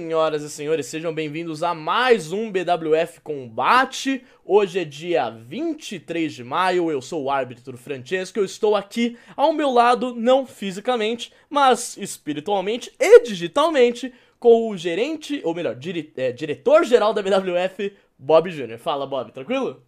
Senhoras 0.00 0.42
e 0.42 0.48
senhores, 0.48 0.86
sejam 0.86 1.12
bem-vindos 1.12 1.62
a 1.62 1.74
mais 1.74 2.32
um 2.32 2.50
BWF 2.50 3.20
Combate. 3.20 4.24
Hoje 4.42 4.78
é 4.78 4.84
dia 4.84 5.28
23 5.28 6.32
de 6.32 6.42
maio, 6.42 6.90
eu 6.90 7.02
sou 7.02 7.24
o 7.24 7.30
árbitro 7.30 7.76
Francesco, 7.76 8.38
eu 8.38 8.44
estou 8.46 8.74
aqui 8.74 9.18
ao 9.36 9.52
meu 9.52 9.70
lado, 9.70 10.14
não 10.14 10.46
fisicamente, 10.46 11.30
mas 11.50 11.98
espiritualmente 11.98 12.90
e 12.98 13.20
digitalmente, 13.20 14.12
com 14.38 14.70
o 14.70 14.76
gerente, 14.76 15.42
ou 15.44 15.54
melhor, 15.54 15.76
é, 16.16 16.32
diretor-geral 16.32 17.12
da 17.12 17.20
BWF, 17.20 17.94
Bob 18.18 18.50
Jr. 18.50 18.78
Fala, 18.78 19.06
Bob, 19.06 19.32
tranquilo? 19.32 19.82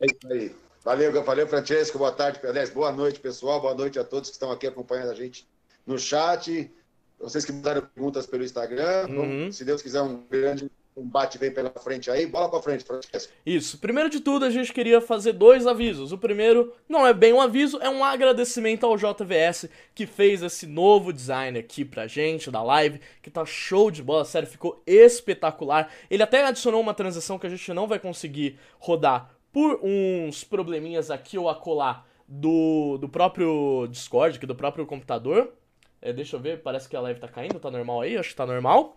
É 0.00 0.06
isso 0.06 0.32
aí. 0.32 0.56
Valeu, 0.82 1.22
valeu, 1.22 1.46
Francesco. 1.46 1.98
Boa 1.98 2.12
tarde, 2.12 2.40
aliás, 2.44 2.70
boa 2.70 2.90
noite, 2.90 3.20
pessoal. 3.20 3.60
Boa 3.60 3.74
noite 3.74 3.98
a 3.98 4.04
todos 4.04 4.30
que 4.30 4.36
estão 4.36 4.50
aqui 4.50 4.66
acompanhando 4.66 5.10
a 5.10 5.14
gente 5.14 5.46
no 5.86 5.98
chat 5.98 6.70
vocês 7.20 7.44
que 7.44 7.52
mandaram 7.52 7.82
perguntas 7.82 8.26
pelo 8.26 8.44
Instagram. 8.44 9.08
Uhum. 9.08 9.52
se 9.52 9.64
Deus 9.64 9.82
quiser, 9.82 10.02
um 10.02 10.22
grande 10.30 10.70
combate 10.98 11.38
vem 11.38 11.52
pela 11.52 11.70
frente 11.70 12.10
aí. 12.10 12.26
Bola 12.26 12.50
pra 12.50 12.60
frente, 12.60 12.84
Francesco. 12.84 13.32
Isso. 13.46 13.78
Primeiro 13.78 14.10
de 14.10 14.20
tudo, 14.20 14.44
a 14.44 14.50
gente 14.50 14.72
queria 14.72 15.00
fazer 15.00 15.32
dois 15.32 15.66
avisos. 15.66 16.12
O 16.12 16.18
primeiro 16.18 16.72
não 16.88 17.06
é 17.06 17.14
bem 17.14 17.32
um 17.32 17.40
aviso, 17.40 17.78
é 17.80 17.88
um 17.88 18.04
agradecimento 18.04 18.84
ao 18.84 18.96
JVS 18.96 19.68
que 19.94 20.06
fez 20.06 20.42
esse 20.42 20.66
novo 20.66 21.12
design 21.12 21.58
aqui 21.58 21.84
pra 21.84 22.06
gente, 22.06 22.50
da 22.50 22.62
live, 22.62 23.00
que 23.22 23.30
tá 23.30 23.44
show 23.44 23.90
de 23.90 24.02
bola, 24.02 24.24
sério, 24.24 24.48
ficou 24.48 24.82
espetacular. 24.86 25.90
Ele 26.10 26.22
até 26.22 26.44
adicionou 26.44 26.80
uma 26.80 26.94
transição 26.94 27.38
que 27.38 27.46
a 27.46 27.50
gente 27.50 27.72
não 27.72 27.86
vai 27.86 27.98
conseguir 27.98 28.58
rodar 28.78 29.30
por 29.52 29.80
uns 29.82 30.44
probleminhas 30.44 31.10
aqui 31.10 31.38
ou 31.38 31.48
acolá 31.48 32.04
do, 32.26 32.98
do 32.98 33.08
próprio 33.08 33.86
Discord, 33.90 34.36
aqui 34.36 34.46
do 34.46 34.54
próprio 34.54 34.84
computador. 34.84 35.52
É, 36.00 36.12
deixa 36.12 36.36
eu 36.36 36.40
ver, 36.40 36.62
parece 36.62 36.88
que 36.88 36.96
a 36.96 37.00
live 37.00 37.20
tá 37.20 37.28
caindo, 37.28 37.58
tá 37.58 37.70
normal 37.70 38.02
aí? 38.02 38.16
Acho 38.16 38.30
que 38.30 38.36
tá 38.36 38.46
normal. 38.46 38.96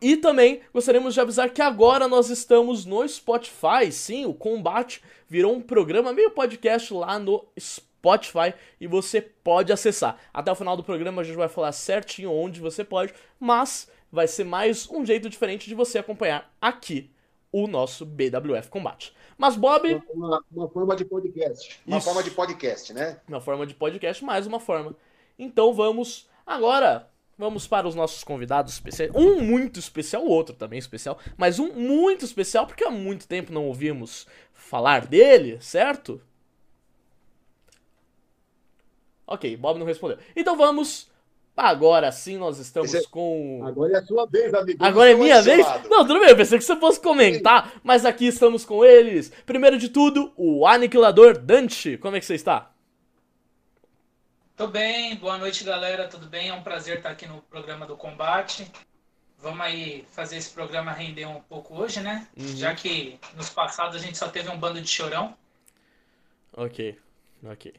E 0.00 0.16
também 0.16 0.60
gostaríamos 0.72 1.14
de 1.14 1.20
avisar 1.20 1.50
que 1.50 1.62
agora 1.62 2.06
nós 2.06 2.28
estamos 2.28 2.84
no 2.84 3.06
Spotify. 3.08 3.90
Sim, 3.90 4.26
o 4.26 4.34
Combate 4.34 5.02
virou 5.28 5.54
um 5.54 5.60
programa 5.60 6.12
meio 6.12 6.30
podcast 6.30 6.92
lá 6.92 7.18
no 7.18 7.44
Spotify 7.58 8.54
e 8.80 8.86
você 8.86 9.20
pode 9.20 9.72
acessar. 9.72 10.18
Até 10.32 10.52
o 10.52 10.54
final 10.54 10.76
do 10.76 10.84
programa 10.84 11.22
a 11.22 11.24
gente 11.24 11.36
vai 11.36 11.48
falar 11.48 11.72
certinho 11.72 12.30
onde 12.30 12.60
você 12.60 12.84
pode, 12.84 13.14
mas 13.40 13.90
vai 14.12 14.28
ser 14.28 14.44
mais 14.44 14.88
um 14.90 15.04
jeito 15.04 15.30
diferente 15.30 15.66
de 15.66 15.74
você 15.74 15.98
acompanhar 15.98 16.54
aqui 16.60 17.10
o 17.50 17.66
nosso 17.66 18.04
BWF 18.04 18.68
Combate. 18.68 19.14
Mas 19.38 19.56
Bob. 19.56 20.02
Uma, 20.12 20.42
uma 20.52 20.68
forma 20.68 20.94
de 20.94 21.06
podcast. 21.06 21.80
Uma 21.86 21.96
Isso. 21.96 22.06
forma 22.06 22.22
de 22.22 22.30
podcast, 22.30 22.92
né? 22.92 23.18
Uma 23.26 23.40
forma 23.40 23.66
de 23.66 23.74
podcast, 23.74 24.22
mais 24.22 24.46
uma 24.46 24.60
forma. 24.60 24.94
Então 25.38 25.72
vamos 25.72 26.28
Agora, 26.46 27.10
vamos 27.36 27.66
para 27.66 27.88
os 27.88 27.94
nossos 27.96 28.22
convidados 28.22 28.74
especiais. 28.74 29.10
Um 29.14 29.40
muito 29.42 29.80
especial, 29.80 30.24
o 30.24 30.30
outro 30.30 30.54
também 30.54 30.78
especial, 30.78 31.18
mas 31.36 31.58
um 31.58 31.72
muito 31.72 32.24
especial 32.24 32.66
porque 32.66 32.84
há 32.84 32.90
muito 32.90 33.26
tempo 33.26 33.52
não 33.52 33.66
ouvimos 33.66 34.26
falar 34.52 35.06
dele, 35.06 35.58
certo? 35.60 36.20
Ok, 39.26 39.56
Bob 39.56 39.78
não 39.78 39.86
respondeu. 39.86 40.18
Então 40.36 40.56
vamos. 40.56 41.10
Agora 41.56 42.12
sim, 42.12 42.36
nós 42.36 42.58
estamos 42.58 42.94
é... 42.94 43.02
com. 43.10 43.62
Agora 43.66 43.94
é 43.94 43.96
a 43.96 44.04
sua 44.04 44.26
vez, 44.26 44.54
amigo. 44.54 44.84
Agora 44.84 45.10
é 45.10 45.14
minha 45.14 45.42
vez? 45.42 45.66
Não, 45.88 46.06
tudo 46.06 46.20
bem, 46.20 46.28
eu 46.28 46.36
pensei 46.36 46.58
que 46.58 46.64
você 46.64 46.76
fosse 46.76 47.00
comentar, 47.00 47.80
mas 47.82 48.04
aqui 48.04 48.26
estamos 48.26 48.64
com 48.64 48.84
eles. 48.84 49.32
Primeiro 49.44 49.78
de 49.78 49.88
tudo, 49.88 50.32
o 50.36 50.66
Aniquilador 50.66 51.38
Dante. 51.38 51.96
Como 51.96 52.14
é 52.14 52.20
que 52.20 52.26
você 52.26 52.34
está? 52.34 52.75
Tô 54.56 54.66
bem, 54.66 55.14
boa 55.16 55.36
noite 55.36 55.62
galera, 55.62 56.08
tudo 56.08 56.26
bem? 56.26 56.48
É 56.48 56.54
um 56.54 56.62
prazer 56.62 56.96
estar 56.96 57.10
aqui 57.10 57.26
no 57.26 57.42
programa 57.42 57.84
do 57.84 57.94
Combate. 57.94 58.66
Vamos 59.38 59.60
aí 59.60 60.06
fazer 60.12 60.38
esse 60.38 60.48
programa 60.48 60.92
render 60.92 61.26
um 61.26 61.42
pouco 61.42 61.74
hoje, 61.76 62.00
né? 62.00 62.26
Uhum. 62.34 62.56
Já 62.56 62.74
que 62.74 63.20
nos 63.36 63.50
passados 63.50 63.96
a 63.96 63.98
gente 63.98 64.16
só 64.16 64.28
teve 64.28 64.48
um 64.48 64.56
bando 64.56 64.80
de 64.80 64.88
chorão. 64.88 65.36
Ok, 66.56 66.96
ok. 67.44 67.74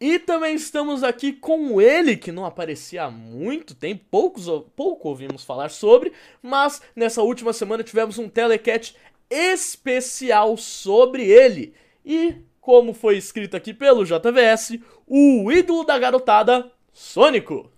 E 0.00 0.18
também 0.18 0.56
estamos 0.56 1.04
aqui 1.04 1.32
com 1.32 1.80
ele, 1.80 2.16
que 2.16 2.32
não 2.32 2.44
aparecia 2.44 3.04
há 3.04 3.10
muito 3.10 3.72
tempo, 3.76 4.04
poucos, 4.10 4.46
pouco 4.74 5.08
ouvimos 5.10 5.44
falar 5.44 5.68
sobre, 5.68 6.12
mas 6.42 6.82
nessa 6.96 7.22
última 7.22 7.52
semana 7.52 7.84
tivemos 7.84 8.18
um 8.18 8.28
telecat 8.28 8.92
especial 9.30 10.56
sobre 10.56 11.30
ele. 11.30 11.72
E 12.04 12.42
como 12.68 12.92
foi 12.92 13.16
escrito 13.16 13.56
aqui 13.56 13.72
pelo 13.72 14.04
JVS, 14.04 14.78
o 15.06 15.50
ídolo 15.50 15.84
da 15.84 15.98
garotada, 15.98 16.70
Sônico. 16.92 17.72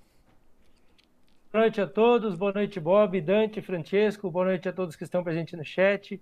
Boa 1.52 1.62
noite 1.62 1.80
a 1.80 1.86
todos, 1.86 2.34
boa 2.34 2.52
noite 2.52 2.80
Bob, 2.80 3.20
Dante, 3.20 3.62
Francesco, 3.62 4.28
boa 4.28 4.46
noite 4.46 4.68
a 4.68 4.72
todos 4.72 4.96
que 4.96 5.04
estão 5.04 5.22
presentes 5.22 5.56
no 5.56 5.64
chat. 5.64 6.20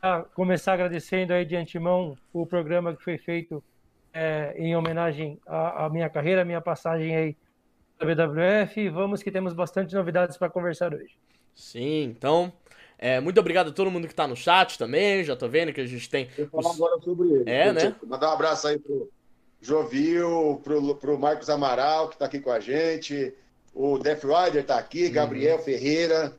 A 0.00 0.22
começar 0.22 0.72
agradecendo 0.72 1.34
aí 1.34 1.44
de 1.44 1.56
antemão 1.56 2.16
o 2.32 2.46
programa 2.46 2.96
que 2.96 3.04
foi 3.04 3.18
feito 3.18 3.62
é, 4.14 4.54
em 4.56 4.74
homenagem 4.74 5.38
à, 5.46 5.84
à, 5.84 5.90
minha 5.90 6.08
carreira, 6.08 6.40
à 6.40 6.44
minha 6.46 6.62
passagem 6.62 7.14
aí 7.14 7.36
da 7.98 8.06
BWF. 8.06 8.88
Vamos 8.88 9.22
que 9.22 9.30
temos 9.30 9.52
bastante 9.52 9.94
novidades 9.94 10.38
para 10.38 10.48
conversar 10.48 10.94
hoje. 10.94 11.18
Sim, 11.54 12.04
então 12.04 12.50
é, 13.04 13.20
muito 13.20 13.38
obrigado 13.38 13.68
a 13.68 13.70
todo 13.70 13.90
mundo 13.90 14.08
que 14.08 14.14
tá 14.14 14.26
no 14.26 14.34
chat 14.34 14.78
também. 14.78 15.22
Já 15.22 15.36
tô 15.36 15.46
vendo 15.46 15.74
que 15.74 15.80
a 15.82 15.86
gente 15.86 16.08
tem. 16.08 16.26
Eu 16.38 16.48
falar 16.48 16.70
os... 16.70 16.76
agora 16.76 16.98
sobre 17.02 17.28
ele. 17.28 17.44
É, 17.44 17.70
né? 17.70 17.94
Mandar 18.02 18.30
um 18.30 18.32
abraço 18.32 18.66
aí 18.66 18.78
pro 18.78 19.10
Jovil, 19.60 20.58
pro, 20.64 20.94
pro 20.94 21.18
Marcos 21.18 21.50
Amaral, 21.50 22.08
que 22.08 22.16
tá 22.16 22.24
aqui 22.24 22.40
com 22.40 22.50
a 22.50 22.60
gente. 22.60 23.34
O 23.74 23.98
Death 23.98 24.22
Rider 24.24 24.64
tá 24.64 24.78
aqui, 24.78 25.04
uhum. 25.04 25.12
Gabriel 25.12 25.58
uhum. 25.58 25.62
Ferreira. 25.62 26.32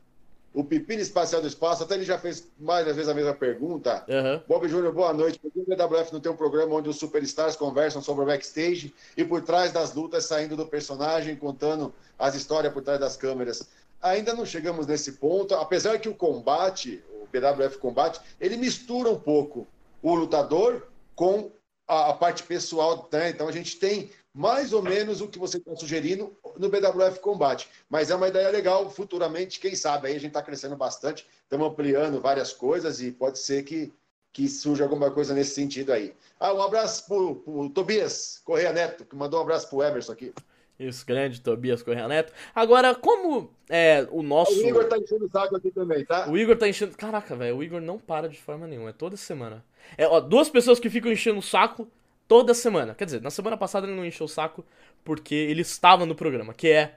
O 0.52 0.64
Pepino 0.64 1.00
Espacial 1.00 1.40
do 1.40 1.46
Espaço, 1.46 1.84
até 1.84 1.94
ele 1.94 2.04
já 2.04 2.18
fez 2.18 2.50
mais 2.58 2.84
vezes 2.84 3.08
a 3.08 3.14
mesma 3.14 3.34
pergunta. 3.34 4.04
Uhum. 4.08 4.42
Bob 4.48 4.66
Júnior, 4.66 4.92
boa 4.92 5.12
noite. 5.12 5.38
Por 5.38 5.52
que 5.52 5.60
o 5.60 5.64
BWF 5.64 6.12
não 6.12 6.18
tem 6.18 6.32
um 6.32 6.36
programa 6.36 6.74
onde 6.74 6.88
os 6.88 6.96
superstars 6.96 7.54
conversam 7.54 8.02
sobre 8.02 8.24
o 8.24 8.26
backstage 8.26 8.92
e 9.16 9.24
por 9.24 9.40
trás 9.40 9.70
das 9.70 9.94
lutas, 9.94 10.24
saindo 10.24 10.56
do 10.56 10.66
personagem, 10.66 11.36
contando 11.36 11.94
as 12.18 12.34
histórias 12.34 12.72
por 12.72 12.82
trás 12.82 12.98
das 12.98 13.16
câmeras? 13.16 13.68
Ainda 14.08 14.34
não 14.34 14.46
chegamos 14.46 14.86
nesse 14.86 15.12
ponto, 15.12 15.54
apesar 15.54 15.98
que 15.98 16.08
o 16.08 16.14
combate, 16.14 17.02
o 17.10 17.26
BWF 17.26 17.78
Combate, 17.78 18.20
ele 18.40 18.56
mistura 18.56 19.10
um 19.10 19.18
pouco 19.18 19.66
o 20.02 20.14
lutador 20.14 20.88
com 21.14 21.50
a, 21.86 22.10
a 22.10 22.12
parte 22.12 22.42
pessoal, 22.42 23.08
né? 23.12 23.30
Então 23.30 23.48
a 23.48 23.52
gente 23.52 23.78
tem 23.78 24.10
mais 24.36 24.72
ou 24.74 24.82
menos 24.82 25.22
o 25.22 25.28
que 25.28 25.38
você 25.38 25.56
está 25.56 25.74
sugerindo 25.76 26.36
no 26.58 26.68
BWF 26.68 27.20
Combate. 27.20 27.68
Mas 27.88 28.10
é 28.10 28.14
uma 28.14 28.28
ideia 28.28 28.50
legal, 28.50 28.90
futuramente, 28.90 29.58
quem 29.58 29.74
sabe, 29.74 30.08
aí 30.08 30.12
a 30.14 30.20
gente 30.20 30.28
está 30.28 30.42
crescendo 30.42 30.76
bastante, 30.76 31.26
estamos 31.42 31.66
ampliando 31.66 32.20
várias 32.20 32.52
coisas 32.52 33.00
e 33.00 33.10
pode 33.10 33.38
ser 33.38 33.62
que, 33.64 33.92
que 34.32 34.46
surja 34.46 34.84
alguma 34.84 35.10
coisa 35.10 35.32
nesse 35.32 35.54
sentido 35.54 35.90
aí. 35.92 36.14
Ah, 36.38 36.52
um 36.52 36.60
abraço 36.60 37.06
para 37.06 37.16
o 37.16 37.70
Tobias 37.70 38.42
Correia 38.44 38.72
Neto, 38.72 39.06
que 39.06 39.16
mandou 39.16 39.40
um 39.40 39.42
abraço 39.42 39.68
para 39.68 39.78
o 39.78 39.82
Emerson 39.82 40.12
aqui. 40.12 40.34
Isso, 40.78 41.06
grande 41.06 41.40
Tobias 41.40 41.82
Correia 41.82 42.06
Neto. 42.06 42.32
Agora, 42.54 42.94
como 42.94 43.50
é 43.68 44.06
o 44.10 44.22
nosso. 44.22 44.52
O 44.52 44.68
Igor 44.68 44.84
tá 44.84 44.98
enchendo 44.98 45.24
o 45.24 45.30
saco 45.30 45.56
aqui 45.56 45.70
também, 45.70 46.04
tá? 46.04 46.28
O 46.28 46.36
Igor 46.36 46.56
tá 46.56 46.68
enchendo. 46.68 46.96
Caraca, 46.96 47.34
velho, 47.34 47.56
o 47.56 47.64
Igor 47.64 47.80
não 47.80 47.98
para 47.98 48.28
de 48.28 48.38
forma 48.38 48.66
nenhuma, 48.66 48.90
é 48.90 48.92
toda 48.92 49.16
semana. 49.16 49.64
É, 49.96 50.06
ó, 50.06 50.20
duas 50.20 50.50
pessoas 50.50 50.78
que 50.78 50.90
ficam 50.90 51.10
enchendo 51.10 51.38
o 51.38 51.42
saco 51.42 51.88
toda 52.28 52.52
semana. 52.52 52.94
Quer 52.94 53.06
dizer, 53.06 53.22
na 53.22 53.30
semana 53.30 53.56
passada 53.56 53.86
ele 53.86 53.96
não 53.96 54.04
encheu 54.04 54.26
o 54.26 54.28
saco 54.28 54.64
porque 55.02 55.34
ele 55.34 55.62
estava 55.62 56.04
no 56.04 56.14
programa, 56.14 56.52
que 56.52 56.68
é 56.68 56.96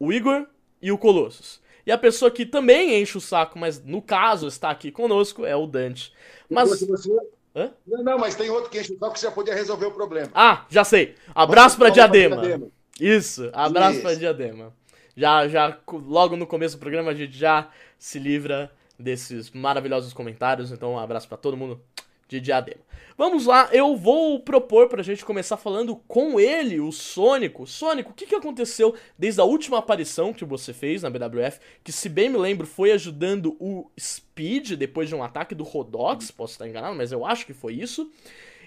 o 0.00 0.12
Igor 0.12 0.46
e 0.80 0.90
o 0.90 0.98
Colossus. 0.98 1.60
E 1.86 1.92
a 1.92 1.98
pessoa 1.98 2.30
que 2.30 2.44
também 2.44 3.00
enche 3.00 3.18
o 3.18 3.20
saco, 3.20 3.58
mas 3.58 3.82
no 3.84 4.02
caso 4.02 4.48
está 4.48 4.70
aqui 4.70 4.90
conosco, 4.90 5.44
é 5.44 5.54
o 5.54 5.66
Dante. 5.66 6.12
Mas. 6.50 6.80
Você... 6.80 7.10
Hã? 7.54 7.70
Não, 7.86 8.02
não, 8.02 8.18
mas 8.18 8.34
tem 8.34 8.50
outro 8.50 8.70
que 8.70 8.80
enche 8.80 8.94
o 8.94 8.98
saco 8.98 9.14
que 9.14 9.20
já 9.20 9.30
podia 9.30 9.54
resolver 9.54 9.86
o 9.86 9.92
problema. 9.92 10.30
Ah, 10.34 10.64
já 10.68 10.82
sei. 10.82 11.14
Abraço 11.34 11.76
para 11.76 11.90
Diadema. 11.90 12.36
Diadema. 12.36 12.81
Isso, 13.00 13.50
abraço 13.52 13.94
Isso. 13.94 14.02
pra 14.02 14.14
Diadema. 14.14 14.72
Já, 15.16 15.46
já, 15.48 15.78
logo 15.90 16.36
no 16.36 16.46
começo 16.46 16.76
do 16.76 16.80
programa 16.80 17.10
a 17.10 17.14
gente 17.14 17.36
já 17.36 17.68
se 17.98 18.18
livra 18.18 18.72
desses 18.98 19.50
maravilhosos 19.50 20.12
comentários, 20.12 20.72
então 20.72 20.92
um 20.92 20.98
abraço 20.98 21.28
para 21.28 21.36
todo 21.36 21.56
mundo 21.56 21.80
de 22.28 22.40
Diadema. 22.40 22.80
Vamos 23.16 23.44
lá, 23.44 23.68
eu 23.72 23.94
vou 23.94 24.40
propor 24.40 24.88
pra 24.88 25.02
gente 25.02 25.24
começar 25.24 25.58
falando 25.58 25.96
com 26.08 26.40
ele, 26.40 26.80
o 26.80 26.90
Sônico. 26.90 27.66
Sônico, 27.66 28.10
o 28.10 28.14
que, 28.14 28.26
que 28.26 28.34
aconteceu 28.34 28.94
desde 29.18 29.40
a 29.40 29.44
última 29.44 29.78
aparição 29.78 30.32
que 30.32 30.44
você 30.44 30.72
fez 30.72 31.02
na 31.02 31.10
BWF, 31.10 31.60
que 31.84 31.92
se 31.92 32.08
bem 32.08 32.30
me 32.30 32.38
lembro 32.38 32.66
foi 32.66 32.90
ajudando 32.92 33.54
o 33.60 33.90
Speed 34.00 34.72
depois 34.72 35.10
de 35.10 35.14
um 35.14 35.22
ataque 35.22 35.54
do 35.54 35.62
Rodox, 35.62 36.30
posso 36.30 36.54
estar 36.54 36.66
enganado, 36.66 36.96
mas 36.96 37.12
eu 37.12 37.26
acho 37.26 37.44
que 37.44 37.52
foi 37.52 37.74
isso. 37.74 38.10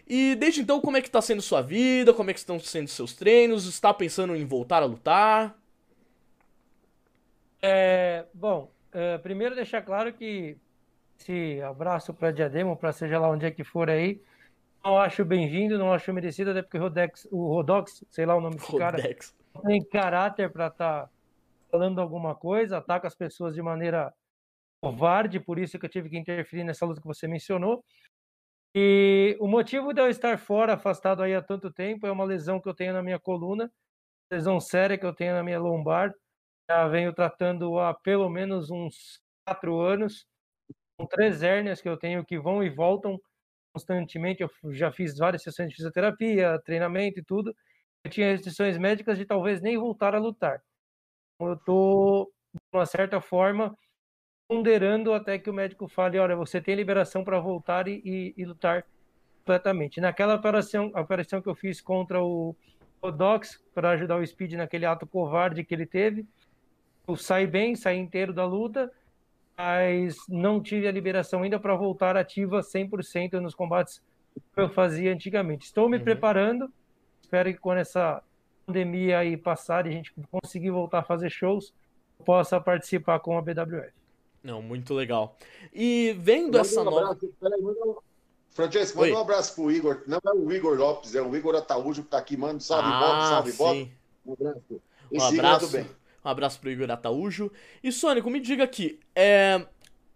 E 0.08 0.36
desde 0.36 0.62
então, 0.62 0.80
como 0.80 0.98
é 0.98 1.02
que 1.02 1.10
tá 1.10 1.22
sendo 1.22 1.42
sua 1.42 1.62
vida? 1.62 2.14
Como 2.14 2.30
é 2.30 2.34
que 2.34 2.40
estão 2.40 2.60
sendo 2.60 2.88
seus 2.88 3.14
treinos? 3.14 3.66
Está 3.66 3.94
pensando 3.94 4.36
em 4.36 4.46
voltar 4.46 4.84
a 4.84 4.86
lutar? 4.86 5.58
É, 7.62 8.26
bom, 8.34 8.72
é, 8.92 9.18
primeiro 9.18 9.56
deixar 9.56 9.82
claro 9.82 10.14
que 10.14 10.58
esse 11.20 11.60
abraço 11.62 12.14
para 12.14 12.32
Diadema, 12.32 12.76
para 12.76 12.92
seja 12.92 13.18
lá 13.18 13.30
onde 13.30 13.46
é 13.46 13.52
que 13.52 13.64
for 13.64 13.90
aí, 13.90 14.22
não 14.84 15.00
acho 15.00 15.26
bem-vindo, 15.26 15.80
não 15.80 15.92
acho 15.92 16.14
merecido, 16.14 16.52
até 16.52 16.62
porque 16.62 16.78
o 16.78 16.82
Rodex, 16.82 17.28
o 17.32 17.48
Rodox, 17.48 18.06
sei 18.12 18.26
lá 18.26 18.36
o 18.36 18.42
nome 18.42 18.58
desse 18.58 18.78
cara, 18.78 19.02
tem 19.66 19.84
caráter 19.86 20.52
para 20.52 20.68
estar 20.68 21.04
tá 21.06 21.10
falando 21.72 22.00
alguma 22.00 22.36
coisa, 22.36 22.78
ataca 22.78 23.08
as 23.08 23.16
pessoas 23.16 23.56
de 23.56 23.62
maneira 23.64 24.14
covarde, 24.80 25.40
por 25.40 25.58
isso 25.58 25.80
que 25.80 25.86
eu 25.88 25.90
tive 25.90 26.10
que 26.10 26.18
interferir 26.18 26.64
nessa 26.64 26.86
luta 26.86 27.02
que 27.02 27.08
você 27.08 27.28
mencionou. 27.28 27.84
E 28.78 29.38
o 29.40 29.48
motivo 29.48 29.94
de 29.94 30.02
eu 30.02 30.10
estar 30.10 30.38
fora, 30.38 30.74
afastado 30.74 31.24
aí 31.24 31.34
há 31.34 31.42
tanto 31.42 31.72
tempo, 31.72 32.06
é 32.06 32.12
uma 32.12 32.26
lesão 32.26 32.60
que 32.60 32.68
eu 32.68 32.74
tenho 32.76 32.92
na 32.94 33.02
minha 33.02 33.18
coluna, 33.18 33.72
lesão 34.32 34.60
séria 34.60 34.98
que 34.98 35.06
eu 35.06 35.14
tenho 35.16 35.34
na 35.34 35.44
minha 35.44 35.60
lombar. 35.60 36.14
Já 36.70 36.88
venho 36.88 37.14
tratando 37.14 37.80
há 37.80 37.94
pelo 37.94 38.30
menos 38.30 38.72
uns 38.72 39.22
quatro 39.48 39.80
anos, 39.82 40.28
com 40.98 41.08
três 41.08 41.44
hérnias 41.44 41.82
que 41.82 41.90
eu 41.90 41.98
tenho 41.98 42.26
que 42.26 42.40
vão 42.40 42.64
e 42.64 42.70
voltam 42.70 43.20
constantemente. 43.76 44.44
Eu 44.44 44.50
já 44.74 44.92
fiz 44.92 45.18
várias 45.18 45.44
sessões 45.44 45.70
de 45.70 45.76
fisioterapia, 45.76 46.62
treinamento 46.66 47.20
e 47.20 47.26
tudo. 47.26 47.56
Eu 48.06 48.12
tinha 48.12 48.32
restrições 48.32 48.78
médicas 48.78 49.18
de 49.18 49.26
talvez 49.26 49.62
nem 49.62 49.78
voltar 49.78 50.16
a 50.16 50.20
lutar. 50.20 50.62
Eu 51.40 51.54
estou, 51.54 52.26
de 52.54 52.60
uma 52.78 52.86
certa 52.86 53.22
forma, 53.22 53.76
ponderando 54.48 55.14
até 55.14 55.40
que 55.40 55.50
o 55.50 55.54
médico 55.54 55.88
fale, 55.88 56.20
olha, 56.20 56.36
você 56.36 56.62
tem 56.62 56.76
liberação 56.76 57.24
para 57.24 57.40
voltar 57.40 57.88
e, 57.88 58.02
e, 58.06 58.34
e, 58.38 58.46
lutar 58.46 58.86
completamente. 59.40 60.00
Naquela 60.00 60.36
operação, 60.36 60.92
a 60.94 61.02
operação 61.02 61.42
que 61.42 61.50
eu 61.50 61.56
fiz 61.56 61.82
contra 61.82 62.24
o 62.24 62.56
Odox 63.02 63.64
para 63.74 63.92
ajudar 63.92 64.18
o 64.18 64.26
Speed 64.26 64.54
naquele 64.54 64.86
ato 64.86 65.08
covarde 65.08 65.64
que 65.64 65.74
ele 65.74 65.86
teve, 65.86 66.26
eu 67.08 67.16
saí 67.16 67.46
bem, 67.48 67.76
saí 67.76 67.98
inteiro 67.98 68.34
da 68.34 68.46
luta, 68.46 68.92
mas 69.58 70.16
não 70.28 70.62
tive 70.62 70.88
a 70.88 70.92
liberação 70.92 71.44
ainda 71.44 71.60
para 71.60 71.76
voltar 71.76 72.18
ativa 72.18 72.60
100% 72.60 73.34
nos 73.40 73.56
combates 73.56 74.02
que 74.54 74.62
eu 74.62 74.70
fazia 74.70 75.14
antigamente. 75.14 75.66
Estou 75.66 75.88
me 75.88 75.98
uhum. 75.98 76.04
preparando, 76.04 76.72
espero 77.22 77.52
que 77.52 77.60
quando 77.60 77.80
essa 77.80 78.22
pandemia 78.66 79.20
aí 79.20 79.38
passar 79.38 79.86
e 79.86 79.90
a 79.90 79.92
gente 79.92 80.14
conseguir 80.30 80.72
voltar 80.72 81.00
a 81.00 81.04
fazer 81.04 81.30
shows, 81.30 81.74
possa 82.26 82.60
participar 82.60 83.20
com 83.20 83.38
a 83.38 83.42
BWF. 83.42 84.05
Não, 84.46 84.62
muito 84.62 84.94
legal. 84.94 85.36
E 85.74 86.16
vendo 86.20 86.56
essa 86.60 86.82
um 86.82 86.84
nova. 86.84 87.12
Abraço, 87.12 88.04
Francesco, 88.52 89.00
manda 89.00 89.16
um 89.16 89.22
abraço 89.22 89.56
pro 89.56 89.72
Igor. 89.72 90.04
Não 90.06 90.20
é 90.24 90.32
o 90.32 90.54
Igor 90.54 90.78
Lopes, 90.78 91.16
é 91.16 91.22
o 91.22 91.36
Igor 91.36 91.56
Ataújo 91.56 92.04
que 92.04 92.10
tá 92.10 92.20
aqui. 92.20 92.38
Manda 92.38 92.60
salve, 92.60 92.88
ah, 92.88 93.00
Bob, 93.00 93.52
salve, 93.52 93.52
sim. 93.52 93.58
Bob. 93.58 93.92
Um 94.24 94.34
abraço. 94.34 94.82
Um 95.12 95.40
abraço, 95.40 95.68
bem. 95.70 95.90
Um 96.24 96.30
abraço 96.30 96.60
pro 96.60 96.70
Igor 96.70 96.92
Ataújo. 96.92 97.52
E 97.84 97.92
Sônico, 97.92 98.30
me 98.30 98.40
diga 98.40 98.64
aqui, 98.64 99.00
é, 99.16 99.66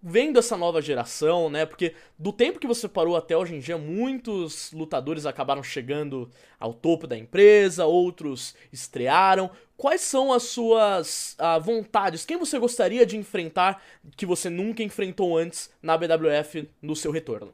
vendo 0.01 0.39
essa 0.39 0.55
nova 0.55 0.81
geração, 0.81 1.49
né? 1.49 1.65
Porque 1.65 1.93
do 2.17 2.31
tempo 2.31 2.59
que 2.59 2.67
você 2.67 2.87
parou 2.87 3.15
até 3.15 3.35
hoje 3.35 3.55
em 3.55 3.59
dia, 3.59 3.77
muitos 3.77 4.71
lutadores 4.71 5.25
acabaram 5.25 5.61
chegando 5.61 6.29
ao 6.59 6.73
topo 6.73 7.05
da 7.05 7.17
empresa, 7.17 7.85
outros 7.85 8.55
estrearam. 8.71 9.51
Quais 9.75 10.01
são 10.01 10.33
as 10.33 10.43
suas 10.43 11.37
uh, 11.39 11.59
vontades? 11.61 12.25
Quem 12.25 12.37
você 12.37 12.57
gostaria 12.59 13.05
de 13.05 13.17
enfrentar 13.17 13.81
que 14.15 14.25
você 14.25 14.49
nunca 14.49 14.83
enfrentou 14.83 15.37
antes 15.37 15.71
na 15.81 15.97
BWF 15.97 16.69
no 16.81 16.95
seu 16.95 17.11
retorno? 17.11 17.53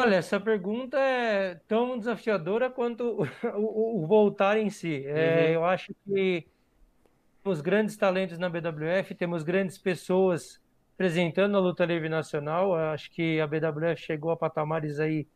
Olha, 0.00 0.14
essa 0.16 0.38
pergunta 0.38 0.96
é 0.96 1.56
tão 1.66 1.98
desafiadora 1.98 2.70
quanto 2.70 3.02
o, 3.56 3.58
o, 3.58 4.04
o 4.04 4.06
voltar 4.06 4.56
em 4.58 4.70
si. 4.70 5.04
É, 5.06 5.46
uhum. 5.48 5.52
Eu 5.54 5.64
acho 5.64 5.92
que 6.06 6.46
temos 7.48 7.62
grandes 7.62 7.96
talentos 7.96 8.38
na 8.38 8.46
BWF, 8.50 9.14
temos 9.14 9.42
grandes 9.42 9.78
pessoas 9.78 10.60
apresentando 10.92 11.56
a 11.56 11.60
luta 11.60 11.82
livre 11.86 12.06
nacional. 12.06 12.74
Acho 12.74 13.10
que 13.10 13.40
a 13.40 13.46
BWF 13.46 14.02
chegou 14.02 14.30
a 14.30 14.36
patamares 14.36 15.00
aí 15.00 15.26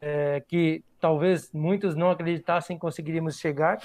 é, 0.00 0.40
que 0.46 0.84
talvez 1.00 1.52
muitos 1.52 1.96
não 1.96 2.08
acreditassem 2.08 2.78
conseguiríamos 2.78 3.40
chegar. 3.40 3.80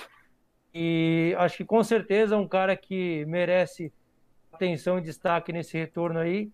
E 0.71 1.33
acho 1.39 1.57
que 1.57 1.65
com 1.65 1.83
certeza 1.83 2.37
um 2.37 2.47
cara 2.47 2.77
que 2.77 3.25
merece 3.25 3.91
atenção 4.53 4.99
e 4.99 5.01
destaque 5.01 5.51
nesse 5.51 5.75
retorno 5.75 6.19
aí, 6.19 6.51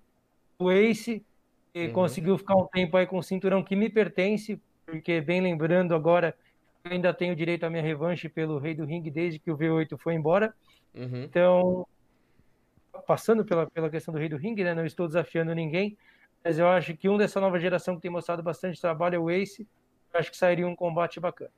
o 0.57 0.71
Ace, 0.71 1.25
que 1.73 1.88
uhum. 1.88 1.91
conseguiu 1.91 2.38
ficar 2.38 2.56
um 2.56 2.68
tempo 2.68 2.95
aí 2.95 3.06
com 3.06 3.18
o 3.18 3.23
cinturão 3.23 3.62
que 3.62 3.75
me 3.75 3.89
pertence, 3.89 4.62
porque 4.85 5.19
bem 5.19 5.41
lembrando 5.41 5.94
agora, 5.94 6.33
ainda 6.91 7.13
tenho 7.13 7.35
direito 7.35 7.65
à 7.65 7.69
minha 7.69 7.81
revanche 7.81 8.29
pelo 8.29 8.59
Rei 8.59 8.73
do 8.73 8.85
Ringue 8.85 9.11
desde 9.11 9.39
que 9.39 9.51
o 9.51 9.57
V8 9.57 9.97
foi 9.97 10.13
embora. 10.13 10.53
Uhum. 10.95 11.23
Então, 11.23 11.87
passando 13.05 13.45
pela, 13.45 13.69
pela 13.69 13.89
questão 13.89 14.13
do 14.13 14.19
Rei 14.19 14.29
do 14.29 14.37
Ringue, 14.37 14.63
né? 14.63 14.73
Não 14.73 14.85
estou 14.85 15.07
desafiando 15.07 15.53
ninguém, 15.53 15.97
mas 16.43 16.57
eu 16.59 16.67
acho 16.67 16.95
que 16.95 17.09
um 17.09 17.17
dessa 17.17 17.39
nova 17.39 17.59
geração 17.59 17.95
que 17.95 18.01
tem 18.01 18.11
mostrado 18.11 18.41
bastante 18.41 18.79
trabalho 18.79 19.15
é 19.15 19.19
o 19.19 19.29
Ace. 19.29 19.67
Eu 20.13 20.19
acho 20.19 20.31
que 20.31 20.37
sairia 20.37 20.67
um 20.67 20.75
combate 20.75 21.19
bacana. 21.19 21.51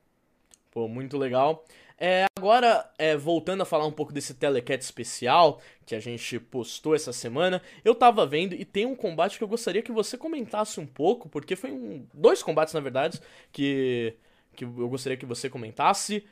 Pô, 0.70 0.86
muito 0.86 1.18
legal. 1.18 1.64
É, 1.98 2.26
agora, 2.38 2.88
é, 2.96 3.16
voltando 3.16 3.62
a 3.62 3.66
falar 3.66 3.86
um 3.86 3.92
pouco 3.92 4.12
desse 4.12 4.34
Telecat 4.34 4.82
especial 4.82 5.60
que 5.84 5.94
a 5.94 6.00
gente 6.00 6.38
postou 6.38 6.94
essa 6.94 7.12
semana, 7.12 7.60
eu 7.84 7.94
tava 7.94 8.24
vendo 8.24 8.54
e 8.54 8.64
tem 8.64 8.86
um 8.86 8.94
combate 8.94 9.36
que 9.36 9.44
eu 9.44 9.48
gostaria 9.48 9.82
que 9.82 9.92
você 9.92 10.16
comentasse 10.16 10.80
um 10.80 10.86
pouco, 10.86 11.28
porque 11.28 11.56
foi 11.56 11.72
um, 11.72 12.06
dois 12.14 12.42
combates, 12.42 12.72
na 12.72 12.80
verdade, 12.80 13.20
que, 13.52 14.16
que 14.54 14.64
eu 14.64 14.88
gostaria 14.88 15.16
que 15.16 15.26
você 15.26 15.48
comentasse 15.48 16.24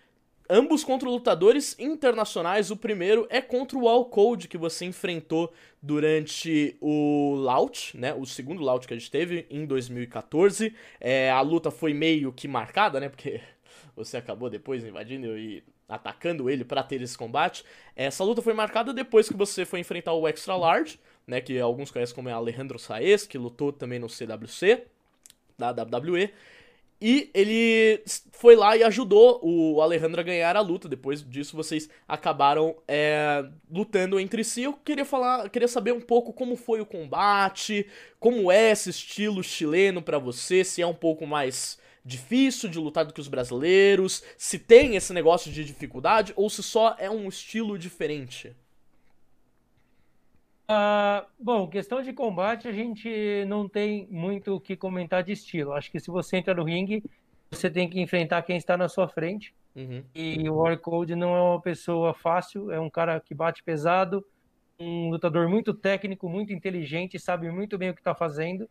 ambos 0.48 0.82
contra 0.82 1.08
lutadores 1.08 1.76
internacionais. 1.78 2.70
O 2.70 2.76
primeiro 2.76 3.26
é 3.28 3.40
contra 3.40 3.76
o 3.76 3.88
All 3.88 4.06
Code 4.06 4.48
que 4.48 4.56
você 4.56 4.84
enfrentou 4.84 5.52
durante 5.82 6.76
o 6.80 7.34
Laut, 7.36 7.96
né? 7.96 8.14
O 8.14 8.24
segundo 8.24 8.62
Laut 8.62 8.86
que 8.86 8.94
a 8.94 8.98
gente 8.98 9.10
teve 9.10 9.46
em 9.50 9.66
2014. 9.66 10.74
É, 11.00 11.30
a 11.30 11.40
luta 11.40 11.70
foi 11.70 11.92
meio 11.92 12.32
que 12.32 12.48
marcada, 12.48 12.98
né? 12.98 13.08
Porque 13.08 13.40
você 13.94 14.16
acabou 14.16 14.48
depois 14.48 14.84
invadindo 14.84 15.36
e 15.36 15.62
atacando 15.88 16.50
ele 16.50 16.64
para 16.64 16.82
ter 16.82 17.00
esse 17.00 17.16
combate. 17.16 17.64
Essa 17.96 18.24
luta 18.24 18.42
foi 18.42 18.52
marcada 18.52 18.92
depois 18.92 19.28
que 19.28 19.36
você 19.36 19.64
foi 19.64 19.80
enfrentar 19.80 20.12
o 20.12 20.26
Extra 20.26 20.56
Large, 20.56 20.98
né? 21.26 21.40
Que 21.40 21.58
alguns 21.60 21.90
conhecem 21.90 22.14
como 22.14 22.28
Alejandro 22.28 22.78
Saez, 22.78 23.26
que 23.26 23.38
lutou 23.38 23.72
também 23.72 23.98
no 23.98 24.08
CWC 24.08 24.86
da 25.58 25.70
WWE. 25.72 26.30
E 27.00 27.30
ele 27.32 28.02
foi 28.32 28.56
lá 28.56 28.76
e 28.76 28.82
ajudou 28.82 29.40
o 29.42 29.80
Alejandro 29.80 30.20
a 30.20 30.24
ganhar 30.24 30.56
a 30.56 30.60
luta. 30.60 30.88
Depois 30.88 31.22
disso, 31.22 31.56
vocês 31.56 31.88
acabaram 32.06 32.76
é, 32.88 33.44
lutando 33.70 34.18
entre 34.18 34.42
si. 34.42 34.62
Eu 34.62 34.72
queria 34.72 35.04
falar, 35.04 35.48
queria 35.48 35.68
saber 35.68 35.92
um 35.92 36.00
pouco 36.00 36.32
como 36.32 36.56
foi 36.56 36.80
o 36.80 36.86
combate, 36.86 37.86
como 38.18 38.50
é 38.50 38.72
esse 38.72 38.90
estilo 38.90 39.42
chileno 39.42 40.02
para 40.02 40.18
você, 40.18 40.64
se 40.64 40.82
é 40.82 40.86
um 40.86 40.94
pouco 40.94 41.26
mais 41.26 41.78
difícil 42.04 42.68
de 42.68 42.78
lutar 42.78 43.04
do 43.04 43.12
que 43.12 43.20
os 43.20 43.28
brasileiros, 43.28 44.22
se 44.36 44.58
tem 44.58 44.96
esse 44.96 45.12
negócio 45.12 45.52
de 45.52 45.64
dificuldade 45.64 46.32
ou 46.36 46.48
se 46.48 46.62
só 46.62 46.96
é 46.98 47.10
um 47.10 47.28
estilo 47.28 47.78
diferente. 47.78 48.56
Uh, 50.70 51.26
bom, 51.38 51.66
questão 51.66 52.02
de 52.02 52.12
combate, 52.12 52.68
a 52.68 52.72
gente 52.72 53.08
não 53.46 53.66
tem 53.66 54.06
muito 54.10 54.54
o 54.54 54.60
que 54.60 54.76
comentar 54.76 55.22
de 55.22 55.32
estilo. 55.32 55.72
Acho 55.72 55.90
que 55.90 55.98
se 55.98 56.10
você 56.10 56.36
entra 56.36 56.52
no 56.52 56.62
ringue, 56.62 57.02
você 57.50 57.70
tem 57.70 57.88
que 57.88 57.98
enfrentar 57.98 58.42
quem 58.42 58.56
está 58.56 58.76
na 58.76 58.86
sua 58.86 59.08
frente. 59.08 59.54
Uhum. 59.74 60.04
E 60.14 60.48
o 60.48 60.56
Warcode 60.56 61.14
não 61.14 61.34
é 61.34 61.40
uma 61.40 61.60
pessoa 61.60 62.12
fácil, 62.12 62.70
é 62.70 62.78
um 62.78 62.90
cara 62.90 63.18
que 63.18 63.34
bate 63.34 63.62
pesado, 63.62 64.22
um 64.78 65.08
lutador 65.08 65.48
muito 65.48 65.72
técnico, 65.72 66.28
muito 66.28 66.52
inteligente, 66.52 67.18
sabe 67.18 67.50
muito 67.50 67.78
bem 67.78 67.88
o 67.90 67.94
que 67.94 68.00
está 68.00 68.14
fazendo. 68.14 68.68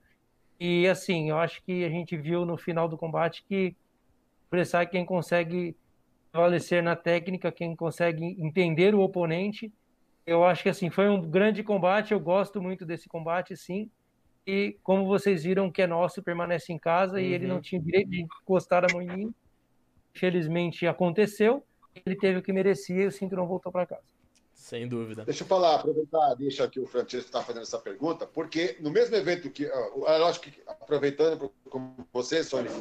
E 0.60 0.88
assim, 0.88 1.30
eu 1.30 1.40
acho 1.40 1.64
que 1.64 1.84
a 1.84 1.90
gente 1.90 2.16
viu 2.16 2.46
no 2.46 2.58
final 2.58 2.88
do 2.88 2.98
combate 2.98 3.44
que 3.48 3.76
o 4.52 4.88
quem 4.90 5.04
consegue 5.04 5.76
prevalecer 6.32 6.84
na 6.84 6.96
técnica, 6.96 7.52
quem 7.52 7.76
consegue 7.76 8.24
entender 8.40 8.94
o 8.94 9.02
oponente 9.02 9.72
eu 10.28 10.44
acho 10.44 10.62
que 10.62 10.70
assim 10.70 10.90
foi 10.90 11.08
um 11.08 11.22
grande 11.22 11.64
combate. 11.64 12.12
Eu 12.12 12.20
gosto 12.20 12.62
muito 12.62 12.86
desse 12.86 13.08
combate, 13.08 13.56
sim. 13.56 13.90
E 14.46 14.78
como 14.84 15.08
vocês 15.08 15.44
viram, 15.44 15.72
que 15.72 15.82
é 15.82 15.88
nosso 15.88 16.22
permanece 16.22 16.72
em 16.72 16.78
casa 16.78 17.14
uhum. 17.14 17.22
e 17.22 17.34
ele 17.34 17.48
não 17.48 17.56
uhum. 17.56 17.62
tinha 17.62 17.82
direito 17.82 18.10
de 18.10 18.22
encostar 18.22 18.84
a 18.84 18.88
mão 18.92 19.02
em 19.02 19.08
mim. 19.08 19.34
Infelizmente 20.14 20.86
aconteceu. 20.86 21.64
Ele 22.06 22.16
teve 22.16 22.40
o 22.40 22.44
que 22.44 22.52
merecia 22.52 23.04
e 23.04 23.08
o 23.08 23.12
cinturão 23.12 23.48
voltou 23.48 23.72
para 23.72 23.86
casa. 23.86 24.04
Sem 24.54 24.88
dúvida. 24.88 25.24
Deixa 25.24 25.44
eu 25.44 25.48
falar, 25.48 25.76
aproveitar, 25.76 26.34
deixa 26.36 26.68
que 26.68 26.80
o 26.80 26.86
Francesco 26.86 27.28
está 27.28 27.42
fazendo 27.42 27.62
essa 27.62 27.78
pergunta, 27.78 28.26
porque 28.26 28.76
no 28.82 28.90
mesmo 28.90 29.16
evento 29.16 29.50
que, 29.50 29.64
eu 29.64 30.26
acho 30.26 30.42
que 30.42 30.52
aproveitando 30.66 31.52
com 31.70 31.94
você, 32.12 32.44
Sônia, 32.44 32.72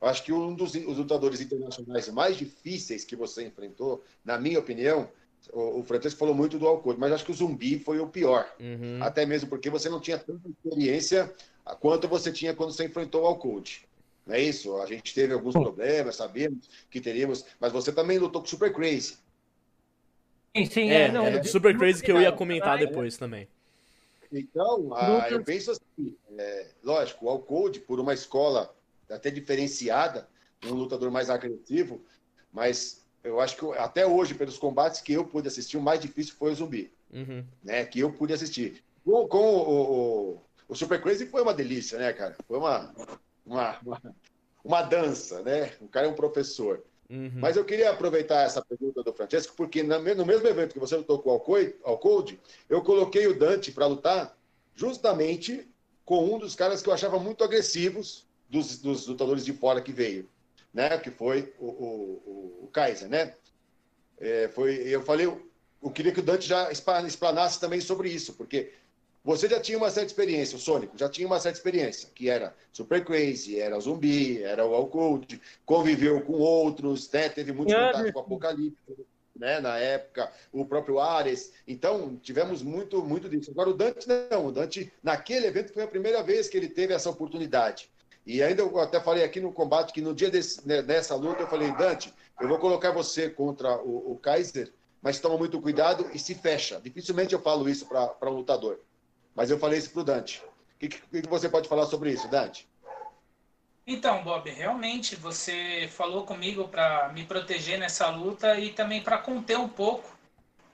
eu 0.00 0.08
acho 0.08 0.22
que 0.22 0.32
um 0.32 0.54
dos 0.54 0.74
lutadores 0.74 1.40
internacionais 1.40 2.08
mais 2.08 2.36
difíceis 2.36 3.04
que 3.04 3.16
você 3.16 3.44
enfrentou, 3.44 4.02
na 4.24 4.38
minha 4.38 4.58
opinião, 4.58 5.08
o, 5.52 5.80
o 5.80 5.82
Francesco 5.82 6.18
falou 6.18 6.34
muito 6.34 6.58
do 6.58 6.66
Alcode, 6.66 6.98
mas 6.98 7.12
acho 7.12 7.24
que 7.24 7.32
o 7.32 7.34
Zumbi 7.34 7.78
foi 7.78 8.00
o 8.00 8.06
pior. 8.06 8.48
Uhum. 8.60 8.98
Até 9.02 9.26
mesmo 9.26 9.48
porque 9.48 9.70
você 9.70 9.88
não 9.88 10.00
tinha 10.00 10.18
tanta 10.18 10.48
experiência 10.48 11.32
quanto 11.80 12.08
você 12.08 12.32
tinha 12.32 12.54
quando 12.54 12.72
você 12.72 12.84
enfrentou 12.84 13.22
o 13.22 13.26
Alcode. 13.26 13.86
Não 14.26 14.34
é 14.34 14.40
isso? 14.40 14.76
A 14.78 14.86
gente 14.86 15.14
teve 15.14 15.34
alguns 15.34 15.52
problemas, 15.52 16.16
sabemos 16.16 16.68
que 16.90 17.00
teríamos, 17.00 17.44
mas 17.60 17.72
você 17.72 17.92
também 17.92 18.18
lutou 18.18 18.40
com 18.40 18.46
o 18.46 18.50
Super 18.50 18.72
Crazy. 18.72 19.18
Sim, 20.56 20.66
sim, 20.66 20.90
é, 20.90 21.02
é 21.02 21.12
não, 21.12 21.26
é 21.26 21.42
Super 21.42 21.76
Crazy 21.76 22.02
que 22.02 22.10
eu 22.10 22.20
ia 22.20 22.32
comentar 22.32 22.78
depois 22.78 23.16
também. 23.16 23.48
Então, 24.32 24.92
ah, 24.94 25.28
eu 25.30 25.44
penso 25.44 25.72
assim, 25.72 26.16
é, 26.36 26.66
lógico, 26.82 27.26
o 27.26 27.28
Alcode, 27.28 27.80
por 27.80 28.00
uma 28.00 28.14
escola 28.14 28.74
até 29.08 29.30
diferenciada, 29.30 30.28
um 30.64 30.74
lutador 30.74 31.10
mais 31.10 31.28
agressivo, 31.28 32.00
mas 32.52 33.03
eu 33.24 33.40
acho 33.40 33.56
que 33.56 33.78
até 33.78 34.06
hoje, 34.06 34.34
pelos 34.34 34.58
combates 34.58 35.00
que 35.00 35.14
eu 35.14 35.24
pude 35.24 35.48
assistir, 35.48 35.76
o 35.76 35.82
mais 35.82 35.98
difícil 35.98 36.34
foi 36.38 36.52
o 36.52 36.54
zumbi. 36.54 36.92
Uhum. 37.12 37.44
Né, 37.62 37.84
que 37.84 38.00
eu 38.00 38.12
pude 38.12 38.32
assistir. 38.32 38.82
Com, 39.04 39.26
com 39.28 39.38
o, 39.38 40.32
o, 40.34 40.40
o, 40.68 40.74
Super 40.74 41.00
Crazy 41.00 41.26
foi 41.26 41.42
uma 41.42 41.54
delícia, 41.54 41.98
né, 41.98 42.12
cara? 42.12 42.36
Foi 42.46 42.58
uma, 42.58 42.92
uma, 43.46 43.78
uma, 43.84 44.02
uma 44.64 44.82
dança, 44.82 45.40
né? 45.42 45.72
O 45.80 45.88
cara 45.88 46.06
é 46.06 46.10
um 46.10 46.14
professor. 46.14 46.82
Uhum. 47.08 47.32
Mas 47.36 47.56
eu 47.56 47.64
queria 47.64 47.90
aproveitar 47.90 48.42
essa 48.42 48.64
pergunta 48.64 49.02
do 49.02 49.12
Francesco, 49.12 49.54
porque 49.56 49.82
no 49.82 50.26
mesmo 50.26 50.48
evento 50.48 50.72
que 50.72 50.80
você 50.80 50.96
lutou 50.96 51.18
com 51.20 51.30
o 51.30 51.98
Cold, 51.98 52.40
eu 52.68 52.82
coloquei 52.82 53.26
o 53.26 53.38
Dante 53.38 53.70
para 53.70 53.86
lutar 53.86 54.36
justamente 54.74 55.68
com 56.04 56.34
um 56.34 56.38
dos 56.38 56.54
caras 56.54 56.82
que 56.82 56.88
eu 56.88 56.92
achava 56.92 57.18
muito 57.18 57.44
agressivos 57.44 58.26
dos, 58.48 58.78
dos 58.78 59.06
lutadores 59.06 59.44
de 59.44 59.52
fora 59.52 59.80
que 59.80 59.92
veio, 59.92 60.28
né? 60.74 60.98
Que 60.98 61.10
foi 61.10 61.54
o, 61.58 61.66
o, 61.66 62.64
o 62.64 62.68
Kaiser, 62.72 63.08
né? 63.08 63.32
É, 64.18 64.48
foi, 64.48 64.74
eu 64.86 65.02
falei, 65.02 65.26
eu 65.26 65.90
queria 65.90 66.12
que 66.12 66.20
o 66.20 66.22
Dante 66.22 66.46
já 66.46 66.70
explanasse 66.70 67.60
também 67.60 67.80
sobre 67.80 68.08
isso, 68.08 68.34
porque 68.34 68.72
você 69.24 69.48
já 69.48 69.58
tinha 69.58 69.78
uma 69.78 69.90
certa 69.90 70.08
experiência, 70.08 70.56
o 70.56 70.60
Sônico 70.60 70.98
já 70.98 71.08
tinha 71.08 71.26
uma 71.26 71.40
certa 71.40 71.56
experiência, 71.58 72.10
que 72.14 72.28
era 72.28 72.54
Super 72.72 73.02
Crazy, 73.04 73.58
era 73.58 73.80
Zumbi, 73.80 74.42
era 74.42 74.66
o 74.66 74.74
Alcode, 74.74 75.40
conviveu 75.64 76.20
com 76.20 76.34
outros, 76.34 77.10
né? 77.10 77.28
teve 77.28 77.52
muito 77.52 77.72
contato 77.72 78.12
com 78.12 78.18
o 78.18 78.22
Apocalipse, 78.22 79.06
né? 79.34 79.60
na 79.60 79.78
época, 79.78 80.30
o 80.52 80.66
próprio 80.66 81.00
Ares. 81.00 81.54
Então, 81.66 82.16
tivemos 82.22 82.62
muito, 82.62 83.02
muito 83.02 83.28
disso. 83.28 83.50
Agora, 83.50 83.70
o 83.70 83.74
Dante 83.74 84.06
não, 84.30 84.46
o 84.46 84.52
Dante, 84.52 84.92
naquele 85.02 85.46
evento, 85.46 85.72
foi 85.72 85.82
a 85.82 85.88
primeira 85.88 86.22
vez 86.22 86.46
que 86.46 86.58
ele 86.58 86.68
teve 86.68 86.92
essa 86.92 87.08
oportunidade. 87.08 87.90
E 88.26 88.42
ainda 88.42 88.62
eu 88.62 88.78
até 88.80 89.00
falei 89.00 89.22
aqui 89.22 89.40
no 89.40 89.52
combate 89.52 89.92
que 89.92 90.00
no 90.00 90.14
dia 90.14 90.30
desse, 90.30 90.66
né, 90.66 90.80
dessa 90.80 91.14
luta, 91.14 91.42
eu 91.42 91.46
falei, 91.46 91.70
Dante, 91.72 92.12
eu 92.40 92.48
vou 92.48 92.58
colocar 92.58 92.90
você 92.90 93.28
contra 93.28 93.76
o, 93.82 94.12
o 94.12 94.18
Kaiser, 94.18 94.72
mas 95.02 95.20
toma 95.20 95.36
muito 95.36 95.60
cuidado 95.60 96.08
e 96.14 96.18
se 96.18 96.34
fecha. 96.34 96.80
Dificilmente 96.80 97.34
eu 97.34 97.40
falo 97.40 97.68
isso 97.68 97.86
para 97.86 98.30
um 98.30 98.36
lutador. 98.36 98.80
Mas 99.34 99.50
eu 99.50 99.58
falei 99.58 99.78
isso 99.78 99.90
para 99.90 100.00
o 100.00 100.04
Dante. 100.04 100.42
O 100.76 100.78
que, 100.78 100.88
que, 100.88 101.28
você 101.28 101.48
pode 101.48 101.68
falar 101.68 101.86
sobre 101.86 102.10
isso, 102.10 102.26
Dante? 102.28 102.66
Então, 103.86 104.24
Bob, 104.24 104.48
realmente 104.48 105.14
você 105.14 105.88
falou 105.92 106.24
comigo 106.24 106.68
para 106.68 107.10
me 107.12 107.24
proteger 107.24 107.78
nessa 107.78 108.08
luta 108.08 108.58
e 108.58 108.72
também 108.72 109.02
para 109.02 109.18
conter 109.18 109.58
um 109.58 109.68
pouco 109.68 110.16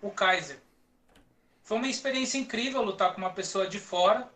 o 0.00 0.10
Kaiser. 0.10 0.60
Foi 1.64 1.76
uma 1.78 1.88
experiência 1.88 2.38
incrível 2.38 2.82
lutar 2.82 3.12
com 3.12 3.20
uma 3.20 3.32
pessoa 3.32 3.66
de 3.66 3.80
fora. 3.80 4.28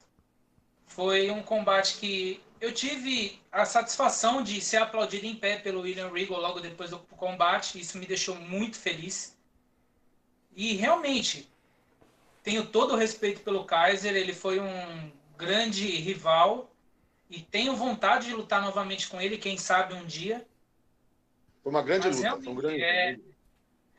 Foi 0.87 1.31
um 1.31 1.43
combate 1.43 1.97
que 1.99 2.41
eu 2.65 2.73
tive 2.73 3.39
a 3.53 3.67
satisfação 3.67 4.43
de 4.43 4.59
ser 4.59 4.79
aplaudido 4.79 5.27
em 5.27 5.37
pé 5.37 5.59
pelo 5.59 5.83
William 5.83 6.11
Regal 6.11 6.41
logo 6.41 6.61
depois 6.61 6.91
do 6.91 6.99
combate. 6.99 7.79
Isso 7.79 7.99
me 7.99 8.07
deixou 8.07 8.37
muito 8.37 8.79
feliz. 8.79 9.37
E 10.57 10.75
realmente, 10.75 11.47
tenho 12.43 12.65
todo 12.65 12.95
o 12.95 12.97
respeito 12.97 13.43
pelo 13.43 13.65
Kaiser, 13.65 14.17
ele 14.17 14.33
foi 14.33 14.61
um 14.61 15.13
grande 15.37 15.87
rival 15.87 16.73
e 17.29 17.43
tenho 17.43 17.77
vontade 17.77 18.29
de 18.29 18.35
lutar 18.35 18.63
novamente 18.63 19.09
com 19.09 19.21
ele, 19.21 19.37
quem 19.37 19.59
sabe 19.59 19.93
um 19.93 20.07
dia. 20.07 20.47
Foi 21.63 21.71
uma 21.71 21.83
grande 21.83 22.07
Mas, 22.07 22.23
luta. 22.23 22.49
Um 22.51 22.55
grande... 22.55 22.83
É, 22.83 23.19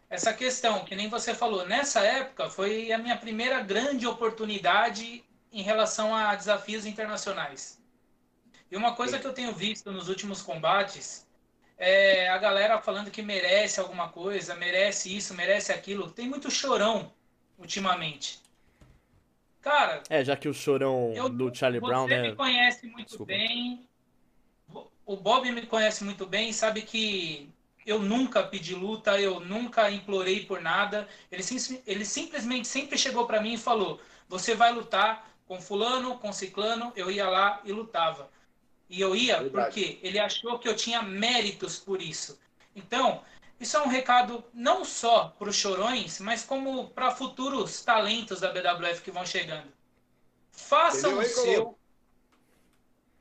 essa 0.09 0.33
questão, 0.33 0.83
que 0.85 0.95
nem 0.95 1.07
você 1.07 1.35
falou, 1.35 1.67
nessa 1.67 1.99
época 1.99 2.49
foi 2.49 2.91
a 2.91 2.97
minha 2.97 3.17
primeira 3.17 3.61
grande 3.61 4.07
oportunidade 4.07 5.23
em 5.51 5.61
relação 5.61 6.15
a 6.15 6.33
desafios 6.33 6.87
internacionais. 6.87 7.84
E 8.71 8.75
uma 8.75 8.95
coisa 8.95 9.19
que 9.19 9.27
eu 9.27 9.33
tenho 9.33 9.53
visto 9.53 9.91
nos 9.91 10.09
últimos 10.09 10.41
combates 10.41 11.25
é 11.77 12.29
a 12.29 12.37
galera 12.37 12.81
falando 12.81 13.11
que 13.11 13.21
merece 13.21 13.79
alguma 13.79 14.09
coisa, 14.09 14.55
merece 14.55 15.15
isso, 15.15 15.33
merece 15.33 15.71
aquilo. 15.71 16.09
Tem 16.09 16.27
muito 16.27 16.49
chorão 16.49 17.11
ultimamente. 17.57 18.41
Cara. 19.61 20.03
É, 20.09 20.23
já 20.23 20.35
que 20.35 20.47
o 20.47 20.53
chorão 20.53 21.11
eu, 21.15 21.27
do 21.27 21.53
Charlie 21.53 21.81
Brown, 21.81 22.07
né? 22.07 22.21
Você 22.21 22.29
me 22.29 22.35
conhece 22.35 22.87
muito 22.87 23.07
Desculpa. 23.07 23.33
bem. 23.33 23.87
O 25.05 25.17
Bob 25.17 25.51
me 25.51 25.65
conhece 25.65 26.03
muito 26.03 26.25
bem, 26.25 26.51
sabe 26.51 26.81
que 26.81 27.49
eu 27.85 27.99
nunca 27.99 28.41
pedi 28.43 28.73
luta, 28.73 29.19
eu 29.19 29.39
nunca 29.39 29.89
implorei 29.91 30.45
por 30.45 30.61
nada. 30.61 31.07
Ele, 31.31 31.43
ele 31.85 32.05
simplesmente 32.05 32.67
sempre 32.67 32.97
chegou 32.97 33.27
para 33.27 33.41
mim 33.41 33.53
e 33.53 33.57
falou: 33.57 33.99
Você 34.27 34.55
vai 34.55 34.71
lutar 34.71 35.29
com 35.47 35.61
Fulano, 35.61 36.17
com 36.17 36.33
Ciclano. 36.33 36.91
Eu 36.95 37.11
ia 37.11 37.29
lá 37.29 37.61
e 37.63 37.71
lutava. 37.71 38.29
E 38.89 39.01
eu 39.01 39.15
ia 39.15 39.39
Verdade. 39.41 39.65
porque 39.65 39.99
ele 40.01 40.19
achou 40.19 40.59
que 40.59 40.67
eu 40.67 40.75
tinha 40.75 41.01
méritos 41.01 41.77
por 41.77 42.01
isso. 42.01 42.39
Então, 42.75 43.23
isso 43.59 43.77
é 43.77 43.81
um 43.81 43.87
recado 43.87 44.43
não 44.53 44.83
só 44.83 45.29
para 45.39 45.49
os 45.49 45.55
chorões, 45.55 46.19
mas 46.19 46.43
como 46.43 46.89
para 46.89 47.11
futuros 47.11 47.83
talentos 47.83 48.41
da 48.41 48.51
BWF 48.51 49.01
que 49.01 49.11
vão 49.11 49.25
chegando. 49.25 49.71
Façam 50.51 51.11
Entendeu? 51.11 51.29
o 51.29 51.33
seu. 51.33 51.79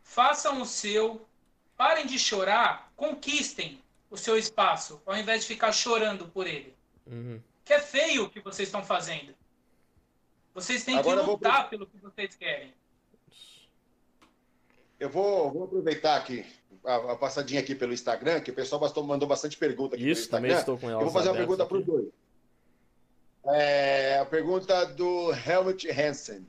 Façam 0.02 0.60
o 0.60 0.66
seu. 0.66 1.28
Parem 1.76 2.06
de 2.06 2.18
chorar. 2.18 2.92
Conquistem 2.96 3.82
o 4.10 4.16
seu 4.16 4.36
espaço, 4.36 5.02
ao 5.04 5.16
invés 5.16 5.42
de 5.42 5.48
ficar 5.48 5.72
chorando 5.72 6.28
por 6.28 6.46
ele. 6.46 6.74
Uhum. 7.06 7.40
Que 7.64 7.74
é 7.74 7.80
feio 7.80 8.24
o 8.24 8.30
que 8.30 8.40
vocês 8.40 8.68
estão 8.68 8.84
fazendo. 8.84 9.34
Vocês 10.52 10.84
têm 10.84 10.98
Agora 10.98 11.20
que 11.22 11.30
lutar 11.30 11.60
vou... 11.62 11.70
pelo 11.70 11.86
que 11.86 11.98
vocês 11.98 12.36
querem. 12.36 12.72
Eu 15.04 15.10
vou, 15.10 15.52
vou 15.52 15.64
aproveitar 15.64 16.16
aqui 16.16 16.46
a, 16.82 16.94
a, 17.12 17.16
passadinha 17.16 17.60
aqui 17.60 17.74
pelo 17.74 17.92
Instagram, 17.92 18.40
que 18.40 18.50
o 18.50 18.54
pessoal 18.54 18.80
mandou 19.04 19.28
bastante 19.28 19.54
pergunta 19.54 19.96
aqui 19.96 20.10
Isso, 20.10 20.30
também 20.30 20.50
estou 20.50 20.78
com 20.78 20.88
ela. 20.88 21.02
Eu 21.02 21.04
vou 21.04 21.12
fazer 21.12 21.28
uma 21.28 21.36
pergunta 21.36 21.66
para 21.66 21.76
os 21.76 21.84
dois. 21.84 22.06
É, 23.48 24.18
a 24.18 24.24
pergunta 24.24 24.86
do 24.86 25.30
Helmut 25.46 25.86
Hansen. 25.90 26.48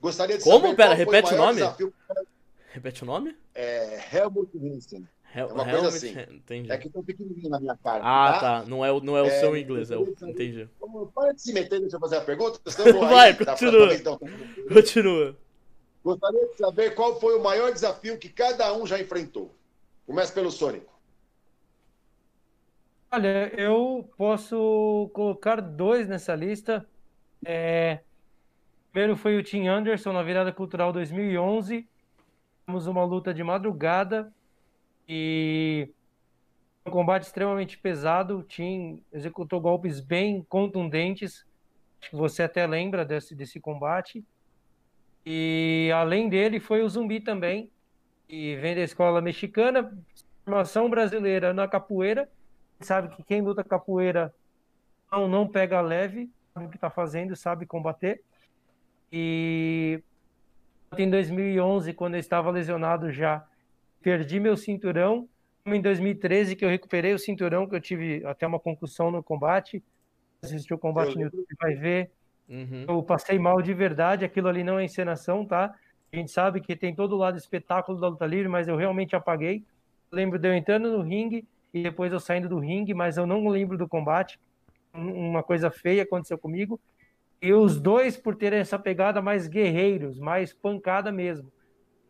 Gostaria 0.00 0.36
de 0.36 0.42
Como? 0.42 0.62
saber 0.62 0.74
Pera, 0.74 0.94
repete 0.94 1.32
o, 1.32 1.34
o 1.34 1.38
nome? 1.38 1.54
Desafio... 1.54 1.94
Repete 2.70 3.02
o 3.04 3.06
nome? 3.06 3.36
É, 3.54 4.00
Helmut 4.12 4.50
Hansen. 4.58 5.06
Hel 5.32 5.48
é 5.48 5.52
uma 5.52 5.62
Helmut, 5.62 5.80
coisa 5.82 5.96
assim. 5.96 6.34
Entendi. 6.34 6.72
É 6.72 6.78
que 6.78 6.90
tão 6.90 7.04
pequenininho 7.04 7.50
na 7.50 7.60
minha 7.60 7.76
cara. 7.76 8.02
Ah, 8.02 8.32
tá. 8.32 8.40
tá. 8.40 8.66
Não 8.66 8.84
é, 8.84 9.00
não 9.00 9.16
é 9.16 9.22
o 9.22 9.26
é, 9.26 9.38
seu 9.38 9.56
inglês, 9.56 9.92
é 9.92 9.96
o... 9.96 10.02
entendi. 10.22 10.68
Para 11.14 11.32
de 11.32 11.40
se 11.40 11.52
meter, 11.52 11.78
deixa 11.78 11.94
eu 11.94 12.00
fazer 12.00 12.16
a 12.16 12.20
pergunta. 12.22 12.58
Vai, 13.08 13.32
continua. 13.32 13.88
Continua. 14.74 15.45
Gostaria 16.06 16.46
de 16.46 16.54
saber 16.54 16.94
qual 16.94 17.18
foi 17.18 17.36
o 17.36 17.42
maior 17.42 17.72
desafio 17.72 18.16
que 18.16 18.28
cada 18.28 18.72
um 18.72 18.86
já 18.86 18.96
enfrentou. 18.96 19.52
Começa 20.06 20.32
pelo 20.32 20.52
Sônico. 20.52 20.94
Olha, 23.10 23.52
eu 23.60 24.08
posso 24.16 25.10
colocar 25.12 25.60
dois 25.60 26.06
nessa 26.06 26.32
lista. 26.36 26.88
É... 27.44 27.98
Primeiro 28.92 29.16
foi 29.16 29.36
o 29.36 29.42
Tim 29.42 29.66
Anderson 29.66 30.12
na 30.12 30.22
virada 30.22 30.52
cultural 30.52 30.92
2011. 30.92 31.88
Tivemos 32.60 32.86
uma 32.86 33.04
luta 33.04 33.34
de 33.34 33.42
madrugada 33.42 34.32
e 35.08 35.90
um 36.86 36.90
combate 36.92 37.24
extremamente 37.24 37.76
pesado. 37.76 38.38
O 38.38 38.42
Tim 38.44 39.02
executou 39.12 39.60
golpes 39.60 39.98
bem 39.98 40.46
contundentes. 40.48 41.44
Acho 42.00 42.10
que 42.10 42.16
você 42.16 42.44
até 42.44 42.64
lembra 42.64 43.04
desse, 43.04 43.34
desse 43.34 43.58
combate. 43.58 44.24
E 45.28 45.90
além 45.92 46.28
dele 46.28 46.60
foi 46.60 46.82
o 46.82 46.88
Zumbi 46.88 47.18
também, 47.20 47.68
que 48.28 48.54
vem 48.56 48.76
da 48.76 48.82
escola 48.82 49.20
mexicana, 49.20 49.92
formação 50.44 50.88
brasileira 50.88 51.52
na 51.52 51.66
capoeira. 51.66 52.30
Sabe 52.80 53.08
que 53.16 53.24
quem 53.24 53.42
luta 53.42 53.64
capoeira 53.64 54.32
não, 55.10 55.26
não 55.26 55.48
pega 55.48 55.80
leve, 55.80 56.30
sabe 56.54 56.66
o 56.66 56.70
que 56.70 56.76
está 56.76 56.88
fazendo, 56.88 57.34
sabe 57.34 57.66
combater. 57.66 58.22
E 59.10 60.00
em 60.96 61.10
2011, 61.10 61.92
quando 61.92 62.14
eu 62.14 62.20
estava 62.20 62.50
lesionado 62.50 63.10
já, 63.10 63.44
perdi 64.00 64.38
meu 64.38 64.56
cinturão. 64.56 65.28
Em 65.64 65.82
2013 65.82 66.54
que 66.54 66.64
eu 66.64 66.68
recuperei 66.68 67.12
o 67.12 67.18
cinturão, 67.18 67.68
que 67.68 67.74
eu 67.74 67.80
tive 67.80 68.24
até 68.24 68.46
uma 68.46 68.60
concussão 68.60 69.10
no 69.10 69.24
combate. 69.24 69.82
Assistiu 70.40 70.76
o 70.76 70.78
combate 70.78 71.16
no 71.16 71.22
YouTube, 71.22 71.46
vai 71.60 71.74
ver. 71.74 72.12
Uhum. 72.48 72.84
Eu 72.88 73.02
passei 73.02 73.38
mal 73.38 73.60
de 73.60 73.74
verdade, 73.74 74.24
aquilo 74.24 74.48
ali 74.48 74.62
não 74.62 74.78
é 74.78 74.84
encenação, 74.84 75.44
tá? 75.44 75.74
A 76.12 76.16
gente 76.16 76.30
sabe 76.30 76.60
que 76.60 76.76
tem 76.76 76.94
todo 76.94 77.14
o 77.14 77.18
lado 77.18 77.36
espetáculo 77.36 78.00
da 78.00 78.08
luta 78.08 78.26
livre, 78.26 78.48
mas 78.48 78.68
eu 78.68 78.76
realmente 78.76 79.16
apaguei. 79.16 79.64
lembro 80.10 80.38
de 80.38 80.48
eu 80.48 80.54
entrando 80.54 80.90
no 80.90 81.02
ringue 81.02 81.46
e 81.74 81.82
depois 81.82 82.12
eu 82.12 82.20
saindo 82.20 82.48
do 82.48 82.58
ringue, 82.58 82.94
mas 82.94 83.16
eu 83.16 83.26
não 83.26 83.46
lembro 83.48 83.76
do 83.76 83.88
combate. 83.88 84.38
Uma 84.94 85.42
coisa 85.42 85.70
feia 85.70 86.04
aconteceu 86.04 86.38
comigo. 86.38 86.80
E 87.42 87.52
os 87.52 87.78
dois, 87.78 88.16
por 88.16 88.34
terem 88.34 88.60
essa 88.60 88.78
pegada 88.78 89.20
mais 89.20 89.46
guerreiros, 89.46 90.18
mais 90.18 90.54
pancada 90.54 91.12
mesmo. 91.12 91.52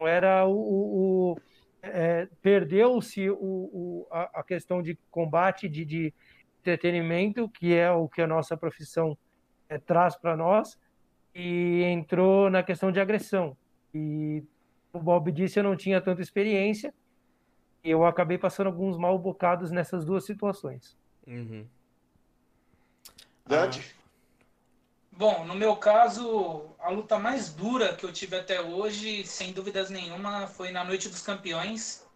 Era 0.00 0.46
o. 0.46 0.52
o, 0.52 1.32
o 1.32 1.36
é, 1.82 2.28
Perdeu-se 2.42 3.28
o, 3.30 4.06
a, 4.10 4.40
a, 4.40 4.42
questão 4.42 4.82
de 4.82 4.96
combate, 5.10 5.68
de, 5.68 5.84
de 5.84 6.14
entretenimento, 6.60 7.48
que 7.48 7.74
é 7.74 7.90
o 7.90 8.08
que 8.08 8.22
a 8.22 8.26
nossa 8.26 8.56
profissão 8.56 9.16
é, 9.68 9.78
traz 9.78 10.16
para 10.16 10.36
nós 10.36 10.78
e 11.34 11.82
entrou 11.84 12.50
na 12.50 12.62
questão 12.62 12.90
de 12.90 13.00
agressão. 13.00 13.56
E 13.94 14.42
o 14.92 14.98
Bob 14.98 15.30
disse 15.30 15.58
eu 15.58 15.64
não 15.64 15.76
tinha 15.76 16.00
tanta 16.00 16.22
experiência 16.22 16.92
e 17.84 17.90
eu 17.90 18.04
acabei 18.04 18.38
passando 18.38 18.68
alguns 18.68 18.96
mal 18.96 19.18
bocados 19.18 19.70
nessas 19.70 20.04
duas 20.04 20.24
situações. 20.24 20.96
Uhum. 21.26 21.66
Dante? 23.46 23.94
Ah. 23.94 23.96
Bom, 25.12 25.46
no 25.46 25.54
meu 25.54 25.76
caso, 25.76 26.66
a 26.78 26.90
luta 26.90 27.18
mais 27.18 27.50
dura 27.50 27.94
que 27.94 28.04
eu 28.04 28.12
tive 28.12 28.36
até 28.36 28.60
hoje, 28.60 29.24
sem 29.24 29.50
dúvidas 29.50 29.88
nenhuma, 29.88 30.46
foi 30.46 30.70
na 30.70 30.84
Noite 30.84 31.08
dos 31.08 31.22
Campeões, 31.22 32.06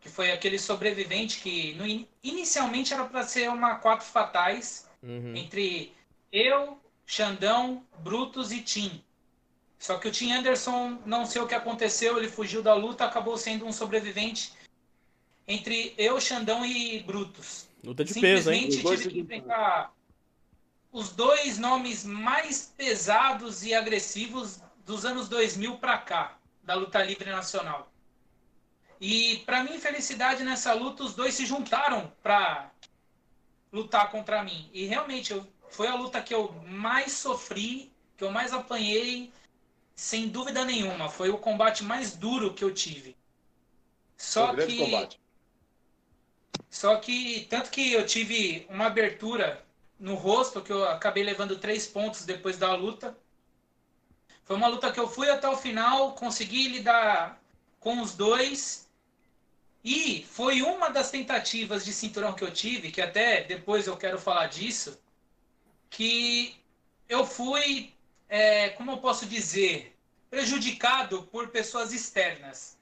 que 0.00 0.08
foi 0.08 0.30
aquele 0.30 0.58
sobrevivente 0.58 1.40
que 1.40 1.74
no, 1.74 1.84
inicialmente 2.22 2.94
era 2.94 3.06
para 3.06 3.24
ser 3.24 3.48
uma 3.48 3.76
quatro 3.76 4.06
fatais 4.06 4.88
uhum. 5.02 5.34
entre 5.34 5.92
eu, 6.30 6.78
Xandão, 7.06 7.84
Brutus 7.98 8.52
e 8.52 8.60
Tim. 8.60 9.02
Só 9.78 9.98
que 9.98 10.08
o 10.08 10.10
Tim 10.10 10.32
Anderson, 10.32 10.98
não 11.04 11.26
sei 11.26 11.42
o 11.42 11.46
que 11.46 11.54
aconteceu, 11.54 12.16
ele 12.16 12.28
fugiu 12.28 12.62
da 12.62 12.74
luta, 12.74 13.04
acabou 13.04 13.36
sendo 13.36 13.66
um 13.66 13.72
sobrevivente 13.72 14.52
entre 15.46 15.94
eu, 15.98 16.20
Xandão 16.20 16.64
e 16.64 17.02
Brutus. 17.02 17.68
Luta 17.82 18.04
de 18.04 18.14
peso, 18.14 18.50
hein? 18.50 18.70
Simplesmente 18.70 19.02
tive 19.02 19.12
que 19.12 19.20
enfrentar 19.20 19.92
os 20.90 21.10
dois 21.10 21.58
nomes 21.58 22.04
mais 22.04 22.72
pesados 22.76 23.64
e 23.64 23.74
agressivos 23.74 24.60
dos 24.86 25.04
anos 25.04 25.28
2000 25.28 25.76
para 25.78 25.98
cá, 25.98 26.38
da 26.62 26.74
luta 26.74 27.02
livre 27.02 27.30
nacional. 27.30 27.92
E 29.00 29.42
para 29.44 29.62
mim, 29.64 29.78
felicidade 29.78 30.44
nessa 30.44 30.72
luta, 30.72 31.02
os 31.02 31.14
dois 31.14 31.34
se 31.34 31.44
juntaram 31.44 32.10
para 32.22 32.70
lutar 33.72 34.10
contra 34.10 34.42
mim. 34.42 34.70
E 34.72 34.86
realmente 34.86 35.32
eu, 35.32 35.46
foi 35.74 35.88
a 35.88 35.94
luta 35.96 36.22
que 36.22 36.32
eu 36.32 36.52
mais 36.68 37.12
sofri, 37.12 37.92
que 38.16 38.22
eu 38.22 38.30
mais 38.30 38.52
apanhei, 38.52 39.32
sem 39.96 40.28
dúvida 40.28 40.64
nenhuma. 40.64 41.08
Foi 41.08 41.30
o 41.30 41.38
combate 41.38 41.82
mais 41.82 42.16
duro 42.16 42.54
que 42.54 42.62
eu 42.62 42.72
tive. 42.72 43.16
Só 44.16 44.54
que 44.54 44.78
combate. 44.78 45.20
Só 46.70 46.96
que 46.96 47.46
tanto 47.50 47.70
que 47.70 47.92
eu 47.92 48.06
tive 48.06 48.66
uma 48.70 48.86
abertura 48.86 49.64
no 49.98 50.14
rosto, 50.14 50.62
que 50.62 50.72
eu 50.72 50.88
acabei 50.88 51.24
levando 51.24 51.58
três 51.58 51.86
pontos 51.86 52.24
depois 52.24 52.56
da 52.56 52.74
luta. 52.74 53.16
Foi 54.44 54.56
uma 54.56 54.68
luta 54.68 54.92
que 54.92 55.00
eu 55.00 55.08
fui 55.08 55.28
até 55.28 55.48
o 55.48 55.56
final, 55.56 56.12
consegui 56.12 56.68
lidar 56.68 57.42
com 57.80 58.00
os 58.00 58.14
dois. 58.14 58.88
E 59.82 60.24
foi 60.30 60.62
uma 60.62 60.88
das 60.88 61.10
tentativas 61.10 61.84
de 61.84 61.92
cinturão 61.92 62.32
que 62.32 62.44
eu 62.44 62.52
tive, 62.52 62.92
que 62.92 63.02
até 63.02 63.42
depois 63.42 63.86
eu 63.86 63.96
quero 63.96 64.18
falar 64.18 64.46
disso, 64.46 64.98
que 65.94 66.60
eu 67.08 67.24
fui, 67.24 67.94
é, 68.28 68.70
como 68.70 68.90
eu 68.90 68.98
posso 68.98 69.26
dizer, 69.26 69.96
prejudicado 70.28 71.22
por 71.30 71.48
pessoas 71.48 71.92
externas. 71.92 72.76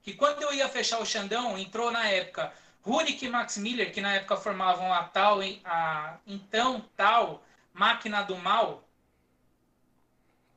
Que 0.00 0.14
quando 0.14 0.40
eu 0.42 0.54
ia 0.54 0.68
fechar 0.68 1.00
o 1.00 1.04
Xandão, 1.06 1.58
entrou 1.58 1.90
na 1.90 2.06
época 2.06 2.52
Rurik 2.82 3.24
e 3.24 3.28
Max 3.28 3.58
Miller, 3.58 3.92
que 3.92 4.00
na 4.00 4.14
época 4.14 4.36
formavam 4.36 4.92
a 4.92 5.02
tal, 5.04 5.40
a 5.64 6.18
então 6.24 6.88
tal 6.96 7.44
máquina 7.74 8.22
do 8.22 8.36
mal, 8.36 8.88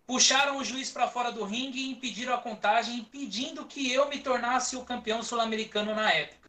puxaram 0.06 0.58
o 0.58 0.64
juiz 0.64 0.92
para 0.92 1.08
fora 1.08 1.32
do 1.32 1.44
ringue 1.44 1.80
e 1.80 1.92
impediram 1.92 2.36
a 2.36 2.38
contagem, 2.38 3.00
impedindo 3.00 3.66
que 3.66 3.92
eu 3.92 4.08
me 4.10 4.20
tornasse 4.20 4.76
o 4.76 4.86
campeão 4.86 5.24
sul-americano 5.24 5.96
na 5.96 6.12
época. 6.12 6.43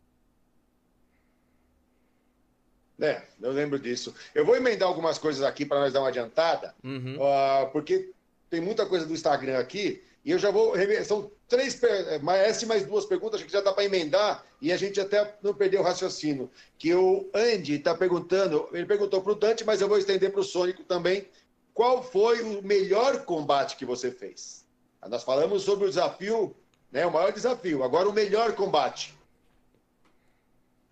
É, 3.00 3.22
eu 3.42 3.52
lembro 3.52 3.78
disso. 3.78 4.14
Eu 4.34 4.44
vou 4.44 4.56
emendar 4.56 4.88
algumas 4.88 5.18
coisas 5.18 5.42
aqui 5.42 5.66
para 5.66 5.80
nós 5.80 5.92
dar 5.92 6.00
uma 6.00 6.08
adiantada, 6.08 6.74
uhum. 6.82 7.16
uh, 7.16 7.70
porque 7.72 8.10
tem 8.48 8.60
muita 8.60 8.86
coisa 8.86 9.04
do 9.04 9.12
Instagram 9.12 9.58
aqui 9.58 10.02
e 10.24 10.30
eu 10.30 10.38
já 10.38 10.50
vou. 10.50 10.74
São 11.04 11.30
três. 11.48 11.78
Essa 11.82 12.64
e 12.64 12.68
mais 12.68 12.86
duas 12.86 13.04
perguntas, 13.04 13.36
acho 13.36 13.46
que 13.46 13.52
já 13.52 13.60
dá 13.60 13.72
para 13.72 13.84
emendar 13.84 14.44
e 14.60 14.72
a 14.72 14.76
gente 14.76 15.00
até 15.00 15.34
não 15.42 15.52
perdeu 15.52 15.80
o 15.80 15.84
raciocínio. 15.84 16.50
Que 16.78 16.94
o 16.94 17.28
Andy 17.34 17.74
está 17.74 17.94
perguntando, 17.94 18.68
ele 18.72 18.86
perguntou 18.86 19.20
para 19.20 19.32
o 19.32 19.34
Dante, 19.34 19.64
mas 19.64 19.80
eu 19.80 19.88
vou 19.88 19.98
estender 19.98 20.30
para 20.32 20.40
o 20.40 20.44
Sônico 20.44 20.82
também. 20.84 21.26
Qual 21.74 22.02
foi 22.02 22.40
o 22.40 22.62
melhor 22.62 23.24
combate 23.24 23.76
que 23.76 23.84
você 23.84 24.10
fez? 24.10 24.64
Nós 25.08 25.24
falamos 25.24 25.64
sobre 25.64 25.84
o 25.84 25.88
desafio, 25.88 26.56
né, 26.90 27.04
o 27.04 27.12
maior 27.12 27.32
desafio. 27.32 27.82
Agora, 27.82 28.08
o 28.08 28.12
melhor 28.12 28.54
combate. 28.54 29.12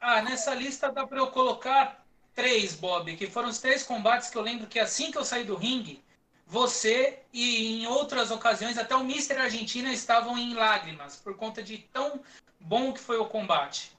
Ah, 0.04 0.20
nessa 0.20 0.52
lista 0.52 0.90
dá 0.90 1.06
para 1.06 1.18
eu 1.20 1.28
colocar 1.28 2.04
três, 2.34 2.74
Bob, 2.74 3.14
que 3.16 3.28
foram 3.28 3.48
os 3.48 3.60
três 3.60 3.84
combates 3.84 4.28
que 4.28 4.36
eu 4.36 4.42
lembro 4.42 4.66
que 4.66 4.80
assim 4.80 5.12
que 5.12 5.16
eu 5.16 5.24
saí 5.24 5.44
do 5.44 5.54
ringue, 5.54 6.02
você 6.44 7.20
e 7.32 7.84
em 7.84 7.86
outras 7.86 8.32
ocasiões 8.32 8.76
até 8.76 8.96
o 8.96 9.04
Mister 9.04 9.40
Argentina 9.40 9.92
estavam 9.92 10.36
em 10.36 10.54
lágrimas 10.54 11.14
por 11.14 11.36
conta 11.36 11.62
de 11.62 11.78
tão 11.92 12.20
bom 12.58 12.92
que 12.92 12.98
foi 12.98 13.16
o 13.16 13.26
combate. 13.26 13.92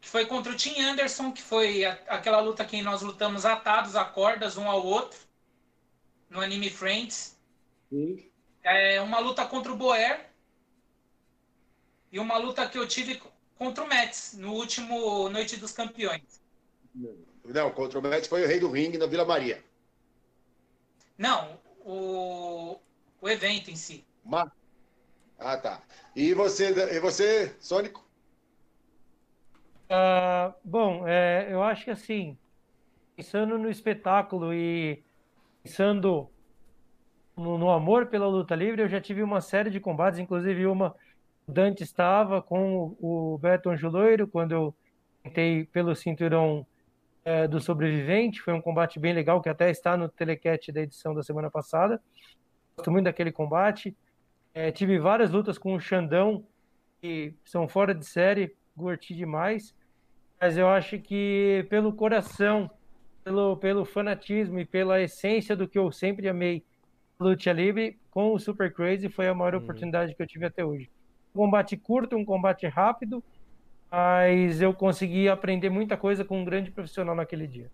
Que 0.00 0.08
foi 0.08 0.24
contra 0.24 0.50
o 0.50 0.56
Tim 0.56 0.80
Anderson, 0.80 1.30
que 1.30 1.42
foi 1.42 1.84
a, 1.84 1.92
aquela 2.08 2.40
luta 2.40 2.64
que 2.64 2.80
nós 2.80 3.02
lutamos 3.02 3.44
atados 3.44 3.94
a 3.96 4.04
cordas 4.04 4.56
um 4.56 4.66
ao 4.66 4.82
outro 4.82 5.20
no 6.30 6.40
anime 6.40 6.70
Friends. 6.70 7.38
Sim. 7.90 8.30
É 8.62 8.98
uma 9.02 9.18
luta 9.18 9.44
contra 9.44 9.70
o 9.70 9.76
Boer 9.76 10.24
e 12.10 12.18
uma 12.18 12.38
luta 12.38 12.66
que 12.66 12.78
eu 12.78 12.88
tive 12.88 13.20
contra 13.60 13.84
o 13.84 13.86
Mets 13.86 14.32
no 14.38 14.54
último 14.54 15.28
Noite 15.28 15.58
dos 15.58 15.70
Campeões. 15.70 16.40
Não, 17.44 17.70
contra 17.70 17.98
o 17.98 18.02
Mets 18.02 18.26
foi 18.26 18.42
o 18.42 18.48
Rei 18.48 18.58
do 18.58 18.70
Ringue 18.70 18.96
na 18.96 19.06
Vila 19.06 19.26
Maria. 19.26 19.62
Não, 21.18 21.58
o, 21.84 22.80
o 23.20 23.28
evento 23.28 23.70
em 23.70 23.76
si. 23.76 24.02
Ma... 24.24 24.50
Ah, 25.38 25.58
tá. 25.58 25.82
E 26.16 26.32
você, 26.32 26.70
e 26.70 27.00
você 27.00 27.54
Sônico? 27.60 28.02
Uh, 29.90 30.54
bom, 30.64 31.06
é, 31.06 31.48
eu 31.50 31.62
acho 31.62 31.84
que 31.84 31.90
assim, 31.90 32.38
pensando 33.14 33.58
no 33.58 33.68
espetáculo 33.68 34.54
e 34.54 35.02
pensando 35.62 36.30
no, 37.36 37.58
no, 37.58 37.70
amor 37.70 38.06
pela 38.06 38.26
luta 38.26 38.54
livre, 38.54 38.80
eu 38.80 38.88
já 38.88 39.02
tive 39.02 39.22
uma 39.22 39.42
série 39.42 39.68
de 39.68 39.80
combates, 39.80 40.18
inclusive 40.18 40.66
uma 40.66 40.96
Dante 41.50 41.82
estava 41.82 42.40
com 42.40 42.96
o, 43.00 43.38
Beto 43.38 43.68
Angeloiro, 43.68 44.26
quando 44.26 44.52
eu 44.52 44.74
tentei 45.22 45.64
pelo 45.66 45.94
cinturão 45.94 46.66
é, 47.24 47.46
do 47.46 47.60
sobrevivente. 47.60 48.40
Foi 48.40 48.54
um 48.54 48.60
combate 48.60 48.98
bem 48.98 49.12
legal, 49.12 49.42
que 49.42 49.48
até 49.48 49.70
está 49.70 49.96
no 49.96 50.08
telecat 50.08 50.72
da 50.72 50.80
edição 50.80 51.14
da 51.14 51.22
semana 51.22 51.50
passada. 51.50 52.00
Gosto 52.76 52.90
muito 52.90 53.04
daquele 53.04 53.32
combate. 53.32 53.94
É, 54.54 54.72
tive 54.72 54.98
várias 54.98 55.30
lutas 55.30 55.58
com 55.58 55.74
o 55.74 55.80
Xandão, 55.80 56.44
que 57.00 57.34
são 57.44 57.68
fora 57.68 57.94
de 57.94 58.06
série, 58.06 58.56
curti 58.76 59.14
demais. 59.14 59.74
Mas 60.40 60.56
eu 60.56 60.68
acho 60.68 60.98
que 60.98 61.66
pelo 61.68 61.92
coração, 61.92 62.70
pelo, 63.22 63.56
pelo 63.56 63.84
fanatismo 63.84 64.58
e 64.58 64.64
pela 64.64 65.00
essência 65.00 65.54
do 65.54 65.68
que 65.68 65.78
eu 65.78 65.92
sempre 65.92 66.28
amei, 66.28 66.64
luta 67.18 67.52
livre, 67.52 67.98
com 68.10 68.32
o 68.32 68.38
Super 68.38 68.72
Crazy 68.72 69.10
foi 69.10 69.28
a 69.28 69.34
maior 69.34 69.54
uhum. 69.54 69.60
oportunidade 69.60 70.14
que 70.14 70.22
eu 70.22 70.26
tive 70.26 70.46
até 70.46 70.64
hoje. 70.64 70.90
Um 71.34 71.40
combate 71.40 71.76
curto, 71.76 72.16
um 72.16 72.24
combate 72.24 72.66
rápido, 72.66 73.22
mas 73.90 74.60
eu 74.60 74.72
consegui 74.74 75.28
aprender 75.28 75.70
muita 75.70 75.96
coisa 75.96 76.24
com 76.24 76.40
um 76.40 76.44
grande 76.44 76.70
profissional 76.70 77.14
naquele 77.14 77.46
dia. 77.46 77.70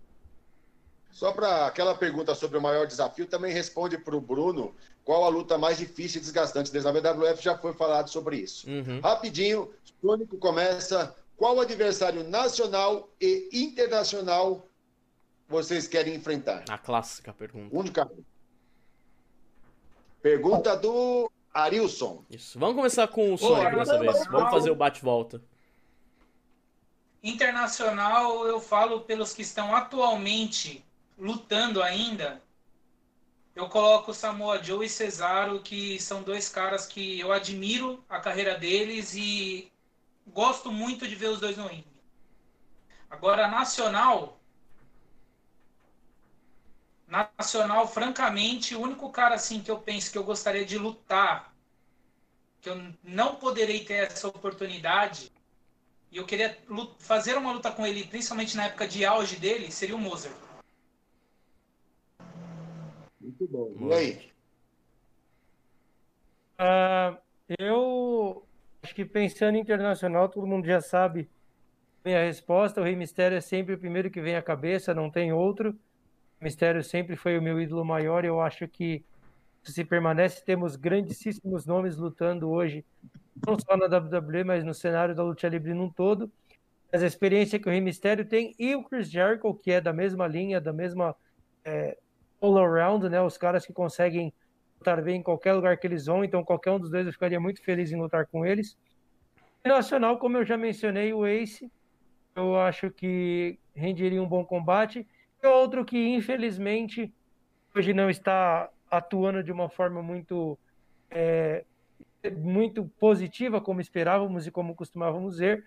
Só 1.11 1.33
para 1.33 1.67
aquela 1.67 1.95
pergunta 1.95 2.35
sobre 2.35 2.59
o 2.59 2.61
maior 2.61 2.87
desafio, 2.87 3.27
também 3.27 3.51
responde 3.53 3.97
para 3.97 4.15
o 4.15 4.21
Bruno 4.21 4.75
qual 5.03 5.25
a 5.25 5.29
luta 5.29 5.57
mais 5.57 5.79
difícil 5.79 6.19
e 6.19 6.21
desgastante 6.21 6.71
desde 6.71 6.89
a 6.89 6.93
WWF, 6.93 7.43
já 7.43 7.57
foi 7.57 7.73
falado 7.73 8.09
sobre 8.09 8.37
isso. 8.37 8.69
Uhum. 8.69 9.01
Rapidinho, 9.01 9.71
Sônico 10.01 10.37
começa. 10.37 11.15
Qual 11.37 11.59
adversário 11.61 12.23
nacional 12.25 13.09
e 13.21 13.49
internacional 13.53 14.69
vocês 15.49 15.87
querem 15.87 16.15
enfrentar? 16.15 16.65
A 16.69 16.77
clássica 16.77 17.33
pergunta. 17.33 17.75
Única. 17.75 18.11
Pergunta 20.21 20.77
do 20.77 21.31
Arilson. 21.57 22.23
Isso. 22.31 22.59
Vamos 22.59 22.77
começar 22.77 23.09
com 23.09 23.33
o 23.33 23.39
Sônico 23.39 23.77
dessa 23.77 23.99
vez. 23.99 24.27
Vamos 24.27 24.51
fazer 24.51 24.71
o 24.71 24.77
bate-volta. 24.77 25.43
Internacional, 27.23 28.47
eu 28.47 28.61
falo 28.61 29.01
pelos 29.01 29.33
que 29.33 29.43
estão 29.43 29.75
atualmente 29.75 30.85
lutando 31.19 31.83
ainda. 31.83 32.43
Eu 33.55 33.69
coloco 33.69 34.13
Samoa 34.13 34.63
Joe 34.63 34.85
e 34.85 34.89
Cesaro, 34.89 35.61
que 35.61 35.99
são 35.99 36.23
dois 36.23 36.49
caras 36.49 36.87
que 36.87 37.19
eu 37.19 37.33
admiro 37.33 38.05
a 38.07 38.21
carreira 38.21 38.57
deles 38.59 39.15
e 39.15 39.73
gosto 40.27 40.71
muito 40.71 41.09
de 41.09 41.15
ver 41.15 41.29
os 41.29 41.41
dois 41.41 41.57
no 41.57 41.67
ringue. 41.67 41.87
Agora, 43.11 43.49
nacional. 43.49 44.36
Nacional, 47.07 47.87
francamente, 47.87 48.75
o 48.75 48.81
único 48.81 49.11
cara 49.11 49.37
assim 49.37 49.61
que 49.61 49.71
eu 49.71 49.79
penso 49.79 50.11
que 50.11 50.19
eu 50.19 50.25
gostaria 50.25 50.65
de 50.65 50.77
lutar, 50.77 51.55
que 52.61 52.69
eu 52.69 52.93
não 53.05 53.37
poderei 53.37 53.85
ter 53.85 54.11
essa 54.11 54.27
oportunidade, 54.27 55.31
e 56.11 56.17
eu 56.17 56.27
queria 56.27 56.59
fazer 56.99 57.37
uma 57.37 57.53
luta 57.53 57.71
com 57.71 57.87
ele, 57.87 58.05
principalmente 58.05 58.57
na 58.57 58.67
época 58.67 58.89
de 58.89 59.05
auge 59.05 59.37
dele, 59.37 59.71
seria 59.71 59.95
o 59.95 59.99
Mozart. 59.99 60.35
Muito 63.21 63.47
bom. 63.49 63.91
E 63.91 63.95
aí? 63.95 64.33
Uh, 66.59 67.19
eu 67.59 68.47
acho 68.83 68.95
que 68.95 69.05
pensando 69.05 69.59
internacional, 69.59 70.29
todo 70.29 70.47
mundo 70.47 70.67
já 70.67 70.81
sabe 70.81 71.29
Minha 72.05 72.25
resposta, 72.25 72.81
o 72.81 72.85
Rei 72.85 72.97
Mistério 72.97 73.37
é 73.37 73.41
sempre 73.41 73.75
o 73.75 73.79
primeiro 73.79 74.11
que 74.11 74.21
vem 74.21 74.37
à 74.37 74.43
cabeça, 74.43 74.95
não 74.95 75.11
tem 75.11 75.33
outro. 75.33 75.79
Mistério 76.41 76.83
sempre 76.85 77.17
foi 77.17 77.39
o 77.39 77.43
meu 77.43 77.61
ídolo 77.61 77.85
maior 77.85 78.25
e 78.25 78.29
eu 78.29 78.41
acho 78.41 78.69
que 78.69 79.05
se 79.65 79.85
permanece, 79.85 80.45
temos 80.45 80.77
grandíssimos 80.77 81.67
nomes 81.67 81.97
lutando 81.97 82.49
hoje, 82.49 82.85
não 83.47 83.59
só 83.59 83.77
na 83.77 83.87
WWE, 83.87 84.45
mas 84.45 84.65
no 84.65 84.73
cenário 84.73 85.15
da 85.15 85.23
luta 85.23 85.49
livre 85.49 85.75
num 85.75 85.91
todo. 85.91 86.31
Mas 86.93 87.03
a 87.03 87.07
experiência 87.07 87.59
que 87.59 87.69
o 87.69 87.73
Rei 87.73 87.81
Mistério 87.81 88.25
tem 88.25 88.55
e 88.59 88.75
o 88.77 88.85
Chris 88.85 89.11
Jericho, 89.11 89.53
que 89.55 89.73
é 89.73 89.81
da 89.81 89.93
mesma 89.93 90.27
linha, 90.27 90.61
da 90.61 90.73
mesma 90.73 91.17
é, 91.65 91.99
all 92.41 92.57
around, 92.57 93.09
né? 93.09 93.21
Os 93.21 93.37
caras 93.37 93.67
que 93.67 93.73
conseguem 93.73 94.33
lutar 94.79 95.03
bem 95.03 95.17
em 95.17 95.23
qualquer 95.23 95.53
lugar 95.55 95.77
que 95.79 95.87
eles 95.87 96.07
vão, 96.07 96.25
então 96.25 96.45
qualquer 96.45 96.71
um 96.71 96.79
dos 96.79 96.91
dois 96.91 97.07
eu 97.07 97.13
ficaria 97.13 97.41
muito 97.41 97.63
feliz 97.63 97.91
em 97.91 97.97
lutar 97.97 98.27
com 98.27 98.47
eles. 98.47 98.77
E 99.65 99.69
nacional, 99.69 100.19
como 100.19 100.37
eu 100.37 100.45
já 100.45 100.57
mencionei, 100.57 101.13
o 101.13 101.27
Ace, 101.27 101.71
eu 102.37 102.59
acho 102.59 102.91
que 102.91 103.59
renderia 103.75 104.23
um 104.23 104.29
bom 104.29 104.45
combate. 104.45 105.07
E 105.47 105.49
outro 105.49 105.85
que, 105.85 105.97
infelizmente, 105.97 107.15
hoje 107.73 107.95
não 107.95 108.11
está 108.11 108.69
atuando 108.91 109.45
de 109.45 109.53
uma 109.53 109.69
forma 109.69 110.03
muito, 110.03 110.59
é, 111.09 111.65
muito 112.37 112.91
positiva, 112.99 113.61
como 113.61 113.81
esperávamos 113.81 114.45
e 114.49 114.51
como 114.51 114.75
costumávamos 114.75 115.39
ver. 115.39 115.65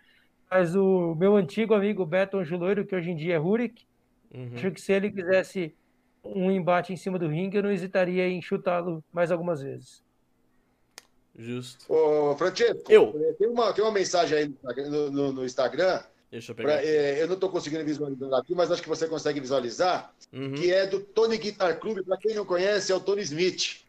Mas 0.52 0.76
o 0.76 1.16
meu 1.16 1.38
antigo 1.38 1.74
amigo 1.74 2.06
Beto 2.06 2.38
Angeloiro, 2.38 2.86
que 2.86 2.94
hoje 2.94 3.12
em 3.12 3.16
dia 3.16 3.36
é 3.36 3.38
Rurik, 3.38 3.86
uhum. 4.34 4.52
acho 4.54 4.70
que 4.72 4.82
se 4.82 4.92
ele 4.92 5.10
quisesse 5.10 5.74
um 6.26 6.52
embate 6.52 6.92
em 6.92 6.98
cima 6.98 7.18
do 7.18 7.30
ringue, 7.30 7.56
eu 7.56 7.64
não 7.64 7.72
hesitaria 7.72 8.28
em 8.28 8.42
chutá-lo 8.42 9.02
mais 9.14 9.32
algumas 9.32 9.62
vezes. 9.62 10.04
Justo. 11.38 11.86
Ô, 11.88 12.36
Francesco, 12.36 12.92
eu. 12.92 13.14
Tem, 13.40 13.48
uma, 13.48 13.72
tem 13.72 13.82
uma 13.82 13.94
mensagem 13.94 14.38
aí 14.40 14.56
no, 14.90 15.10
no, 15.10 15.32
no 15.32 15.46
Instagram. 15.46 16.02
Deixa 16.32 16.52
eu 16.52 16.56
pegar. 16.56 16.74
Pra, 16.74 16.86
é, 16.86 17.22
eu 17.22 17.28
não 17.28 17.34
estou 17.34 17.50
conseguindo 17.50 17.84
visualizar 17.84 18.40
aqui, 18.40 18.54
mas 18.54 18.72
acho 18.72 18.82
que 18.82 18.90
você 18.90 19.08
consegue 19.08 19.40
visualizar. 19.40 20.14
Uhum. 20.32 20.54
Que 20.54 20.72
é 20.72 20.86
do 20.86 21.00
Tony 21.00 21.38
Guitar 21.38 21.80
Club. 21.80 22.06
Para 22.06 22.18
quem 22.18 22.36
não 22.36 22.46
conhece, 22.46 22.92
é 22.92 22.96
o 22.96 23.00
Tony 23.00 23.22
Smith. 23.24 23.84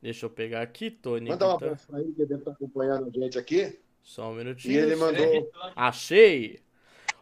Deixa 0.00 0.26
eu 0.26 0.30
pegar 0.30 0.62
aqui, 0.62 0.90
Tony. 0.90 1.28
Manda 1.28 1.48
um 1.48 1.50
abraço 1.50 1.86
para 1.86 2.00
ele, 2.00 2.12
que 2.12 2.24
deve 2.24 2.36
estar 2.36 2.52
acompanhando 2.52 3.08
a 3.08 3.20
gente 3.20 3.38
aqui. 3.38 3.78
Só 4.02 4.30
um 4.30 4.34
minutinho. 4.34 4.74
E 4.74 4.76
ele 4.78 4.96
mandou. 4.96 5.50
Achei! 5.76 6.60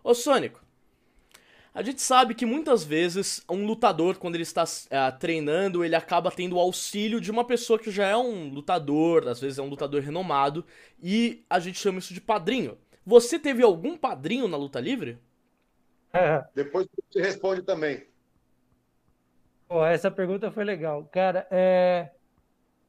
Ô, 0.05 0.15
Sônico, 0.15 0.63
a 1.75 1.83
gente 1.83 2.01
sabe 2.01 2.35
que 2.35 2.47
muitas 2.47 2.85
vezes 2.85 3.43
um 3.49 3.67
lutador, 3.67 4.17
quando 4.17 4.35
ele 4.37 4.43
está 4.43 4.65
uh, 4.65 5.19
treinando, 5.19 5.85
ele 5.85 5.95
acaba 5.95 6.31
tendo 6.31 6.57
o 6.57 6.59
auxílio 6.59 7.21
de 7.21 7.31
uma 7.31 7.45
pessoa 7.45 7.79
que 7.79 7.91
já 7.91 8.07
é 8.07 8.17
um 8.17 8.49
lutador, 8.51 9.29
às 9.29 9.41
vezes 9.41 9.59
é 9.59 9.63
um 9.63 9.69
lutador 9.69 10.03
renomado, 10.03 10.65
e 11.03 11.45
a 11.49 11.59
gente 11.59 11.79
chama 11.79 11.99
isso 11.99 12.15
de 12.15 12.21
padrinho. 12.21 12.77
Você 13.09 13.39
teve 13.39 13.63
algum 13.63 13.97
padrinho 13.97 14.47
na 14.47 14.59
luta 14.59 14.79
livre? 14.79 15.19
É. 16.13 16.45
Depois 16.55 16.87
você 17.11 17.23
responde 17.23 17.63
também. 17.63 18.05
Pô, 19.67 19.83
essa 19.83 20.11
pergunta 20.11 20.51
foi 20.51 20.63
legal. 20.63 21.09
Cara, 21.11 21.47
é... 21.51 22.11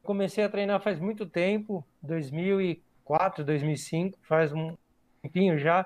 comecei 0.04 0.44
a 0.44 0.50
treinar 0.50 0.82
faz 0.82 1.00
muito 1.00 1.26
tempo, 1.26 1.88
2004, 2.02 3.46
2005, 3.46 4.20
faz 4.24 4.52
um 4.52 4.76
tempinho 5.22 5.58
já. 5.58 5.86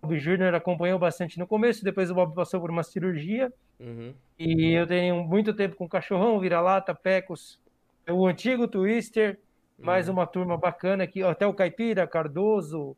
Bob 0.00 0.18
Jr. 0.18 0.54
acompanhou 0.54 0.98
bastante 0.98 1.38
no 1.38 1.46
começo, 1.46 1.84
depois 1.84 2.10
o 2.10 2.14
Bob 2.14 2.34
passou 2.34 2.58
por 2.58 2.70
uma 2.70 2.82
cirurgia. 2.82 3.52
Uhum. 3.78 4.14
E 4.38 4.72
eu 4.72 4.86
tenho 4.86 5.22
muito 5.22 5.52
tempo 5.52 5.76
com 5.76 5.86
Cachorrão, 5.86 6.40
Vira-Lata, 6.40 6.94
Pecos, 6.94 7.60
o 8.08 8.26
antigo 8.26 8.66
Twister, 8.66 9.38
mais 9.78 10.08
uhum. 10.08 10.14
uma 10.14 10.26
turma 10.26 10.56
bacana 10.56 11.04
aqui, 11.04 11.22
até 11.22 11.46
o 11.46 11.52
Caipira, 11.52 12.06
Cardoso, 12.06 12.96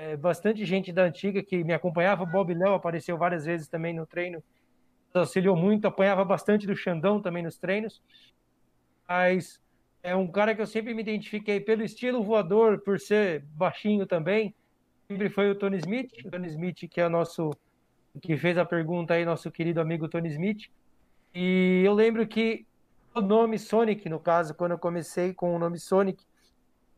é, 0.00 0.16
bastante 0.16 0.64
gente 0.64 0.92
da 0.92 1.04
antiga 1.04 1.42
que 1.42 1.62
me 1.64 1.72
acompanhava. 1.72 2.24
Bob 2.24 2.54
Léo 2.54 2.74
apareceu 2.74 3.16
várias 3.18 3.44
vezes 3.44 3.68
também 3.68 3.94
no 3.94 4.06
treino, 4.06 4.42
auxiliou 5.12 5.56
muito, 5.56 5.86
apanhava 5.86 6.24
bastante 6.24 6.66
do 6.66 6.74
Xandão 6.74 7.20
também 7.20 7.42
nos 7.42 7.58
treinos. 7.58 8.02
Mas 9.08 9.60
é 10.02 10.14
um 10.14 10.26
cara 10.26 10.54
que 10.54 10.62
eu 10.62 10.66
sempre 10.66 10.94
me 10.94 11.02
identifiquei 11.02 11.60
pelo 11.60 11.82
estilo 11.82 12.22
voador, 12.22 12.80
por 12.80 12.98
ser 12.98 13.42
baixinho 13.54 14.06
também 14.06 14.54
sempre 15.10 15.28
foi 15.28 15.50
o 15.50 15.56
Tony 15.56 15.76
Smith, 15.78 16.12
o 16.24 16.30
Tony 16.30 16.46
Smith 16.46 16.88
que 16.88 17.00
é 17.00 17.06
o 17.06 17.10
nosso 17.10 17.50
que 18.22 18.36
fez 18.36 18.56
a 18.56 18.64
pergunta 18.64 19.14
aí, 19.14 19.24
nosso 19.24 19.50
querido 19.50 19.80
amigo 19.80 20.08
Tony 20.08 20.28
Smith. 20.28 20.70
E 21.34 21.82
eu 21.84 21.92
lembro 21.92 22.24
que 22.28 22.64
o 23.12 23.20
nome 23.20 23.58
Sonic, 23.58 24.08
no 24.08 24.20
caso, 24.20 24.54
quando 24.54 24.72
eu 24.72 24.78
comecei 24.78 25.34
com 25.34 25.54
o 25.54 25.58
nome 25.58 25.80
Sonic, 25.80 26.24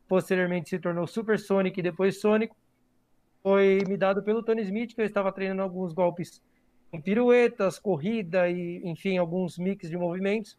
posteriormente 0.07 0.69
se 0.69 0.79
tornou 0.79 1.07
Super 1.07 1.39
Sonic 1.39 1.81
e 1.81 1.83
depois 1.83 2.21
Sonic, 2.21 2.55
foi 3.43 3.81
me 3.89 3.97
dado 3.97 4.23
pelo 4.23 4.43
Tony 4.43 4.63
Smith, 4.63 4.95
que 4.95 5.01
eu 5.01 5.07
estava 5.07 5.33
treinando 5.33 5.63
alguns 5.63 5.93
golpes 5.93 6.41
com 6.91 7.01
piruetas, 7.01 7.79
corrida 7.79 8.49
e, 8.49 8.81
enfim, 8.85 9.19
alguns 9.19 9.59
mix 9.59 9.89
de 9.89 9.97
movimentos. 9.97 10.59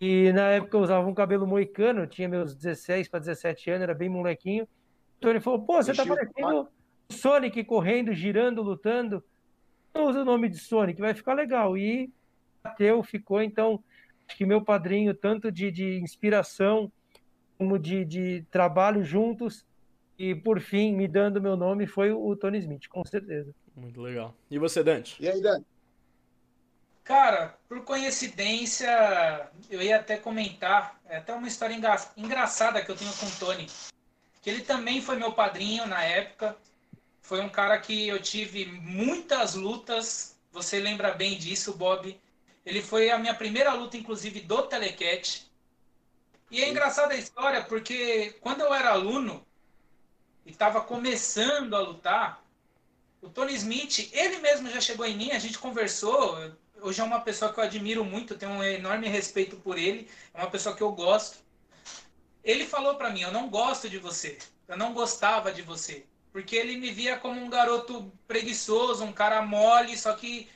E 0.00 0.32
na 0.32 0.50
época 0.50 0.76
eu 0.76 0.82
usava 0.82 1.08
um 1.08 1.14
cabelo 1.14 1.46
moicano, 1.46 2.06
tinha 2.06 2.28
meus 2.28 2.54
16 2.54 3.08
para 3.08 3.20
17 3.20 3.70
anos, 3.70 3.82
era 3.82 3.94
bem 3.94 4.08
molequinho. 4.08 4.66
Então 5.18 5.30
ele 5.30 5.40
falou: 5.40 5.60
pô, 5.60 5.82
você 5.82 5.92
tá 5.92 6.04
parecendo 6.04 6.68
Sonic 7.10 7.62
correndo, 7.64 8.12
girando, 8.12 8.62
lutando. 8.62 9.22
Não 9.94 10.06
usa 10.06 10.22
o 10.22 10.24
nome 10.24 10.48
de 10.48 10.58
Sonic, 10.58 11.00
vai 11.00 11.14
ficar 11.14 11.34
legal. 11.34 11.76
E 11.76 12.10
bateu, 12.62 13.02
ficou. 13.02 13.42
Então, 13.42 13.82
acho 14.26 14.36
que 14.36 14.46
meu 14.46 14.62
padrinho, 14.62 15.14
tanto 15.14 15.50
de, 15.50 15.70
de 15.70 16.00
inspiração 16.00 16.90
como 17.58 17.78
de, 17.78 18.04
de 18.04 18.46
trabalho 18.50 19.04
juntos, 19.04 19.66
e 20.20 20.34
por 20.34 20.60
fim, 20.60 20.92
me 20.92 21.08
dando 21.08 21.40
meu 21.40 21.56
nome, 21.56 21.86
foi 21.86 22.12
o 22.12 22.36
Tony 22.36 22.58
Smith, 22.58 22.88
com 22.88 23.02
certeza. 23.06 23.54
Muito 23.74 24.02
legal. 24.02 24.36
E 24.50 24.58
você, 24.58 24.84
Dante? 24.84 25.16
E 25.18 25.26
aí, 25.26 25.40
Dante? 25.40 25.64
Cara, 27.02 27.58
por 27.66 27.82
coincidência, 27.84 29.50
eu 29.70 29.80
ia 29.80 29.96
até 29.96 30.18
comentar, 30.18 31.00
é 31.08 31.16
até 31.16 31.32
uma 31.32 31.48
história 31.48 31.74
engraçada 32.18 32.84
que 32.84 32.90
eu 32.90 32.96
tenho 32.96 33.10
com 33.14 33.24
o 33.24 33.30
Tony. 33.38 33.66
Que 34.42 34.50
ele 34.50 34.60
também 34.60 35.00
foi 35.00 35.16
meu 35.16 35.32
padrinho 35.32 35.86
na 35.86 36.04
época. 36.04 36.54
Foi 37.22 37.40
um 37.40 37.48
cara 37.48 37.78
que 37.80 38.06
eu 38.06 38.20
tive 38.20 38.66
muitas 38.66 39.54
lutas. 39.54 40.38
Você 40.52 40.80
lembra 40.80 41.12
bem 41.12 41.38
disso, 41.38 41.78
Bob? 41.78 42.14
Ele 42.66 42.82
foi 42.82 43.10
a 43.10 43.18
minha 43.18 43.34
primeira 43.34 43.72
luta, 43.72 43.96
inclusive, 43.96 44.40
do 44.40 44.60
Telecat. 44.64 45.50
E 46.50 46.62
é 46.62 46.68
engraçada 46.68 47.14
a 47.14 47.16
história 47.16 47.64
porque 47.64 48.36
quando 48.42 48.60
eu 48.60 48.74
era 48.74 48.90
aluno 48.90 49.46
estava 50.50 50.80
começando 50.80 51.74
a 51.74 51.80
lutar, 51.80 52.42
o 53.22 53.28
Tony 53.28 53.54
Smith, 53.54 54.10
ele 54.12 54.38
mesmo 54.38 54.70
já 54.70 54.80
chegou 54.80 55.06
em 55.06 55.16
mim, 55.16 55.30
a 55.30 55.38
gente 55.38 55.58
conversou. 55.58 56.38
Hoje 56.80 57.00
é 57.00 57.04
uma 57.04 57.20
pessoa 57.20 57.52
que 57.52 57.60
eu 57.60 57.64
admiro 57.64 58.04
muito, 58.04 58.36
tenho 58.36 58.52
um 58.52 58.62
enorme 58.62 59.08
respeito 59.08 59.56
por 59.56 59.76
ele, 59.76 60.08
é 60.32 60.38
uma 60.38 60.50
pessoa 60.50 60.74
que 60.74 60.82
eu 60.82 60.92
gosto. 60.92 61.38
Ele 62.42 62.64
falou 62.64 62.94
para 62.94 63.10
mim: 63.10 63.20
Eu 63.20 63.32
não 63.32 63.50
gosto 63.50 63.90
de 63.90 63.98
você, 63.98 64.38
eu 64.66 64.78
não 64.78 64.94
gostava 64.94 65.52
de 65.52 65.60
você 65.60 66.06
porque 66.32 66.56
ele 66.56 66.76
me 66.76 66.90
via 66.90 67.18
como 67.18 67.40
um 67.40 67.50
garoto 67.50 68.10
preguiçoso, 68.26 69.04
um 69.04 69.12
cara 69.12 69.42
mole, 69.42 69.96
só 69.98 70.12
que 70.14 70.48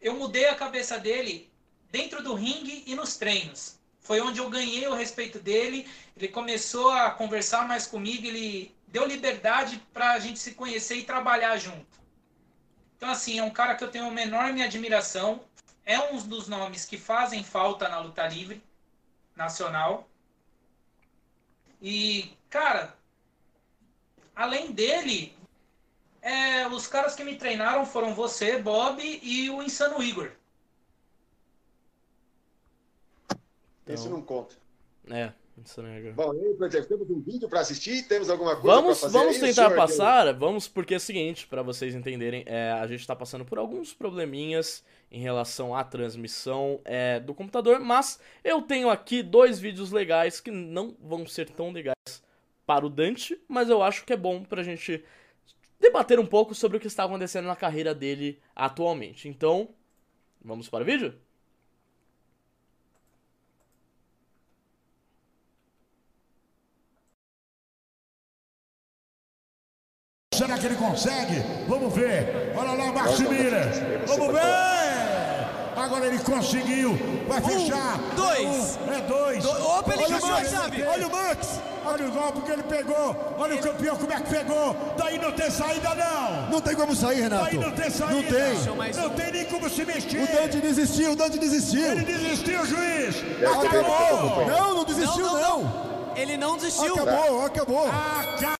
eu 0.00 0.14
mudei 0.14 0.46
a 0.46 0.54
cabeça 0.54 0.98
dele 0.98 1.50
dentro 1.90 2.22
do 2.22 2.34
ringue 2.34 2.84
e 2.86 2.94
nos 2.94 3.16
treinos. 3.16 3.78
Foi 4.00 4.20
onde 4.20 4.40
eu 4.40 4.48
ganhei 4.48 4.86
o 4.88 4.94
respeito 4.94 5.38
dele, 5.38 5.86
ele 6.16 6.28
começou 6.28 6.90
a 6.90 7.10
conversar 7.10 7.68
mais 7.68 7.86
comigo, 7.86 8.26
ele 8.26 8.74
deu 8.90 9.06
liberdade 9.06 9.82
para 9.92 10.12
a 10.12 10.18
gente 10.18 10.38
se 10.38 10.54
conhecer 10.54 10.96
e 10.96 11.04
trabalhar 11.04 11.56
junto. 11.56 12.00
Então, 12.96 13.10
assim, 13.10 13.38
é 13.38 13.42
um 13.42 13.50
cara 13.50 13.74
que 13.74 13.82
eu 13.82 13.90
tenho 13.90 14.08
uma 14.08 14.20
enorme 14.20 14.62
admiração, 14.62 15.42
é 15.86 15.98
um 15.98 16.18
dos 16.18 16.48
nomes 16.48 16.84
que 16.84 16.98
fazem 16.98 17.42
falta 17.42 17.88
na 17.88 17.98
luta 17.98 18.26
livre 18.26 18.62
nacional. 19.34 20.08
E, 21.80 22.36
cara, 22.50 22.94
além 24.36 24.72
dele, 24.72 25.34
é, 26.20 26.66
os 26.68 26.86
caras 26.86 27.14
que 27.14 27.24
me 27.24 27.36
treinaram 27.36 27.86
foram 27.86 28.14
você, 28.14 28.58
Bob 28.58 29.02
e 29.02 29.48
o 29.48 29.62
Insano 29.62 30.02
Igor. 30.02 30.32
Então, 33.82 33.94
Isso 33.94 34.10
não 34.10 34.20
conta. 34.20 34.54
É, 35.10 35.32
Igor. 35.98 36.12
Bom, 36.14 36.32
aí, 36.32 36.86
temos 36.86 37.10
um 37.10 37.20
vídeo 37.20 37.48
para 37.48 37.60
assistir? 37.60 38.06
Temos 38.06 38.30
alguma 38.30 38.56
coisa 38.56 38.80
vamos, 38.80 39.00
fazer? 39.00 39.18
Vamos 39.18 39.34
aí, 39.36 39.40
tentar 39.40 39.70
passar, 39.70 40.32
vamos, 40.34 40.68
porque 40.68 40.94
é 40.94 40.96
o 40.96 41.00
seguinte, 41.00 41.46
para 41.46 41.62
vocês 41.62 41.94
entenderem, 41.94 42.44
é, 42.46 42.72
a 42.72 42.86
gente 42.86 43.00
está 43.00 43.14
passando 43.14 43.44
por 43.44 43.58
alguns 43.58 43.92
probleminhas 43.92 44.84
em 45.10 45.20
relação 45.20 45.74
à 45.74 45.82
transmissão 45.82 46.80
é, 46.84 47.20
do 47.20 47.34
computador, 47.34 47.80
mas 47.80 48.20
eu 48.44 48.62
tenho 48.62 48.88
aqui 48.90 49.22
dois 49.22 49.58
vídeos 49.58 49.90
legais 49.90 50.40
que 50.40 50.50
não 50.50 50.96
vão 51.00 51.26
ser 51.26 51.50
tão 51.50 51.72
legais 51.72 51.94
para 52.64 52.86
o 52.86 52.90
Dante, 52.90 53.40
mas 53.48 53.68
eu 53.68 53.82
acho 53.82 54.04
que 54.04 54.12
é 54.12 54.16
bom 54.16 54.44
pra 54.44 54.62
gente 54.62 55.04
debater 55.80 56.20
um 56.20 56.26
pouco 56.26 56.54
sobre 56.54 56.76
o 56.76 56.80
que 56.80 56.86
está 56.86 57.04
acontecendo 57.04 57.46
na 57.46 57.56
carreira 57.56 57.94
dele 57.94 58.38
atualmente. 58.54 59.28
Então, 59.28 59.70
vamos 60.44 60.68
para 60.68 60.82
o 60.82 60.86
vídeo? 60.86 61.14
Será 70.40 70.56
que 70.56 70.66
ele 70.66 70.76
consegue? 70.76 71.44
Vamos 71.68 71.94
ver. 71.94 72.54
Olha 72.56 72.72
lá, 72.72 72.92
Max 72.92 73.18
Miller. 73.20 74.06
Vamos 74.06 74.32
ver. 74.32 75.50
Agora 75.76 76.06
ele 76.06 76.18
conseguiu. 76.20 76.98
Vai 77.28 77.42
fechar. 77.42 77.98
Um, 77.98 78.14
dois. 78.16 78.78
Um, 78.78 78.92
é 78.92 79.00
dois. 79.02 79.42
Do... 79.42 79.50
Opa, 79.50 79.92
ele 79.92 80.04
olha 80.04 80.48
chave. 80.48 80.82
Olha 80.82 81.06
o 81.06 81.10
Max. 81.10 81.60
Olha 81.84 82.08
o 82.08 82.10
golpe 82.10 82.40
que 82.40 82.52
ele 82.52 82.62
pegou. 82.62 83.34
Olha 83.38 83.54
o 83.54 83.58
campeão 83.58 83.96
como 83.96 84.12
é 84.12 84.16
que 84.16 84.30
pegou. 84.30 84.76
Daí 84.96 85.18
não 85.18 85.32
tem 85.32 85.50
saída, 85.50 85.94
não. 85.94 86.50
Não 86.50 86.60
tem 86.60 86.74
como 86.74 86.96
sair, 86.96 87.20
Renato. 87.20 87.44
Daí 87.44 87.58
não 87.58 87.72
tem 87.72 87.90
saída. 87.90 88.14
Não 88.14 88.22
tem. 88.22 88.94
Não 88.94 89.10
tem 89.10 89.32
nem 89.32 89.44
como 89.44 89.68
se 89.68 89.84
mexer. 89.84 90.22
O 90.22 90.26
Dante 90.26 90.58
desistiu, 90.58 91.12
o 91.12 91.16
Dante 91.16 91.38
desistiu. 91.38 91.92
Ele 91.92 92.04
desistiu, 92.04 92.66
juiz. 92.66 93.16
Acabou. 93.44 94.46
Não, 94.46 94.74
não 94.74 94.84
desistiu, 94.84 95.26
não. 95.26 95.40
não. 95.40 95.62
não. 95.62 95.90
Ele 96.16 96.36
não 96.38 96.56
desistiu. 96.56 96.94
Acabou, 96.94 97.44
acabou. 97.44 97.88
Acabou. 97.88 98.59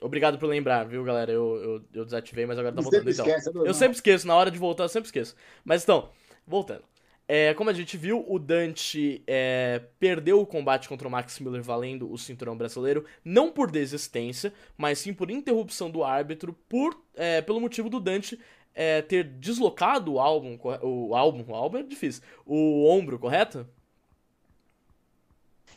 Obrigado 0.00 0.38
por 0.38 0.46
lembrar, 0.48 0.84
viu, 0.84 1.04
galera? 1.04 1.32
Eu, 1.32 1.56
eu, 1.56 1.84
eu 1.94 2.04
desativei, 2.04 2.46
mas 2.46 2.58
agora 2.58 2.74
tá 2.74 2.82
voltando. 2.82 3.10
Então, 3.10 3.26
esquece, 3.26 3.50
eu 3.54 3.74
sempre 3.74 3.94
esqueço, 3.96 4.26
na 4.26 4.34
hora 4.34 4.50
de 4.50 4.58
voltar 4.58 4.84
eu 4.84 4.88
sempre 4.88 5.06
esqueço. 5.06 5.34
Mas 5.64 5.82
então, 5.82 6.10
voltando. 6.46 6.82
É, 7.26 7.54
como 7.54 7.70
a 7.70 7.72
gente 7.72 7.96
viu, 7.96 8.22
o 8.28 8.38
Dante 8.38 9.22
é, 9.26 9.80
perdeu 9.98 10.40
o 10.40 10.46
combate 10.46 10.88
contra 10.88 11.08
o 11.08 11.10
Max 11.10 11.40
Miller 11.40 11.62
valendo 11.62 12.10
o 12.12 12.18
cinturão 12.18 12.56
brasileiro, 12.56 13.04
não 13.24 13.50
por 13.50 13.70
desistência, 13.70 14.52
mas 14.76 14.98
sim 14.98 15.14
por 15.14 15.30
interrupção 15.30 15.90
do 15.90 16.04
árbitro, 16.04 16.52
por, 16.68 16.94
é, 17.16 17.40
pelo 17.40 17.60
motivo 17.60 17.88
do 17.88 17.98
Dante 17.98 18.38
é, 18.74 19.00
ter 19.00 19.24
deslocado 19.24 20.12
o 20.12 20.20
álbum, 20.20 20.58
o 20.82 21.14
álbum, 21.14 21.44
o 21.48 21.54
álbum 21.54 21.78
é 21.78 21.82
difícil, 21.82 22.22
o 22.44 22.86
ombro, 22.86 23.18
correto? 23.18 23.66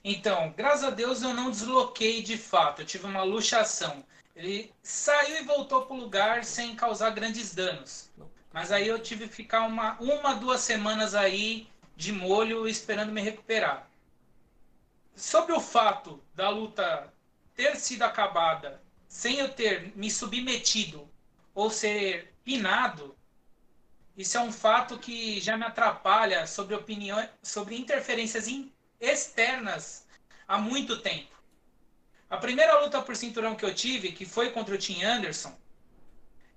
Então, 0.09 0.53
graças 0.55 0.85
a 0.85 0.89
Deus 0.89 1.21
eu 1.21 1.33
não 1.33 1.51
desloquei 1.51 2.23
de 2.23 2.37
fato, 2.37 2.81
eu 2.81 2.85
tive 2.85 3.05
uma 3.05 3.23
luxação. 3.23 4.05
Ele 4.33 4.71
saiu 4.81 5.41
e 5.41 5.43
voltou 5.43 5.85
para 5.85 5.97
o 5.97 5.99
lugar 5.99 6.45
sem 6.45 6.77
causar 6.77 7.09
grandes 7.09 7.53
danos. 7.53 8.09
Mas 8.53 8.71
aí 8.71 8.87
eu 8.87 8.99
tive 8.99 9.27
que 9.27 9.35
ficar 9.35 9.67
uma, 9.67 9.99
uma, 9.99 10.33
duas 10.33 10.61
semanas 10.61 11.13
aí 11.13 11.67
de 11.97 12.13
molho 12.13 12.65
esperando 12.69 13.11
me 13.11 13.19
recuperar. 13.19 13.85
Sobre 15.13 15.51
o 15.51 15.59
fato 15.59 16.23
da 16.33 16.47
luta 16.47 17.13
ter 17.53 17.75
sido 17.75 18.03
acabada 18.03 18.81
sem 19.09 19.39
eu 19.39 19.49
ter 19.49 19.91
me 19.93 20.09
submetido 20.09 21.05
ou 21.53 21.69
ser 21.69 22.33
pinado, 22.45 23.13
isso 24.15 24.37
é 24.37 24.39
um 24.39 24.53
fato 24.53 24.97
que 24.97 25.41
já 25.41 25.57
me 25.57 25.65
atrapalha 25.65 26.47
sobre 26.47 26.75
opiniões, 26.75 27.29
sobre 27.43 27.77
interferências 27.77 28.47
externas 28.99 30.05
há 30.47 30.57
muito 30.57 31.01
tempo. 31.01 31.35
A 32.29 32.37
primeira 32.37 32.79
luta 32.79 33.01
por 33.01 33.15
cinturão 33.15 33.55
que 33.55 33.63
eu 33.63 33.73
tive, 33.73 34.11
que 34.11 34.25
foi 34.25 34.51
contra 34.51 34.75
o 34.75 34.77
Tim 34.77 35.03
Anderson, 35.03 35.57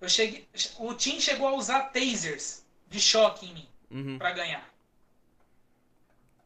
eu 0.00 0.08
cheguei, 0.08 0.48
o 0.78 0.94
Tim 0.94 1.20
chegou 1.20 1.46
a 1.46 1.54
usar 1.54 1.90
tasers 1.90 2.64
de 2.88 3.00
choque 3.00 3.46
em 3.46 3.54
mim 3.54 3.68
uhum. 3.90 4.18
para 4.18 4.32
ganhar. 4.32 4.68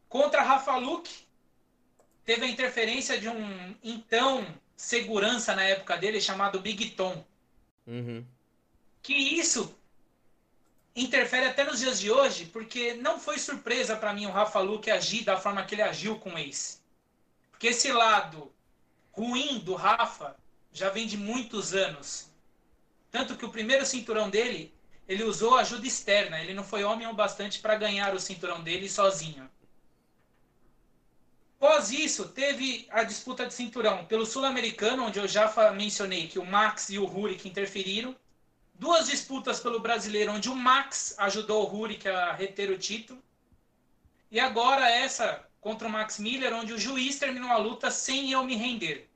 Contra 0.09 0.43
Rafa 0.43 0.75
Luke, 0.77 1.25
teve 2.23 2.45
a 2.45 2.49
interferência 2.49 3.19
de 3.19 3.27
um 3.29 3.75
então 3.83 4.45
segurança 4.75 5.55
na 5.55 5.63
época 5.63 5.97
dele 5.97 6.19
chamado 6.19 6.59
Big 6.59 6.91
Tom. 6.91 7.25
Uhum. 7.87 8.25
Que 9.01 9.13
isso 9.13 9.75
interfere 10.95 11.47
até 11.47 11.63
nos 11.63 11.79
dias 11.79 11.99
de 11.99 12.09
hoje, 12.09 12.45
porque 12.45 12.93
não 12.93 13.19
foi 13.19 13.37
surpresa 13.37 13.95
para 13.95 14.13
mim 14.13 14.25
o 14.25 14.31
Rafa 14.31 14.59
Luke 14.59 14.89
agir 14.89 15.23
da 15.23 15.37
forma 15.37 15.63
que 15.65 15.75
ele 15.75 15.81
agiu 15.81 16.17
com 16.17 16.33
o 16.33 16.37
Ace. 16.37 16.79
Porque 17.51 17.67
esse 17.67 17.91
lado 17.91 18.51
ruim 19.11 19.59
do 19.59 19.75
Rafa 19.75 20.35
já 20.71 20.89
vem 20.89 21.05
de 21.05 21.17
muitos 21.17 21.73
anos. 21.73 22.29
Tanto 23.11 23.37
que 23.37 23.45
o 23.45 23.51
primeiro 23.51 23.85
cinturão 23.85 24.29
dele, 24.29 24.73
ele 25.07 25.23
usou 25.23 25.55
ajuda 25.55 25.87
externa. 25.87 26.41
Ele 26.41 26.53
não 26.53 26.63
foi 26.63 26.83
homem 26.83 27.07
o 27.07 27.13
bastante 27.13 27.59
para 27.59 27.75
ganhar 27.75 28.13
o 28.13 28.19
cinturão 28.19 28.61
dele 28.61 28.89
sozinho. 28.89 29.49
Após 31.57 31.91
isso, 31.91 32.27
teve 32.29 32.85
a 32.91 33.03
disputa 33.03 33.45
de 33.45 33.53
cinturão 33.53 34.05
pelo 34.05 34.25
Sul-Americano, 34.25 35.05
onde 35.05 35.17
eu 35.17 35.27
já 35.27 35.51
mencionei 35.71 36.27
que 36.27 36.37
o 36.37 36.45
Max 36.45 36.89
e 36.89 36.99
o 36.99 37.05
Rurik 37.05 37.47
interferiram. 37.47 38.15
Duas 38.77 39.07
disputas 39.07 39.59
pelo 39.59 39.79
Brasileiro, 39.79 40.33
onde 40.33 40.49
o 40.49 40.55
Max 40.55 41.15
ajudou 41.17 41.63
o 41.63 41.65
Rurik 41.65 42.07
a 42.07 42.33
reter 42.33 42.69
o 42.69 42.77
título. 42.77 43.23
E 44.29 44.39
agora 44.39 44.89
essa 44.89 45.47
contra 45.61 45.87
o 45.87 45.91
Max 45.91 46.19
Miller, 46.19 46.53
onde 46.53 46.73
o 46.73 46.77
juiz 46.77 47.17
terminou 47.17 47.49
a 47.49 47.57
luta 47.57 47.89
sem 47.89 48.31
eu 48.31 48.43
me 48.43 48.55
render. 48.55 49.09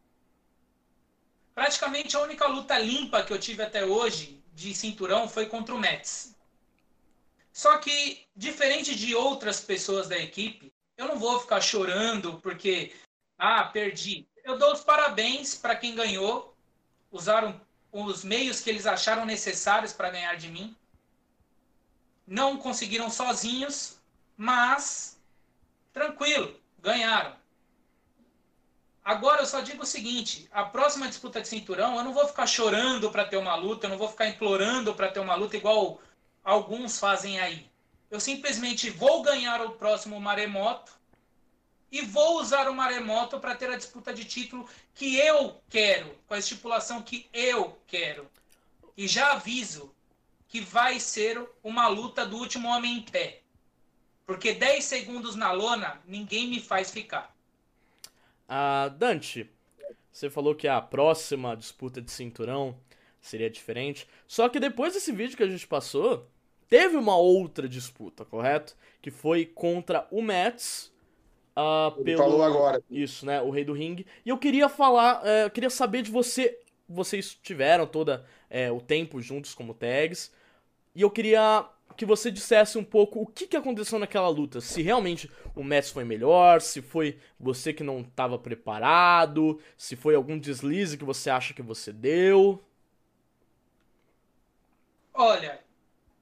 Praticamente 1.54 2.16
a 2.16 2.22
única 2.22 2.48
luta 2.48 2.80
limpa 2.80 3.22
que 3.22 3.34
eu 3.34 3.40
tive 3.40 3.62
até 3.62 3.86
hoje 3.86 4.42
de 4.54 4.74
cinturão 4.74 5.28
foi 5.28 5.46
contra 5.46 5.76
o 5.76 5.78
Mets. 5.78 6.36
Só 7.52 7.78
que, 7.78 8.26
diferente 8.36 8.96
de 8.96 9.14
outras 9.14 9.60
pessoas 9.60 10.08
da 10.08 10.18
equipe, 10.18 10.74
eu 10.96 11.08
não 11.08 11.20
vou 11.20 11.40
ficar 11.40 11.60
chorando 11.60 12.40
porque, 12.40 12.96
ah, 13.38 13.66
perdi. 13.66 14.26
Eu 14.44 14.58
dou 14.58 14.72
os 14.72 14.82
parabéns 14.82 15.56
para 15.56 15.76
quem 15.76 15.94
ganhou, 15.96 16.58
usaram 17.12 17.60
os 17.92 18.24
meios 18.24 18.62
que 18.62 18.70
eles 18.70 18.86
acharam 18.86 19.26
necessários 19.26 19.94
para 19.94 20.10
ganhar 20.10 20.36
de 20.36 20.50
mim. 20.50 20.76
Não 22.26 22.58
conseguiram 22.58 23.10
sozinhos, 23.10 24.00
mas 24.38 25.20
tranquilo, 25.92 26.60
ganharam. 26.80 27.36
Agora 29.04 29.42
eu 29.42 29.46
só 29.46 29.62
digo 29.62 29.84
o 29.84 29.88
seguinte: 29.88 30.48
a 30.52 30.64
próxima 30.64 31.08
disputa 31.08 31.42
de 31.42 31.48
cinturão, 31.48 31.98
eu 31.98 32.04
não 32.04 32.14
vou 32.14 32.28
ficar 32.28 32.46
chorando 32.46 33.10
para 33.10 33.26
ter 33.26 33.38
uma 33.38 33.56
luta, 33.56 33.88
eu 33.88 33.90
não 33.90 33.98
vou 33.98 34.10
ficar 34.10 34.28
implorando 34.28 34.94
para 34.94 35.10
ter 35.10 35.20
uma 35.20 35.36
luta 35.36 35.58
igual 35.58 36.00
alguns 36.44 37.00
fazem 37.00 37.40
aí. 37.40 37.70
Eu 38.12 38.20
simplesmente 38.20 38.90
vou 38.90 39.22
ganhar 39.22 39.62
o 39.62 39.72
próximo 39.72 40.20
maremoto 40.20 40.99
e 41.92 42.02
vou 42.02 42.40
usar 42.40 42.70
o 42.70 42.76
maremoto 42.76 43.40
para 43.40 43.56
ter 43.56 43.70
a 43.70 43.78
disputa 43.78 44.14
de 44.14 44.26
título 44.26 44.68
que 44.94 45.18
eu 45.18 45.62
quero, 45.70 46.16
com 46.28 46.34
a 46.34 46.40
estipulação 46.40 47.02
que 47.02 47.28
eu 47.34 47.80
quero. 47.88 48.30
E 48.96 49.08
já 49.08 49.32
aviso 49.32 49.94
que 50.48 50.62
vai 50.62 51.00
ser 51.00 51.42
uma 51.64 51.88
luta 51.88 52.26
do 52.26 52.38
último 52.38 52.68
homem 52.68 52.98
em 52.98 53.02
pé. 53.02 53.42
Porque 54.26 54.54
10 54.54 54.84
segundos 54.84 55.36
na 55.36 55.52
lona, 55.52 56.02
ninguém 56.06 56.48
me 56.48 56.60
faz 56.60 56.92
ficar. 56.92 57.36
Ah, 58.48 58.90
Dante, 58.90 59.50
você 60.12 60.30
falou 60.30 60.56
que 60.56 60.68
a 60.68 60.82
próxima 60.82 61.56
disputa 61.56 62.02
de 62.02 62.12
cinturão 62.12 62.78
seria 63.22 63.50
diferente. 63.50 64.08
Só 64.28 64.50
que 64.50 64.60
depois 64.60 64.94
desse 64.94 65.12
vídeo 65.12 65.38
que 65.38 65.44
a 65.44 65.48
gente 65.48 65.68
passou, 65.68 66.28
teve 66.68 66.98
uma 66.98 67.16
outra 67.16 67.70
disputa, 67.70 68.26
correto? 68.26 68.76
Que 69.02 69.12
foi 69.12 69.46
contra 69.46 70.08
o 70.12 70.22
Mets. 70.22 70.92
Uh, 71.60 71.94
Ele 71.98 72.04
pelo... 72.06 72.18
falou 72.18 72.44
agora. 72.44 72.82
Isso, 72.90 73.26
né? 73.26 73.42
O 73.42 73.50
Rei 73.50 73.66
do 73.66 73.74
Ring. 73.74 74.06
E 74.26 74.30
eu 74.30 74.38
queria 74.38 74.70
falar, 74.70 75.22
eu 75.26 75.50
queria 75.50 75.70
saber 75.70 76.02
de 76.02 76.12
você. 76.12 76.58
Vocês 76.88 77.38
tiveram 77.44 77.86
todo 77.86 78.24
é, 78.50 78.72
o 78.72 78.80
tempo 78.80 79.22
juntos 79.22 79.54
como 79.54 79.74
tags. 79.74 80.32
E 80.96 81.02
eu 81.02 81.12
queria 81.12 81.68
que 81.96 82.06
você 82.06 82.32
dissesse 82.32 82.78
um 82.78 82.84
pouco 82.84 83.22
o 83.22 83.28
que, 83.28 83.46
que 83.46 83.58
aconteceu 83.58 84.00
naquela 84.00 84.30
luta. 84.30 84.62
Se 84.62 84.82
realmente 84.82 85.30
o 85.54 85.64
Mets 85.64 85.92
foi 85.92 86.04
melhor, 86.04 86.62
se 86.62 86.82
foi 86.82 87.20
você 87.40 87.74
que 87.74 87.84
não 87.84 88.02
estava 88.02 88.40
preparado, 88.40 89.60
se 89.78 89.96
foi 89.96 90.16
algum 90.16 90.40
deslize 90.40 90.98
que 90.98 91.04
você 91.04 91.30
acha 91.30 91.54
que 91.54 91.62
você 91.62 91.92
deu. 91.92 92.64
Olha, 95.14 95.60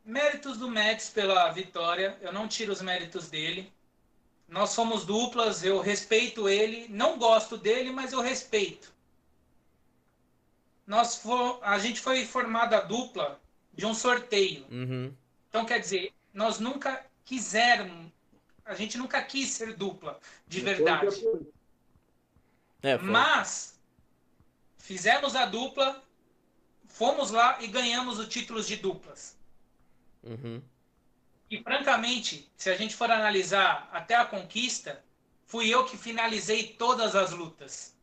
méritos 0.03 0.57
do 0.57 0.69
Mets 0.69 1.09
pela 1.11 1.51
vitória, 1.51 2.17
eu 2.21 2.33
não 2.33 2.47
tiro 2.47 2.73
os 2.73 2.81
méritos 2.81 3.29
dele. 3.29 3.71
Nós 4.47 4.69
somos 4.69 5.05
duplas, 5.05 5.63
eu 5.63 5.81
respeito 5.81 6.47
ele, 6.47 6.87
não 6.89 7.17
gosto 7.17 7.57
dele, 7.57 7.91
mas 7.91 8.13
eu 8.13 8.21
respeito. 8.21 8.93
Nós 10.85 11.17
for, 11.17 11.59
a 11.61 11.77
gente 11.77 11.99
foi 11.99 12.25
formada 12.25 12.79
dupla 12.79 13.41
de 13.73 13.85
um 13.85 13.93
sorteio. 13.93 14.65
Uhum. 14.71 15.13
Então, 15.49 15.65
quer 15.65 15.79
dizer, 15.79 16.13
nós 16.33 16.59
nunca 16.59 17.05
quisermos, 17.25 18.09
a 18.63 18.73
gente 18.73 18.97
nunca 18.97 19.21
quis 19.21 19.49
ser 19.49 19.75
dupla, 19.75 20.17
de 20.47 20.61
verdade. 20.61 21.21
É, 22.81 22.97
Mas, 22.97 23.77
fizemos 24.77 25.35
a 25.35 25.45
dupla, 25.45 26.01
fomos 26.87 27.31
lá 27.31 27.61
e 27.61 27.67
ganhamos 27.67 28.17
os 28.17 28.29
títulos 28.29 28.65
de 28.65 28.77
duplas. 28.77 29.35
Uhum. 30.23 30.61
E, 31.49 31.61
francamente, 31.61 32.51
se 32.57 32.69
a 32.69 32.75
gente 32.75 32.95
for 32.95 33.09
analisar 33.09 33.89
até 33.91 34.15
a 34.15 34.25
conquista, 34.25 35.03
fui 35.45 35.69
eu 35.69 35.85
que 35.85 35.97
finalizei 35.97 36.73
todas 36.73 37.15
as 37.15 37.31
lutas. 37.31 37.95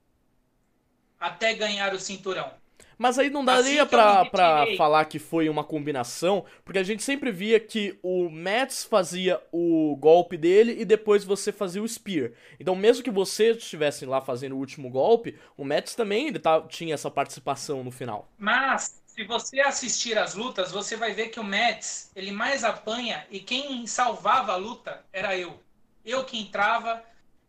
Até 1.20 1.54
ganhar 1.54 1.94
o 1.94 2.00
cinturão. 2.00 2.52
Mas 2.98 3.18
aí 3.18 3.30
não 3.30 3.40
Assim 3.40 3.46
daria 3.46 3.80
eu 3.80 3.86
pra, 3.86 4.24
pra 4.26 4.66
falar 4.76 5.04
que 5.06 5.18
foi 5.18 5.48
uma 5.48 5.64
combinação, 5.64 6.44
porque 6.64 6.78
a 6.78 6.82
gente 6.82 7.02
sempre 7.02 7.30
via 7.30 7.58
que 7.60 7.98
o 8.02 8.28
Mets 8.30 8.84
fazia 8.84 9.40
o 9.52 9.96
golpe 9.96 10.36
dele 10.36 10.76
e 10.80 10.84
depois 10.84 11.24
você 11.24 11.52
fazia 11.52 11.82
o 11.82 11.88
Spear. 11.88 12.32
Então, 12.58 12.74
mesmo 12.74 13.02
que 13.02 13.10
você 13.10 13.52
estivesse 13.52 14.06
lá 14.06 14.20
fazendo 14.20 14.54
o 14.54 14.58
último 14.58 14.88
golpe, 14.90 15.38
o 15.56 15.64
Mets 15.64 15.94
também 15.94 16.28
ele 16.28 16.38
tá, 16.38 16.60
tinha 16.62 16.94
essa 16.94 17.10
participação 17.10 17.84
no 17.84 17.90
final. 17.90 18.28
Mas, 18.38 19.02
se 19.06 19.24
você 19.24 19.60
assistir 19.60 20.18
as 20.18 20.34
lutas, 20.34 20.72
você 20.72 20.96
vai 20.96 21.12
ver 21.12 21.28
que 21.28 21.38
o 21.38 21.44
Mets, 21.44 22.10
ele 22.16 22.32
mais 22.32 22.64
apanha 22.64 23.26
e 23.30 23.38
quem 23.38 23.86
salvava 23.86 24.52
a 24.52 24.56
luta 24.56 25.04
era 25.12 25.36
eu. 25.36 25.60
Eu 26.04 26.24
que 26.24 26.38
entrava 26.38 27.02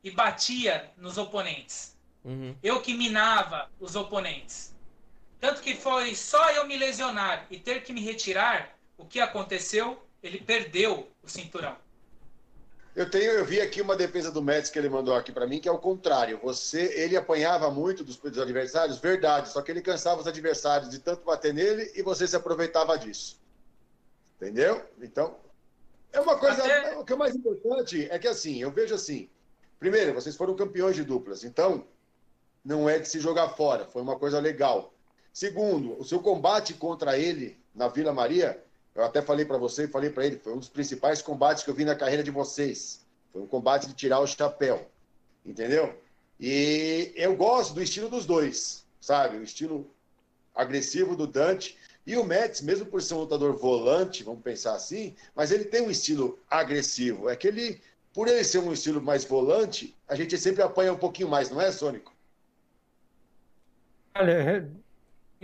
e 0.03 0.11
batia 0.11 0.91
nos 0.97 1.17
oponentes. 1.17 1.97
Uhum. 2.23 2.55
Eu 2.61 2.81
que 2.81 2.93
minava 2.93 3.69
os 3.79 3.95
oponentes. 3.95 4.74
Tanto 5.45 5.61
que 5.61 5.75
foi 5.75 6.15
só 6.15 6.49
eu 6.53 6.65
me 6.65 6.75
lesionar 6.75 7.45
e 7.51 7.59
ter 7.59 7.83
que 7.83 7.93
me 7.93 8.01
retirar, 8.01 8.75
o 8.97 9.05
que 9.05 9.19
aconteceu? 9.19 10.01
Ele 10.23 10.39
perdeu 10.39 11.07
o 11.21 11.29
cinturão. 11.29 11.77
Eu 12.95 13.07
tenho, 13.11 13.31
eu 13.31 13.45
vi 13.45 13.61
aqui 13.61 13.79
uma 13.79 13.95
defesa 13.95 14.31
do 14.31 14.41
Mets 14.41 14.71
que 14.71 14.79
ele 14.79 14.89
mandou 14.89 15.13
aqui 15.13 15.31
pra 15.31 15.45
mim, 15.45 15.59
que 15.59 15.69
é 15.69 15.71
o 15.71 15.77
contrário. 15.77 16.39
Você, 16.41 16.81
ele 16.99 17.15
apanhava 17.15 17.69
muito 17.69 18.03
dos, 18.03 18.17
dos 18.17 18.39
adversários, 18.39 18.97
verdade, 18.97 19.49
só 19.49 19.61
que 19.61 19.69
ele 19.69 19.83
cansava 19.83 20.19
os 20.19 20.25
adversários 20.25 20.89
de 20.89 20.97
tanto 20.97 21.23
bater 21.23 21.53
nele 21.53 21.91
e 21.93 22.01
você 22.01 22.27
se 22.27 22.35
aproveitava 22.35 22.97
disso. 22.97 23.39
Entendeu? 24.37 24.83
Então, 24.99 25.37
é 26.11 26.19
uma 26.19 26.39
coisa. 26.39 26.63
Até- 26.63 26.97
O 26.97 27.05
que 27.05 27.13
é 27.13 27.17
mais 27.17 27.35
importante 27.35 28.07
é 28.09 28.17
que 28.17 28.27
assim, 28.27 28.63
eu 28.63 28.71
vejo 28.71 28.95
assim. 28.95 29.29
Primeiro, 29.77 30.11
vocês 30.11 30.35
foram 30.35 30.55
campeões 30.55 30.95
de 30.95 31.03
duplas, 31.03 31.43
então 31.43 31.85
não 32.63 32.89
é 32.89 32.97
de 32.97 33.07
se 33.07 33.19
jogar 33.19 33.49
fora, 33.49 33.85
foi 33.85 34.01
uma 34.01 34.17
coisa 34.17 34.39
legal. 34.39 34.94
Segundo, 35.35 35.99
o 35.99 36.05
seu 36.05 36.21
combate 36.21 36.73
contra 36.73 37.19
ele 37.19 37.59
na 37.75 37.89
Vila 37.89 38.13
Maria, 38.13 38.63
eu 38.95 39.03
até 39.03 39.21
falei 39.21 39.43
pra 39.43 39.57
você, 39.57 39.85
falei 39.85 40.09
pra 40.09 40.25
ele, 40.25 40.39
foi 40.39 40.53
um 40.53 40.59
dos 40.59 40.69
principais 40.69 41.21
combates 41.21 41.61
que 41.61 41.69
eu 41.69 41.73
vi 41.73 41.83
na 41.83 41.93
carreira 41.93 42.23
de 42.23 42.31
vocês. 42.31 43.05
Foi 43.33 43.41
um 43.41 43.45
combate 43.45 43.85
de 43.85 43.93
tirar 43.93 44.21
o 44.21 44.27
chapéu, 44.27 44.89
entendeu? 45.45 45.93
E 46.39 47.11
eu 47.17 47.35
gosto 47.35 47.73
do 47.73 47.83
estilo 47.83 48.07
dos 48.07 48.25
dois, 48.25 48.85
sabe? 49.01 49.35
O 49.35 49.43
estilo 49.43 49.91
agressivo 50.55 51.17
do 51.17 51.27
Dante 51.27 51.77
e 52.07 52.15
o 52.15 52.23
Mets, 52.23 52.61
mesmo 52.61 52.85
por 52.85 53.01
ser 53.01 53.15
um 53.15 53.19
lutador 53.19 53.57
volante, 53.57 54.23
vamos 54.23 54.41
pensar 54.41 54.73
assim, 54.73 55.17
mas 55.35 55.51
ele 55.51 55.65
tem 55.65 55.81
um 55.81 55.91
estilo 55.91 56.39
agressivo. 56.49 57.27
É 57.27 57.35
que 57.35 57.49
ele, 57.49 57.81
por 58.13 58.29
ele 58.29 58.45
ser 58.45 58.59
um 58.59 58.71
estilo 58.71 59.01
mais 59.01 59.25
volante, 59.25 59.93
a 60.07 60.15
gente 60.15 60.37
sempre 60.37 60.63
apanha 60.63 60.93
um 60.93 60.97
pouquinho 60.97 61.27
mais, 61.27 61.49
não 61.49 61.59
é, 61.59 61.73
Sônico? 61.73 62.15
Olha, 64.17 64.71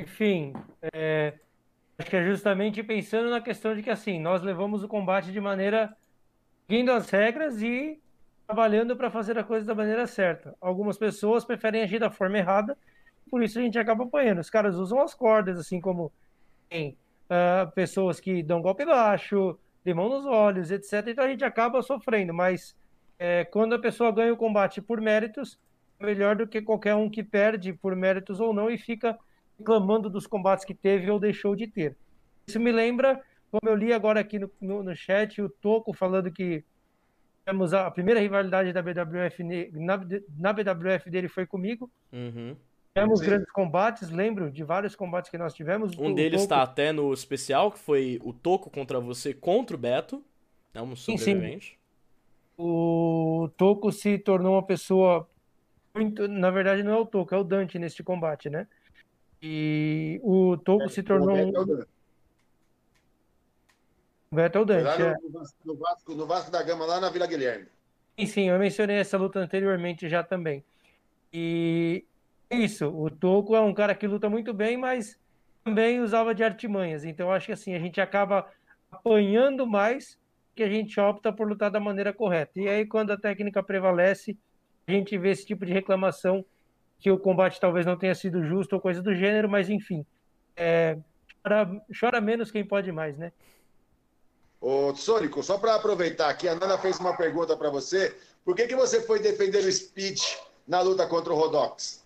enfim, 0.01 0.53
é, 0.93 1.33
acho 1.97 2.09
que 2.09 2.15
é 2.15 2.23
justamente 2.23 2.81
pensando 2.83 3.29
na 3.29 3.41
questão 3.41 3.75
de 3.75 3.83
que 3.83 3.89
assim, 3.89 4.19
nós 4.19 4.41
levamos 4.41 4.83
o 4.83 4.87
combate 4.87 5.31
de 5.31 5.39
maneira 5.39 5.95
seguindo 6.67 6.91
as 6.91 7.09
regras 7.09 7.61
e 7.61 7.99
trabalhando 8.47 8.95
para 8.95 9.11
fazer 9.11 9.37
a 9.37 9.43
coisa 9.43 9.65
da 9.65 9.75
maneira 9.75 10.07
certa. 10.07 10.55
Algumas 10.59 10.97
pessoas 10.97 11.45
preferem 11.45 11.83
agir 11.83 11.99
da 11.99 12.09
forma 12.09 12.37
errada, 12.37 12.77
por 13.29 13.43
isso 13.43 13.59
a 13.59 13.61
gente 13.61 13.77
acaba 13.77 14.03
apanhando. 14.03 14.39
Os 14.39 14.49
caras 14.49 14.75
usam 14.75 15.01
as 15.01 15.13
cordas, 15.13 15.59
assim 15.59 15.79
como 15.79 16.11
tem 16.69 16.97
ah, 17.29 17.71
pessoas 17.73 18.19
que 18.19 18.43
dão 18.43 18.61
golpe 18.61 18.85
baixo, 18.85 19.57
de 19.85 19.93
mão 19.93 20.09
nos 20.09 20.25
olhos, 20.25 20.71
etc. 20.71 21.07
Então 21.07 21.23
a 21.23 21.27
gente 21.29 21.45
acaba 21.45 21.81
sofrendo, 21.81 22.33
mas 22.33 22.75
é, 23.17 23.45
quando 23.45 23.75
a 23.75 23.79
pessoa 23.79 24.11
ganha 24.11 24.33
o 24.33 24.37
combate 24.37 24.81
por 24.81 24.99
méritos, 24.99 25.59
é 25.99 26.05
melhor 26.05 26.35
do 26.35 26.47
que 26.47 26.61
qualquer 26.61 26.95
um 26.95 27.09
que 27.09 27.23
perde 27.23 27.73
por 27.73 27.95
méritos 27.95 28.39
ou 28.39 28.53
não 28.53 28.69
e 28.69 28.77
fica 28.77 29.17
reclamando 29.61 30.09
dos 30.09 30.25
combates 30.25 30.65
que 30.65 30.73
teve 30.73 31.09
ou 31.09 31.19
deixou 31.19 31.55
de 31.55 31.67
ter. 31.67 31.95
Isso 32.47 32.59
me 32.59 32.71
lembra, 32.71 33.21
como 33.51 33.71
eu 33.71 33.75
li 33.75 33.93
agora 33.93 34.19
aqui 34.19 34.39
no, 34.39 34.51
no, 34.59 34.83
no 34.83 34.95
chat, 34.95 35.41
o 35.41 35.47
Toco 35.49 35.93
falando 35.93 36.31
que 36.31 36.63
tivemos 37.45 37.73
a, 37.73 37.89
primeira 37.91 38.19
rivalidade 38.19 38.73
da 38.73 38.81
BWF 38.81 39.43
na, 39.73 39.99
na 40.37 40.53
BWF 40.53 41.09
dele 41.09 41.27
foi 41.27 41.45
comigo. 41.45 41.89
Uhum. 42.11 42.55
Tivemos 42.93 43.19
Sim. 43.19 43.25
grandes 43.25 43.51
combates, 43.51 44.09
lembro 44.09 44.51
de 44.51 44.63
vários 44.63 44.95
combates 44.95 45.31
que 45.31 45.37
nós 45.37 45.53
tivemos. 45.53 45.97
Um 45.97 46.13
deles 46.13 46.41
Toco- 46.41 46.49
tá 46.49 46.61
até 46.61 46.91
no 46.91 47.13
especial, 47.13 47.71
que 47.71 47.79
foi 47.79 48.19
o 48.23 48.33
Toco 48.33 48.69
contra 48.69 48.99
você 48.99 49.33
contra 49.33 49.75
o 49.75 49.79
Beto. 49.79 50.21
É 50.73 50.81
um 50.81 50.95
sim. 50.95 51.17
sobrevivente. 51.17 51.79
o 52.57 53.49
Toco 53.55 53.91
se 53.91 54.17
tornou 54.17 54.55
uma 54.55 54.63
pessoa 54.63 55.27
muito, 55.93 56.27
na 56.27 56.49
verdade 56.49 56.83
não 56.83 56.93
é 56.93 56.97
o 56.97 57.05
Toco, 57.05 57.33
é 57.33 57.37
o 57.37 57.43
Dante 57.43 57.79
neste 57.79 58.03
combate, 58.03 58.49
né? 58.49 58.67
E 59.41 60.19
o 60.23 60.55
Toco 60.57 60.87
se 60.89 61.01
tornou 61.01 61.35
O 64.31 64.39
é 64.39 64.59
o 64.59 64.61
um 64.61 64.65
Dante. 64.65 65.01
é 65.01 65.07
é. 65.07 65.15
no, 65.65 65.75
Vasco, 65.75 66.15
no, 66.15 66.25
Vasco, 66.25 66.51
da 66.51 66.63
Gama, 66.63 66.85
lá 66.85 66.99
na 66.99 67.09
Vila 67.09 67.27
Guilherme. 67.27 67.67
Sim, 68.17 68.25
sim, 68.25 68.49
eu 68.49 68.59
mencionei 68.59 68.97
essa 68.97 69.17
luta 69.17 69.39
anteriormente 69.39 70.07
já 70.07 70.23
também. 70.23 70.63
E 71.33 72.05
é 72.49 72.57
isso, 72.57 72.87
o 72.87 73.09
Toco 73.09 73.55
é 73.55 73.61
um 73.61 73.73
cara 73.73 73.95
que 73.95 74.07
luta 74.07 74.29
muito 74.29 74.53
bem, 74.53 74.77
mas 74.77 75.19
também 75.63 75.99
usava 75.99 76.35
de 76.35 76.43
artimanhas. 76.43 77.03
Então 77.03 77.31
acho 77.31 77.47
que 77.47 77.51
assim, 77.51 77.73
a 77.73 77.79
gente 77.79 77.99
acaba 77.99 78.47
apanhando 78.91 79.65
mais 79.65 80.19
que 80.55 80.63
a 80.63 80.69
gente 80.69 80.99
opta 80.99 81.33
por 81.33 81.47
lutar 81.47 81.71
da 81.71 81.79
maneira 81.79 82.13
correta. 82.13 82.59
E 82.59 82.67
aí 82.67 82.85
quando 82.85 83.11
a 83.11 83.17
técnica 83.17 83.63
prevalece, 83.63 84.37
a 84.87 84.91
gente 84.91 85.17
vê 85.17 85.31
esse 85.31 85.45
tipo 85.45 85.65
de 85.65 85.73
reclamação 85.73 86.45
que 87.01 87.09
o 87.09 87.17
combate 87.17 87.59
talvez 87.59 87.85
não 87.85 87.97
tenha 87.97 88.13
sido 88.13 88.43
justo 88.43 88.73
ou 88.73 88.81
coisa 88.81 89.01
do 89.01 89.13
gênero, 89.13 89.49
mas 89.49 89.69
enfim, 89.69 90.05
é, 90.55 90.97
chora, 91.43 91.83
chora 91.99 92.21
menos 92.21 92.51
quem 92.51 92.63
pode 92.63 92.91
mais, 92.91 93.17
né? 93.17 93.33
Ô, 94.61 94.93
Sônico, 94.93 95.41
só 95.41 95.57
para 95.57 95.73
aproveitar 95.73 96.29
aqui, 96.29 96.47
a 96.47 96.53
Nana 96.53 96.77
fez 96.77 96.99
uma 96.99 97.17
pergunta 97.17 97.57
para 97.57 97.71
você. 97.71 98.15
Por 98.45 98.55
que, 98.55 98.67
que 98.67 98.75
você 98.75 99.01
foi 99.01 99.19
defender 99.19 99.65
o 99.65 99.71
Speed 99.71 100.21
na 100.67 100.81
luta 100.81 101.07
contra 101.07 101.33
o 101.33 101.35
Rodox? 101.35 102.05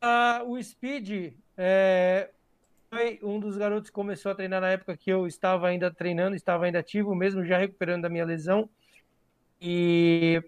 Ah, 0.00 0.42
o 0.46 0.62
Speed 0.62 1.34
é, 1.56 2.30
foi 2.88 3.18
um 3.24 3.40
dos 3.40 3.56
garotos 3.56 3.90
que 3.90 3.94
começou 3.94 4.30
a 4.30 4.36
treinar 4.36 4.60
na 4.60 4.70
época 4.70 4.96
que 4.96 5.10
eu 5.10 5.26
estava 5.26 5.66
ainda 5.66 5.90
treinando, 5.90 6.36
estava 6.36 6.66
ainda 6.66 6.78
ativo, 6.78 7.12
mesmo 7.12 7.44
já 7.44 7.58
recuperando 7.58 8.02
da 8.02 8.08
minha 8.08 8.24
lesão. 8.24 8.70
E 9.60 10.40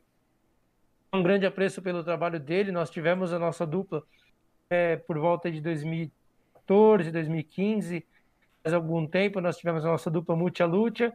um 1.12 1.22
grande 1.22 1.46
apreço 1.46 1.80
pelo 1.80 2.04
trabalho 2.04 2.38
dele. 2.38 2.72
Nós 2.72 2.90
tivemos 2.90 3.32
a 3.32 3.38
nossa 3.38 3.66
dupla 3.66 4.02
é, 4.70 4.96
por 4.96 5.18
volta 5.18 5.50
de 5.50 5.60
2014, 5.60 7.10
2015. 7.10 8.06
Faz 8.62 8.74
algum 8.74 9.06
tempo 9.06 9.40
nós 9.40 9.56
tivemos 9.56 9.84
a 9.84 9.88
nossa 9.88 10.10
dupla 10.10 10.36
Mucha 10.36 10.66
Lucha. 10.66 11.12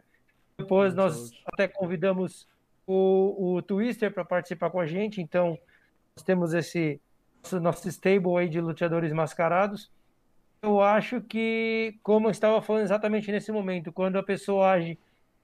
Depois 0.58 0.94
Mucha 0.94 1.02
nós 1.02 1.30
Lucha. 1.30 1.42
até 1.46 1.68
convidamos 1.68 2.48
o, 2.86 3.56
o 3.56 3.62
Twister 3.62 4.12
para 4.12 4.24
participar 4.24 4.70
com 4.70 4.80
a 4.80 4.86
gente. 4.86 5.20
Então 5.20 5.58
nós 6.16 6.24
temos 6.24 6.54
esse 6.54 7.00
nosso, 7.60 7.88
stable 7.88 8.36
aí 8.38 8.48
de 8.48 8.60
lutadores 8.60 9.12
mascarados. 9.12 9.90
Eu 10.62 10.80
acho 10.80 11.20
que, 11.20 11.98
como 12.02 12.28
eu 12.28 12.30
estava 12.30 12.62
falando 12.62 12.84
exatamente 12.84 13.30
nesse 13.30 13.52
momento, 13.52 13.92
quando 13.92 14.16
a 14.16 14.22
pessoa 14.22 14.70
age 14.70 14.98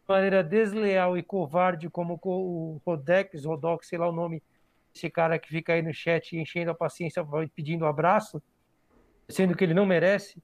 maneira 0.08 0.42
desleal 0.42 1.16
e 1.16 1.22
covarde, 1.22 1.88
como 1.90 2.18
co- 2.18 2.30
o 2.30 2.82
Rodex, 2.86 3.44
Rodox, 3.44 3.88
sei 3.88 3.98
lá 3.98 4.08
o 4.08 4.12
nome, 4.12 4.42
esse 4.94 5.08
cara 5.10 5.38
que 5.38 5.48
fica 5.48 5.72
aí 5.72 5.82
no 5.82 5.94
chat 5.94 6.36
enchendo 6.36 6.70
a 6.70 6.74
paciência, 6.74 7.24
pedindo 7.54 7.86
abraço, 7.86 8.42
sendo 9.28 9.56
que 9.56 9.64
ele 9.64 9.74
não 9.74 9.86
merece, 9.86 10.42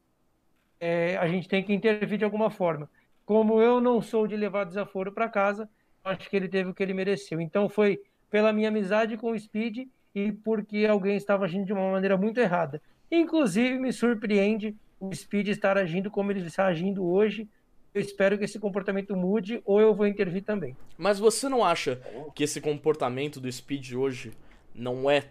é, 0.81 1.17
a 1.17 1.27
gente 1.29 1.49
tem 1.49 1.63
que 1.65 1.73
intervir 1.73 2.19
de 2.19 2.25
alguma 2.25 2.51
forma. 2.51 2.89
Como 3.25 3.61
eu 3.61 3.81
não 3.81 4.01
sou 4.01 4.27
de 4.27 4.37
levar 4.37 4.65
desaforo 4.65 5.13
para 5.13 5.29
casa, 5.29 5.69
acho 6.05 6.29
que 6.31 6.37
ele 6.37 6.49
teve 6.49 6.71
o 6.71 6.75
que 6.75 6.83
ele 6.83 6.95
mereceu. 6.95 7.41
Então 7.41 7.69
foi 7.69 8.01
pela 8.31 8.53
minha 8.53 8.69
amizade 8.69 9.17
com 9.17 9.33
o 9.33 9.39
Speed 9.39 9.89
e 10.15 10.33
porque 10.33 10.87
alguém 10.89 11.17
estava 11.17 11.45
agindo 11.45 11.67
de 11.67 11.73
uma 11.73 11.91
maneira 11.91 12.17
muito 12.17 12.39
errada. 12.39 12.81
Inclusive, 13.11 13.79
me 13.79 13.93
surpreende 13.93 14.77
o 15.01 15.13
Speed 15.15 15.49
estar 15.49 15.77
agindo 15.77 16.11
como 16.11 16.31
ele 16.31 16.41
está 16.47 16.67
agindo 16.67 17.05
hoje. 17.05 17.49
Eu 17.97 18.03
espero 18.03 18.37
que 18.39 18.45
esse 18.45 18.59
comportamento 18.61 19.17
mude 19.17 19.63
ou 19.65 19.81
eu 19.81 19.95
vou 19.95 20.07
intervir 20.07 20.45
também. 20.45 20.77
Mas 20.99 21.19
você 21.19 21.49
não 21.49 21.65
acha 21.65 21.99
que 22.35 22.45
esse 22.45 22.61
comportamento 22.61 23.41
do 23.41 23.51
Speed 23.51 23.93
hoje 23.93 24.33
não 24.75 25.11
é, 25.11 25.31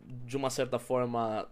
de 0.00 0.34
uma 0.36 0.48
certa 0.48 0.78
forma, 0.78 1.46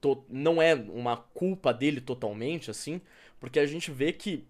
to- 0.00 0.24
não 0.28 0.60
é 0.60 0.74
uma 0.74 1.16
culpa 1.16 1.72
dele 1.72 2.00
totalmente, 2.00 2.70
assim? 2.70 3.00
Porque 3.40 3.58
a 3.60 3.66
gente 3.66 3.90
vê 3.90 4.12
que 4.12 4.44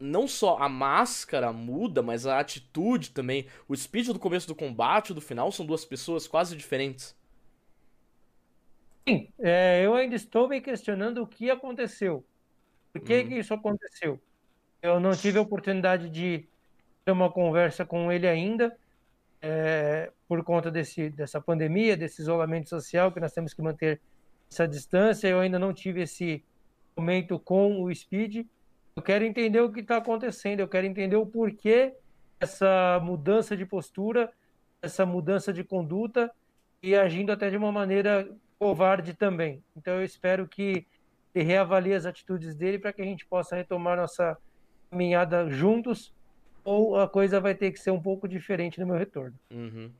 não 0.00 0.28
só 0.28 0.58
a 0.58 0.68
máscara 0.68 1.52
muda, 1.52 2.02
mas 2.02 2.26
a 2.26 2.40
atitude 2.40 3.10
também. 3.10 3.46
O 3.68 3.76
Speed 3.76 4.08
do 4.08 4.18
começo 4.18 4.48
do 4.48 4.54
combate 4.54 5.10
e 5.10 5.14
do 5.14 5.20
final 5.20 5.52
são 5.52 5.66
duas 5.66 5.84
pessoas 5.84 6.28
quase 6.28 6.56
diferentes. 6.56 7.16
Sim, 9.08 9.32
é, 9.40 9.84
eu 9.84 9.94
ainda 9.94 10.14
estou 10.14 10.48
me 10.48 10.60
questionando 10.60 11.18
o 11.22 11.26
que 11.26 11.50
aconteceu. 11.50 12.26
Por 12.92 13.02
que, 13.02 13.22
Uhum. 13.22 13.28
que 13.28 13.38
isso 13.38 13.54
aconteceu? 13.54 14.20
Eu 14.82 14.98
não 14.98 15.12
tive 15.12 15.38
a 15.38 15.42
oportunidade 15.42 16.08
de 16.08 16.48
ter 17.04 17.12
uma 17.12 17.30
conversa 17.30 17.84
com 17.84 18.10
ele 18.10 18.26
ainda, 18.26 18.76
é, 19.42 20.10
por 20.26 20.42
conta 20.42 20.70
desse, 20.70 21.10
dessa 21.10 21.40
pandemia, 21.40 21.96
desse 21.96 22.22
isolamento 22.22 22.68
social, 22.68 23.12
que 23.12 23.20
nós 23.20 23.32
temos 23.32 23.52
que 23.52 23.62
manter 23.62 24.00
essa 24.50 24.66
distância. 24.66 25.28
Eu 25.28 25.40
ainda 25.40 25.58
não 25.58 25.72
tive 25.72 26.02
esse 26.02 26.42
momento 26.96 27.38
com 27.38 27.82
o 27.82 27.94
Speed. 27.94 28.46
Eu 28.96 29.02
quero 29.02 29.24
entender 29.24 29.60
o 29.60 29.72
que 29.72 29.80
está 29.80 29.96
acontecendo, 29.96 30.60
eu 30.60 30.68
quero 30.68 30.86
entender 30.86 31.16
o 31.16 31.26
porquê 31.26 31.94
essa 32.40 32.98
mudança 33.02 33.56
de 33.56 33.66
postura, 33.66 34.32
essa 34.80 35.04
mudança 35.04 35.52
de 35.52 35.62
conduta 35.62 36.30
e 36.82 36.96
agindo 36.96 37.30
até 37.30 37.50
de 37.50 37.56
uma 37.56 37.70
maneira 37.70 38.28
covarde 38.58 39.14
também. 39.14 39.62
Então 39.76 39.94
eu 39.94 40.04
espero 40.04 40.48
que 40.48 40.86
ele 41.34 41.44
reavalie 41.44 41.92
as 41.92 42.06
atitudes 42.06 42.54
dele 42.54 42.78
para 42.78 42.92
que 42.92 43.02
a 43.02 43.04
gente 43.04 43.26
possa 43.26 43.54
retomar 43.54 43.96
nossa 43.96 44.36
caminhada 45.00 45.48
juntos 45.48 46.12
ou 46.64 46.98
a 46.98 47.08
coisa 47.08 47.40
vai 47.40 47.54
ter 47.54 47.70
que 47.70 47.78
ser 47.80 47.90
um 47.90 48.02
pouco 48.02 48.28
diferente 48.28 48.78
no 48.80 48.86
meu 48.86 48.96
retorno. 48.96 49.34
Uhum. 49.50 49.90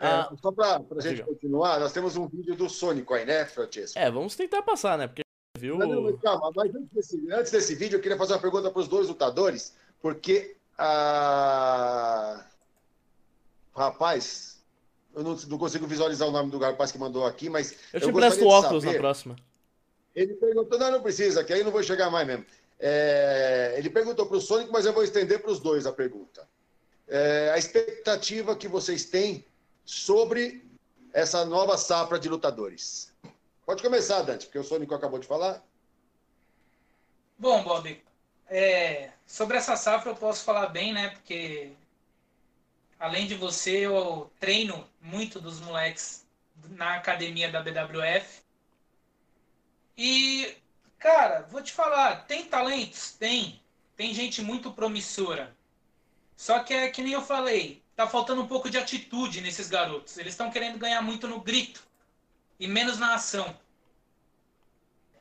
É, 0.00 0.06
Ah, 0.06 0.32
só 0.40 0.50
para 0.50 0.82
a 0.96 1.00
gente 1.00 1.22
continuar, 1.22 1.78
nós 1.78 1.92
temos 1.92 2.16
um 2.16 2.26
vídeo 2.26 2.56
do 2.56 2.68
Sônico 2.68 3.12
aí, 3.14 3.24
né, 3.26 3.44
Francesco? 3.44 3.98
é, 3.98 4.10
vamos 4.10 4.34
tentar 4.34 4.62
passar, 4.62 4.96
né? 4.96 5.06
Porque 5.06 5.20
viu. 5.58 5.76
Não, 5.76 5.86
não, 5.86 6.16
calma, 6.16 6.50
mas 6.56 6.74
antes 6.74 6.88
desse, 6.90 7.32
antes 7.32 7.52
desse 7.52 7.74
vídeo, 7.74 7.98
eu 7.98 8.00
queria 8.00 8.16
fazer 8.16 8.32
uma 8.32 8.40
pergunta 8.40 8.70
para 8.70 8.80
os 8.80 8.88
dois 8.88 9.08
lutadores, 9.08 9.76
porque 10.00 10.56
a. 10.78 12.44
Rapaz, 13.76 14.60
eu 15.14 15.22
não, 15.22 15.36
não 15.48 15.58
consigo 15.58 15.86
visualizar 15.86 16.26
o 16.26 16.32
nome 16.32 16.50
do 16.50 16.58
rapaz 16.58 16.90
que 16.90 16.98
mandou 16.98 17.26
aqui, 17.26 17.48
mas. 17.50 17.72
Eu 17.92 18.00
te 18.00 18.10
gostaria 18.10 18.26
empresto 18.34 18.44
o 18.44 18.48
óculos 18.48 18.82
saber- 18.84 18.94
na 18.96 19.00
próxima. 19.00 19.36
Ele 20.14 20.34
perguntou, 20.34 20.76
não, 20.78 20.90
não 20.90 21.02
precisa, 21.02 21.44
que 21.44 21.52
aí 21.52 21.62
não 21.62 21.70
vou 21.70 21.82
chegar 21.84 22.10
mais 22.10 22.26
mesmo. 22.26 22.44
É, 22.80 23.74
ele 23.76 23.90
perguntou 23.90 24.26
para 24.26 24.38
o 24.38 24.40
Sônico, 24.40 24.72
mas 24.72 24.86
eu 24.86 24.92
vou 24.92 25.04
estender 25.04 25.40
para 25.42 25.50
os 25.50 25.60
dois 25.60 25.86
a 25.86 25.92
pergunta. 25.92 26.48
É, 27.06 27.50
a 27.50 27.58
expectativa 27.58 28.56
que 28.56 28.66
vocês 28.66 29.04
têm 29.04 29.44
sobre 29.84 30.64
essa 31.12 31.44
nova 31.44 31.76
safra 31.76 32.18
de 32.18 32.28
lutadores. 32.28 33.12
Pode 33.66 33.82
começar, 33.82 34.22
Dante, 34.22 34.46
porque 34.46 34.58
o 34.58 34.64
Sônico 34.64 34.94
acabou 34.94 35.18
de 35.18 35.26
falar. 35.26 35.62
Bom, 37.38 37.62
Bob, 37.62 38.02
é, 38.48 39.10
sobre 39.26 39.56
essa 39.56 39.76
safra 39.76 40.10
eu 40.10 40.16
posso 40.16 40.44
falar 40.44 40.66
bem, 40.68 40.92
né? 40.92 41.10
Porque 41.10 41.72
além 42.98 43.26
de 43.26 43.34
você, 43.34 43.86
eu 43.86 44.30
treino 44.40 44.88
muito 45.00 45.40
dos 45.40 45.60
moleques 45.60 46.26
na 46.70 46.96
academia 46.96 47.50
da 47.50 47.62
BWF. 47.62 48.42
E, 49.96 50.56
cara, 51.00 51.46
vou 51.50 51.62
te 51.62 51.72
falar, 51.72 52.26
tem 52.26 52.44
talentos? 52.44 53.12
Tem. 53.12 53.60
Tem 53.96 54.14
gente 54.14 54.40
muito 54.40 54.70
promissora. 54.70 55.56
Só 56.36 56.60
que 56.60 56.72
é 56.72 56.88
que 56.88 57.02
nem 57.02 57.12
eu 57.12 57.22
falei, 57.22 57.82
tá 57.96 58.06
faltando 58.06 58.42
um 58.42 58.46
pouco 58.46 58.70
de 58.70 58.78
atitude 58.78 59.40
nesses 59.40 59.68
garotos. 59.68 60.16
Eles 60.16 60.34
estão 60.34 60.50
querendo 60.50 60.78
ganhar 60.78 61.02
muito 61.02 61.26
no 61.26 61.40
grito 61.40 61.82
e 62.58 62.68
menos 62.68 62.98
na 62.98 63.14
ação. 63.14 63.58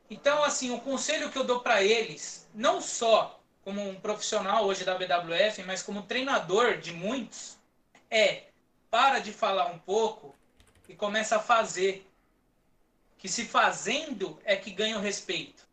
Então, 0.09 0.43
assim, 0.43 0.71
o 0.71 0.79
conselho 0.79 1.29
que 1.29 1.37
eu 1.37 1.43
dou 1.43 1.61
para 1.61 1.83
eles, 1.83 2.47
não 2.53 2.81
só 2.81 3.39
como 3.63 3.87
um 3.87 3.99
profissional 3.99 4.65
hoje 4.65 4.83
da 4.83 4.95
BWF, 4.97 5.63
mas 5.63 5.83
como 5.83 6.03
treinador 6.03 6.77
de 6.77 6.91
muitos, 6.91 7.57
é 8.09 8.45
para 8.89 9.19
de 9.19 9.31
falar 9.31 9.67
um 9.67 9.77
pouco 9.77 10.35
e 10.87 10.95
começa 10.95 11.35
a 11.35 11.39
fazer. 11.39 12.05
Que 13.17 13.27
se 13.27 13.43
fazendo 13.45 14.39
é 14.45 14.55
que 14.55 14.71
ganha 14.71 14.97
o 14.97 15.01
respeito. 15.01 15.68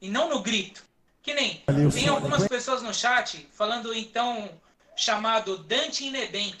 E 0.00 0.08
não 0.08 0.28
no 0.28 0.40
grito. 0.40 0.84
Que 1.22 1.32
nem 1.32 1.62
o 1.66 1.90
tem 1.90 2.08
algumas 2.08 2.42
hein? 2.42 2.48
pessoas 2.48 2.82
no 2.82 2.92
chat 2.92 3.48
falando 3.52 3.94
então 3.94 4.50
chamado 4.94 5.56
Dante 5.56 6.04
Inebank, 6.04 6.58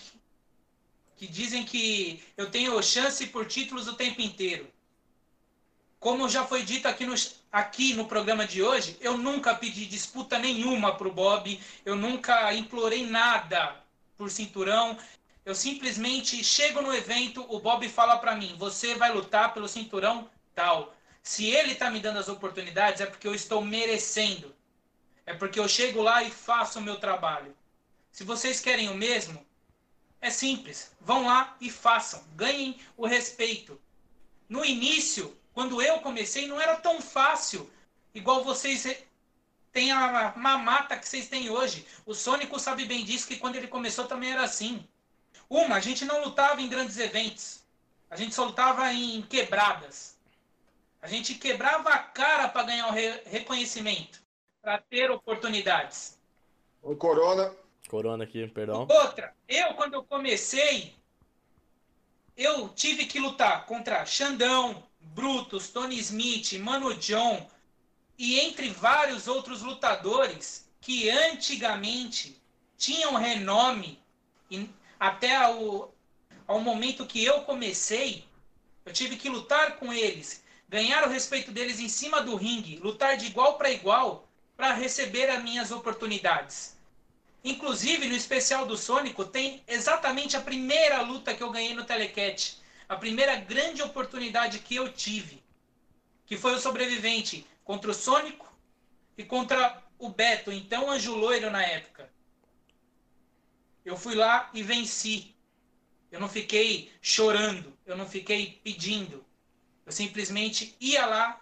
que 1.16 1.26
dizem 1.26 1.64
que 1.64 2.24
eu 2.36 2.50
tenho 2.50 2.82
chance 2.82 3.26
por 3.26 3.46
títulos 3.46 3.86
o 3.86 3.94
tempo 3.94 4.22
inteiro. 4.22 4.66
Como 6.00 6.28
já 6.28 6.44
foi 6.44 6.62
dito 6.62 6.86
aqui 6.86 7.06
no, 7.06 7.14
aqui 7.52 7.94
no 7.94 8.06
programa 8.06 8.46
de 8.46 8.62
hoje, 8.62 8.96
eu 9.00 9.16
nunca 9.16 9.54
pedi 9.54 9.86
disputa 9.86 10.38
nenhuma 10.38 10.96
pro 10.96 11.12
Bob, 11.12 11.60
eu 11.84 11.94
nunca 11.94 12.52
implorei 12.54 13.06
nada 13.06 13.76
por 14.16 14.30
cinturão. 14.30 14.98
Eu 15.44 15.54
simplesmente 15.54 16.42
chego 16.42 16.80
no 16.80 16.94
evento, 16.94 17.44
o 17.48 17.60
Bob 17.60 17.88
fala 17.88 18.16
pra 18.18 18.34
mim: 18.34 18.54
"Você 18.58 18.94
vai 18.94 19.12
lutar 19.12 19.52
pelo 19.54 19.68
cinturão 19.68 20.28
tal". 20.54 20.94
Se 21.24 21.46
ele 21.46 21.74
tá 21.74 21.90
me 21.90 22.00
dando 22.00 22.18
as 22.18 22.28
oportunidades 22.28 23.00
é 23.00 23.06
porque 23.06 23.26
eu 23.26 23.34
estou 23.34 23.64
merecendo. 23.64 24.54
É 25.24 25.32
porque 25.32 25.58
eu 25.58 25.66
chego 25.66 26.02
lá 26.02 26.22
e 26.22 26.30
faço 26.30 26.78
o 26.78 26.82
meu 26.82 27.00
trabalho. 27.00 27.56
Se 28.12 28.22
vocês 28.24 28.60
querem 28.60 28.90
o 28.90 28.94
mesmo, 28.94 29.44
é 30.20 30.28
simples. 30.28 30.92
Vão 31.00 31.26
lá 31.26 31.56
e 31.62 31.70
façam. 31.70 32.22
Ganhem 32.36 32.78
o 32.94 33.06
respeito. 33.06 33.80
No 34.50 34.62
início, 34.66 35.34
quando 35.54 35.80
eu 35.80 35.98
comecei, 36.00 36.46
não 36.46 36.60
era 36.60 36.76
tão 36.76 37.00
fácil. 37.00 37.72
Igual 38.14 38.44
vocês 38.44 38.86
têm 39.72 39.92
a 39.92 40.34
mamata 40.36 40.98
que 40.98 41.08
vocês 41.08 41.26
têm 41.26 41.48
hoje. 41.48 41.86
O 42.04 42.12
Sônico 42.12 42.60
sabe 42.60 42.84
bem 42.84 43.02
disso 43.02 43.26
que 43.26 43.38
quando 43.38 43.56
ele 43.56 43.66
começou 43.66 44.06
também 44.06 44.30
era 44.30 44.42
assim. 44.42 44.86
Uma, 45.48 45.76
a 45.76 45.80
gente 45.80 46.04
não 46.04 46.22
lutava 46.22 46.60
em 46.60 46.68
grandes 46.68 46.98
eventos. 46.98 47.64
A 48.10 48.16
gente 48.16 48.34
só 48.34 48.44
lutava 48.44 48.92
em 48.92 49.22
quebradas. 49.22 50.13
A 51.04 51.06
gente 51.06 51.34
quebrava 51.34 51.90
a 51.90 51.98
cara 51.98 52.48
para 52.48 52.62
ganhar 52.62 52.88
o 52.88 52.90
re- 52.90 53.20
reconhecimento, 53.26 54.22
para 54.62 54.78
ter 54.78 55.10
oportunidades. 55.10 56.18
O 56.82 56.96
Corona. 56.96 57.54
Corona 57.90 58.24
aqui, 58.24 58.48
perdão. 58.48 58.88
Outra, 58.90 59.36
eu 59.46 59.74
quando 59.74 59.92
eu 59.92 60.02
comecei, 60.02 60.94
eu 62.34 62.70
tive 62.70 63.04
que 63.04 63.18
lutar 63.20 63.66
contra 63.66 64.06
Xandão, 64.06 64.82
Brutus, 64.98 65.68
Tony 65.68 65.98
Smith, 65.98 66.54
Mano 66.54 66.94
John 66.94 67.50
e 68.16 68.40
entre 68.40 68.70
vários 68.70 69.28
outros 69.28 69.60
lutadores 69.60 70.70
que 70.80 71.10
antigamente 71.10 72.40
tinham 72.78 73.12
renome 73.14 74.02
e 74.50 74.70
até 74.98 75.36
ao, 75.36 75.92
ao 76.46 76.60
momento 76.60 77.04
que 77.04 77.22
eu 77.22 77.42
comecei, 77.42 78.24
eu 78.86 78.92
tive 78.94 79.16
que 79.16 79.28
lutar 79.28 79.76
com 79.76 79.92
eles, 79.92 80.42
ganhar 80.68 81.06
o 81.06 81.10
respeito 81.10 81.50
deles 81.50 81.80
em 81.80 81.88
cima 81.88 82.20
do 82.20 82.36
ringue, 82.36 82.76
lutar 82.76 83.16
de 83.16 83.26
igual 83.26 83.56
para 83.56 83.70
igual 83.70 84.28
para 84.56 84.72
receber 84.72 85.28
as 85.30 85.42
minhas 85.42 85.70
oportunidades. 85.70 86.76
Inclusive, 87.42 88.08
no 88.08 88.14
especial 88.14 88.66
do 88.66 88.76
Sônico, 88.76 89.24
tem 89.24 89.62
exatamente 89.68 90.36
a 90.36 90.40
primeira 90.40 91.02
luta 91.02 91.34
que 91.34 91.42
eu 91.42 91.50
ganhei 91.50 91.74
no 91.74 91.84
Telecat. 91.84 92.58
A 92.88 92.96
primeira 92.96 93.36
grande 93.36 93.82
oportunidade 93.82 94.60
que 94.60 94.74
eu 94.74 94.90
tive. 94.90 95.42
Que 96.24 96.38
foi 96.38 96.54
o 96.54 96.58
sobrevivente 96.58 97.46
contra 97.62 97.90
o 97.90 97.94
Sônico 97.94 98.50
e 99.18 99.24
contra 99.24 99.82
o 99.98 100.08
Beto, 100.08 100.50
então 100.50 100.90
Anjo 100.90 101.14
Loiro 101.14 101.50
na 101.50 101.62
época. 101.62 102.10
Eu 103.84 103.96
fui 103.96 104.14
lá 104.14 104.50
e 104.54 104.62
venci. 104.62 105.34
Eu 106.10 106.20
não 106.20 106.28
fiquei 106.28 106.92
chorando, 107.02 107.76
eu 107.84 107.96
não 107.96 108.08
fiquei 108.08 108.60
pedindo. 108.64 109.23
Eu 109.86 109.92
simplesmente 109.92 110.76
ia 110.80 111.04
lá 111.06 111.40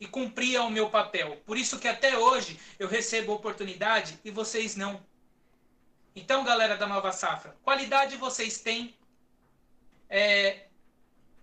e 0.00 0.06
cumpria 0.06 0.62
o 0.62 0.70
meu 0.70 0.88
papel. 0.88 1.36
Por 1.44 1.56
isso 1.56 1.78
que 1.78 1.86
até 1.86 2.16
hoje 2.16 2.58
eu 2.78 2.88
recebo 2.88 3.32
oportunidade 3.32 4.18
e 4.24 4.30
vocês 4.30 4.74
não. 4.74 5.04
Então, 6.16 6.42
galera 6.42 6.76
da 6.76 6.86
Nova 6.86 7.12
Safra, 7.12 7.56
qualidade 7.62 8.16
vocês 8.16 8.60
têm. 8.60 8.94
É, 10.08 10.66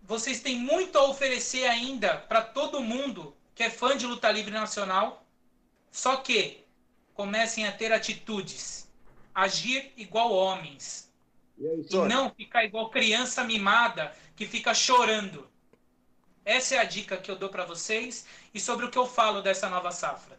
vocês 0.01 0.41
têm 0.41 0.57
muito 0.57 0.97
a 0.97 1.07
oferecer 1.07 1.65
ainda 1.67 2.17
para 2.17 2.41
todo 2.41 2.81
mundo 2.81 3.35
que 3.53 3.63
é 3.63 3.69
fã 3.69 3.95
de 3.95 4.05
luta 4.05 4.29
livre 4.31 4.51
nacional. 4.51 5.25
Só 5.91 6.17
que 6.17 6.65
comecem 7.13 7.65
a 7.67 7.71
ter 7.71 7.91
atitudes, 7.91 8.87
agir 9.33 9.91
igual 9.97 10.31
homens 10.31 11.11
E 11.57 11.67
aí, 11.67 11.85
e 11.89 11.95
não 12.07 12.29
ficar 12.29 12.63
igual 12.65 12.89
criança 12.89 13.43
mimada 13.43 14.13
que 14.35 14.45
fica 14.45 14.73
chorando. 14.73 15.49
Essa 16.47 16.75
é 16.75 16.77
a 16.77 16.85
dica 16.85 17.17
que 17.17 17.29
eu 17.29 17.35
dou 17.35 17.49
para 17.49 17.65
vocês 17.65 18.25
e 18.53 18.59
sobre 18.59 18.85
o 18.85 18.89
que 18.89 18.97
eu 18.97 19.05
falo 19.05 19.41
dessa 19.41 19.69
nova 19.69 19.91
safra. 19.91 20.37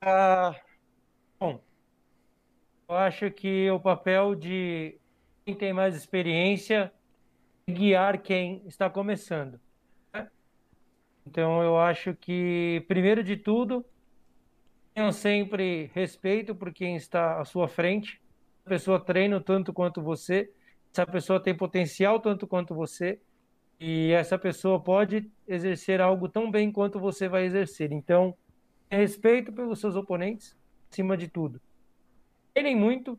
Ah, 0.00 0.54
bom, 1.36 1.60
eu 2.88 2.94
acho 2.94 3.28
que 3.32 3.68
o 3.72 3.80
papel 3.80 4.36
de 4.36 5.00
quem 5.44 5.52
tem 5.56 5.72
mais 5.72 5.96
experiência 5.96 6.92
é 7.66 7.72
guiar 7.72 8.22
quem 8.22 8.62
está 8.68 8.88
começando. 8.88 9.60
né? 10.14 10.30
Então, 11.26 11.60
eu 11.60 11.76
acho 11.76 12.14
que, 12.14 12.84
primeiro 12.86 13.24
de 13.24 13.36
tudo, 13.36 13.84
tenham 14.94 15.10
sempre 15.10 15.90
respeito 15.92 16.54
por 16.54 16.72
quem 16.72 16.94
está 16.94 17.40
à 17.40 17.44
sua 17.44 17.66
frente. 17.66 18.22
A 18.64 18.68
pessoa 18.68 19.04
treina 19.04 19.40
tanto 19.40 19.72
quanto 19.72 20.00
você, 20.00 20.52
essa 20.92 21.06
pessoa 21.06 21.40
tem 21.40 21.54
potencial 21.54 22.20
tanto 22.20 22.46
quanto 22.46 22.74
você. 22.74 23.20
E 23.80 24.10
essa 24.10 24.36
pessoa 24.36 24.80
pode 24.80 25.30
exercer 25.46 26.00
algo 26.00 26.28
tão 26.28 26.50
bem 26.50 26.72
quanto 26.72 26.98
você 26.98 27.28
vai 27.28 27.44
exercer. 27.44 27.92
Então, 27.92 28.36
respeito 28.90 29.52
pelos 29.52 29.78
seus 29.78 29.94
oponentes, 29.94 30.56
acima 30.90 31.16
de 31.16 31.28
tudo. 31.28 31.60
Treinem 32.52 32.74
muito, 32.74 33.18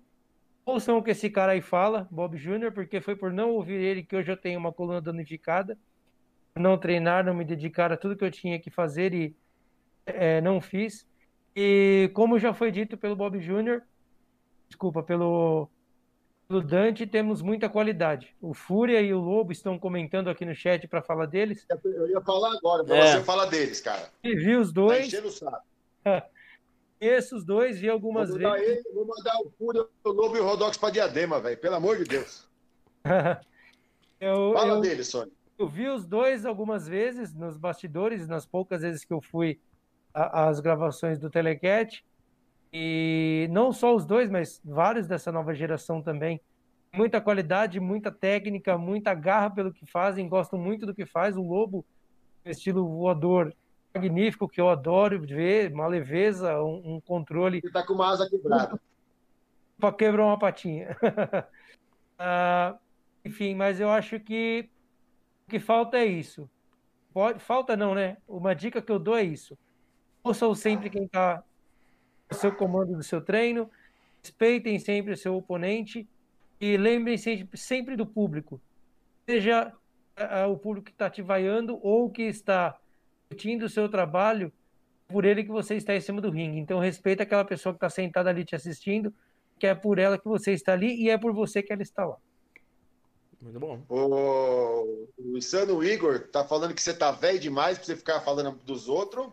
ouçam 0.66 0.98
o 0.98 1.04
que 1.04 1.12
esse 1.12 1.30
cara 1.30 1.54
aí 1.54 1.62
fala, 1.62 2.08
Bob 2.12 2.38
Jr., 2.38 2.74
porque 2.74 3.00
foi 3.00 3.16
por 3.16 3.32
não 3.32 3.52
ouvir 3.52 3.76
ele 3.76 4.04
que 4.04 4.16
hoje 4.16 4.32
eu 4.32 4.38
tenho 4.38 4.60
uma 4.60 4.74
coluna 4.74 5.02
danificada. 5.02 5.78
Não 6.56 6.78
treinar, 6.78 7.24
não 7.24 7.34
me 7.34 7.46
dedicar 7.46 7.92
a 7.94 7.98
tudo 7.98 8.18
que 8.18 8.26
eu 8.26 8.32
tinha 8.32 8.60
que 8.60 8.70
fazer 8.70 9.14
e 9.14 9.36
é, 10.06 10.42
não 10.42 10.60
fiz. 10.60 11.08
E 11.56 12.12
como 12.14 12.38
já 12.38 12.54
foi 12.54 12.70
dito 12.70 12.98
pelo 12.98 13.16
Bob 13.16 13.40
Jr., 13.40 13.82
desculpa, 14.68 15.02
pelo, 15.02 15.70
pelo 16.50 16.62
Dante, 16.64 17.06
temos 17.06 17.44
muita 17.44 17.70
qualidade. 17.70 18.36
O 18.42 18.56
Fúria 18.56 19.00
e 19.02 19.14
o 19.14 19.20
Lobo 19.20 19.52
estão 19.52 19.78
comentando 19.78 20.32
aqui 20.32 20.44
no 20.44 20.56
chat 20.56 20.88
para 20.88 21.00
falar 21.00 21.28
deles. 21.28 21.64
Eu 21.86 22.08
ia 22.10 22.20
falar 22.22 22.58
agora, 22.58 22.84
pra 22.84 22.96
É. 22.98 23.18
você 23.18 23.24
falar 23.24 23.46
deles, 23.46 23.80
cara. 23.80 24.10
E 24.24 24.36
vi 24.36 24.56
os 24.56 24.70
Tá 24.70 24.74
dois, 24.74 25.14
o 25.14 25.30
saco. 25.30 25.64
conheço 27.00 27.36
os 27.36 27.46
dois, 27.46 27.80
vi 27.80 27.88
algumas 27.88 28.30
Vou 28.32 28.40
vezes. 28.40 28.68
ele, 28.68 28.94
vou 28.96 29.06
mandar 29.06 29.38
o 29.46 29.52
Fúria, 29.60 29.86
o 30.04 30.10
Lobo 30.10 30.36
e 30.38 30.40
o 30.40 30.44
Rodox 30.44 30.76
pra 30.76 30.90
Diadema, 30.90 31.40
velho. 31.40 31.56
Pelo 31.60 31.76
amor 31.76 31.98
de 31.98 32.06
Deus. 32.06 32.50
eu, 34.20 34.54
Fala 34.54 34.74
eu- 34.74 34.82
deles, 34.82 35.08
Sônia. 35.08 35.32
Eu 35.58 35.68
vi 35.68 35.88
os 35.88 36.04
dois 36.06 36.46
algumas 36.48 36.88
vezes 36.88 37.32
nos 37.34 37.58
bastidores, 37.58 38.28
nas 38.28 38.46
poucas 38.46 38.82
vezes 38.82 39.04
que 39.06 39.14
eu 39.14 39.22
fui 39.22 39.60
às 40.14 40.60
gravações 40.62 41.20
do 41.20 41.30
Telecat. 41.30 42.04
E 42.72 43.48
não 43.52 43.72
só 43.72 43.96
os 43.96 44.06
dois, 44.06 44.30
mas 44.30 44.62
vários 44.64 45.08
dessa 45.08 45.32
nova 45.32 45.54
geração 45.54 46.02
também. 46.02 46.40
Muita 46.94 47.22
qualidade, 47.22 47.80
muita 47.80 48.12
técnica, 48.12 48.78
muita 48.78 49.14
garra 49.14 49.50
pelo 49.50 49.74
que 49.74 49.86
fazem, 49.86 50.28
gostam 50.28 50.60
muito 50.60 50.86
do 50.86 50.94
que 50.94 51.06
faz. 51.06 51.36
O 51.36 51.42
Lobo, 51.42 51.86
estilo 52.46 52.88
voador 52.88 53.56
magnífico, 53.94 54.48
que 54.48 54.62
eu 54.62 54.70
adoro 54.70 55.20
ver, 55.20 55.74
uma 55.74 55.88
leveza, 55.88 56.62
um, 56.62 56.96
um 56.96 57.02
controle 57.02 57.60
Ele 57.64 57.72
tá 57.74 57.86
com 57.86 57.94
uma 57.94 58.10
asa 58.10 58.30
quebrada. 58.30 58.80
para 59.80 59.94
quebrar 59.94 60.26
uma 60.26 60.40
patinha. 60.40 60.96
Ah, 62.22 62.78
enfim, 63.24 63.56
mas 63.56 63.80
eu 63.80 63.90
acho 63.90 64.20
que 64.20 64.70
o 65.48 65.52
que 65.52 65.58
falta 65.58 65.98
é 65.98 66.06
isso. 66.06 66.50
Pode, 67.14 67.40
falta 67.40 67.78
não, 67.78 67.96
né? 67.96 68.18
Uma 68.28 68.54
dica 68.54 68.82
que 68.82 68.92
eu 68.92 69.00
dou 69.00 69.16
é 69.16 69.24
isso. 69.24 69.58
Ouçam 70.22 70.54
sempre 70.54 70.90
quem 70.90 71.06
está 71.06 71.42
no 72.30 72.38
seu 72.38 72.52
comando 72.52 72.96
do 72.96 73.04
seu 73.04 73.22
treino, 73.22 73.70
respeitem 74.24 74.80
sempre 74.80 75.14
o 75.14 75.18
seu 75.18 75.36
oponente 75.36 76.08
e 76.60 76.78
lembrem 76.78 77.18
sempre, 77.18 77.96
do 77.96 78.06
público. 78.06 78.62
Seja 79.26 79.74
ah, 80.16 80.48
o 80.48 80.58
público 80.58 80.86
que 80.86 80.92
está 80.92 81.10
te 81.10 81.22
vaiando 81.22 81.80
ou 81.82 82.10
que 82.10 82.24
está 82.24 82.78
curtindo 83.30 83.66
o 83.66 83.70
seu 83.70 83.88
trabalho, 83.88 84.52
por 85.08 85.26
ele 85.26 85.44
que 85.44 85.50
você 85.50 85.76
está 85.76 85.96
em 85.96 86.02
cima 86.02 86.22
do 86.22 86.30
ringue. 86.30 86.60
Então 86.60 86.80
respeita 86.80 87.24
aquela 87.24 87.46
pessoa 87.46 87.74
que 87.74 87.78
está 87.78 87.90
sentada 87.90 88.30
ali 88.30 88.44
te 88.44 88.56
assistindo, 88.56 89.14
que 89.58 89.66
é 89.66 89.74
por 89.74 89.98
ela 89.98 90.18
que 90.18 90.28
você 90.28 90.54
está 90.54 90.74
ali 90.74 91.02
e 91.02 91.10
é 91.10 91.18
por 91.18 91.34
você 91.34 91.64
que 91.64 91.72
ela 91.72 91.82
está 91.82 92.06
lá. 92.06 92.18
Muito 93.42 93.60
bom. 93.60 93.82
O, 93.88 95.08
o 95.18 95.38
Insano 95.38 95.82
Igor 95.84 96.28
tá 96.28 96.44
falando 96.44 96.74
que 96.74 96.82
você 96.82 96.94
tá 96.94 97.12
velho 97.12 97.40
demais 97.40 97.78
pra 97.78 97.86
você 97.86 97.96
ficar 97.96 98.20
falando 98.20 98.58
dos 98.66 98.90
outros. 98.90 99.28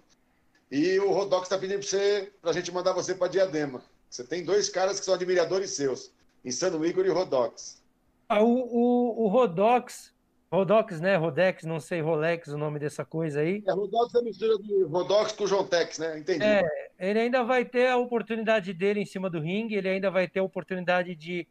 E 0.70 0.98
o 0.98 1.12
Rodox 1.12 1.48
tá 1.48 1.56
pedindo 1.58 1.78
pra, 1.78 1.88
você, 1.88 2.32
pra 2.42 2.52
gente 2.52 2.72
mandar 2.72 2.92
você 2.92 3.14
pra 3.14 3.28
Diadema. 3.28 3.82
Você 4.10 4.24
tem 4.24 4.44
dois 4.44 4.68
caras 4.68 4.98
que 4.98 5.04
são 5.04 5.14
admiradores 5.14 5.70
seus. 5.70 6.10
Insano 6.44 6.84
Igor 6.84 7.04
e 7.06 7.10
Rodox. 7.10 7.82
Ah, 8.28 8.42
o, 8.42 8.48
o, 8.48 9.24
o 9.24 9.28
Rodox, 9.28 10.12
Rodox, 10.50 11.00
né? 11.00 11.16
Rodex, 11.16 11.64
não 11.64 11.80
sei, 11.80 12.00
Rolex, 12.00 12.48
o 12.48 12.58
nome 12.58 12.78
dessa 12.78 13.04
coisa 13.04 13.40
aí. 13.40 13.62
É, 13.66 13.72
Rodox 13.72 14.14
é 14.14 14.18
a 14.18 14.22
mistura 14.22 14.58
de 14.58 14.84
Rodox 14.84 15.32
com 15.32 15.44
o 15.44 15.46
João 15.46 15.66
Tex, 15.66 15.98
né? 15.98 16.18
Entendi. 16.18 16.44
É, 16.44 16.62
ele 16.98 17.18
ainda 17.18 17.42
vai 17.42 17.64
ter 17.64 17.88
a 17.88 17.96
oportunidade 17.96 18.72
dele 18.72 19.00
em 19.00 19.04
cima 19.04 19.28
do 19.28 19.40
ringue, 19.40 19.74
ele 19.74 19.88
ainda 19.88 20.10
vai 20.10 20.28
ter 20.28 20.40
a 20.40 20.44
oportunidade 20.44 21.14
de 21.14 21.46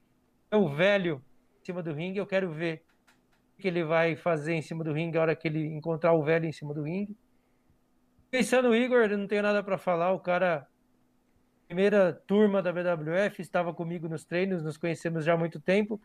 ter 0.50 0.58
o 0.58 0.70
velho 0.70 1.22
em 1.62 1.66
cima 1.66 1.84
do 1.84 1.94
ringue. 1.94 2.20
Eu 2.20 2.26
quero 2.26 2.52
ver 2.52 2.84
o 3.58 3.62
que 3.62 3.68
ele 3.68 3.84
vai 3.84 4.16
fazer 4.16 4.54
em 4.54 4.62
cima 4.62 4.84
do 4.84 4.94
ringue 4.94 5.18
a 5.18 5.22
hora 5.22 5.36
que 5.36 5.48
ele 5.48 5.66
encontrar 5.68 6.14
o 6.14 6.24
velho 6.24 6.46
em 6.46 6.54
cima 6.54 6.74
do 6.74 6.84
ringue. 6.84 7.16
Pensando 8.36 8.68
no 8.68 8.76
Igor, 8.76 9.10
eu 9.10 9.18
não 9.18 9.28
tenho 9.28 9.42
nada 9.42 9.64
para 9.64 9.78
falar. 9.78 10.12
O 10.12 10.20
cara, 10.20 10.68
primeira 11.70 12.12
turma 12.28 12.62
da 12.62 12.70
BWF, 12.70 13.42
estava 13.42 13.74
comigo 13.74 14.10
nos 14.10 14.26
treinos, 14.26 14.62
nos 14.62 14.76
conhecemos 14.76 15.24
já 15.24 15.36
há 15.36 15.38
muito 15.38 15.58
tempo. 15.58 16.02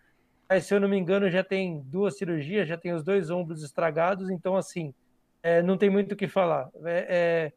Mas, 0.48 0.64
se 0.64 0.72
eu 0.72 0.78
não 0.78 0.88
me 0.88 0.96
engano, 0.96 1.28
já 1.28 1.42
tem 1.42 1.80
duas 1.86 2.16
cirurgias, 2.16 2.68
já 2.68 2.76
tem 2.76 2.92
os 2.92 3.02
dois 3.02 3.30
ombros 3.30 3.64
estragados. 3.64 4.30
Então, 4.30 4.54
assim, 4.54 4.94
é, 5.42 5.60
não 5.60 5.76
tem 5.76 5.90
muito 5.90 6.12
o 6.12 6.16
que 6.16 6.28
falar. 6.28 6.70
É, 6.84 7.52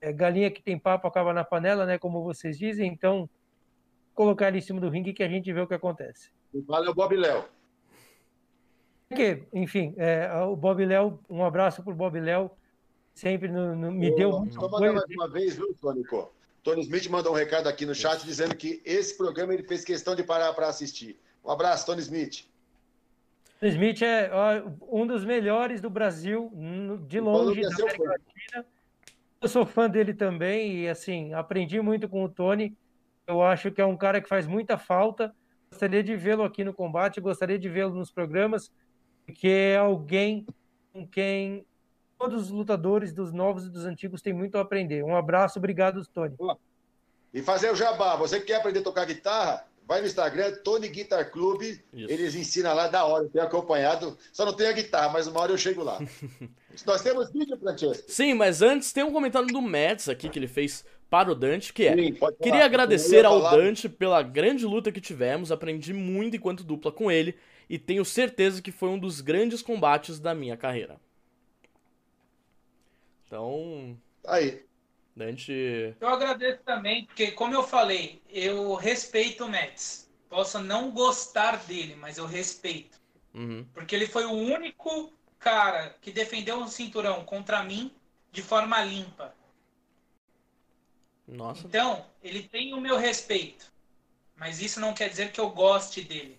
é, 0.00 0.08
é, 0.08 0.12
galinha 0.12 0.48
que 0.48 0.62
tem 0.62 0.78
papo 0.78 1.08
acaba 1.08 1.34
na 1.34 1.42
panela, 1.42 1.84
né? 1.84 1.98
Como 1.98 2.22
vocês 2.22 2.56
dizem. 2.56 2.86
Então, 2.92 3.28
colocar 4.14 4.46
ele 4.46 4.58
em 4.58 4.60
cima 4.60 4.80
do 4.80 4.90
ringue 4.90 5.12
que 5.12 5.24
a 5.24 5.28
gente 5.28 5.52
vê 5.52 5.60
o 5.60 5.66
que 5.66 5.74
acontece. 5.74 6.30
Valeu, 6.68 6.94
Bob 6.94 7.16
Léo. 7.16 7.46
Enfim, 9.52 9.92
é, 9.96 10.32
o 10.44 10.54
Bob 10.54 10.84
Léo, 10.84 11.18
um 11.28 11.44
abraço 11.44 11.82
pro 11.82 11.92
Bob 11.92 12.20
Léo, 12.20 12.48
sempre 13.14 13.48
no- 13.48 13.74
no- 13.76 13.92
me 13.92 14.14
deu 14.14 14.40
muito 14.40 14.54
Só 14.54 14.68
mandar 14.68 14.92
mais 14.92 15.04
uma 15.10 15.28
vez, 15.28 15.54
viu, 15.56 15.74
Tônico? 15.80 16.32
Tony 16.62 16.82
Smith 16.82 17.08
mandou 17.08 17.32
um 17.32 17.36
recado 17.36 17.68
aqui 17.68 17.86
no 17.86 17.94
chat 17.94 18.24
dizendo 18.24 18.56
que 18.56 18.82
esse 18.84 19.16
programa 19.16 19.54
ele 19.54 19.62
fez 19.62 19.84
questão 19.84 20.14
de 20.16 20.24
parar 20.24 20.52
para 20.54 20.66
assistir. 20.66 21.18
Um 21.44 21.50
abraço, 21.50 21.86
Tony 21.86 22.00
Smith. 22.00 22.46
O 23.62 23.66
Smith 23.66 24.02
é 24.02 24.30
ó, 24.32 24.62
um 24.90 25.06
dos 25.06 25.24
melhores 25.24 25.80
do 25.80 25.88
Brasil, 25.88 26.50
de 27.06 27.20
longe 27.20 27.60
da 27.60 27.68
América. 27.68 28.02
Latina. 28.02 28.66
Eu 29.40 29.48
sou 29.48 29.66
fã 29.66 29.88
dele 29.88 30.14
também 30.14 30.80
e, 30.80 30.88
assim, 30.88 31.34
aprendi 31.34 31.80
muito 31.80 32.08
com 32.08 32.24
o 32.24 32.28
Tony. 32.28 32.74
Eu 33.26 33.42
acho 33.42 33.70
que 33.70 33.80
é 33.80 33.86
um 33.86 33.96
cara 33.96 34.20
que 34.20 34.28
faz 34.28 34.46
muita 34.46 34.78
falta. 34.78 35.34
Gostaria 35.70 36.02
de 36.02 36.16
vê-lo 36.16 36.44
aqui 36.44 36.64
no 36.64 36.72
combate, 36.72 37.20
gostaria 37.20 37.58
de 37.58 37.68
vê-lo 37.68 37.94
nos 37.94 38.10
programas, 38.10 38.70
porque 39.26 39.48
é 39.48 39.76
alguém 39.76 40.46
com 40.92 41.06
quem 41.06 41.66
todos 42.24 42.44
os 42.44 42.50
lutadores 42.50 43.12
dos 43.12 43.32
novos 43.32 43.66
e 43.66 43.70
dos 43.70 43.84
antigos 43.84 44.22
têm 44.22 44.32
muito 44.32 44.56
a 44.56 44.62
aprender. 44.62 45.04
Um 45.04 45.16
abraço, 45.16 45.58
obrigado, 45.58 46.04
Tony. 46.06 46.34
E 47.32 47.42
fazer 47.42 47.70
o 47.70 47.76
jabá. 47.76 48.16
Você 48.16 48.40
que 48.40 48.46
quer 48.46 48.56
aprender 48.56 48.78
a 48.78 48.82
tocar 48.82 49.04
guitarra, 49.04 49.66
vai 49.86 50.00
no 50.00 50.06
Instagram, 50.06 50.52
Tony 50.64 50.88
Guitar 50.88 51.30
Club. 51.30 51.62
Isso. 51.62 51.80
Eles 51.92 52.34
ensinam 52.34 52.74
lá 52.74 52.88
da 52.88 53.04
hora. 53.04 53.24
Eu 53.24 53.30
tenho 53.30 53.44
acompanhado. 53.44 54.16
Só 54.32 54.46
não 54.46 54.54
tenho 54.54 54.70
a 54.70 54.72
guitarra, 54.72 55.10
mas 55.10 55.26
uma 55.26 55.40
hora 55.40 55.52
eu 55.52 55.58
chego 55.58 55.82
lá. 55.82 55.98
Nós 56.86 57.02
temos 57.02 57.30
vídeo, 57.30 57.56
Francesco? 57.58 58.10
Sim, 58.10 58.34
mas 58.34 58.62
antes 58.62 58.92
tem 58.92 59.04
um 59.04 59.12
comentário 59.12 59.48
do 59.48 59.60
Mads 59.60 60.08
aqui 60.08 60.28
que 60.28 60.38
ele 60.38 60.48
fez 60.48 60.84
para 61.10 61.30
o 61.30 61.34
Dante, 61.34 61.72
que 61.72 61.86
é. 61.86 61.94
Sim. 61.94 62.16
Queria 62.42 62.64
agradecer 62.64 63.24
ao 63.24 63.40
Dante 63.40 63.88
pela 63.88 64.22
grande 64.22 64.64
luta 64.64 64.90
que 64.90 65.00
tivemos, 65.00 65.52
aprendi 65.52 65.92
muito 65.92 66.36
enquanto 66.36 66.64
dupla 66.64 66.90
com 66.90 67.10
ele 67.10 67.36
e 67.68 67.78
tenho 67.78 68.04
certeza 68.04 68.60
que 68.60 68.72
foi 68.72 68.88
um 68.88 68.98
dos 68.98 69.20
grandes 69.20 69.62
combates 69.62 70.18
da 70.18 70.34
minha 70.34 70.56
carreira. 70.56 70.96
Então, 73.34 73.98
Aí. 74.28 74.64
Dante. 75.16 75.96
Eu 76.00 76.08
agradeço 76.08 76.62
também, 76.62 77.04
porque, 77.04 77.32
como 77.32 77.52
eu 77.52 77.64
falei, 77.64 78.22
eu 78.28 78.74
respeito 78.74 79.44
o 79.44 79.48
Mets. 79.48 80.08
Posso 80.28 80.60
não 80.60 80.92
gostar 80.92 81.56
dele, 81.64 81.96
mas 81.96 82.16
eu 82.16 82.26
respeito. 82.26 83.00
Uhum. 83.34 83.66
Porque 83.74 83.94
ele 83.94 84.06
foi 84.06 84.24
o 84.24 84.32
único 84.32 85.12
cara 85.38 85.96
que 86.00 86.12
defendeu 86.12 86.58
um 86.58 86.68
cinturão 86.68 87.24
contra 87.24 87.64
mim 87.64 87.92
de 88.30 88.40
forma 88.40 88.84
limpa. 88.84 89.34
Nossa. 91.26 91.66
Então, 91.66 92.06
ele 92.22 92.44
tem 92.44 92.72
o 92.72 92.80
meu 92.80 92.96
respeito. 92.96 93.72
Mas 94.36 94.62
isso 94.62 94.78
não 94.78 94.94
quer 94.94 95.08
dizer 95.08 95.32
que 95.32 95.40
eu 95.40 95.50
goste 95.50 96.02
dele. 96.02 96.38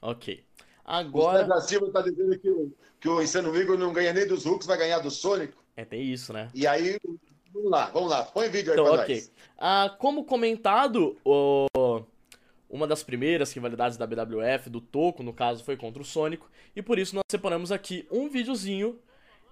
Ok. 0.00 0.44
O 0.84 0.90
Agora. 0.90 1.40
César 1.40 1.60
Silva 1.62 1.92
tá 1.92 2.02
dizendo 2.02 2.38
que 2.38 2.50
o, 2.50 2.72
que 3.06 3.10
o 3.10 3.22
Insano 3.22 3.56
Igor 3.56 3.78
não 3.78 3.92
ganha 3.92 4.12
nem 4.12 4.26
dos 4.26 4.44
Hulks, 4.44 4.66
vai 4.66 4.76
ganhar 4.76 4.98
do 4.98 5.10
Sônico. 5.10 5.62
É, 5.76 5.84
tem 5.84 6.02
isso, 6.02 6.32
né? 6.32 6.48
E 6.52 6.66
aí, 6.66 6.98
vamos 7.52 7.70
lá, 7.70 7.86
vamos 7.90 8.10
lá. 8.10 8.24
Põe 8.24 8.48
vídeo 8.48 8.72
aí 8.72 8.78
Então, 8.80 8.92
pra 8.92 9.02
ok. 9.02 9.14
nós. 9.14 9.32
Ah, 9.56 9.94
como 9.98 10.24
comentado, 10.24 11.16
o- 11.24 11.66
uma 12.68 12.86
das 12.86 13.04
primeiras 13.04 13.52
rivalidades 13.52 13.96
da 13.96 14.06
BWF, 14.06 14.68
do 14.68 14.80
Toco, 14.80 15.22
no 15.22 15.32
caso, 15.32 15.62
foi 15.62 15.76
contra 15.76 16.02
o 16.02 16.04
Sônico, 16.04 16.50
e 16.74 16.82
por 16.82 16.98
isso 16.98 17.14
nós 17.14 17.22
separamos 17.30 17.70
aqui 17.70 18.06
um 18.10 18.28
videozinho 18.28 18.98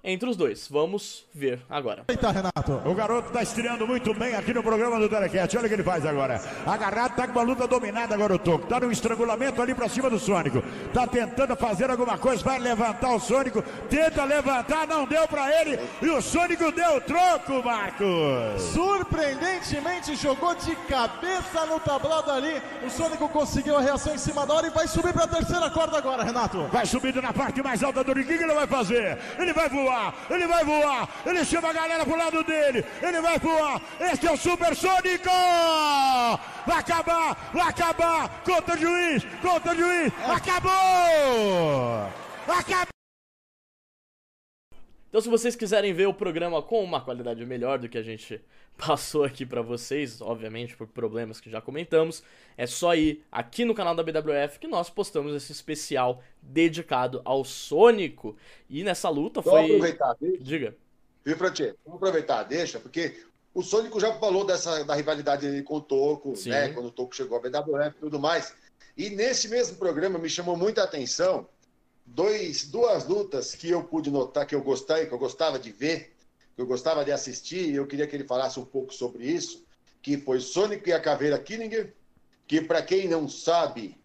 entre 0.05 0.29
os 0.29 0.37
dois. 0.37 0.69
Vamos 0.71 1.25
ver 1.35 1.61
agora. 1.69 2.05
Eita, 2.09 2.31
Renato. 2.31 2.83
O 2.85 2.95
garoto 2.95 3.33
tá 3.33 3.43
estreando 3.43 3.87
muito 3.87 4.13
bem 4.15 4.35
aqui 4.35 4.53
no 4.53 4.63
programa 4.63 4.99
do 4.99 5.09
Telecat. 5.09 5.57
Olha 5.57 5.65
o 5.65 5.69
que 5.69 5.75
ele 5.75 5.83
faz 5.83 6.05
agora. 6.05 6.41
Agarrado, 6.67 7.17
tá 7.17 7.27
com 7.27 7.33
uma 7.33 7.43
luta 7.43 7.67
dominada 7.67 8.15
agora 8.15 8.35
o 8.35 8.39
Toco. 8.39 8.67
Tá 8.67 8.79
no 8.79 8.93
estrangulamento 8.93 9.63
ali 9.63 9.75
pra 9.75 9.89
cima 9.89 10.11
do 10.11 10.19
Sônico. 10.19 10.63
Tá 10.93 11.07
tentando 11.07 11.57
fazer 11.57 11.91
alguma 11.91 12.19
coisa, 12.19 12.45
vai 12.45 12.59
levantar 12.59 13.15
o 13.15 13.21
Sônico. 13.21 13.63
Tenta 13.89 14.25
levantar, 14.25 14.87
não 14.87 15.07
deu 15.07 15.27
pra 15.27 15.51
ele. 15.61 15.79
E 16.03 16.11
o 16.11 16.21
Sônico 16.21 16.71
deu 16.71 17.01
troco, 17.01 17.63
Marcos. 17.65 18.63
Surpreendentemente 18.73 20.15
jogou 20.17 20.55
de 20.55 20.77
cabeça 20.89 21.65
no 21.67 21.81
tablado 21.81 22.31
ali. 22.31 22.61
O 22.87 22.91
Sônico 22.91 23.29
conseguiu 23.29 23.79
a 23.79 23.81
reação 23.81 24.15
em 24.15 24.19
cima 24.19 24.47
da 24.47 24.55
hora 24.55 24.67
e 24.67 24.71
vai 24.71 24.87
subir 24.87 25.13
pra 25.13 25.27
terceira 25.27 25.71
corda 25.71 25.97
agora, 25.97 26.23
Renato. 26.23 26.67
Vai 26.73 26.85
subindo 26.85 27.23
na 27.23 27.33
parte 27.33 27.63
mais 27.63 27.83
alta 27.83 28.05
do 28.05 28.13
ringue. 28.13 28.35
O 28.35 28.39
que 28.39 28.45
ele 28.45 28.55
vai 28.55 28.67
fazer? 28.67 29.19
Ele 29.39 29.53
vai 29.53 29.69
voar, 29.69 29.94
ele 30.31 30.47
vai 30.47 30.65
voar. 30.65 31.09
Ele 31.27 31.45
chama 31.45 31.71
a 31.71 31.73
galera 31.73 32.05
pro 32.05 32.17
lado 32.17 32.43
dele. 32.45 32.85
Ele 33.03 33.21
vai 33.21 33.39
voar. 33.39 33.81
Este 34.01 34.27
é 34.27 34.33
o 34.33 34.37
Super 34.37 34.75
Sônico. 34.75 35.31
Vai 36.67 36.79
acabar, 36.79 37.37
vai 37.53 37.69
acabar. 37.69 38.29
Conta 38.45 38.75
o 38.75 38.79
juiz, 38.79 39.27
conta 39.43 39.73
o 39.73 39.77
juiz. 39.77 40.13
Acabou. 40.29 42.09
Acabou. 42.49 42.94
Então, 45.15 45.23
se 45.23 45.29
vocês 45.29 45.55
quiserem 45.55 45.95
ver 45.95 46.09
o 46.09 46.13
programa 46.13 46.61
com 46.61 46.83
uma 46.83 47.01
qualidade 47.01 47.47
melhor 47.47 47.79
do 47.79 47.89
que 47.89 47.97
a 47.97 48.03
gente 48.03 48.43
passou 48.77 49.23
aqui 49.23 49.47
pra 49.47 49.63
vocês, 49.63 50.21
obviamente 50.21 50.77
por 50.77 50.89
problemas 50.89 51.41
que 51.41 51.49
já 51.49 51.61
comentamos, 51.61 52.21
é 52.57 52.67
só 52.67 52.97
ir 52.97 53.25
aqui 53.31 53.65
no 53.65 53.77
canal 53.77 53.95
da 53.95 54.03
BWF 54.03 54.59
que 54.59 54.67
nós 54.67 54.91
postamos 54.91 55.33
esse 55.33 55.53
especial 55.53 56.21
dedicado 56.43 57.23
ao 57.25 57.45
Sônico. 57.45 58.37
E 58.69 58.83
nessa 58.83 59.09
luta 59.09 59.41
Vamos 59.41 59.61
foi. 59.61 59.77
aproveitar, 59.77 60.17
viu? 60.21 60.37
Diga. 60.41 60.77
Viu, 61.25 61.37
Francesco? 61.37 61.79
Vamos 61.85 61.99
aproveitar, 61.99 62.43
deixa, 62.43 62.81
porque 62.81 63.23
o 63.55 63.63
Sônico 63.63 64.01
já 64.01 64.13
falou 64.15 64.45
dessa, 64.45 64.83
da 64.83 64.97
rivalidade 64.97 65.49
dele 65.49 65.63
com 65.63 65.77
o 65.77 65.81
Toco, 65.81 66.35
Sim. 66.35 66.51
né? 66.51 66.71
Quando 66.71 66.87
o 66.87 66.91
Toco 66.91 67.15
chegou 67.15 67.39
à 67.39 67.41
BWF 67.41 67.99
e 67.99 68.01
tudo 68.01 68.19
mais. 68.19 68.53
E 68.97 69.11
nesse 69.11 69.47
mesmo 69.47 69.77
programa 69.77 70.19
me 70.19 70.29
chamou 70.29 70.57
muita 70.57 70.83
atenção 70.83 71.47
dois, 72.05 72.67
duas 72.67 73.07
lutas 73.07 73.55
que 73.55 73.71
eu 73.71 73.85
pude 73.85 74.11
notar, 74.11 74.47
que 74.47 74.55
eu 74.55 74.63
gostei, 74.63 75.07
que 75.07 75.13
eu 75.13 75.19
gostava 75.19 75.59
de 75.59 75.71
ver, 75.73 76.15
que 76.55 76.63
eu 76.63 76.67
gostava 76.67 77.05
de 77.05 77.13
assistir, 77.13 77.71
e 77.71 77.77
eu 77.77 77.87
queria 77.87 78.07
que 78.07 78.15
ele 78.15 78.25
falasse 78.27 78.61
um 78.61 78.65
pouco 78.65 78.93
sobre 78.95 79.25
isso, 79.27 79.65
que 80.03 80.17
foi 80.19 80.41
Sônico 80.41 80.89
e 80.89 80.93
a 80.93 81.01
Caveira 81.01 81.39
Killinger, 81.39 81.95
que 82.47 82.61
para 82.61 82.83
quem 82.83 83.09
não 83.09 83.29
sabe, 83.29 83.97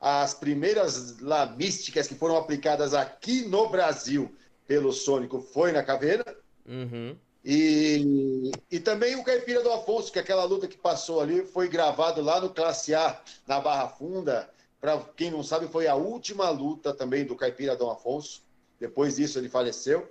as 0.00 0.34
primeiras 0.34 1.18
lá 1.20 1.46
místicas 1.46 2.06
que 2.06 2.14
foram 2.14 2.36
aplicadas 2.36 2.94
aqui 2.94 3.42
no 3.48 3.68
Brasil 3.68 4.34
pelo 4.66 4.92
Sônico 4.92 5.40
foi 5.40 5.72
na 5.72 5.82
Caveira, 5.82 6.24
Uhum. 6.68 7.16
e, 7.44 8.50
e 8.70 8.80
também 8.80 9.14
o 9.16 9.22
Caipira 9.22 9.62
do 9.62 9.70
Afonso, 9.72 10.12
que 10.12 10.18
aquela 10.18 10.44
luta 10.44 10.66
que 10.66 10.76
passou 10.76 11.20
ali 11.20 11.46
foi 11.46 11.68
gravado 11.68 12.20
lá 12.20 12.40
no 12.40 12.50
Classe 12.52 12.92
A, 12.94 13.20
na 13.46 13.60
Barra 13.60 13.88
Funda. 13.88 14.50
Para 14.80 14.98
quem 15.16 15.30
não 15.30 15.42
sabe, 15.42 15.66
foi 15.68 15.86
a 15.86 15.94
última 15.94 16.48
luta 16.50 16.94
também 16.94 17.24
do 17.24 17.36
Caipira 17.36 17.76
Dom 17.76 17.90
Afonso. 17.90 18.42
Depois 18.78 19.16
disso, 19.16 19.38
ele 19.38 19.48
faleceu. 19.48 20.08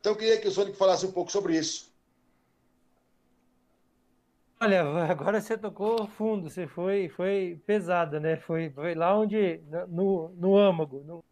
Então, 0.00 0.12
eu 0.12 0.16
queria 0.18 0.40
que 0.40 0.46
o 0.48 0.50
Sônico 0.50 0.76
falasse 0.76 1.06
um 1.06 1.12
pouco 1.12 1.32
sobre 1.32 1.56
isso. 1.56 1.92
Olha, 4.60 4.82
agora 5.10 5.40
você 5.40 5.58
tocou 5.58 6.06
fundo, 6.06 6.48
você 6.48 6.66
foi, 6.66 7.08
foi 7.08 7.60
pesada, 7.66 8.18
né? 8.20 8.36
Foi, 8.36 8.70
foi 8.70 8.94
lá 8.94 9.16
onde, 9.18 9.58
no, 9.88 10.30
no 10.30 10.56
âmago. 10.56 11.02
no- 11.04 11.24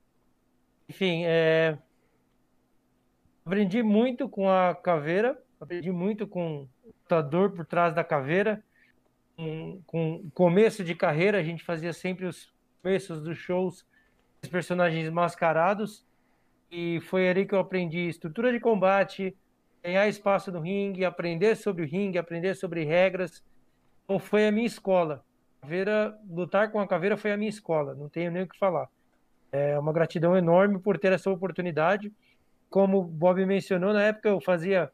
Enfim, 0.89 1.25
é... 1.25 1.79
aprendi 3.45 3.83
muito 3.83 4.29
com 4.29 4.49
a 4.49 4.75
caveira, 4.75 5.43
aprendi 5.61 5.91
muito 5.91 6.27
com 6.27 6.69
o 6.83 6.87
lutador 6.87 7.53
por 7.53 7.65
trás 7.67 7.95
da 7.95 8.05
caveira. 8.05 8.63
Com, 9.37 9.83
com 9.87 10.31
começo 10.35 10.85
de 10.85 10.95
carreira, 10.95 11.39
a 11.39 11.43
gente 11.43 11.65
fazia 11.65 11.93
sempre 11.93 12.27
os 12.27 12.53
começos 12.83 13.23
dos 13.23 13.39
shows, 13.39 13.87
os 14.43 14.49
personagens 14.49 15.09
mascarados, 15.09 16.05
e 16.71 17.01
foi 17.03 17.29
ali 17.29 17.47
que 17.47 17.55
eu 17.55 17.61
aprendi 17.61 18.09
estrutura 18.09 18.51
de 18.51 18.59
combate, 18.59 19.37
ganhar 19.83 20.09
espaço 20.09 20.51
no 20.51 20.61
ringue, 20.61 21.05
aprender 21.05 21.55
sobre 21.55 21.85
o 21.85 21.87
ringue, 21.87 22.19
aprender 22.19 22.55
sobre 22.55 22.85
regras. 22.85 23.43
Então 24.05 24.19
foi 24.19 24.47
a 24.47 24.53
minha 24.53 24.67
escola. 24.67 25.25
Caveira, 25.61 26.19
lutar 26.29 26.73
com 26.73 26.81
a 26.81 26.89
caveira 26.89 27.17
foi 27.17 27.31
a 27.31 27.37
minha 27.37 27.49
escola, 27.49 27.95
não 27.95 28.09
tenho 28.09 28.33
nem 28.33 28.43
o 28.43 28.49
que 28.49 28.59
falar. 28.59 28.89
É 29.53 29.79
uma 29.79 29.93
gratidão 29.93 30.37
enorme 30.37 30.81
por 30.81 30.99
ter 30.99 31.13
essa 31.13 31.31
oportunidade. 31.31 32.13
Como 32.69 32.99
o 32.99 33.05
Bob 33.05 33.45
mencionou, 33.47 33.93
na 33.93 34.03
época 34.03 34.29
eu 34.29 34.41
fazia 34.41 34.91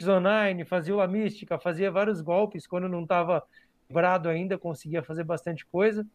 Zonine, 0.00 0.64
fazia 0.64 0.94
o 0.94 1.08
Mística, 1.08 1.58
fazia 1.58 1.90
vários 1.90 2.20
golpes 2.20 2.66
quando 2.66 2.88
não 2.88 3.02
estava 3.02 3.42
quebrado 3.88 4.28
ainda, 4.28 4.56
conseguia 4.56 5.02
fazer 5.02 5.24
bastante 5.24 5.66
coisa. 5.66 6.06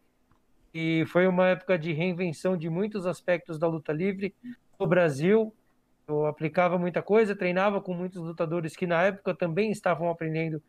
E 0.74 1.06
foi 1.08 1.28
uma 1.28 1.50
época 1.50 1.78
de 1.78 1.94
reinvenção 1.94 2.58
de 2.58 2.70
muitos 2.70 3.06
aspectos 3.06 3.60
da 3.60 3.68
luta 3.68 3.94
livre 3.94 4.34
no 4.80 4.88
Brasil, 4.88 5.54
eu 6.08 6.26
aplicava 6.26 6.78
muita 6.78 7.02
coisa, 7.02 7.36
treinava 7.36 7.80
com 7.80 7.94
muitos 7.94 8.22
lutadores 8.22 8.76
que 8.76 8.86
na 8.86 9.04
época 9.04 9.34
também 9.34 9.72
estavam 9.72 10.10
aprendendo 10.10 10.62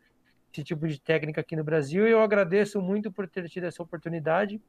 esse 0.53 0.63
tipo 0.63 0.87
de 0.87 0.99
técnica 0.99 1.41
aqui 1.41 1.55
no 1.55 1.63
Brasil 1.63 2.07
e 2.07 2.11
eu 2.11 2.21
agradeço 2.21 2.81
muito 2.81 3.11
por 3.11 3.27
ter 3.27 3.49
tido 3.49 3.65
essa 3.65 3.83
oportunidade. 3.83 4.61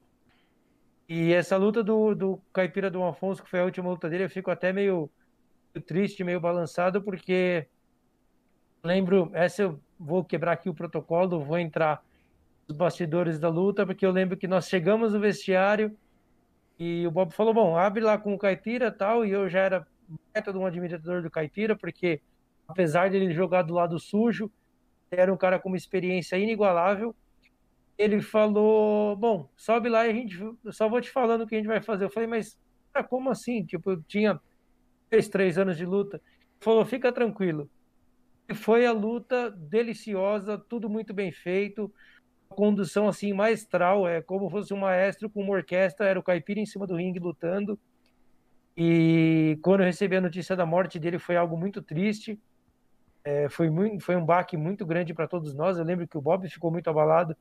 E 1.09 1.33
essa 1.33 1.57
luta 1.57 1.85
do, 1.85 2.15
do 2.15 2.41
Caipira 2.53 2.91
do 2.91 3.03
Afonso, 3.05 3.45
que 3.45 3.49
foi 3.51 3.61
a 3.61 3.65
última 3.65 3.89
luta 3.89 4.11
dele, 4.11 4.25
eu 4.25 4.31
fico 4.31 4.51
até 4.51 4.73
meio, 4.73 5.09
triste, 5.87 6.25
meio 6.25 6.41
balançado, 6.41 7.01
porque 7.01 7.69
lembro, 8.83 9.31
essa 9.33 9.63
eu 9.63 9.81
vou 9.99 10.25
quebrar 10.25 10.53
aqui 10.53 10.69
o 10.69 10.75
protocolo, 10.75 11.45
vou 11.45 11.59
entrar 11.59 12.03
nos 12.69 12.77
bastidores 12.77 13.39
da 13.39 13.49
luta, 13.49 13.87
porque 13.87 14.05
eu 14.05 14.11
lembro 14.11 14.37
que 14.37 14.49
nós 14.49 14.69
chegamos 14.69 15.13
no 15.13 15.21
vestiário 15.21 15.97
e 16.79 17.07
o 17.07 17.11
Bob 17.11 17.33
falou, 17.33 17.55
bom, 17.55 17.77
abre 17.77 18.03
lá 18.03 18.19
com 18.19 18.35
o 18.35 18.39
Caipira 18.39 18.91
tal, 18.91 19.25
e 19.25 19.31
eu 19.31 19.49
já 19.49 19.61
era 19.61 19.87
método 20.35 20.61
um 20.61 20.67
admirador 20.67 21.23
do 21.23 21.31
Caipira, 21.31 21.77
porque 21.77 22.21
apesar 22.69 23.09
de 23.09 23.17
ele 23.17 23.33
jogar 23.33 23.63
do 23.63 23.75
lado 23.75 23.99
sujo, 23.99 24.51
era 25.11 25.33
um 25.33 25.37
cara 25.37 25.59
com 25.59 25.69
uma 25.69 25.77
experiência 25.77 26.37
inigualável. 26.37 27.15
Ele 27.97 28.21
falou: 28.21 29.17
Bom, 29.17 29.49
sobe 29.57 29.89
lá 29.89 30.07
e 30.07 30.11
a 30.11 30.13
gente 30.13 30.39
só 30.71 30.89
vou 30.89 31.01
te 31.01 31.11
falando 31.11 31.43
o 31.43 31.47
que 31.47 31.55
a 31.55 31.59
gente 31.59 31.69
vai 31.69 31.81
fazer. 31.81 32.05
Eu 32.05 32.11
falei, 32.11 32.29
mas 32.29 32.59
cara, 32.93 33.07
como 33.07 33.31
assim? 33.31 33.65
Tipo, 33.65 33.93
eu 33.93 34.03
tinha 34.03 34.41
três, 35.09 35.29
três 35.29 35.59
anos 35.59 35.77
de 35.77 35.87
luta. 35.87 36.17
Ele 36.17 36.25
falou: 36.61 36.85
Fica 36.85 37.13
tranquilo. 37.13 37.71
E 38.49 38.55
foi 38.55 38.87
a 38.87 38.93
luta 38.93 39.51
deliciosa, 39.51 40.57
tudo 40.57 40.89
muito 40.89 41.13
bem 41.13 41.33
feito, 41.33 41.93
condução 42.49 43.09
assim 43.09 43.33
maestral, 43.33 44.09
é 44.09 44.23
como 44.23 44.49
fosse 44.51 44.73
um 44.73 44.79
maestro 44.79 45.29
com 45.29 45.43
uma 45.43 45.53
orquestra, 45.53 46.07
era 46.07 46.19
o 46.19 46.23
Caipira 46.23 46.61
em 46.61 46.67
cima 46.67 46.87
do 46.87 46.97
ringue 46.97 47.19
lutando. 47.19 47.79
E 48.77 49.59
quando 49.63 49.81
eu 49.81 49.87
recebi 49.87 50.17
a 50.17 50.21
notícia 50.21 50.55
da 50.55 50.67
morte 50.67 50.99
dele 50.99 51.19
foi 51.19 51.37
algo 51.37 51.57
muito 51.57 51.81
triste. 51.81 52.39
É, 53.25 53.49
foi, 53.49 53.71
muito, 53.71 54.05
foi 54.05 54.15
um 54.15 54.25
baque 54.25 54.57
muito 54.57 54.87
grande 54.87 55.13
para 55.13 55.27
todos 55.27 55.55
nós. 55.55 55.79
Eu 55.79 55.85
lembro 55.85 56.07
que 56.07 56.17
o 56.17 56.21
Bob 56.21 56.49
ficou 56.49 56.71
muito 56.71 56.89
abalado, 56.89 57.37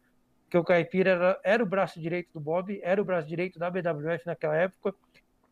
que 0.50 0.58
o 0.58 0.64
Caipira 0.64 1.12
era, 1.12 1.40
era 1.44 1.64
o 1.64 1.66
braço 1.66 2.00
direito 2.00 2.30
do 2.34 2.40
Bob, 2.40 2.80
era 2.82 3.02
o 3.02 3.06
braço 3.06 3.28
direito 3.28 3.60
da 3.60 3.70
BWF 3.70 4.26
naquela 4.26 4.56
época. 4.56 4.96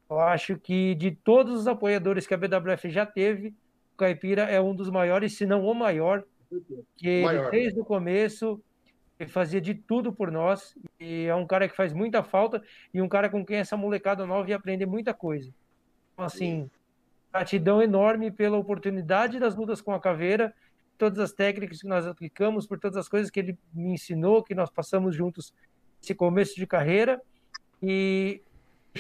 Eu 0.10 0.20
acho 0.20 0.58
que 0.58 0.96
de 0.96 1.12
todos 1.12 1.60
os 1.60 1.68
apoiadores 1.68 2.26
que 2.26 2.34
a 2.34 2.38
BWF 2.38 2.90
já 2.90 3.06
teve, 3.06 3.50
o 3.94 3.98
Caipira 3.98 4.44
é 4.44 4.60
um 4.60 4.74
dos 4.76 4.90
maiores, 4.90 5.38
se 5.38 5.46
não 5.46 5.64
o 5.64 5.74
maior, 5.76 6.24
que 6.96 7.24
Maior. 7.24 7.52
desde 7.52 7.80
o 7.80 7.86
começo 7.86 8.62
ele 9.24 9.32
fazia 9.32 9.60
de 9.60 9.74
tudo 9.74 10.14
por 10.14 10.32
nós 10.32 10.76
e 11.00 11.26
é 11.26 11.36
um 11.36 11.48
cara 11.48 11.68
que 11.68 11.76
faz 11.76 11.94
muita 11.94 12.24
falta 12.24 12.62
e 12.94 13.02
um 13.02 13.08
cara 13.08 13.30
com 13.30 13.46
quem 13.46 13.58
essa 13.58 13.76
molecada 13.76 14.26
nova 14.26 14.50
ia 14.50 14.56
aprender 14.56 14.86
muita 14.86 15.14
coisa. 15.14 15.54
Então, 16.14 16.26
assim, 16.26 16.70
gratidão 17.32 17.82
enorme 17.82 18.30
pela 18.30 18.58
oportunidade 18.58 19.40
das 19.40 19.56
lutas 19.56 19.82
com 19.82 19.94
a 19.94 20.00
caveira, 20.00 20.54
todas 20.98 21.20
as 21.20 21.32
técnicas 21.32 21.82
que 21.82 21.88
nós 21.88 22.06
aplicamos, 22.06 22.68
por 22.68 22.80
todas 22.80 22.98
as 22.98 23.08
coisas 23.08 23.32
que 23.32 23.40
ele 23.40 23.58
me 23.74 23.94
ensinou, 23.94 24.44
que 24.44 24.54
nós 24.54 24.70
passamos 24.70 25.16
juntos 25.16 25.54
esse 26.02 26.14
começo 26.14 26.56
de 26.56 26.68
carreira. 26.68 27.22
E 27.82 28.42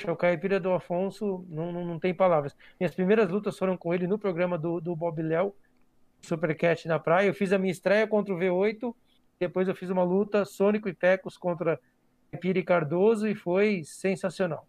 o 0.07 0.15
Caipira 0.15 0.59
do 0.59 0.71
Afonso 0.71 1.45
não, 1.49 1.71
não, 1.71 1.85
não 1.85 1.99
tem 1.99 2.13
palavras. 2.13 2.55
Minhas 2.79 2.95
primeiras 2.95 3.29
lutas 3.29 3.57
foram 3.57 3.77
com 3.77 3.93
ele 3.93 4.07
no 4.07 4.17
programa 4.17 4.57
do, 4.57 4.81
do 4.81 4.95
Bob 4.95 5.21
Léo, 5.21 5.53
Supercat 6.21 6.87
na 6.87 6.97
praia. 6.97 7.27
Eu 7.27 7.33
fiz 7.33 7.53
a 7.53 7.59
minha 7.59 7.71
estreia 7.71 8.07
contra 8.07 8.33
o 8.33 8.37
V8, 8.37 8.93
depois 9.47 9.67
eu 9.67 9.75
fiz 9.75 9.89
uma 9.89 10.03
luta 10.03 10.45
Sônico 10.45 10.87
e 10.89 10.93
Tecos 10.93 11.37
contra 11.37 11.79
Caipira 12.31 12.59
e 12.59 12.63
Cardoso 12.63 13.27
e 13.27 13.35
foi 13.35 13.83
sensacional. 13.85 14.67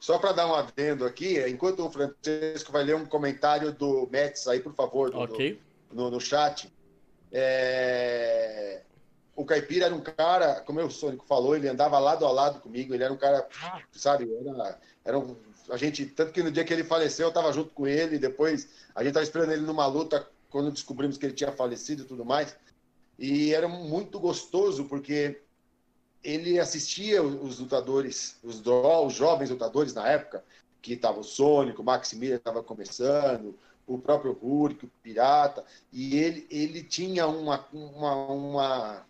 Só 0.00 0.18
para 0.18 0.32
dar 0.32 0.46
um 0.46 0.54
adendo 0.54 1.04
aqui, 1.04 1.40
enquanto 1.48 1.84
o 1.84 1.90
Francisco 1.90 2.70
vai 2.70 2.84
ler 2.84 2.94
um 2.96 3.04
comentário 3.04 3.72
do 3.72 4.08
Mets 4.10 4.46
aí, 4.46 4.60
por 4.60 4.72
favor, 4.74 5.10
do- 5.10 5.18
Ok. 5.18 5.60
do- 5.90 5.94
no, 5.96 6.10
no 6.10 6.20
chat. 6.20 6.72
É, 7.32 8.82
o 9.36 9.44
Caipira 9.44 9.86
era 9.86 9.94
um 9.94 10.00
cara, 10.00 10.60
como 10.62 10.80
o 10.80 10.90
Sônico 10.90 11.24
falou, 11.26 11.54
ele 11.56 11.68
andava 11.68 11.98
lado 11.98 12.24
a 12.26 12.30
lado 12.30 12.60
comigo, 12.60 12.94
ele 12.94 13.04
era 13.04 13.12
um 13.12 13.16
cara, 13.16 13.46
sabe, 13.92 14.28
era, 14.32 14.78
era 15.04 15.18
um, 15.18 15.36
a 15.70 15.76
gente, 15.76 16.06
tanto 16.06 16.32
que 16.32 16.42
no 16.42 16.50
dia 16.50 16.64
que 16.64 16.72
ele 16.72 16.84
faleceu, 16.84 17.26
eu 17.26 17.28
estava 17.30 17.52
junto 17.52 17.70
com 17.70 17.86
ele, 17.86 18.18
depois 18.18 18.68
a 18.94 19.00
gente 19.00 19.08
estava 19.10 19.24
esperando 19.24 19.52
ele 19.52 19.62
numa 19.62 19.86
luta, 19.86 20.26
quando 20.50 20.70
descobrimos 20.72 21.18
que 21.18 21.26
ele 21.26 21.34
tinha 21.34 21.52
falecido 21.52 22.02
e 22.02 22.06
tudo 22.06 22.24
mais, 22.24 22.56
e 23.18 23.52
era 23.52 23.66
muito 23.66 24.20
gostoso, 24.20 24.84
porque 24.84 25.40
ele 26.22 26.58
assistia 26.58 27.22
os 27.22 27.58
lutadores, 27.58 28.36
os, 28.42 28.62
os 28.64 29.12
jovens 29.12 29.50
lutadores 29.50 29.94
na 29.94 30.08
época, 30.08 30.44
que 30.80 30.92
estava 30.92 31.18
o 31.18 31.24
Sônico, 31.24 31.82
o 31.82 31.84
Maximilian 31.84 32.36
estava 32.36 32.62
começando, 32.62 33.58
o 33.86 33.98
próprio 33.98 34.32
Hulk, 34.32 34.84
o 34.84 34.90
Pirata, 35.02 35.64
e 35.92 36.16
ele, 36.16 36.46
ele 36.50 36.82
tinha 36.82 37.26
uma, 37.26 37.66
uma, 37.72 38.14
uma, 38.26 39.06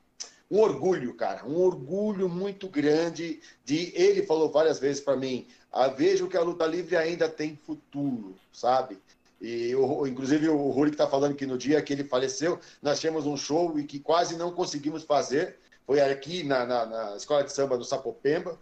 um 0.50 0.60
orgulho, 0.60 1.14
cara, 1.14 1.44
um 1.44 1.60
orgulho 1.60 2.28
muito 2.28 2.68
grande 2.68 3.40
de. 3.64 3.92
Ele 3.94 4.24
falou 4.24 4.50
várias 4.50 4.78
vezes 4.78 5.02
para 5.02 5.16
mim: 5.16 5.46
ah, 5.72 5.88
vejo 5.88 6.28
que 6.28 6.36
a 6.36 6.42
luta 6.42 6.64
livre 6.66 6.96
ainda 6.96 7.28
tem 7.28 7.56
futuro, 7.56 8.36
sabe? 8.52 8.98
E 9.40 9.74
o, 9.74 10.06
inclusive 10.06 10.48
o 10.48 10.70
Hulk 10.70 10.90
está 10.90 11.06
falando 11.06 11.34
que 11.34 11.46
no 11.46 11.56
dia 11.56 11.80
que 11.80 11.92
ele 11.92 12.04
faleceu, 12.04 12.58
nós 12.82 12.98
tínhamos 12.98 13.26
um 13.26 13.36
show 13.36 13.78
e 13.78 13.84
que 13.84 14.00
quase 14.00 14.36
não 14.36 14.52
conseguimos 14.52 15.04
fazer. 15.04 15.56
Foi 15.86 16.00
aqui 16.00 16.42
na, 16.42 16.66
na, 16.66 16.86
na 16.86 17.16
escola 17.16 17.44
de 17.44 17.52
samba 17.52 17.78
do 17.78 17.84
Sapopemba. 17.84 18.58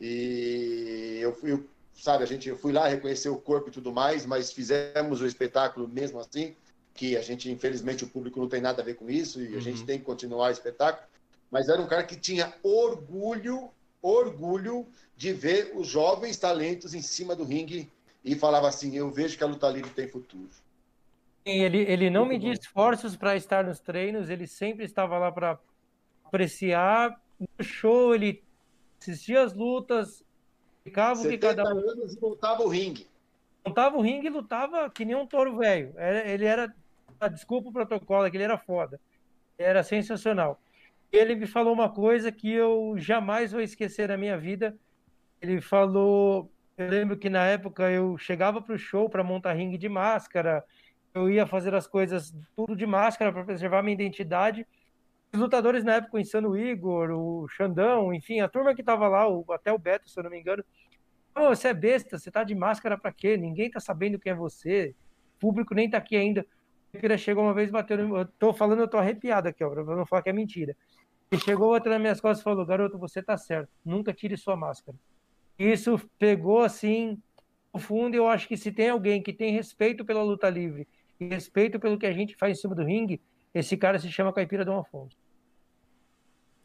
E 0.00 1.18
eu 1.20 1.34
fui, 1.34 1.62
sabe, 1.94 2.24
a 2.24 2.26
gente 2.26 2.48
eu 2.48 2.56
fui 2.56 2.72
lá 2.72 2.86
reconhecer 2.88 3.28
o 3.28 3.36
corpo 3.36 3.68
e 3.68 3.72
tudo 3.72 3.92
mais, 3.92 4.24
mas 4.24 4.52
fizemos 4.52 5.20
o 5.20 5.26
espetáculo 5.26 5.86
mesmo 5.86 6.18
assim, 6.20 6.54
que 6.94 7.16
a 7.16 7.22
gente, 7.22 7.50
infelizmente, 7.50 8.04
o 8.04 8.08
público 8.08 8.40
não 8.40 8.48
tem 8.48 8.60
nada 8.60 8.82
a 8.82 8.84
ver 8.84 8.94
com 8.94 9.10
isso 9.10 9.42
e 9.42 9.48
uhum. 9.48 9.58
a 9.58 9.60
gente 9.60 9.84
tem 9.84 9.98
que 9.98 10.04
continuar 10.04 10.48
o 10.48 10.52
espetáculo. 10.52 11.06
Mas 11.50 11.68
era 11.68 11.82
um 11.82 11.86
cara 11.86 12.04
que 12.04 12.16
tinha 12.16 12.54
orgulho, 12.62 13.70
orgulho 14.00 14.86
de 15.16 15.32
ver 15.32 15.72
os 15.74 15.88
jovens 15.88 16.36
talentos 16.36 16.94
em 16.94 17.02
cima 17.02 17.34
do 17.34 17.44
ringue 17.44 17.90
e 18.24 18.34
falava 18.34 18.68
assim: 18.68 18.96
Eu 18.96 19.10
vejo 19.10 19.36
que 19.36 19.44
a 19.44 19.46
luta 19.46 19.68
livre 19.68 19.90
tem 19.90 20.08
futuro. 20.08 20.50
Ele, 21.44 21.78
ele 21.78 22.10
não 22.10 22.26
media 22.26 22.52
esforços 22.52 23.16
para 23.16 23.34
estar 23.34 23.64
nos 23.64 23.80
treinos, 23.80 24.28
ele 24.28 24.46
sempre 24.46 24.84
estava 24.84 25.18
lá 25.18 25.32
para 25.32 25.58
apreciar. 26.24 27.20
No 27.38 27.64
show, 27.64 28.14
ele 28.14 28.42
assistia 29.00 29.42
as 29.42 29.54
lutas, 29.54 30.22
Ficava 30.84 31.22
que 31.22 31.38
cada 31.38 31.64
um. 31.64 31.78
anos 31.78 32.14
e 32.14 32.20
montava 32.20 32.62
o 32.62 32.68
ringue. 32.68 33.06
Montava 33.66 33.96
o 33.96 34.00
ringue 34.00 34.26
e 34.26 34.30
lutava 34.30 34.88
que 34.90 35.04
nem 35.04 35.14
um 35.14 35.26
touro 35.26 35.56
velho. 35.56 35.94
Ele 35.98 36.44
era. 36.44 36.74
Ah, 37.18 37.28
desculpa 37.28 37.68
o 37.68 37.72
protocolo, 37.72 38.24
é 38.24 38.30
que 38.30 38.36
ele 38.36 38.44
era 38.44 38.56
foda. 38.56 38.98
Era 39.58 39.82
sensacional. 39.82 40.58
Ele 41.12 41.34
me 41.34 41.46
falou 41.46 41.72
uma 41.72 41.90
coisa 41.90 42.32
que 42.32 42.50
eu 42.50 42.94
jamais 42.96 43.52
vou 43.52 43.60
esquecer 43.60 44.08
na 44.08 44.16
minha 44.16 44.38
vida. 44.38 44.76
Ele 45.40 45.60
falou. 45.60 46.50
Eu 46.80 46.88
lembro 46.88 47.16
que 47.16 47.28
na 47.28 47.44
época 47.46 47.90
eu 47.90 48.16
chegava 48.18 48.60
para 48.62 48.74
o 48.74 48.78
show 48.78 49.08
para 49.08 49.22
montar 49.22 49.52
ringue 49.52 49.78
de 49.78 49.88
máscara. 49.88 50.64
Eu 51.12 51.30
ia 51.30 51.46
fazer 51.46 51.74
as 51.74 51.86
coisas 51.86 52.34
tudo 52.56 52.74
de 52.74 52.86
máscara 52.86 53.32
para 53.32 53.44
preservar 53.44 53.82
minha 53.82 53.94
identidade 53.94 54.66
os 55.32 55.38
lutadores 55.38 55.84
na 55.84 55.94
época, 55.94 56.16
o 56.16 56.20
Insano 56.20 56.56
Igor, 56.56 57.10
o 57.10 57.48
Xandão, 57.48 58.12
enfim, 58.12 58.40
a 58.40 58.48
turma 58.48 58.74
que 58.74 58.82
tava 58.82 59.06
lá, 59.08 59.28
o, 59.28 59.44
até 59.52 59.72
o 59.72 59.78
Beto, 59.78 60.10
se 60.10 60.18
eu 60.18 60.24
não 60.24 60.30
me 60.30 60.40
engano, 60.40 60.64
oh, 61.36 61.48
você 61.48 61.68
é 61.68 61.74
besta, 61.74 62.18
você 62.18 62.30
tá 62.30 62.42
de 62.42 62.54
máscara 62.54 62.98
para 62.98 63.12
quê? 63.12 63.36
Ninguém 63.36 63.70
tá 63.70 63.78
sabendo 63.78 64.18
quem 64.18 64.32
é 64.32 64.34
você, 64.34 64.94
o 65.36 65.40
público 65.40 65.74
nem 65.74 65.88
tá 65.88 65.98
aqui 65.98 66.16
ainda. 66.16 66.44
Pira 66.92 67.16
chegou 67.16 67.44
uma 67.44 67.54
vez 67.54 67.70
bateu, 67.70 68.16
eu 68.16 68.26
tô 68.26 68.52
falando, 68.52 68.80
eu 68.80 68.88
tô 68.88 68.98
arrepiado 68.98 69.48
aqui, 69.48 69.62
ó, 69.62 69.70
pra 69.70 69.84
não 69.96 70.04
falar 70.04 70.22
que 70.22 70.30
é 70.30 70.32
mentira. 70.32 70.76
Ele 71.30 71.40
chegou, 71.40 71.70
bateu 71.70 71.92
nas 71.92 72.00
minhas 72.00 72.20
costas 72.20 72.40
e 72.40 72.44
falou, 72.44 72.66
garoto, 72.66 72.98
você 72.98 73.22
tá 73.22 73.36
certo, 73.36 73.70
nunca 73.84 74.12
tire 74.12 74.36
sua 74.36 74.56
máscara. 74.56 74.98
Isso 75.60 76.00
pegou, 76.18 76.60
assim, 76.60 77.22
no 77.70 77.78
fundo, 77.78 78.14
eu 78.14 78.26
acho 78.26 78.48
que 78.48 78.56
se 78.56 78.72
tem 78.72 78.88
alguém 78.88 79.22
que 79.22 79.30
tem 79.30 79.52
respeito 79.52 80.06
pela 80.06 80.22
luta 80.22 80.48
livre 80.48 80.88
e 81.20 81.26
respeito 81.26 81.78
pelo 81.78 81.98
que 81.98 82.06
a 82.06 82.12
gente 82.14 82.34
faz 82.34 82.56
em 82.56 82.60
cima 82.62 82.74
do 82.74 82.82
ringue, 82.82 83.20
esse 83.52 83.76
cara 83.76 83.98
se 83.98 84.10
chama 84.10 84.32
Caipira 84.32 84.64
Dom 84.64 84.78
Afonso. 84.78 85.14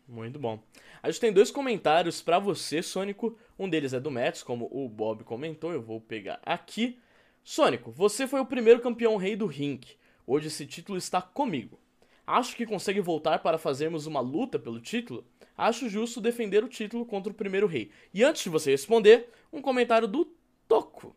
Muito 0.07 0.39
bom. 0.39 0.63
A 1.03 1.11
gente 1.11 1.19
tem 1.19 1.33
dois 1.33 1.51
comentários 1.51 2.21
para 2.21 2.39
você, 2.39 2.81
Sônico. 2.81 3.37
Um 3.59 3.67
deles 3.67 3.91
é 3.91 3.99
do 3.99 4.09
Mets, 4.09 4.41
como 4.41 4.69
o 4.71 4.87
Bob 4.87 5.25
comentou, 5.25 5.73
eu 5.73 5.81
vou 5.81 5.99
pegar 5.99 6.39
aqui. 6.45 6.97
Sônico, 7.43 7.91
você 7.91 8.25
foi 8.25 8.39
o 8.39 8.45
primeiro 8.45 8.79
campeão 8.79 9.17
rei 9.17 9.35
do 9.35 9.45
ring. 9.45 9.81
Hoje 10.25 10.47
esse 10.47 10.65
título 10.65 10.97
está 10.97 11.21
comigo. 11.21 11.77
Acho 12.25 12.55
que 12.55 12.65
consegue 12.65 12.99
voltar 12.99 13.39
para 13.39 13.57
fazermos 13.57 14.07
uma 14.07 14.19
luta 14.19 14.57
pelo 14.57 14.79
título? 14.79 15.25
Acho 15.57 15.87
justo 15.87 16.19
defender 16.19 16.63
o 16.63 16.69
título 16.69 17.05
contra 17.05 17.31
o 17.31 17.35
primeiro 17.35 17.67
rei. 17.67 17.91
E 18.13 18.23
antes 18.23 18.43
de 18.43 18.49
você 18.49 18.71
responder, 18.71 19.29
um 19.53 19.61
comentário 19.61 20.07
do 20.07 20.25
Toco, 20.67 21.15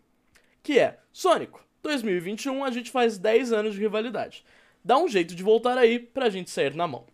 que 0.63 0.79
é: 0.79 0.99
Sônico, 1.13 1.65
2021 1.83 2.65
a 2.65 2.71
gente 2.71 2.91
faz 2.91 3.19
10 3.19 3.53
anos 3.53 3.75
de 3.75 3.81
rivalidade 3.81 4.45
dá 4.89 4.99
um 4.99 5.07
jeito 5.07 5.35
de 5.35 5.43
voltar 5.43 5.77
aí 5.77 5.99
pra 5.99 6.31
gente 6.31 6.51
sair 6.51 6.75
na 6.75 6.87
mão. 6.87 7.05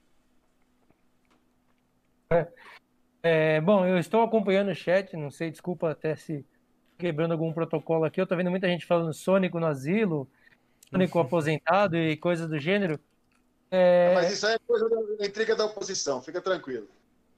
É, 2.30 2.46
é, 3.22 3.60
bom, 3.60 3.84
eu 3.84 3.98
estou 3.98 4.22
acompanhando 4.22 4.70
o 4.70 4.74
chat, 4.74 5.16
não 5.16 5.30
sei, 5.30 5.50
desculpa 5.50 5.90
até 5.90 6.14
se 6.14 6.46
quebrando 6.96 7.32
algum 7.32 7.52
protocolo 7.52 8.04
aqui. 8.04 8.20
Eu 8.20 8.26
tô 8.26 8.36
vendo 8.36 8.50
muita 8.50 8.68
gente 8.68 8.86
falando 8.86 9.12
Sônico 9.12 9.58
no 9.58 9.66
asilo, 9.66 10.28
Sônico 10.90 11.18
aposentado 11.20 11.96
e 11.96 12.16
coisas 12.16 12.48
do 12.48 12.58
gênero. 12.58 12.98
É... 13.70 14.12
Mas 14.14 14.32
isso 14.32 14.46
aí 14.46 14.54
é 14.54 14.58
coisa 14.58 14.88
da 14.88 15.26
intriga 15.26 15.56
da 15.56 15.64
oposição, 15.64 16.22
fica 16.22 16.40
tranquilo. 16.40 16.88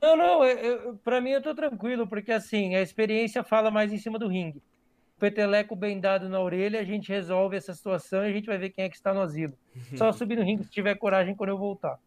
Não, 0.00 0.16
não, 0.16 0.96
para 0.98 1.20
mim 1.20 1.30
eu 1.30 1.42
tô 1.42 1.54
tranquilo, 1.54 2.06
porque 2.06 2.30
assim, 2.30 2.74
a 2.74 2.82
experiência 2.82 3.42
fala 3.42 3.70
mais 3.70 3.92
em 3.92 3.98
cima 3.98 4.18
do 4.18 4.28
ringue. 4.28 4.62
Peteleco 5.18 5.74
bem 5.74 5.98
dado 5.98 6.28
na 6.28 6.38
orelha, 6.40 6.78
a 6.78 6.84
gente 6.84 7.08
resolve 7.08 7.56
essa 7.56 7.72
situação 7.72 8.22
e 8.22 8.28
a 8.28 8.32
gente 8.32 8.46
vai 8.46 8.58
ver 8.58 8.70
quem 8.70 8.84
é 8.84 8.88
que 8.88 8.96
está 8.96 9.14
no 9.14 9.22
asilo. 9.22 9.54
Só 9.96 10.12
subir 10.12 10.36
no 10.36 10.44
ringue 10.44 10.64
se 10.64 10.70
tiver 10.70 10.94
coragem 10.96 11.34
quando 11.34 11.50
eu 11.50 11.58
voltar. 11.58 11.98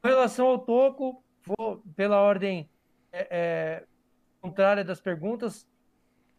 Com 0.00 0.08
relação 0.08 0.46
ao 0.46 0.58
toco, 0.58 1.22
vou 1.44 1.82
pela 1.94 2.20
ordem 2.20 2.68
é, 3.12 3.28
é, 3.30 3.82
contrária 4.40 4.82
das 4.82 5.00
perguntas. 5.00 5.66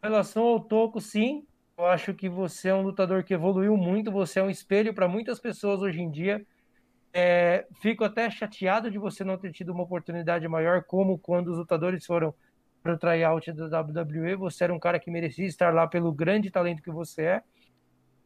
Com 0.00 0.08
relação 0.08 0.42
ao 0.42 0.60
toco, 0.60 1.00
sim, 1.00 1.46
eu 1.76 1.86
acho 1.86 2.12
que 2.12 2.28
você 2.28 2.70
é 2.70 2.74
um 2.74 2.82
lutador 2.82 3.22
que 3.22 3.32
evoluiu 3.32 3.76
muito, 3.76 4.10
você 4.10 4.40
é 4.40 4.42
um 4.42 4.50
espelho 4.50 4.92
para 4.92 5.06
muitas 5.06 5.38
pessoas 5.38 5.80
hoje 5.80 6.00
em 6.00 6.10
dia. 6.10 6.44
É, 7.20 7.66
fico 7.80 8.04
até 8.04 8.30
chateado 8.30 8.90
de 8.90 8.98
você 8.98 9.24
não 9.24 9.36
ter 9.36 9.50
tido 9.50 9.72
uma 9.72 9.82
oportunidade 9.82 10.46
maior, 10.46 10.84
como 10.84 11.18
quando 11.18 11.48
os 11.48 11.58
lutadores 11.58 12.06
foram 12.06 12.32
para 12.80 12.94
o 12.94 12.98
tryout 12.98 13.52
da 13.52 13.80
WWE. 13.80 14.36
Você 14.36 14.62
era 14.62 14.72
um 14.72 14.78
cara 14.78 15.00
que 15.00 15.10
merecia 15.10 15.46
estar 15.46 15.74
lá 15.74 15.86
pelo 15.86 16.12
grande 16.12 16.48
talento 16.50 16.82
que 16.82 16.90
você 16.92 17.22
é. 17.22 17.42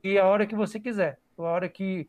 E 0.05 0.19
a 0.19 0.27
hora 0.27 0.47
que 0.47 0.55
você 0.55 0.79
quiser 0.79 1.19
a 1.39 1.43
hora 1.43 1.69
que 1.69 2.09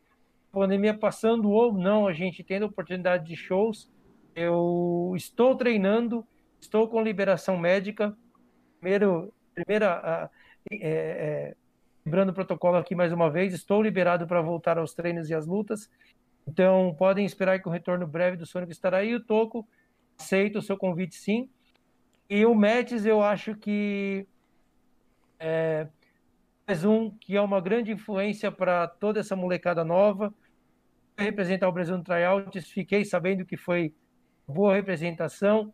a 0.52 0.58
pandemia 0.58 0.94
passando 0.94 1.50
ou 1.50 1.72
não, 1.72 2.06
a 2.06 2.12
gente 2.12 2.44
tendo 2.44 2.66
oportunidade 2.66 3.26
de 3.26 3.36
shows, 3.36 3.90
eu 4.34 5.12
estou 5.16 5.56
treinando, 5.56 6.26
estou 6.60 6.88
com 6.88 7.02
liberação 7.02 7.56
médica. 7.56 8.16
Primeiro, 8.80 9.32
primeira, 9.54 10.30
é, 10.70 10.76
é, 10.80 11.56
lembrando 12.04 12.30
o 12.30 12.34
protocolo 12.34 12.76
aqui 12.76 12.94
mais 12.94 13.12
uma 13.12 13.30
vez, 13.30 13.54
estou 13.54 13.82
liberado 13.82 14.26
para 14.26 14.42
voltar 14.42 14.78
aos 14.78 14.94
treinos 14.94 15.30
e 15.30 15.34
às 15.34 15.46
lutas. 15.46 15.88
Então, 16.46 16.94
podem 16.98 17.24
esperar 17.24 17.60
que 17.60 17.68
o 17.68 17.72
retorno 17.72 18.06
breve 18.06 18.36
do 18.36 18.46
Sonic 18.46 18.72
estará 18.72 18.98
aí. 18.98 19.14
O 19.14 19.24
Toco, 19.24 19.66
aceito 20.18 20.58
o 20.58 20.62
seu 20.62 20.76
convite 20.76 21.16
sim. 21.16 21.48
E 22.28 22.44
o 22.44 22.54
Mets, 22.54 23.04
eu 23.06 23.22
acho 23.22 23.54
que 23.54 24.26
é, 25.38 25.86
mais 26.66 26.84
um 26.84 27.10
que 27.10 27.36
é 27.36 27.40
uma 27.40 27.60
grande 27.60 27.92
influência 27.92 28.50
para 28.50 28.88
toda 28.88 29.20
essa 29.20 29.36
molecada 29.36 29.84
nova. 29.84 30.32
Representar 31.16 31.68
o 31.68 31.72
Brasil 31.72 31.96
no 31.96 32.02
tryouts, 32.02 32.70
fiquei 32.70 33.04
sabendo 33.04 33.44
que 33.44 33.56
foi 33.56 33.94
boa 34.46 34.74
representação. 34.74 35.72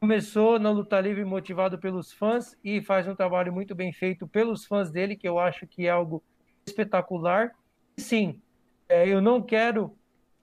Começou 0.00 0.58
na 0.58 0.70
luta 0.70 1.00
livre 1.00 1.24
motivado 1.24 1.78
pelos 1.78 2.12
fãs 2.12 2.56
e 2.64 2.82
faz 2.82 3.06
um 3.06 3.14
trabalho 3.14 3.52
muito 3.52 3.74
bem 3.74 3.92
feito 3.92 4.26
pelos 4.26 4.64
fãs 4.64 4.90
dele, 4.90 5.14
que 5.14 5.28
eu 5.28 5.38
acho 5.38 5.66
que 5.66 5.86
é 5.86 5.90
algo 5.90 6.22
espetacular. 6.66 7.52
Sim, 7.96 8.42
é, 8.88 9.06
eu 9.06 9.20
não 9.20 9.40
quero 9.40 9.96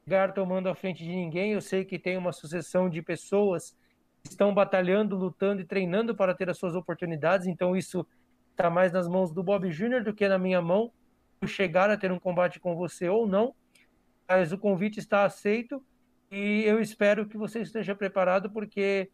chegar 0.09 0.33
tomando 0.33 0.67
a 0.67 0.73
frente 0.73 1.03
de 1.03 1.11
ninguém. 1.11 1.53
Eu 1.53 1.61
sei 1.61 1.85
que 1.85 1.99
tem 1.99 2.17
uma 2.17 2.31
sucessão 2.31 2.89
de 2.89 2.99
pessoas 2.99 3.77
que 4.23 4.31
estão 4.31 4.51
batalhando, 4.51 5.15
lutando 5.15 5.61
e 5.61 5.65
treinando 5.65 6.15
para 6.15 6.33
ter 6.33 6.49
as 6.49 6.57
suas 6.57 6.73
oportunidades. 6.73 7.45
Então 7.45 7.77
isso 7.77 8.03
está 8.49 8.71
mais 8.71 8.91
nas 8.91 9.07
mãos 9.07 9.31
do 9.31 9.43
Bob 9.43 9.69
Jr. 9.69 10.03
do 10.03 10.11
que 10.11 10.27
na 10.27 10.39
minha 10.39 10.63
mão. 10.63 10.91
Chegar 11.45 11.91
a 11.91 11.95
ter 11.95 12.11
um 12.11 12.19
combate 12.19 12.59
com 12.59 12.75
você 12.75 13.07
ou 13.07 13.27
não, 13.27 13.53
mas 14.27 14.51
o 14.51 14.57
convite 14.57 14.97
está 14.97 15.23
aceito 15.23 15.81
e 16.31 16.63
eu 16.65 16.81
espero 16.81 17.27
que 17.27 17.37
você 17.37 17.61
esteja 17.61 17.95
preparado, 17.95 18.49
porque 18.49 19.09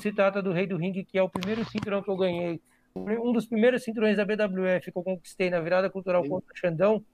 se 0.00 0.10
trata 0.10 0.42
do 0.42 0.52
Rei 0.52 0.66
do 0.66 0.76
Ringue, 0.76 1.04
que 1.04 1.18
é 1.18 1.22
o 1.22 1.28
primeiro 1.28 1.64
cinturão 1.70 2.02
que 2.02 2.10
eu 2.10 2.16
ganhei, 2.16 2.60
um 2.96 3.30
dos 3.32 3.46
primeiros 3.46 3.84
cinturões 3.84 4.16
da 4.16 4.24
BWF 4.24 4.90
que 4.90 4.98
eu 4.98 5.02
conquistei 5.02 5.50
na 5.50 5.60
virada 5.60 5.88
cultural 5.90 6.24
Sim. 6.24 6.30
contra 6.30 6.52
o 6.52 6.56
Xandão. 6.58 7.04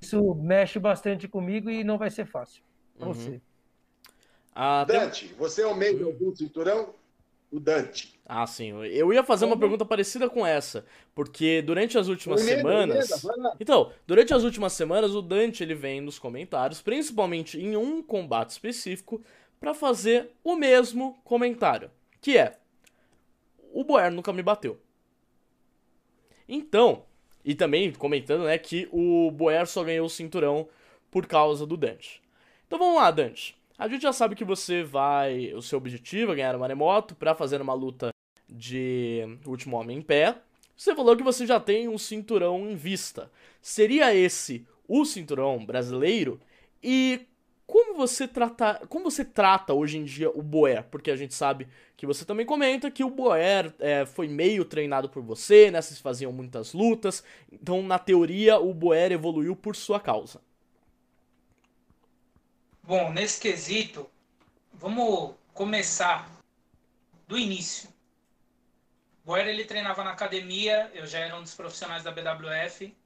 Isso 0.00 0.34
mexe 0.34 0.78
bastante 0.78 1.26
comigo 1.28 1.68
e 1.70 1.82
não 1.82 1.98
vai 1.98 2.10
ser 2.10 2.26
fácil 2.26 2.62
para 2.96 3.08
uhum. 3.08 3.14
você. 3.14 3.40
Ah, 4.54 4.84
tem- 4.86 4.98
Dante, 4.98 5.26
você 5.38 5.62
é 5.62 5.66
o 5.66 5.74
meio 5.74 6.12
do 6.12 6.34
cinturão? 6.36 6.94
O 7.50 7.58
Dante. 7.58 8.20
Ah, 8.26 8.46
sim. 8.46 8.72
Eu 8.84 9.10
ia 9.12 9.24
fazer 9.24 9.46
uma 9.46 9.52
Como? 9.52 9.60
pergunta 9.60 9.84
parecida 9.84 10.28
com 10.28 10.46
essa, 10.46 10.84
porque 11.14 11.62
durante 11.62 11.96
as 11.96 12.08
últimas 12.08 12.42
semanas. 12.42 13.10
Então, 13.58 13.90
durante 14.06 14.34
as 14.34 14.44
últimas 14.44 14.74
semanas, 14.74 15.14
o 15.14 15.22
Dante 15.22 15.62
ele 15.62 15.74
vem 15.74 16.00
nos 16.00 16.18
comentários, 16.18 16.82
principalmente 16.82 17.58
em 17.58 17.74
um 17.74 18.02
combate 18.02 18.50
específico, 18.50 19.22
pra 19.58 19.72
fazer 19.72 20.30
o 20.44 20.56
mesmo 20.56 21.18
comentário, 21.24 21.90
que 22.20 22.36
é: 22.36 22.58
o 23.72 23.82
Boer 23.82 24.10
nunca 24.12 24.30
me 24.32 24.42
bateu. 24.42 24.78
Então, 26.46 27.04
e 27.48 27.54
também 27.54 27.90
comentando, 27.92 28.44
né, 28.44 28.58
que 28.58 28.86
o 28.92 29.30
Boer 29.30 29.66
só 29.66 29.82
ganhou 29.82 30.04
o 30.04 30.10
cinturão 30.10 30.68
por 31.10 31.26
causa 31.26 31.64
do 31.64 31.78
Dante. 31.78 32.20
Então 32.66 32.78
vamos 32.78 32.96
lá, 32.96 33.10
Dante. 33.10 33.56
A 33.78 33.88
gente 33.88 34.02
já 34.02 34.12
sabe 34.12 34.36
que 34.36 34.44
você 34.44 34.82
vai. 34.82 35.54
O 35.54 35.62
seu 35.62 35.78
objetivo 35.78 36.32
é 36.32 36.34
ganhar 36.34 36.54
o 36.54 36.60
Maremoto 36.60 37.14
pra 37.14 37.34
fazer 37.34 37.62
uma 37.62 37.72
luta 37.72 38.10
de 38.46 39.22
Último 39.46 39.78
Homem 39.78 39.96
em 39.96 40.02
Pé. 40.02 40.36
Você 40.76 40.94
falou 40.94 41.16
que 41.16 41.22
você 41.22 41.46
já 41.46 41.58
tem 41.58 41.88
um 41.88 41.96
cinturão 41.96 42.68
em 42.68 42.76
vista. 42.76 43.32
Seria 43.62 44.14
esse 44.14 44.66
o 44.86 45.06
cinturão 45.06 45.64
brasileiro? 45.64 46.38
E 46.82 47.22
você 47.98 48.26
trata, 48.26 48.86
como 48.88 49.10
você 49.10 49.24
trata 49.24 49.74
hoje 49.74 49.98
em 49.98 50.04
dia 50.04 50.30
o 50.30 50.40
Boer? 50.40 50.84
Porque 50.84 51.10
a 51.10 51.16
gente 51.16 51.34
sabe 51.34 51.68
que 51.96 52.06
você 52.06 52.24
também 52.24 52.46
comenta 52.46 52.90
que 52.90 53.02
o 53.04 53.10
Boer 53.10 53.74
é, 53.80 54.06
foi 54.06 54.28
meio 54.28 54.64
treinado 54.64 55.08
por 55.08 55.22
você, 55.22 55.70
né? 55.70 55.82
Vocês 55.82 55.98
faziam 55.98 56.32
muitas 56.32 56.72
lutas. 56.72 57.24
Então, 57.52 57.82
na 57.82 57.98
teoria, 57.98 58.58
o 58.58 58.72
Boer 58.72 59.12
evoluiu 59.12 59.56
por 59.56 59.74
sua 59.74 59.98
causa. 59.98 60.40
Bom, 62.82 63.12
nesse 63.12 63.40
quesito, 63.40 64.08
vamos 64.72 65.34
começar 65.52 66.30
do 67.26 67.36
início. 67.36 67.90
O 69.24 69.26
Boer 69.26 69.46
ele 69.46 69.64
treinava 69.64 70.02
na 70.04 70.12
academia, 70.12 70.90
eu 70.94 71.06
já 71.06 71.18
era 71.18 71.36
um 71.36 71.42
dos 71.42 71.54
profissionais 71.54 72.04
da 72.04 72.12
BWF. 72.12 72.96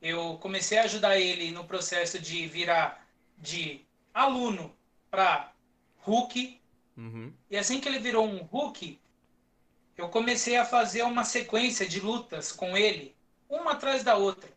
Eu 0.00 0.38
comecei 0.38 0.78
a 0.78 0.84
ajudar 0.84 1.18
ele 1.18 1.50
no 1.52 1.64
processo 1.64 2.18
de 2.18 2.46
virar 2.46 3.06
de 3.36 3.86
aluno 4.18 4.74
para 5.10 5.52
Hulk. 5.98 6.60
Uhum. 6.96 7.32
E 7.50 7.56
assim 7.56 7.80
que 7.80 7.88
ele 7.88 7.98
virou 7.98 8.26
um 8.26 8.42
Hulk, 8.42 8.98
eu 9.96 10.08
comecei 10.08 10.56
a 10.56 10.64
fazer 10.64 11.02
uma 11.02 11.24
sequência 11.24 11.86
de 11.88 12.00
lutas 12.00 12.52
com 12.52 12.76
ele, 12.76 13.14
uma 13.48 13.72
atrás 13.72 14.02
da 14.02 14.16
outra. 14.16 14.50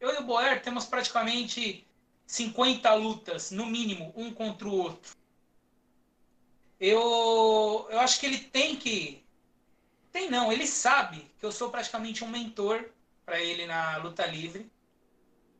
Eu 0.00 0.14
e 0.14 0.18
o 0.18 0.24
Boer 0.24 0.62
temos 0.62 0.84
praticamente 0.84 1.86
50 2.26 2.92
lutas, 2.94 3.50
no 3.50 3.66
mínimo, 3.66 4.12
um 4.16 4.32
contra 4.32 4.68
o 4.68 4.76
outro. 4.76 5.14
Eu, 6.78 7.86
eu 7.90 8.00
acho 8.00 8.20
que 8.20 8.26
ele 8.26 8.38
tem 8.38 8.76
que. 8.76 9.24
Tem 10.12 10.30
não, 10.30 10.52
ele 10.52 10.66
sabe 10.66 11.30
que 11.38 11.46
eu 11.46 11.52
sou 11.52 11.70
praticamente 11.70 12.22
um 12.24 12.28
mentor 12.28 12.90
para 13.24 13.40
ele 13.40 13.66
na 13.66 13.96
luta 13.98 14.26
livre. 14.26 14.70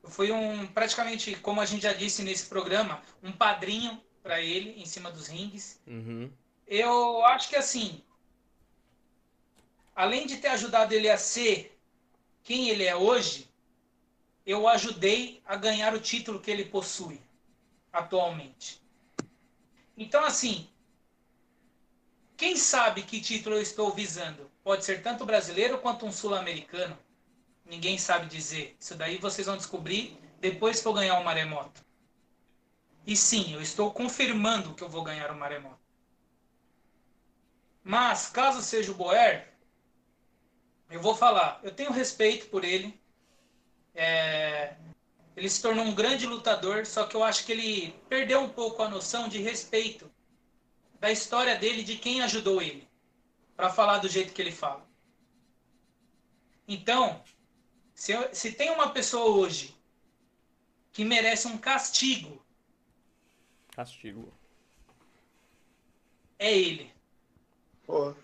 Fui 0.08 0.30
um, 0.30 0.66
praticamente, 0.66 1.34
como 1.36 1.60
a 1.60 1.66
gente 1.66 1.82
já 1.82 1.92
disse 1.92 2.22
nesse 2.22 2.46
programa, 2.46 3.02
um 3.22 3.32
padrinho 3.32 4.00
para 4.22 4.40
ele 4.40 4.80
em 4.80 4.86
cima 4.86 5.10
dos 5.10 5.28
rings. 5.28 5.80
Uhum. 5.86 6.30
Eu 6.66 7.24
acho 7.26 7.48
que 7.48 7.56
assim, 7.56 8.02
além 9.94 10.26
de 10.26 10.38
ter 10.38 10.48
ajudado 10.48 10.92
ele 10.92 11.08
a 11.08 11.16
ser 11.18 11.78
quem 12.42 12.68
ele 12.68 12.84
é 12.84 12.94
hoje, 12.94 13.48
eu 14.44 14.68
ajudei 14.68 15.42
a 15.44 15.56
ganhar 15.56 15.94
o 15.94 16.00
título 16.00 16.40
que 16.40 16.50
ele 16.50 16.64
possui 16.64 17.20
atualmente. 17.92 18.80
Então, 19.96 20.24
assim, 20.24 20.68
quem 22.36 22.56
sabe 22.56 23.02
que 23.02 23.20
título 23.20 23.56
eu 23.56 23.62
estou 23.62 23.90
visando? 23.92 24.50
Pode 24.62 24.84
ser 24.84 25.02
tanto 25.02 25.24
brasileiro 25.24 25.78
quanto 25.78 26.04
um 26.04 26.12
sul-americano. 26.12 26.96
Ninguém 27.66 27.98
sabe 27.98 28.26
dizer. 28.26 28.76
Isso 28.78 28.94
daí 28.94 29.18
vocês 29.18 29.46
vão 29.46 29.56
descobrir 29.56 30.18
depois 30.40 30.80
que 30.80 30.86
eu 30.86 30.92
ganhar 30.92 31.18
o 31.18 31.24
maremoto. 31.24 31.84
E 33.06 33.16
sim, 33.16 33.52
eu 33.52 33.60
estou 33.60 33.92
confirmando 33.92 34.74
que 34.74 34.82
eu 34.82 34.88
vou 34.88 35.02
ganhar 35.02 35.30
o 35.30 35.36
maremoto. 35.36 35.78
Mas, 37.82 38.28
caso 38.28 38.62
seja 38.62 38.90
o 38.90 38.94
Boer, 38.94 39.52
eu 40.90 41.00
vou 41.00 41.14
falar. 41.14 41.60
Eu 41.62 41.72
tenho 41.72 41.92
respeito 41.92 42.46
por 42.48 42.64
ele. 42.64 43.00
É, 43.94 44.76
ele 45.36 45.48
se 45.48 45.62
tornou 45.62 45.84
um 45.84 45.94
grande 45.94 46.26
lutador, 46.26 46.86
só 46.86 47.06
que 47.06 47.14
eu 47.14 47.22
acho 47.22 47.44
que 47.44 47.52
ele 47.52 47.92
perdeu 48.08 48.40
um 48.40 48.48
pouco 48.48 48.82
a 48.82 48.88
noção 48.88 49.28
de 49.28 49.38
respeito 49.40 50.10
da 50.98 51.10
história 51.10 51.56
dele, 51.56 51.84
de 51.84 51.96
quem 51.96 52.22
ajudou 52.22 52.60
ele, 52.62 52.88
para 53.54 53.70
falar 53.70 53.98
do 53.98 54.08
jeito 54.08 54.32
que 54.32 54.40
ele 54.40 54.52
fala. 54.52 54.86
Então, 56.66 57.22
se, 57.96 58.12
eu- 58.12 58.28
se 58.32 58.52
tem 58.52 58.70
uma 58.70 58.90
pessoa 58.92 59.24
hoje 59.36 59.74
que 60.92 61.02
merece 61.04 61.48
um 61.48 61.56
castigo, 61.58 62.40
Castigo. 63.74 64.32
é 66.38 66.56
ele. 66.56 66.90
Pô, 67.86 68.14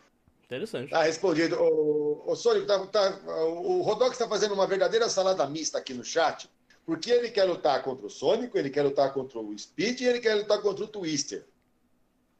Interessante. 0.44 0.90
tá 0.90 1.02
respondido. 1.02 1.56
O, 1.60 2.30
o 2.30 2.36
Sônico, 2.36 2.66
tá, 2.66 2.86
tá, 2.86 3.20
o 3.46 3.80
Rodox 3.82 4.12
está 4.12 4.28
fazendo 4.28 4.54
uma 4.54 4.66
verdadeira 4.66 5.08
salada 5.08 5.46
mista 5.46 5.78
aqui 5.78 5.94
no 5.94 6.04
chat, 6.04 6.48
porque 6.84 7.10
ele 7.10 7.30
quer 7.30 7.44
lutar 7.44 7.82
contra 7.82 8.06
o 8.06 8.10
Sônico, 8.10 8.58
ele 8.58 8.70
quer 8.70 8.82
lutar 8.82 9.12
contra 9.12 9.38
o 9.38 9.58
Speed 9.58 10.00
e 10.00 10.04
ele 10.06 10.20
quer 10.20 10.34
lutar 10.34 10.60
contra 10.60 10.84
o 10.84 10.88
Twister. 10.88 11.46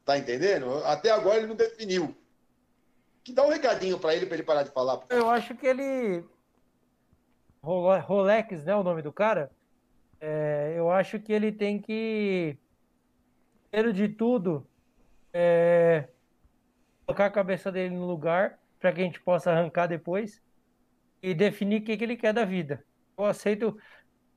Tá 0.05 0.17
entendendo? 0.17 0.83
Até 0.85 1.09
agora 1.11 1.37
ele 1.37 1.47
não 1.47 1.55
definiu. 1.55 2.15
Que 3.23 3.31
dá 3.31 3.43
um 3.43 3.49
recadinho 3.49 3.97
para 3.97 4.13
ele, 4.15 4.25
para 4.25 4.35
ele 4.35 4.43
parar 4.43 4.63
de 4.63 4.71
falar. 4.71 5.01
Eu 5.09 5.29
acho 5.29 5.55
que 5.55 5.65
ele. 5.65 6.25
Role- 7.63 8.01
Rolex, 8.01 8.63
né? 8.65 8.75
O 8.75 8.83
nome 8.83 9.01
do 9.01 9.11
cara. 9.13 9.51
É, 10.19 10.73
eu 10.77 10.91
acho 10.91 11.19
que 11.19 11.33
ele 11.33 11.51
tem 11.51 11.81
que. 11.81 12.57
Primeiro 13.69 13.93
de 13.93 14.07
tudo, 14.09 14.69
é, 15.33 16.09
colocar 17.05 17.27
a 17.27 17.31
cabeça 17.31 17.71
dele 17.71 17.95
no 17.95 18.05
lugar 18.07 18.59
para 18.79 18.93
que 18.93 19.01
a 19.01 19.03
gente 19.05 19.21
possa 19.23 19.51
arrancar 19.51 19.87
depois 19.87 20.41
e 21.21 21.33
definir 21.35 21.81
o 21.81 21.85
que, 21.85 21.97
que 21.97 22.03
ele 22.03 22.17
quer 22.17 22.33
da 22.33 22.45
vida. 22.45 22.85
Eu 23.17 23.25
aceito, 23.25 23.77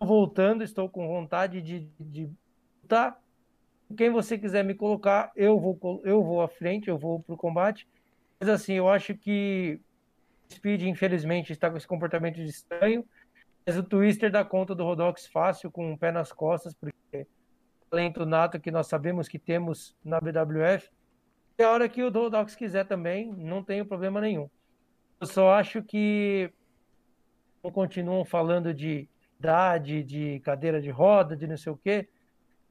voltando, 0.01 0.65
estou 0.65 0.91
com 0.91 1.09
vontade 1.09 1.63
de, 1.63 1.91
de 2.01 2.31
lutar. 2.83 3.19
Quem 3.97 4.11
você 4.11 4.39
quiser 4.39 4.65
me 4.65 4.75
colocar, 4.75 5.33
eu 5.37 5.61
vou, 5.61 6.03
eu 6.05 6.23
vou 6.25 6.43
à 6.43 6.49
frente, 6.49 6.89
eu 6.89 6.99
vou 6.99 7.23
pro 7.23 7.37
combate. 7.37 7.89
Mas 8.41 8.49
assim, 8.51 8.75
eu 8.75 8.89
acho 8.89 9.17
que 9.17 9.81
o 10.51 10.55
Speed, 10.55 10.83
infelizmente, 10.85 11.53
está 11.53 11.71
com 11.71 11.77
esse 11.77 11.87
comportamento 11.89 12.37
de 12.37 12.47
estranho. 12.47 13.07
Mas 13.67 13.77
o 13.77 13.83
Twister 13.83 14.31
dá 14.31 14.45
conta 14.45 14.75
do 14.75 14.85
Rodox 14.85 15.27
fácil, 15.27 15.71
com 15.73 15.93
o 15.93 15.99
pé 15.99 16.13
nas 16.13 16.31
costas, 16.33 16.73
porque 16.73 16.95
é 17.13 17.27
talento 17.91 18.25
nato 18.25 18.61
que 18.61 18.71
nós 18.71 18.87
sabemos 18.87 19.27
que 19.27 19.39
temos 19.39 19.97
na 20.05 20.21
BWF. 20.21 20.89
E 21.59 21.63
a 21.63 21.71
hora 21.71 21.89
que 21.89 22.03
o 22.03 22.11
Rodox 22.11 22.55
quiser 22.55 22.87
também, 22.87 23.33
não 23.33 23.65
tenho 23.65 23.85
problema 23.85 24.21
nenhum. 24.21 24.49
Eu 25.21 25.27
só 25.27 25.51
acho 25.55 25.83
que 25.83 26.53
continuam 27.73 28.25
falando 28.25 28.73
de 28.73 29.09
idade, 29.41 30.05
de 30.05 30.41
cadeira 30.41 30.81
de 30.81 30.91
roda, 30.91 31.37
de 31.37 31.47
não 31.47 31.57
sei 31.57 31.73
o 31.73 31.77
quê. 31.77 32.09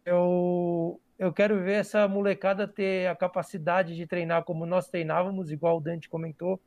Eu, 0.06 1.02
eu 1.18 1.34
quero 1.34 1.62
ver 1.62 1.80
essa 1.80 2.08
molecada 2.08 2.68
ter 2.68 3.08
a 3.08 3.16
capacidade 3.16 3.96
de 3.96 4.08
treinar 4.08 4.44
como 4.44 4.66
nós 4.66 4.88
treinávamos, 4.88 5.52
igual 5.52 5.78
o 5.78 5.82
Dante 5.82 6.08
comentou 6.08 6.62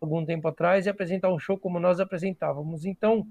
algum 0.00 0.24
tempo 0.24 0.46
atrás, 0.48 0.86
e 0.86 0.90
apresentar 0.90 1.30
um 1.30 1.38
show 1.38 1.58
como 1.58 1.80
nós 1.80 2.00
apresentávamos. 2.00 2.84
Então, 2.84 3.26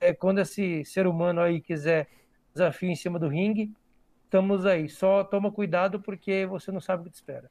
é, 0.00 0.12
quando 0.12 0.40
esse 0.40 0.84
ser 0.84 1.06
humano 1.06 1.40
aí 1.40 1.60
quiser 1.60 2.08
desafio 2.52 2.90
em 2.90 2.96
cima 2.96 3.18
do 3.18 3.28
ringue, 3.28 3.72
estamos 4.24 4.66
aí. 4.66 4.88
Só 4.88 5.24
toma 5.24 5.52
cuidado 5.52 6.00
porque 6.00 6.46
você 6.46 6.70
não 6.70 6.80
sabe 6.80 7.02
o 7.02 7.04
que 7.04 7.10
te 7.10 7.14
espera. 7.14 7.50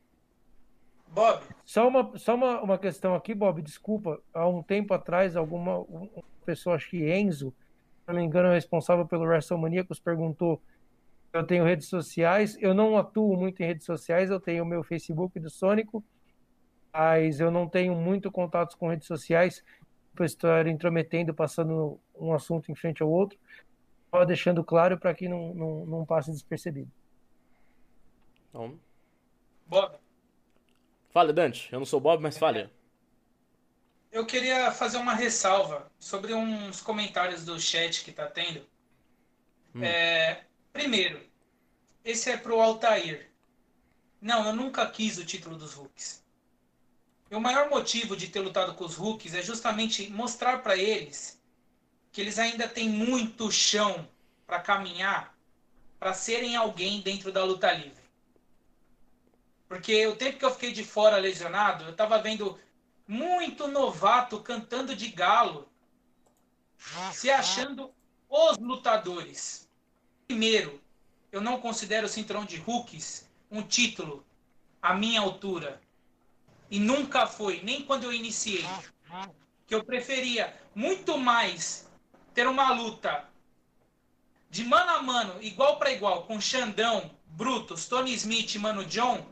Bob, 1.08 1.42
Só 1.64 1.88
uma, 1.88 2.18
só 2.18 2.36
uma, 2.36 2.62
uma 2.62 2.78
questão 2.78 3.16
aqui, 3.16 3.34
Bob, 3.34 3.62
desculpa. 3.62 4.22
Há 4.34 4.48
um 4.48 4.62
tempo 4.62 4.94
atrás, 4.94 5.36
alguma 5.36 5.80
uma 5.80 6.10
pessoa, 6.46 6.76
acho 6.76 6.90
que 6.90 7.10
Enzo, 7.10 7.54
se 8.02 8.08
não 8.08 8.16
me 8.16 8.24
engano, 8.24 8.50
é 8.50 8.54
responsável 8.54 9.06
pelo 9.06 9.24
WrestleManiacos, 9.24 10.00
perguntou 10.00 10.62
eu 11.32 11.46
tenho 11.46 11.66
redes 11.66 11.88
sociais. 11.88 12.58
Eu 12.62 12.74
não 12.74 12.98
atuo 12.98 13.36
muito 13.36 13.62
em 13.62 13.66
redes 13.66 13.86
sociais, 13.86 14.30
eu 14.30 14.40
tenho 14.40 14.64
o 14.64 14.68
meu 14.68 14.84
Facebook 14.84 15.40
do 15.40 15.50
Sônico, 15.50 16.04
mas 16.94 17.40
eu 17.40 17.52
não 17.52 17.68
tenho 17.68 17.94
muito 17.94 18.32
contatos 18.32 18.76
com 18.76 18.88
redes 18.88 19.08
sociais 19.08 19.64
estar 20.24 20.68
intrometendo, 20.68 21.34
passando 21.34 22.00
um 22.16 22.34
assunto 22.34 22.72
em 22.72 22.76
frente 22.76 23.02
ao 23.02 23.10
outro. 23.10 23.38
Só 24.10 24.24
deixando 24.24 24.64
claro 24.64 24.98
para 24.98 25.14
que 25.14 25.28
não, 25.28 25.54
não, 25.54 25.86
não 25.86 26.06
passe 26.06 26.32
despercebido. 26.32 26.90
Então, 28.50 28.80
Bob, 29.66 29.98
fale, 31.10 31.34
Dante. 31.34 31.68
Eu 31.74 31.80
não 31.80 31.86
sou 31.86 32.00
Bob, 32.00 32.22
mas 32.22 32.38
fale. 32.38 32.70
eu 34.12 34.26
queria 34.26 34.72
fazer 34.72 34.98
uma 34.98 35.14
ressalva 35.14 35.92
sobre 36.00 36.34
uns 36.34 36.82
comentários 36.82 37.44
do 37.44 37.60
chat 37.60 38.06
que 38.06 38.14
tá 38.14 38.28
tendo. 38.28 38.66
Hum. 39.76 39.84
É, 39.84 40.46
primeiro, 40.72 41.22
esse 42.06 42.30
é 42.30 42.38
pro 42.38 42.62
Altair. 42.62 43.30
Não, 44.22 44.48
eu 44.48 44.56
nunca 44.56 44.90
quis 44.90 45.18
o 45.18 45.26
título 45.26 45.58
dos 45.58 45.74
Hulks. 45.74 46.25
E 47.30 47.36
o 47.36 47.42
maior 47.42 47.70
motivo 47.70 48.16
de 48.16 48.28
ter 48.28 48.40
lutado 48.40 48.76
com 48.76 48.86
os 48.86 48.96
Hulks 48.96 49.34
é 49.34 49.42
justamente 49.42 50.10
mostrar 50.10 50.62
para 50.62 50.78
eles 50.78 51.42
que 52.12 52.22
eles 52.22 52.40
ainda 52.40 52.68
têm 52.68 52.88
muito 52.88 53.52
chão 53.52 54.08
para 54.46 54.60
caminhar 54.60 55.36
para 56.00 56.14
serem 56.14 56.56
alguém 56.56 57.02
dentro 57.02 57.32
da 57.32 57.44
luta 57.44 57.72
livre. 57.72 58.04
Porque 59.68 60.06
o 60.08 60.16
tempo 60.16 60.38
que 60.38 60.46
eu 60.46 60.52
fiquei 60.52 60.72
de 60.72 60.84
fora 60.84 61.18
lesionado, 61.18 61.86
eu 61.86 61.92
estava 61.92 62.22
vendo 62.22 62.60
muito 63.08 63.68
novato 63.68 64.40
cantando 64.40 64.96
de 64.96 65.10
galo, 65.10 65.68
se 67.12 67.30
achando 67.32 67.92
os 68.30 68.58
lutadores. 68.58 69.68
Primeiro, 70.28 70.82
eu 71.32 71.42
não 71.42 71.60
considero 71.60 72.06
o 72.06 72.10
cinturão 72.10 72.46
de 72.46 72.58
Hulks 72.58 73.28
um 73.50 73.62
título 73.62 74.26
à 74.82 74.94
minha 74.94 75.22
altura. 75.22 75.82
E 76.70 76.80
nunca 76.80 77.28
foi, 77.28 77.62
nem 77.64 77.84
quando 77.84 78.04
eu 78.04 78.14
iniciei. 78.14 78.66
Que 79.68 79.76
eu 79.76 79.84
preferia 79.84 80.56
muito 80.74 81.18
mais 81.18 81.90
ter 82.34 82.48
uma 82.48 82.72
luta 82.74 83.28
de 84.50 84.64
mano 84.64 84.92
a 84.92 85.02
mano, 85.02 85.42
igual 85.42 85.78
para 85.78 85.92
igual, 85.92 86.24
com 86.24 86.40
Xandão, 86.40 87.12
Brutus, 87.28 87.88
Tony 87.88 88.14
Smith 88.14 88.56
e 88.56 88.60
Mano 88.60 88.86
John, 88.86 89.26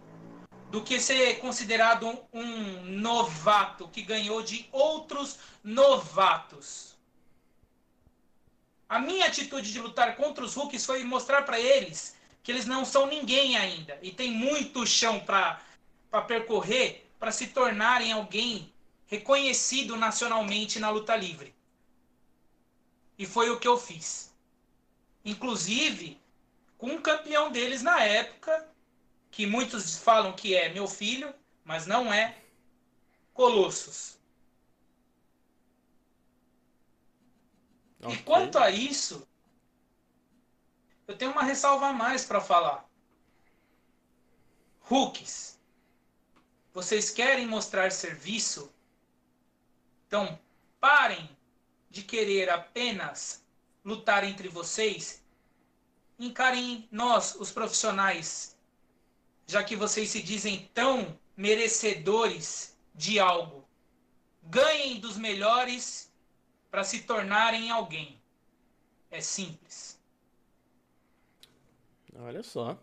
do 0.69 0.81
que 0.81 0.99
ser 0.99 1.39
considerado 1.39 2.07
um, 2.07 2.17
um 2.33 2.83
novato 2.99 3.87
que 3.87 4.01
ganhou 4.01 4.41
de 4.41 4.67
outros 4.71 5.37
novatos. 5.63 6.97
A 8.89 8.99
minha 8.99 9.27
atitude 9.27 9.71
de 9.71 9.79
lutar 9.79 10.15
contra 10.15 10.43
os 10.43 10.55
Hulks 10.55 10.85
foi 10.85 11.03
mostrar 11.03 11.43
para 11.43 11.59
eles 11.59 12.15
que 12.43 12.51
eles 12.51 12.65
não 12.65 12.83
são 12.83 13.07
ninguém 13.07 13.55
ainda 13.55 13.97
e 14.01 14.11
tem 14.11 14.31
muito 14.31 14.85
chão 14.85 15.19
para 15.19 15.61
percorrer 16.27 17.02
para 17.23 17.31
se 17.31 17.47
tornarem 17.47 18.11
alguém 18.11 18.73
reconhecido 19.05 19.95
nacionalmente 19.95 20.77
na 20.77 20.89
luta 20.89 21.15
livre. 21.15 21.55
E 23.17 23.25
foi 23.25 23.49
o 23.49 23.57
que 23.57 23.65
eu 23.65 23.77
fiz. 23.77 24.35
Inclusive, 25.23 26.19
com 26.77 26.87
um 26.87 27.01
campeão 27.01 27.49
deles 27.49 27.81
na 27.81 28.03
época, 28.03 28.69
que 29.31 29.45
muitos 29.45 29.97
falam 29.97 30.33
que 30.33 30.53
é 30.53 30.67
meu 30.67 30.85
filho, 30.85 31.33
mas 31.63 31.87
não 31.87 32.13
é, 32.13 32.37
Colossus. 33.33 34.19
Okay. 38.01 38.15
E 38.15 38.23
quanto 38.23 38.59
a 38.59 38.69
isso, 38.69 39.25
eu 41.07 41.17
tenho 41.17 41.31
uma 41.31 41.43
ressalva 41.43 41.87
a 41.87 41.93
mais 41.93 42.25
para 42.25 42.41
falar. 42.41 42.85
Hooks, 44.91 45.52
vocês 46.73 47.11
querem 47.11 47.45
mostrar 47.45 47.91
serviço? 47.91 48.73
Então, 50.07 50.39
parem 50.79 51.29
de 51.89 52.01
querer 52.01 52.49
apenas 52.49 53.45
lutar 53.85 54.23
entre 54.23 54.47
vocês. 54.47 55.23
Encarem 56.17 56.87
nós, 56.91 57.35
os 57.35 57.51
profissionais, 57.51 58.57
já 59.45 59.63
que 59.63 59.75
vocês 59.75 60.09
se 60.09 60.21
dizem 60.21 60.69
tão 60.73 61.17
merecedores 61.37 62.75
de 62.95 63.19
algo. 63.19 63.63
Ganhem 64.43 64.99
dos 64.99 65.17
melhores 65.17 66.11
para 66.71 66.83
se 66.83 67.03
tornarem 67.03 67.69
alguém. 67.69 68.19
É 69.11 69.21
simples. 69.21 69.99
Olha 72.15 72.41
só. 72.41 72.77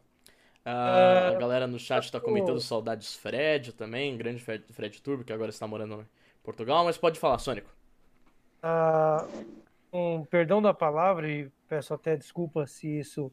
A 0.65 1.35
galera 1.39 1.67
no 1.67 1.79
chat 1.79 2.05
está 2.05 2.21
comentando 2.21 2.61
saudades 2.61 3.15
Fred 3.15 3.73
também, 3.73 4.17
grande 4.17 4.43
Fred, 4.43 4.65
Fred 4.73 5.01
Turbo, 5.01 5.25
que 5.25 5.33
agora 5.33 5.51
está 5.51 5.67
morando 5.67 6.03
em 6.03 6.07
Portugal, 6.43 6.85
mas 6.85 6.99
pode 6.99 7.19
falar, 7.19 7.39
Sônico. 7.39 7.71
Ah, 8.63 9.27
um 9.93 10.25
perdão 10.25 10.61
da 10.61 10.75
palavra, 10.75 11.29
e 11.29 11.51
peço 11.67 11.95
até 11.95 12.17
desculpa 12.17 12.67
se 12.67 12.99
isso 12.99 13.33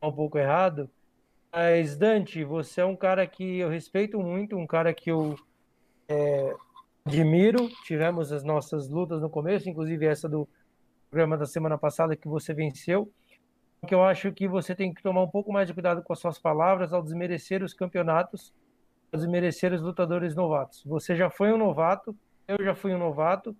é 0.00 0.06
um 0.06 0.12
pouco 0.12 0.38
errado, 0.38 0.88
mas 1.52 1.96
Dante, 1.96 2.42
você 2.42 2.80
é 2.80 2.84
um 2.84 2.96
cara 2.96 3.26
que 3.26 3.58
eu 3.58 3.68
respeito 3.68 4.18
muito, 4.18 4.56
um 4.56 4.66
cara 4.66 4.94
que 4.94 5.10
eu 5.10 5.36
é, 6.08 6.54
admiro. 7.04 7.68
Tivemos 7.84 8.32
as 8.32 8.42
nossas 8.42 8.88
lutas 8.88 9.20
no 9.20 9.28
começo, 9.28 9.68
inclusive 9.68 10.06
essa 10.06 10.28
do 10.28 10.48
programa 11.10 11.36
da 11.36 11.46
semana 11.46 11.76
passada 11.76 12.16
que 12.16 12.28
você 12.28 12.54
venceu 12.54 13.12
que 13.86 13.94
eu 13.94 14.04
acho 14.04 14.32
que 14.32 14.46
você 14.46 14.74
tem 14.74 14.92
que 14.92 15.02
tomar 15.02 15.22
um 15.22 15.28
pouco 15.28 15.52
mais 15.52 15.66
de 15.66 15.74
cuidado 15.74 16.02
com 16.02 16.12
as 16.12 16.18
suas 16.18 16.38
palavras 16.38 16.92
ao 16.92 17.02
desmerecer 17.02 17.62
os 17.62 17.72
campeonatos, 17.72 18.54
ao 19.12 19.18
desmerecer 19.18 19.72
os 19.72 19.80
lutadores 19.80 20.34
novatos. 20.34 20.82
Você 20.84 21.16
já 21.16 21.30
foi 21.30 21.52
um 21.52 21.56
novato, 21.56 22.16
eu 22.46 22.62
já 22.62 22.74
fui 22.74 22.94
um 22.94 22.98
novato. 22.98 23.56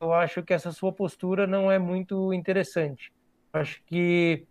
Eu 0.00 0.12
acho 0.12 0.42
que 0.42 0.52
essa 0.52 0.70
sua 0.72 0.92
postura 0.92 1.46
não 1.46 1.70
é 1.70 1.78
muito 1.78 2.32
interessante. 2.32 3.12
Acho 3.52 3.82
que 3.84 4.46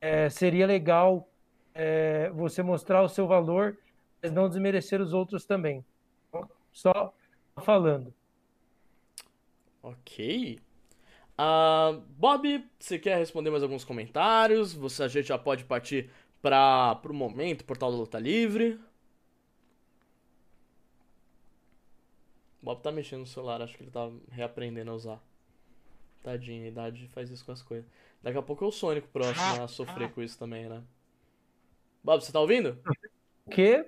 é, 0.00 0.28
seria 0.28 0.66
legal 0.66 1.28
é, 1.74 2.30
você 2.30 2.62
mostrar 2.62 3.02
o 3.02 3.08
seu 3.08 3.26
valor, 3.26 3.76
mas 4.22 4.30
não 4.30 4.48
desmerecer 4.48 5.00
os 5.00 5.12
outros 5.12 5.44
também. 5.44 5.84
Só 6.70 7.14
falando. 7.62 8.12
Ok. 9.82 10.58
Uh, 11.36 12.00
Bob, 12.16 12.64
você 12.78 12.98
quer 12.98 13.18
responder 13.18 13.50
mais 13.50 13.62
alguns 13.62 13.84
comentários? 13.84 14.72
Você, 14.72 15.02
a 15.02 15.08
gente 15.08 15.28
já 15.28 15.38
pode 15.38 15.64
partir 15.64 16.10
para 16.40 17.00
o 17.08 17.14
momento, 17.14 17.64
portal 17.64 17.90
da 17.90 17.96
luta 17.96 18.18
livre. 18.18 18.78
Bob 22.62 22.80
tá 22.80 22.92
mexendo 22.92 23.20
no 23.20 23.26
celular, 23.26 23.60
acho 23.60 23.76
que 23.76 23.82
ele 23.82 23.90
tá 23.90 24.10
reaprendendo 24.30 24.90
a 24.90 24.94
usar. 24.94 25.20
Tadinho, 26.22 26.64
a 26.64 26.68
idade 26.68 27.08
faz 27.08 27.30
isso 27.30 27.44
com 27.44 27.52
as 27.52 27.62
coisas. 27.62 27.86
Daqui 28.22 28.38
a 28.38 28.42
pouco 28.42 28.64
é 28.64 28.68
o 28.68 28.72
Sonic 28.72 29.06
próximo 29.08 29.62
a 29.62 29.68
sofrer 29.68 30.10
com 30.12 30.22
isso 30.22 30.38
também, 30.38 30.66
né? 30.66 30.82
Bob, 32.02 32.24
você 32.24 32.32
tá 32.32 32.40
ouvindo? 32.40 32.78
O 33.44 33.50
quê? 33.50 33.86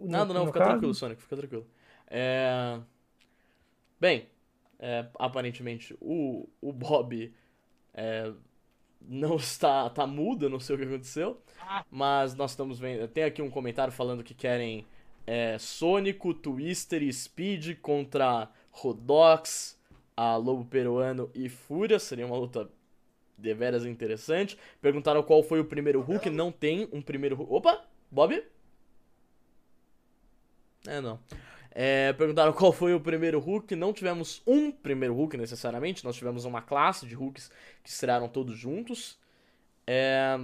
Nada, 0.00 0.32
não, 0.32 0.46
fica 0.46 0.58
caso? 0.58 0.70
tranquilo, 0.70 0.94
Sonic, 0.94 1.22
fica 1.22 1.36
tranquilo. 1.36 1.66
É... 2.08 2.80
Bem, 4.00 4.28
é, 4.78 5.06
aparentemente 5.18 5.96
o, 6.00 6.48
o 6.60 6.72
Bob 6.72 7.32
é, 7.92 8.32
não 9.00 9.36
está 9.36 9.88
tá 9.90 10.06
mudo, 10.06 10.50
não 10.50 10.60
sei 10.60 10.74
o 10.74 10.78
que 10.78 10.84
aconteceu. 10.84 11.40
Mas 11.90 12.34
nós 12.34 12.52
estamos 12.52 12.78
vendo. 12.78 13.06
Tem 13.08 13.24
aqui 13.24 13.40
um 13.40 13.50
comentário 13.50 13.92
falando 13.92 14.24
que 14.24 14.34
querem 14.34 14.86
é, 15.26 15.58
Sônico, 15.58 16.34
Twister 16.34 17.02
e 17.02 17.12
Speed 17.12 17.78
contra 17.80 18.50
Rodox, 18.70 19.78
a 20.16 20.36
Lobo 20.36 20.64
Peruano 20.64 21.30
e 21.34 21.48
Fúria. 21.48 21.98
Seria 21.98 22.26
uma 22.26 22.36
luta 22.36 22.68
deveras 23.36 23.84
interessante. 23.84 24.58
Perguntaram 24.80 25.22
qual 25.22 25.42
foi 25.42 25.60
o 25.60 25.64
primeiro 25.64 26.00
Hulk. 26.00 26.30
Não 26.30 26.52
tem 26.52 26.88
um 26.92 27.00
primeiro 27.00 27.36
Hulk. 27.36 27.52
Opa! 27.52 27.84
Bob? 28.10 28.42
É, 30.86 31.00
não. 31.00 31.18
É, 31.74 32.12
perguntaram 32.12 32.52
qual 32.52 32.72
foi 32.72 32.94
o 32.94 33.00
primeiro 33.00 33.40
Hulk. 33.40 33.74
Não 33.74 33.92
tivemos 33.92 34.40
um 34.46 34.70
primeiro 34.70 35.14
Hulk 35.14 35.36
necessariamente, 35.36 36.04
nós 36.04 36.16
tivemos 36.16 36.44
uma 36.44 36.62
classe 36.62 37.04
de 37.04 37.16
Hulks 37.16 37.50
que 37.82 37.90
estrearam 37.90 38.28
todos 38.28 38.56
juntos. 38.56 39.18
É... 39.86 40.38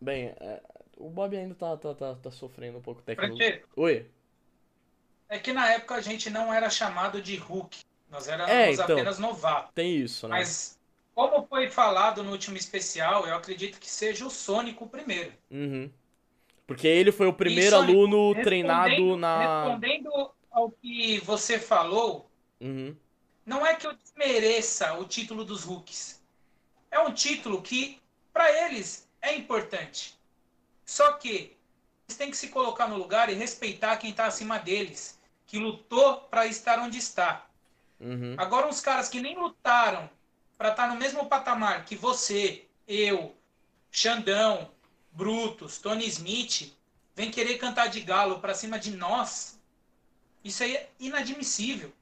Bem, 0.00 0.34
é... 0.40 0.62
o 0.96 1.10
Bob 1.10 1.36
ainda 1.36 1.54
tá, 1.54 1.76
tá, 1.76 1.94
tá, 1.94 2.14
tá 2.14 2.30
sofrendo 2.30 2.78
um 2.78 2.82
pouco 2.82 3.02
tecnologia. 3.02 3.62
Oi? 3.76 4.08
É 5.28 5.38
que 5.38 5.52
na 5.52 5.68
época 5.72 5.96
a 5.96 6.00
gente 6.00 6.30
não 6.30 6.52
era 6.52 6.70
chamado 6.70 7.20
de 7.20 7.36
Hulk. 7.36 7.80
Nós 8.08 8.28
éramos 8.28 8.52
é, 8.52 8.70
então, 8.70 8.84
apenas 8.84 9.18
novatos. 9.18 9.72
Tem 9.74 9.96
isso, 9.96 10.28
né? 10.28 10.36
Mas, 10.36 10.78
como 11.14 11.46
foi 11.46 11.70
falado 11.70 12.22
no 12.22 12.30
último 12.30 12.56
especial, 12.56 13.26
eu 13.26 13.34
acredito 13.34 13.80
que 13.80 13.90
seja 13.90 14.26
o 14.26 14.30
Sônico 14.30 14.84
o 14.84 14.88
primeiro. 14.88 15.32
Uhum. 15.50 15.90
Porque 16.72 16.88
ele 16.88 17.12
foi 17.12 17.26
o 17.26 17.32
primeiro 17.32 17.76
Isso, 17.76 17.76
aluno 17.76 18.34
treinado 18.42 19.16
na. 19.16 19.64
Respondendo 19.64 20.30
ao 20.50 20.70
que 20.70 21.18
você 21.20 21.58
falou, 21.58 22.30
uhum. 22.60 22.96
não 23.44 23.66
é 23.66 23.74
que 23.74 23.86
eu 23.86 23.94
desmereça 23.94 24.94
o 24.94 25.04
título 25.04 25.44
dos 25.44 25.64
Hulks. 25.64 26.22
É 26.90 26.98
um 27.00 27.12
título 27.12 27.62
que, 27.62 27.98
para 28.32 28.66
eles, 28.66 29.08
é 29.20 29.34
importante. 29.34 30.18
Só 30.84 31.12
que 31.12 31.56
eles 32.06 32.18
têm 32.18 32.30
que 32.30 32.36
se 32.36 32.48
colocar 32.48 32.88
no 32.88 32.96
lugar 32.96 33.30
e 33.30 33.34
respeitar 33.34 33.96
quem 33.96 34.10
está 34.10 34.26
acima 34.26 34.58
deles, 34.58 35.18
que 35.46 35.58
lutou 35.58 36.16
para 36.30 36.46
estar 36.46 36.78
onde 36.78 36.98
está. 36.98 37.46
Uhum. 38.00 38.34
Agora, 38.36 38.66
uns 38.66 38.80
caras 38.80 39.08
que 39.08 39.20
nem 39.20 39.38
lutaram 39.38 40.10
para 40.58 40.70
estar 40.70 40.88
tá 40.88 40.92
no 40.92 41.00
mesmo 41.00 41.26
patamar 41.26 41.84
que 41.84 41.96
você, 41.96 42.66
eu, 42.86 43.34
Xandão, 43.90 44.70
Brutus, 45.12 45.78
Tony 45.78 46.06
Smith, 46.06 46.72
vem 47.14 47.30
querer 47.30 47.58
cantar 47.58 47.88
de 47.88 48.00
galo 48.00 48.40
para 48.40 48.54
cima 48.54 48.78
de 48.78 48.96
nós. 48.96 49.60
Isso 50.42 50.62
aí 50.62 50.76
é 50.76 50.90
inadmissível. 50.98 51.92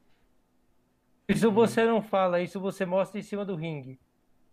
Isso 1.29 1.51
você 1.51 1.85
não 1.85 2.03
fala, 2.03 2.41
isso 2.41 2.59
você 2.59 2.85
mostra 2.85 3.19
em 3.19 3.23
cima 3.23 3.45
do 3.45 3.55
ringue. 3.55 3.99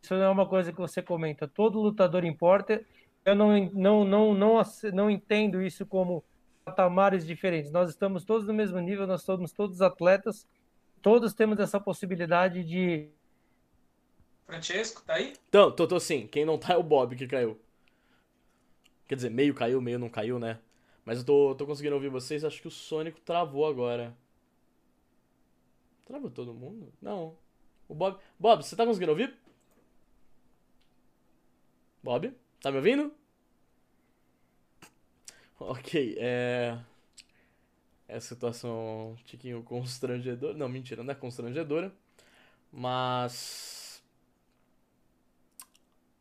Isso 0.02 0.14
não 0.14 0.24
é 0.24 0.30
uma 0.30 0.48
coisa 0.48 0.72
que 0.72 0.78
você 0.78 1.02
comenta. 1.02 1.48
Todo 1.48 1.82
lutador 1.82 2.24
importa, 2.24 2.84
eu 3.26 3.36
não, 3.36 3.70
não, 3.74 4.06
não, 4.06 4.34
não, 4.34 4.62
não 4.94 5.10
entendo 5.10 5.62
isso 5.62 5.86
como 5.86 6.24
patamares 6.64 7.26
diferentes. 7.26 7.72
Nós 7.72 7.90
estamos 7.90 8.24
todos 8.24 8.46
no 8.46 8.54
mesmo 8.54 8.80
nível, 8.80 9.08
nós 9.08 9.24
somos 9.24 9.52
todos 9.52 9.82
atletas, 9.82 10.48
todos 11.02 11.34
temos 11.34 11.60
essa 11.60 11.80
possibilidade 11.80 12.64
de. 12.64 13.10
Francesco, 14.46 15.02
tá 15.06 15.16
aí? 15.16 15.34
Então, 15.50 15.72
tô, 15.72 15.88
tô 15.88 16.00
sim. 16.00 16.28
Quem 16.28 16.46
não 16.46 16.58
tá 16.58 16.74
é 16.74 16.78
o 16.78 16.84
Bob 16.84 17.16
que 17.16 17.28
caiu. 17.28 17.60
Quer 19.08 19.16
dizer, 19.16 19.30
meio 19.32 19.54
caiu, 19.54 19.82
meio 19.82 20.00
não 20.00 20.10
caiu, 20.10 20.40
né? 20.40 20.60
Mas 21.06 21.20
eu 21.20 21.26
tô, 21.26 21.56
tô 21.56 21.66
conseguindo 21.66 21.96
ouvir 21.96 22.10
vocês. 22.10 22.44
Acho 22.44 22.62
que 22.62 22.68
o 22.68 22.72
Sônico 22.72 23.20
travou 23.22 23.66
agora. 23.66 24.16
Travou 26.06 26.30
todo 26.30 26.54
mundo? 26.54 26.92
Não. 27.02 27.36
O 27.88 27.96
Bob. 27.96 28.18
Bob, 28.40 28.64
você 28.64 28.76
tá 28.76 28.86
conseguindo 28.86 29.12
ouvir? 29.12 29.34
Bob? 32.04 32.34
Tá 32.62 32.72
me 32.72 32.78
ouvindo? 32.78 33.12
Ok, 35.60 36.16
é. 36.20 36.78
É 38.08 38.20
situação 38.20 39.12
um 39.12 39.16
tiquinho 39.26 39.62
constrangedora. 39.64 40.54
Não, 40.54 40.70
mentira, 40.70 41.04
não 41.04 41.12
é 41.12 41.16
constrangedora. 41.16 41.92
Mas. 42.72 43.77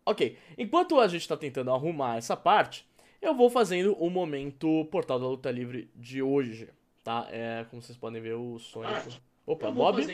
Ok, 0.09 0.39
enquanto 0.57 1.01
a 1.01 1.09
gente 1.09 1.27
tá 1.27 1.37
tentando 1.37 1.73
arrumar 1.73 2.17
essa 2.17 2.37
parte, 2.37 2.87
eu 3.21 3.35
vou 3.35 3.51
fazendo 3.51 3.93
o 3.95 4.09
momento 4.09 4.85
Portal 4.85 5.19
da 5.19 5.27
Luta 5.27 5.51
Livre 5.51 5.91
de 5.97 6.23
hoje, 6.23 6.69
tá? 7.03 7.27
É, 7.29 7.67
como 7.69 7.83
vocês 7.83 7.99
podem 7.99 8.23
ver, 8.23 8.35
o 8.35 8.57
Sonic. 8.61 9.19
Opa, 9.45 9.69
Bob? 9.69 10.07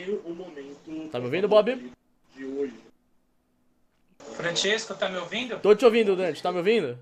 Tá 1.11 1.19
me 1.19 1.25
ouvindo, 1.25 1.47
Bob? 1.47 1.91
Francesco, 4.17 4.95
tá 4.95 5.07
me 5.07 5.17
ouvindo? 5.17 5.59
Tô 5.59 5.75
te 5.75 5.85
ouvindo, 5.85 6.15
Dante, 6.15 6.41
tá 6.41 6.51
me 6.51 6.57
ouvindo? 6.57 6.97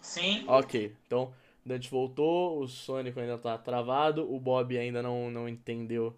Sim. 0.00 0.44
Ok, 0.48 0.96
então 1.06 1.34
Dante 1.66 1.90
voltou, 1.90 2.60
o 2.60 2.66
Sonic 2.66 3.20
ainda 3.20 3.36
tá 3.36 3.58
travado, 3.58 4.32
o 4.32 4.40
Bob 4.40 4.76
ainda 4.78 5.02
não, 5.02 5.30
não 5.30 5.46
entendeu 5.46 6.08
o 6.08 6.14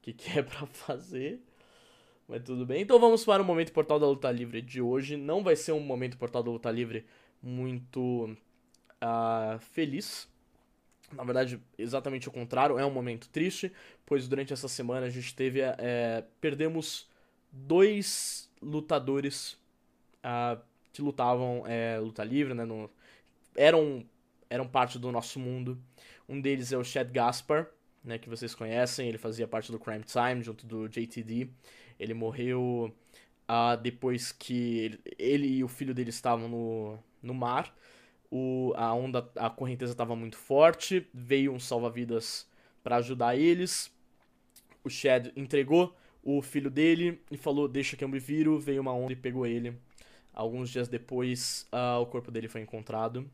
que, 0.00 0.12
que 0.12 0.38
é 0.38 0.44
pra 0.44 0.64
fazer. 0.70 1.40
Mas 2.28 2.42
tudo 2.42 2.66
bem. 2.66 2.82
Então 2.82 2.98
vamos 2.98 3.24
para 3.24 3.42
o 3.42 3.44
momento 3.46 3.72
Portal 3.72 3.98
da 3.98 4.06
Luta 4.06 4.30
Livre 4.30 4.60
de 4.60 4.80
hoje. 4.80 5.16
Não 5.16 5.42
vai 5.44 5.54
ser 5.56 5.72
um 5.72 5.80
momento 5.80 6.18
Portal 6.18 6.42
da 6.42 6.50
Luta 6.50 6.70
Livre 6.70 7.06
muito 7.42 8.36
ah, 9.00 9.58
feliz. 9.60 10.28
Na 11.12 11.24
verdade, 11.24 11.60
exatamente 11.78 12.28
o 12.28 12.32
contrário, 12.32 12.78
é 12.78 12.86
um 12.86 12.90
momento 12.92 13.28
triste, 13.30 13.72
pois 14.06 14.28
durante 14.28 14.52
essa 14.52 14.68
semana 14.68 15.06
a 15.06 15.10
gente 15.10 15.34
teve. 15.34 15.60
eh, 15.62 16.24
perdemos 16.40 17.08
dois 17.52 18.50
lutadores 18.62 19.58
ah, 20.22 20.58
que 20.92 21.02
lutavam 21.02 21.64
eh, 21.66 21.98
luta 22.00 22.24
livre, 22.24 22.54
né? 22.54 22.64
no- 22.64 22.90
eram, 23.54 24.04
eram 24.50 24.66
parte 24.66 24.98
do 24.98 25.10
nosso 25.12 25.38
mundo. 25.38 25.78
Um 26.28 26.40
deles 26.40 26.72
é 26.72 26.76
o 26.78 26.84
Chad 26.84 27.10
Gaspar, 27.10 27.68
né, 28.04 28.18
que 28.18 28.28
vocês 28.28 28.54
conhecem, 28.54 29.08
ele 29.08 29.18
fazia 29.18 29.46
parte 29.48 29.70
do 29.72 29.78
Crime 29.78 30.04
Time 30.04 30.42
junto 30.42 30.66
do 30.66 30.88
JTD. 30.88 31.50
Ele 31.98 32.14
morreu 32.14 32.94
ah, 33.48 33.76
depois 33.76 34.32
que 34.32 34.98
ele, 35.18 35.46
e 35.58 35.64
o 35.64 35.68
filho 35.68 35.94
dele 35.94 36.10
estavam 36.10 36.48
no, 36.48 36.98
no 37.22 37.34
mar. 37.34 37.74
O, 38.30 38.72
a 38.76 38.92
onda, 38.92 39.30
a 39.36 39.48
correnteza 39.48 39.92
estava 39.92 40.16
muito 40.16 40.36
forte, 40.36 41.06
veio 41.14 41.52
um 41.52 41.60
salva-vidas 41.60 42.48
para 42.82 42.96
ajudar 42.96 43.36
eles. 43.36 43.92
O 44.84 44.90
Chad 44.90 45.32
entregou 45.36 45.94
o 46.22 46.42
filho 46.42 46.70
dele 46.70 47.20
e 47.30 47.36
falou: 47.36 47.68
Deixa 47.68 47.96
que 47.96 48.04
eu 48.04 48.08
me 48.08 48.18
viro. 48.18 48.58
Veio 48.58 48.82
uma 48.82 48.92
onda 48.92 49.12
e 49.12 49.16
pegou 49.16 49.46
ele. 49.46 49.76
Alguns 50.34 50.70
dias 50.70 50.88
depois, 50.88 51.66
ah, 51.72 51.98
o 51.98 52.06
corpo 52.06 52.30
dele 52.30 52.48
foi 52.48 52.60
encontrado. 52.60 53.28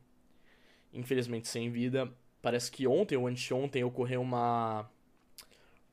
Infelizmente 0.93 1.49
sem 1.49 1.71
vida. 1.71 2.13
Parece 2.43 2.71
que 2.71 2.87
ontem 2.87 3.17
ou 3.17 3.27
anteontem 3.27 3.83
ocorreu 3.85 4.21
uma. 4.21 4.89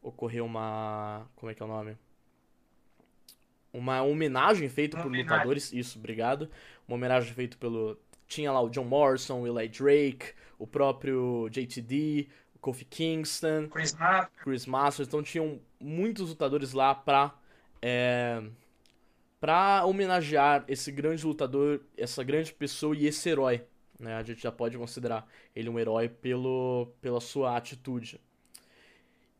Ocorreu 0.01 0.45
uma. 0.45 1.27
Como 1.35 1.51
é 1.51 1.55
que 1.55 1.61
é 1.61 1.65
o 1.65 1.69
nome? 1.69 1.97
Uma 3.71 4.01
homenagem 4.01 4.67
feita 4.69 4.97
Uma 4.97 5.03
por 5.03 5.09
homenagem. 5.09 5.31
lutadores. 5.31 5.73
Isso, 5.73 5.99
obrigado. 5.99 6.49
Uma 6.87 6.95
homenagem 6.95 7.33
feita 7.33 7.57
pelo. 7.57 7.97
Tinha 8.27 8.51
lá 8.51 8.61
o 8.61 8.69
John 8.69 8.83
Morrison, 8.85 9.41
o 9.41 9.47
Eli 9.59 9.67
Drake, 9.69 10.33
o 10.57 10.67
próprio 10.67 11.47
JTD, 11.49 12.27
o 12.55 12.59
Kofi 12.59 12.85
Kingston. 12.85 13.67
Chris. 13.69 13.95
Chris 14.43 14.65
Masters, 14.65 15.07
então 15.07 15.23
tinham 15.23 15.59
muitos 15.79 16.29
lutadores 16.29 16.73
lá 16.73 16.93
pra, 16.93 17.33
é, 17.81 18.43
pra 19.39 19.83
homenagear 19.85 20.63
esse 20.67 20.91
grande 20.91 21.25
lutador, 21.25 21.81
essa 21.97 22.23
grande 22.23 22.53
pessoa 22.53 22.95
e 22.95 23.07
esse 23.07 23.29
herói. 23.29 23.63
Né? 23.99 24.15
A 24.15 24.23
gente 24.23 24.41
já 24.41 24.51
pode 24.51 24.77
considerar 24.77 25.27
ele 25.55 25.69
um 25.69 25.79
herói 25.79 26.07
pelo, 26.07 26.87
pela 27.01 27.19
sua 27.19 27.57
atitude. 27.57 28.19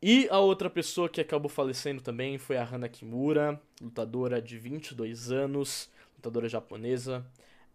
E 0.02 0.28
a 0.30 0.38
outra 0.38 0.70
pessoa 0.70 1.08
que 1.08 1.20
acabou 1.20 1.50
falecendo 1.50 2.00
também 2.00 2.38
foi 2.38 2.56
a 2.56 2.64
Hana 2.64 2.88
Kimura, 2.88 3.60
lutadora 3.80 4.40
de 4.40 4.58
22 4.58 5.30
anos, 5.30 5.90
lutadora 6.16 6.48
japonesa. 6.48 7.26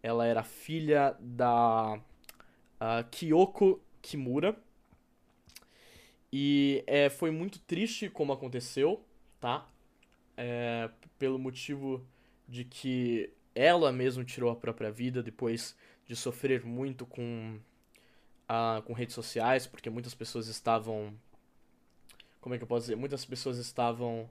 Ela 0.02 0.26
era 0.26 0.42
filha 0.42 1.16
da 1.20 2.00
ah, 2.80 3.04
Kyoko 3.04 3.80
Kimura, 4.02 4.56
e 6.32 6.84
é, 6.86 7.08
foi 7.08 7.30
muito 7.30 7.58
triste 7.60 8.08
como 8.10 8.32
aconteceu, 8.32 9.02
tá? 9.40 9.66
É, 10.36 10.90
pelo 11.18 11.38
motivo 11.38 12.06
de 12.46 12.64
que 12.64 13.30
ela 13.54 13.90
mesma 13.90 14.24
tirou 14.24 14.50
a 14.50 14.56
própria 14.56 14.90
vida 14.90 15.22
depois 15.22 15.76
de 16.06 16.14
sofrer 16.14 16.64
muito 16.64 17.06
com, 17.06 17.58
a, 18.46 18.82
com 18.84 18.92
redes 18.92 19.14
sociais, 19.14 19.66
porque 19.66 19.88
muitas 19.88 20.14
pessoas 20.14 20.46
estavam. 20.48 21.14
Como 22.46 22.54
é 22.54 22.58
que 22.58 22.62
eu 22.62 22.68
posso 22.68 22.82
dizer? 22.82 22.94
Muitas 22.94 23.24
pessoas 23.24 23.58
estavam 23.58 24.30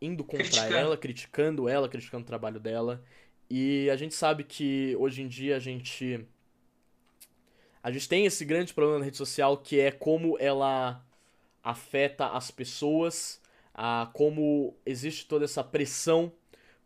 indo 0.00 0.22
contra 0.22 0.44
Criticando. 0.44 0.76
ela, 0.76 0.96
criticando 0.96 1.68
ela, 1.68 1.88
criticando 1.88 2.22
o 2.22 2.26
trabalho 2.26 2.60
dela. 2.60 3.02
E 3.50 3.90
a 3.90 3.96
gente 3.96 4.14
sabe 4.14 4.44
que 4.44 4.94
hoje 4.96 5.20
em 5.20 5.26
dia 5.26 5.56
a 5.56 5.58
gente 5.58 6.24
a 7.82 7.90
gente 7.90 8.08
tem 8.08 8.26
esse 8.26 8.44
grande 8.44 8.72
problema 8.72 9.00
na 9.00 9.04
rede 9.06 9.16
social 9.16 9.56
que 9.56 9.80
é 9.80 9.90
como 9.90 10.38
ela 10.38 11.04
afeta 11.64 12.28
as 12.28 12.52
pessoas, 12.52 13.42
a 13.74 14.08
como 14.12 14.76
existe 14.86 15.26
toda 15.26 15.44
essa 15.44 15.64
pressão 15.64 16.32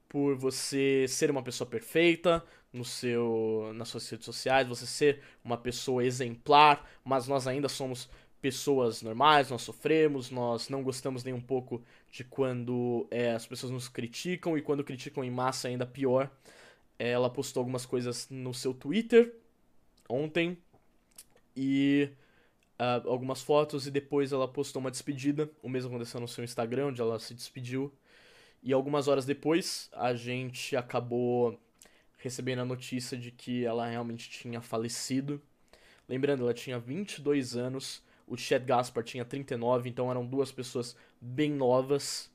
por 0.08 0.36
você 0.36 1.04
ser 1.06 1.30
uma 1.30 1.42
pessoa 1.42 1.68
perfeita 1.68 2.42
no 2.72 2.82
seu 2.82 3.72
nas 3.74 3.88
suas 3.88 4.08
redes 4.08 4.24
sociais, 4.24 4.66
você 4.66 4.86
ser 4.86 5.20
uma 5.44 5.58
pessoa 5.58 6.02
exemplar, 6.02 6.90
mas 7.04 7.28
nós 7.28 7.46
ainda 7.46 7.68
somos 7.68 8.08
pessoas 8.45 9.01
normais, 9.01 9.49
nós 9.49 9.62
sofremos, 9.62 10.30
nós 10.30 10.68
não 10.68 10.82
gostamos 10.82 11.24
nem 11.24 11.32
um 11.32 11.40
pouco 11.40 11.82
de 12.12 12.22
quando 12.22 13.07
é, 13.11 13.32
as 13.32 13.47
pessoas 13.47 13.72
nos 13.72 13.88
criticam 13.88 14.59
e 14.59 14.61
quando 14.61 14.84
criticam 14.84 15.24
em 15.24 15.30
massa 15.30 15.68
ainda 15.68 15.86
pior. 15.86 16.30
Ela 16.99 17.30
postou 17.30 17.62
algumas 17.62 17.86
coisas 17.86 18.28
no 18.28 18.53
seu 18.53 18.74
Twitter 18.74 19.34
ontem 20.07 20.59
e 21.57 22.11
ah, 22.78 23.01
algumas 23.07 23.40
fotos 23.40 23.86
e 23.86 23.90
depois 23.90 24.31
ela 24.31 24.47
postou 24.47 24.78
uma 24.78 24.90
despedida. 24.90 25.51
O 25.62 25.68
mesmo 25.70 25.89
aconteceu 25.89 26.20
no 26.20 26.28
seu 26.28 26.44
Instagram, 26.44 26.89
onde 26.89 27.01
ela 27.01 27.18
se 27.18 27.32
despediu. 27.32 27.90
E 28.62 28.74
algumas 28.74 29.09
horas 29.09 29.24
depois 29.24 29.89
a 29.94 30.14
gente 30.14 30.77
acabou 30.77 31.59
recebendo 32.18 32.59
a 32.59 32.66
notícia 32.66 33.16
de 33.16 33.31
que 33.31 33.64
ela 33.64 33.89
realmente 33.89 34.28
tinha 34.28 34.60
falecido. 34.60 35.40
Lembrando, 36.06 36.43
ela 36.43 36.52
tinha 36.52 36.78
22 36.78 37.56
anos, 37.56 38.02
o 38.26 38.36
Chad 38.36 38.64
Gaspar 38.64 39.05
tinha 39.05 39.24
39, 39.24 39.88
então 39.88 40.10
eram 40.10 40.26
duas 40.26 40.51
pessoas 40.51 40.96
bem 41.20 41.52
novas. 41.52 42.30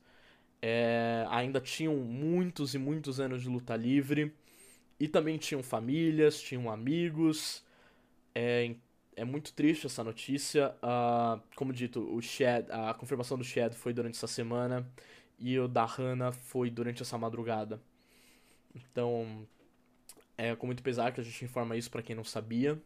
É, 0.62 1.26
ainda 1.30 1.60
tinham 1.60 1.96
muitos 1.96 2.74
e 2.74 2.78
muitos 2.78 3.18
anos 3.20 3.42
de 3.42 3.48
luta 3.48 3.76
livre. 3.76 4.34
E 4.98 5.08
também 5.08 5.38
tinham 5.38 5.62
famílias, 5.62 6.40
tinham 6.40 6.70
amigos. 6.70 7.64
É, 8.34 8.74
é 9.16 9.24
muito 9.24 9.52
triste 9.52 9.86
essa 9.86 10.04
notícia. 10.04 10.74
Ah, 10.82 11.40
como 11.56 11.72
dito, 11.72 12.00
o 12.14 12.20
Chad, 12.22 12.66
a 12.70 12.94
confirmação 12.94 13.38
do 13.38 13.44
Chad 13.44 13.74
foi 13.74 13.92
durante 13.92 14.16
essa 14.16 14.26
semana 14.26 14.86
e 15.38 15.58
o 15.58 15.68
da 15.68 15.84
Hannah 15.84 16.32
foi 16.32 16.70
durante 16.70 17.02
essa 17.02 17.18
madrugada. 17.18 17.82
Então, 18.74 19.46
é 20.38 20.54
com 20.56 20.66
muito 20.66 20.82
pesar 20.82 21.12
que 21.12 21.20
a 21.20 21.24
gente 21.24 21.44
informa 21.44 21.76
isso 21.76 21.90
pra 21.90 22.02
quem 22.02 22.16
não 22.16 22.24
sabia. 22.24 22.80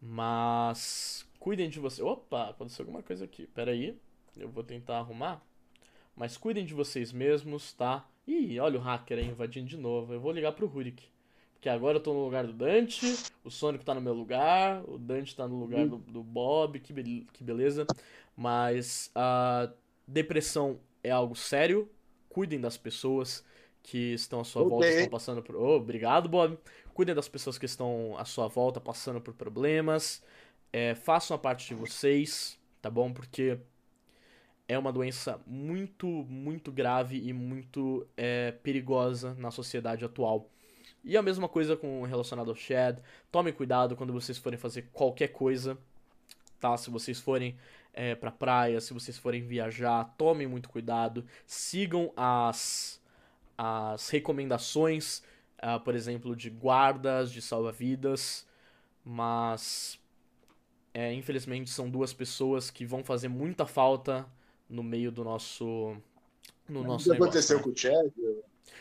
Mas 0.00 1.25
cuidem 1.46 1.70
de 1.70 1.78
você. 1.78 2.02
Opa, 2.02 2.50
aconteceu 2.50 2.82
alguma 2.82 3.04
coisa 3.04 3.24
aqui. 3.24 3.46
Pera 3.46 3.70
aí, 3.70 3.96
eu 4.36 4.48
vou 4.48 4.64
tentar 4.64 4.98
arrumar. 4.98 5.40
Mas 6.16 6.36
cuidem 6.36 6.66
de 6.66 6.74
vocês 6.74 7.12
mesmos, 7.12 7.72
tá? 7.72 8.04
Ih, 8.26 8.58
olha 8.58 8.80
o 8.80 8.82
hacker 8.82 9.18
aí 9.18 9.28
invadindo 9.28 9.68
de 9.68 9.76
novo. 9.76 10.12
Eu 10.12 10.18
vou 10.20 10.32
ligar 10.32 10.50
pro 10.50 10.66
Rurik. 10.66 11.04
Porque 11.54 11.68
agora 11.68 11.98
eu 11.98 12.02
tô 12.02 12.12
no 12.12 12.24
lugar 12.24 12.44
do 12.48 12.52
Dante, 12.52 13.06
o 13.44 13.50
Sonic 13.50 13.84
tá 13.84 13.94
no 13.94 14.00
meu 14.00 14.12
lugar, 14.12 14.82
o 14.88 14.98
Dante 14.98 15.36
tá 15.36 15.46
no 15.46 15.56
lugar 15.56 15.86
do, 15.86 15.98
do 15.98 16.20
Bob, 16.20 16.80
que, 16.80 16.92
be- 16.92 17.28
que 17.32 17.44
beleza. 17.44 17.86
Mas 18.36 19.12
a 19.14 19.70
depressão 20.04 20.80
é 21.04 21.12
algo 21.12 21.36
sério. 21.36 21.88
Cuidem 22.28 22.60
das 22.60 22.76
pessoas 22.76 23.44
que 23.84 24.14
estão 24.14 24.40
à 24.40 24.44
sua 24.44 24.62
Ok. 24.62 24.70
volta 24.70 24.88
estão 24.88 25.08
passando 25.08 25.42
por. 25.44 25.54
Oh, 25.54 25.76
obrigado, 25.76 26.28
Bob. 26.28 26.58
Cuidem 26.92 27.14
das 27.14 27.28
pessoas 27.28 27.56
que 27.56 27.66
estão 27.66 28.16
à 28.18 28.24
sua 28.24 28.48
volta 28.48 28.80
passando 28.80 29.20
por 29.20 29.32
problemas. 29.32 30.24
É, 30.78 30.94
façam 30.94 31.34
a 31.34 31.38
parte 31.38 31.68
de 31.68 31.74
vocês, 31.74 32.60
tá 32.82 32.90
bom? 32.90 33.10
Porque 33.10 33.58
é 34.68 34.78
uma 34.78 34.92
doença 34.92 35.40
muito, 35.46 36.06
muito 36.06 36.70
grave 36.70 37.18
e 37.26 37.32
muito 37.32 38.06
é, 38.14 38.50
perigosa 38.50 39.32
na 39.38 39.50
sociedade 39.50 40.04
atual. 40.04 40.50
E 41.02 41.16
a 41.16 41.22
mesma 41.22 41.48
coisa 41.48 41.78
com 41.78 42.02
relacionado 42.02 42.50
ao 42.50 42.54
Shed. 42.54 43.00
Tomem 43.32 43.54
cuidado 43.54 43.96
quando 43.96 44.12
vocês 44.12 44.36
forem 44.36 44.58
fazer 44.58 44.90
qualquer 44.92 45.28
coisa, 45.28 45.78
tá? 46.60 46.76
Se 46.76 46.90
vocês 46.90 47.18
forem 47.18 47.56
é, 47.94 48.14
pra 48.14 48.30
praia, 48.30 48.78
se 48.78 48.92
vocês 48.92 49.16
forem 49.16 49.46
viajar, 49.46 50.04
tomem 50.18 50.46
muito 50.46 50.68
cuidado. 50.68 51.24
Sigam 51.46 52.12
as, 52.14 53.00
as 53.56 54.10
recomendações, 54.10 55.22
ah, 55.56 55.78
por 55.78 55.94
exemplo, 55.94 56.36
de 56.36 56.50
guardas, 56.50 57.32
de 57.32 57.40
salva-vidas. 57.40 58.46
Mas, 59.02 59.98
é, 60.98 61.12
infelizmente, 61.12 61.68
são 61.70 61.90
duas 61.90 62.12
pessoas 62.14 62.70
que 62.70 62.86
vão 62.86 63.04
fazer 63.04 63.28
muita 63.28 63.66
falta 63.66 64.24
no 64.68 64.82
meio 64.82 65.12
do 65.12 65.22
nosso. 65.22 65.94
No 66.68 66.80
O 66.80 66.84
nosso 66.84 67.04
que 67.04 67.10
negócio, 67.10 67.28
aconteceu 67.30 67.56
né? 67.58 67.62
com 67.62 67.70
o 67.70 67.76
Chad? 67.76 68.10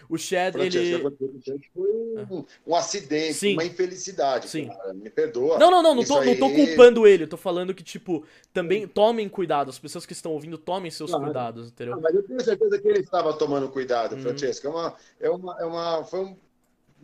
O 0.10 0.18
Francesco, 0.18 0.56
o 0.56 0.60
que 0.72 0.78
ele. 0.78 0.96
aconteceu 0.96 1.30
com 1.30 1.38
o 1.38 1.42
Chad 1.44 1.62
foi 1.74 1.92
um, 2.32 2.46
um 2.68 2.76
acidente, 2.76 3.34
Sim. 3.34 3.54
uma 3.54 3.64
infelicidade. 3.66 4.48
Sim. 4.50 4.68
cara. 4.68 4.94
Me 4.94 5.10
perdoa. 5.10 5.60
Não, 5.60 5.70
não, 5.70 5.84
não, 5.84 5.94
não 5.96 6.04
tô, 6.04 6.24
não 6.24 6.36
tô 6.38 6.46
aí- 6.46 6.56
culpando 6.68 7.06
ele, 7.06 7.24
eu 7.24 7.28
tô 7.28 7.38
falando 7.38 7.74
que, 7.74 7.84
tipo, 7.84 8.24
também 8.54 8.88
tomem 8.88 9.28
cuidado, 9.30 9.70
as 9.70 9.78
pessoas 9.78 10.06
que 10.06 10.14
estão 10.14 10.32
ouvindo 10.32 10.58
tomem 10.58 10.90
seus 10.90 11.10
Claro. 11.12 11.26
cuidados, 11.26 11.68
entendeu? 11.68 11.96
Ah, 11.96 12.00
mas 12.02 12.16
eu 12.16 12.24
tenho 12.24 12.42
certeza 12.42 12.80
que 12.82 12.88
ele 12.88 13.00
estava 13.02 13.34
tomando 13.38 13.68
cuidado, 13.70 14.16
Uhum. 14.16 14.22
Francesco. 14.22 14.68
É 14.68 14.70
uma, 14.70 14.96
é 15.20 15.30
uma, 15.30 15.62
é 15.62 15.66
uma, 15.66 16.04
foi 16.06 16.20
um- 16.22 16.38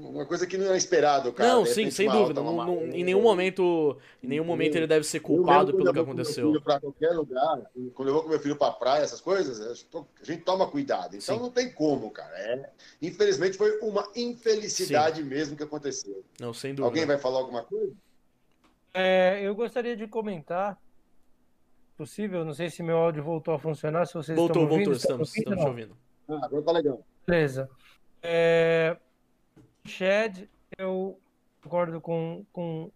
uma 0.10 0.26
coisa 0.26 0.46
que 0.48 0.58
não 0.58 0.66
era 0.66 0.78
esperado, 0.78 1.32
cara. 1.34 1.50
Não, 1.54 1.66
sim, 1.66 1.90
sem 1.92 2.10
dúvida. 2.10 2.42
não- 2.42 2.56
não- 2.56 2.84
em 2.86 3.04
nenhum 3.04 3.22
momento, 3.22 3.98
em 4.24 4.28
nenhum 4.28 4.44
momento 4.44 4.76
ele 4.76 4.88
deve 4.88 5.06
ser 5.06 5.20
culpado 5.20 5.68
pelo 5.74 5.78
quando 5.86 5.94
que 5.94 6.00
eu 6.00 6.06
vou 6.06 6.12
com 6.14 6.16
meu 6.16 6.22
aconteceu. 6.24 6.48
filho 6.48 6.62
Pra 6.62 6.80
qualquer 6.80 7.12
lugar, 7.12 7.62
quando 7.94 8.08
eu 8.10 8.14
vou 8.14 8.24
com 8.24 8.30
meu 8.30 8.40
filho 8.40 8.56
pra 8.56 8.72
praia, 8.72 9.04
essas 9.04 9.22
coisas, 9.22 9.60
a 9.62 10.24
gente 10.24 10.42
toma 10.44 10.68
cuidado. 10.68 11.16
Então 11.16 11.36
Sim. 11.38 11.42
não 11.42 11.50
tem 11.52 11.72
como, 11.72 12.10
cara. 12.12 12.34
É, 12.38 12.70
infelizmente 13.02 13.58
foi 13.58 13.78
uma 13.80 14.08
infelicidade 14.16 15.24
mesmo 15.24 15.56
que 15.56 15.64
aconteceu. 15.64 16.24
Não, 16.40 16.54
sem 16.54 16.72
dúvida. 16.72 16.88
Alguém 16.88 17.06
vai 17.06 17.18
falar 17.18 17.40
alguma 17.40 17.64
coisa? 17.64 17.94
É, 18.94 19.40
eu 19.42 19.56
gostaria 19.56 19.96
de 19.96 20.06
comentar, 20.08 20.78
possível, 21.98 22.44
não 22.44 22.54
sei 22.54 22.70
se 22.70 22.82
meu 22.84 22.98
áudio 22.98 23.24
voltou 23.24 23.54
a 23.54 23.60
funcionar, 23.60 24.06
se 24.06 24.14
vocês 24.14 24.36
Voltou, 24.38 24.64
estão 24.64 24.72
ouvindo. 24.78 24.90
voltou, 24.90 24.94
estão 24.94 25.22
estamos, 25.22 25.38
estamos 25.38 25.66
ouvindo. 25.66 25.98
Ah, 26.28 26.40
agora 26.46 26.62
tá 26.64 26.72
legal. 26.72 27.02
Beleza. 27.28 27.70
É, 28.24 28.98
Shed, 29.92 30.50
eu 30.78 31.20
concordo 31.64 32.00
com, 32.02 32.46
com 32.52 32.92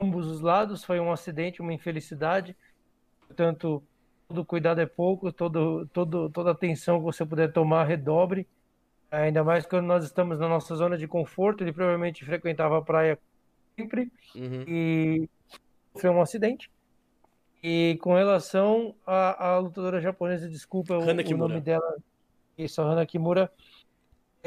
ambos 0.00 0.26
os 0.26 0.40
lados. 0.40 0.84
Foi 0.84 0.98
um 1.00 1.12
acidente, 1.12 1.60
uma 1.60 1.72
infelicidade. 1.72 2.56
Portanto, 3.26 3.82
todo 4.28 4.44
cuidado 4.44 4.80
é 4.80 4.86
pouco, 4.86 5.32
todo, 5.32 5.86
todo, 5.88 6.30
toda 6.30 6.50
atenção 6.50 6.98
que 6.98 7.04
você 7.04 7.24
puder 7.24 7.52
tomar, 7.52 7.84
redobre. 7.84 8.46
Ainda 9.10 9.42
mais 9.42 9.66
quando 9.66 9.86
nós 9.86 10.04
estamos 10.04 10.38
na 10.38 10.48
nossa 10.48 10.74
zona 10.74 10.96
de 10.98 11.06
conforto. 11.06 11.62
Ele 11.62 11.72
provavelmente 11.72 12.24
frequentava 12.24 12.78
a 12.78 12.82
praia 12.82 13.18
sempre 13.76 14.10
Uhum. 14.34 14.64
e 14.66 15.28
sofreu 15.92 16.12
um 16.12 16.20
acidente. 16.20 16.70
E 17.62 17.98
com 18.02 18.14
relação 18.14 18.94
à, 19.06 19.48
à 19.52 19.58
lutadora 19.58 20.00
japonesa, 20.00 20.48
desculpa 20.48 20.94
o, 20.94 21.00
o 21.00 21.36
nome 21.36 21.60
dela, 21.60 21.96
isso, 22.56 22.80
a 22.80 22.84
Hana 22.84 23.06
Kimura, 23.06 23.50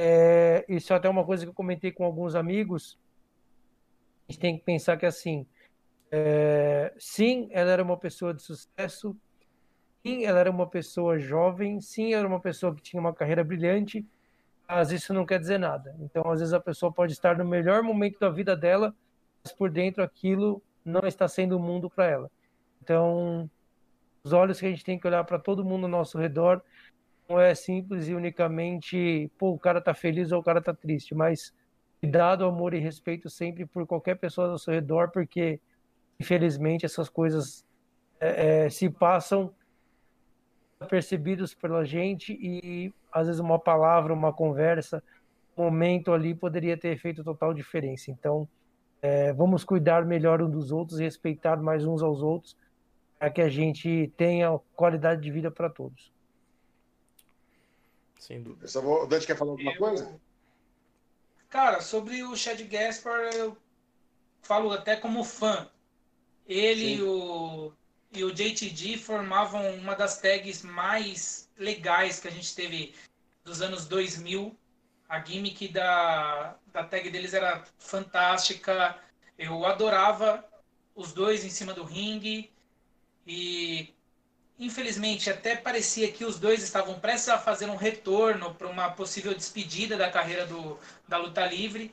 é, 0.04 0.66
isso 0.68 0.92
é 0.92 0.96
até 0.96 1.08
uma 1.08 1.24
coisa 1.24 1.46
que 1.46 1.50
eu 1.50 1.54
comentei 1.54 1.92
com 1.92 2.04
alguns 2.04 2.34
amigos. 2.34 2.98
A 4.28 4.32
gente 4.32 4.42
tem 4.42 4.58
que 4.58 4.64
pensar 4.64 4.98
que 4.98 5.06
assim, 5.06 5.46
é, 6.10 6.92
sim, 6.98 7.50
ela 7.52 7.70
era 7.70 7.84
uma 7.84 7.96
pessoa 7.96 8.34
de 8.34 8.42
sucesso, 8.42 9.16
sim, 10.02 10.26
ela 10.26 10.40
era 10.40 10.50
uma 10.50 10.66
pessoa 10.66 11.20
jovem, 11.20 11.80
sim, 11.80 12.16
era 12.16 12.28
uma 12.28 12.40
pessoa 12.40 12.74
que 12.74 12.82
tinha 12.82 13.00
uma 13.00 13.14
carreira 13.14 13.44
brilhante, 13.44 14.04
mas 14.68 14.92
isso 14.92 15.14
não 15.14 15.24
quer 15.24 15.40
dizer 15.40 15.60
nada. 15.60 15.96
Então, 16.00 16.24
às 16.32 16.40
vezes 16.40 16.54
a 16.56 16.60
pessoa 16.60 16.92
pode 16.92 17.14
estar 17.14 17.38
no 17.38 17.46
melhor 17.46 17.84
momento 17.84 18.20
da 18.20 18.30
vida 18.32 18.58
dela, 18.58 18.96
mas 19.44 19.54
por 19.54 19.70
dentro 19.70 20.02
aquilo 20.02 20.64
não 20.84 21.02
está 21.08 21.28
sendo 21.28 21.58
o 21.58 21.60
mundo 21.60 21.92
para 21.92 22.08
ela. 22.08 22.32
Então, 22.82 23.48
os 24.24 24.34
olhos 24.34 24.60
que 24.60 24.66
a 24.66 24.70
gente 24.70 24.84
tem 24.84 24.98
que 24.98 25.06
olhar 25.06 25.24
para 25.26 25.38
todo 25.38 25.64
mundo 25.64 25.84
ao 25.84 25.92
nosso 25.92 26.18
redor 26.18 26.64
não 27.32 27.40
é 27.40 27.56
simples 27.56 28.08
e 28.08 28.14
unicamente, 28.14 29.32
pô, 29.38 29.52
o 29.52 29.60
cara 29.60 29.80
tá 29.82 29.94
feliz 29.94 30.32
ou 30.32 30.40
o 30.40 30.44
cara 30.44 30.62
tá 30.62 30.74
triste, 30.74 31.16
mas 31.16 31.54
cuidado, 32.00 32.46
amor 32.46 32.74
e 32.74 32.80
respeito 32.80 33.30
sempre 33.30 33.66
por 33.66 33.88
qualquer 33.88 34.16
pessoa 34.16 34.50
ao 34.50 34.58
seu 34.58 34.74
redor, 34.74 35.12
porque 35.12 35.60
infelizmente 36.20 36.86
essas 36.86 37.08
coisas 37.08 37.66
é, 38.20 38.66
é, 38.66 38.70
se 38.70 38.90
passam 38.90 39.54
percebidos 40.90 41.54
pela 41.54 41.86
gente 41.86 42.34
e 42.34 42.94
às 43.12 43.28
vezes 43.28 43.40
uma 43.40 43.60
palavra, 43.60 44.14
uma 44.14 44.34
conversa, 44.34 45.02
um 45.58 45.64
momento 45.64 46.12
ali 46.12 46.34
poderia 46.34 46.76
ter 46.76 46.98
feito 46.98 47.24
total 47.24 47.54
diferença. 47.54 48.12
Então, 48.12 48.48
é, 49.02 49.32
vamos 49.34 49.64
cuidar 49.64 50.06
melhor 50.06 50.42
um 50.42 50.50
dos 50.50 50.72
outros 50.72 51.00
respeitar 51.00 51.58
mais 51.58 51.86
uns 51.86 52.02
aos 52.02 52.22
outros 52.22 52.58
para 53.18 53.30
que 53.30 53.42
a 53.42 53.50
gente 53.50 54.12
tenha 54.18 54.60
qualidade 54.76 55.22
de 55.22 55.32
vida 55.32 55.52
para 55.52 55.70
todos. 55.70 56.12
Sem 58.22 58.40
dúvida. 58.44 58.68
Vou... 58.80 59.04
O 59.04 59.08
Dante 59.08 59.26
quer 59.26 59.36
falar 59.36 59.52
alguma 59.52 59.72
Eu- 59.72 59.78
coisa? 59.78 60.22
Cara, 61.50 61.82
sobre 61.82 62.24
o 62.24 62.36
Chad 62.38 62.62
Gaspar, 62.62 63.34
eu 63.34 63.58
falo 64.44 64.72
até 64.72 64.96
como 64.96 65.24
fã. 65.24 65.68
Ele 66.48 66.98
e 66.98 67.02
o, 67.02 67.74
e 68.12 68.24
o 68.24 68.32
JTG 68.32 69.00
formavam 69.00 69.74
uma 69.76 69.96
das 69.96 70.22
tags 70.22 70.62
mais 70.62 71.50
legais 71.58 72.20
que 72.20 72.28
a 72.28 72.32
gente 72.32 72.54
teve 72.56 72.94
dos 73.44 73.60
anos 73.60 73.88
2000. 73.88 74.56
A 75.10 75.20
gimmick 75.20 75.68
da, 75.70 76.58
da 76.68 76.84
tag 76.84 77.10
deles 77.10 77.34
era 77.34 77.66
fantástica. 77.80 78.98
Eu 79.36 79.66
adorava 79.66 80.46
os 80.96 81.12
dois 81.12 81.44
em 81.44 81.50
cima 81.50 81.74
do 81.74 81.84
ringue. 81.84 82.52
E 83.26 83.94
infelizmente 84.62 85.28
até 85.28 85.56
parecia 85.56 86.12
que 86.12 86.24
os 86.24 86.40
dois 86.40 86.62
estavam 86.62 87.00
prestes 87.00 87.30
a 87.30 87.40
fazer 87.40 87.66
um 87.66 87.76
retorno 87.76 88.54
para 88.54 88.68
uma 88.68 88.92
possível 88.92 89.34
despedida 89.34 89.98
da 89.98 90.12
carreira 90.12 90.46
do, 90.46 90.80
da 91.08 91.18
luta 91.18 91.44
livre. 91.48 91.92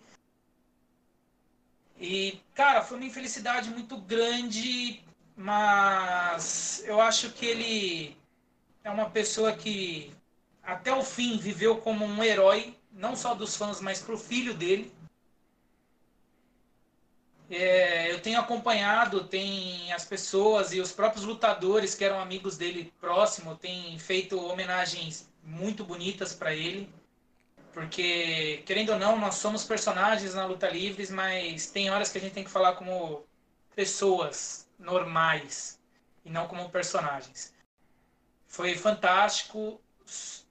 E, 1.99 2.39
cara, 2.55 2.83
foi 2.83 2.99
uma 2.99 3.07
infelicidade 3.07 3.71
muito 3.71 3.97
grande, 3.97 5.03
mas 5.35 6.85
eu 6.85 7.01
acho 7.01 7.33
que 7.33 7.47
ele 7.47 8.17
é 8.85 8.91
uma 8.91 9.09
pessoa 9.09 9.57
que 9.57 10.15
até 10.63 10.95
o 10.95 11.03
fim 11.03 11.39
viveu 11.39 11.79
como 11.79 12.05
um 12.05 12.23
herói, 12.23 12.77
não 12.93 13.17
só 13.17 13.35
dos 13.35 13.57
fãs, 13.57 13.81
mas 13.81 14.03
para 14.03 14.15
o 14.15 14.19
filho 14.19 14.53
dele. 14.53 14.93
É, 17.51 18.13
eu 18.13 18.21
tenho 18.21 18.39
acompanhado, 18.39 19.25
tem 19.25 19.93
as 19.93 20.05
pessoas 20.05 20.73
e 20.73 20.81
os 20.81 20.93
próprios 20.93 21.25
lutadores 21.25 21.95
que 21.95 22.05
eram 22.05 22.21
amigos 22.21 22.59
dele 22.59 22.93
próximo, 23.01 23.57
têm 23.57 23.99
feito 23.99 24.39
homenagens 24.39 25.29
muito 25.43 25.83
bonitas 25.85 26.35
para 26.35 26.55
ele. 26.55 26.93
Porque, 27.73 28.63
querendo 28.67 28.93
ou 28.93 28.99
não, 28.99 29.19
nós 29.19 29.37
somos 29.37 29.65
personagens 29.65 30.35
na 30.35 30.45
luta 30.45 30.69
livres, 30.69 31.11
mas 31.11 31.71
tem 31.71 31.91
horas 31.91 32.11
que 32.11 32.19
a 32.19 32.21
gente 32.21 32.35
tem 32.35 32.45
que 32.45 32.51
falar 32.51 32.75
como 32.75 33.25
pessoas 33.75 34.69
normais 34.79 35.79
e 36.25 36.31
não 36.31 36.47
como 36.49 36.69
personagens. 36.71 37.55
Foi 38.47 38.75
fantástico. 38.75 39.81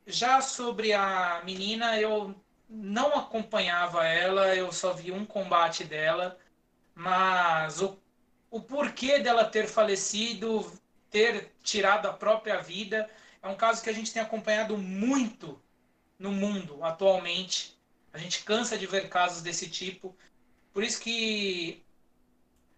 Já 0.05 0.41
sobre 0.41 0.93
a 0.93 1.41
menina, 1.43 1.99
eu 1.99 2.33
não 2.69 3.15
acompanhava 3.15 4.05
ela, 4.05 4.55
eu 4.55 4.71
só 4.71 4.93
vi 4.93 5.11
um 5.11 5.25
combate 5.25 5.83
dela, 5.83 6.37
mas 6.97 7.79
o, 7.79 7.95
o 8.49 8.59
porquê 8.59 9.19
dela 9.19 9.45
ter 9.45 9.67
falecido, 9.67 10.71
ter 11.11 11.53
tirado 11.61 12.07
a 12.07 12.13
própria 12.13 12.59
vida, 12.59 13.07
é 13.39 13.47
um 13.47 13.55
caso 13.55 13.83
que 13.83 13.89
a 13.89 13.93
gente 13.93 14.11
tem 14.11 14.19
acompanhado 14.19 14.75
muito 14.75 15.61
no 16.17 16.31
mundo 16.31 16.83
atualmente. 16.83 17.77
A 18.11 18.17
gente 18.17 18.43
cansa 18.43 18.75
de 18.75 18.87
ver 18.87 19.09
casos 19.09 19.43
desse 19.43 19.69
tipo. 19.69 20.17
Por 20.73 20.83
isso 20.83 20.99
que 20.99 21.85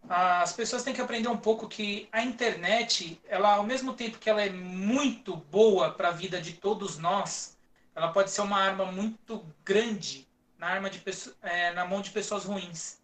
as 0.09 0.51
pessoas 0.51 0.83
têm 0.83 0.93
que 0.93 0.99
aprender 0.99 1.29
um 1.29 1.37
pouco 1.37 1.69
que 1.69 2.09
a 2.11 2.21
internet, 2.21 3.21
ela 3.25 3.53
ao 3.55 3.63
mesmo 3.63 3.93
tempo 3.93 4.19
que 4.19 4.29
ela 4.29 4.41
é 4.41 4.49
muito 4.49 5.37
boa 5.37 5.93
para 5.93 6.09
a 6.09 6.11
vida 6.11 6.41
de 6.41 6.53
todos 6.53 6.97
nós, 6.97 7.57
ela 7.95 8.11
pode 8.11 8.31
ser 8.31 8.41
uma 8.41 8.59
arma 8.59 8.85
muito 8.85 9.45
grande 9.63 10.27
na 10.57 10.67
arma 10.67 10.89
de 10.89 11.01
é, 11.41 11.71
na 11.71 11.85
mão 11.85 12.01
de 12.01 12.11
pessoas 12.11 12.43
ruins. 12.43 12.98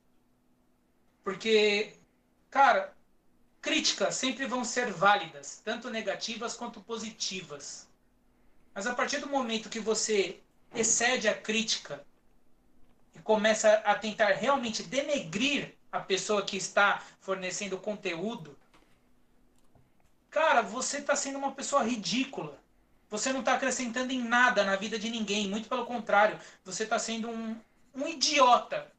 Porque, 1.26 1.96
cara, 2.52 2.94
críticas 3.60 4.14
sempre 4.14 4.46
vão 4.46 4.64
ser 4.64 4.94
válidas, 4.94 5.60
tanto 5.66 5.90
negativas 5.90 6.56
quanto 6.56 6.80
positivas. 6.82 7.90
Mas 8.76 8.86
a 8.86 8.94
partir 8.94 9.18
do 9.18 9.28
momento 9.28 9.68
que 9.68 9.80
você 9.80 10.40
excede 10.76 11.28
a 11.28 11.34
crítica 11.34 12.06
e 13.16 13.20
começa 13.22 13.74
a 13.78 13.96
tentar 13.96 14.34
realmente 14.34 14.84
denegrir 14.84 15.74
a 15.92 16.00
pessoa 16.00 16.46
que 16.46 16.58
está 16.58 17.02
fornecendo 17.20 17.80
conteúdo, 17.80 18.56
cara, 20.30 20.62
você 20.62 21.00
está 21.00 21.16
sendo 21.16 21.40
uma 21.40 21.54
pessoa 21.54 21.84
ridícula. 21.84 22.56
Você 23.10 23.34
não 23.34 23.40
está 23.40 23.56
acrescentando 23.56 24.14
em 24.14 24.24
nada 24.24 24.64
na 24.64 24.76
vida 24.76 25.00
de 25.00 25.10
ninguém. 25.10 25.50
Muito 25.50 25.68
pelo 25.68 25.88
contrário, 25.88 26.40
você 26.64 26.84
está 26.84 27.00
sendo 27.00 27.32
um, 27.32 27.60
um 27.96 28.08
idiota. 28.08 28.94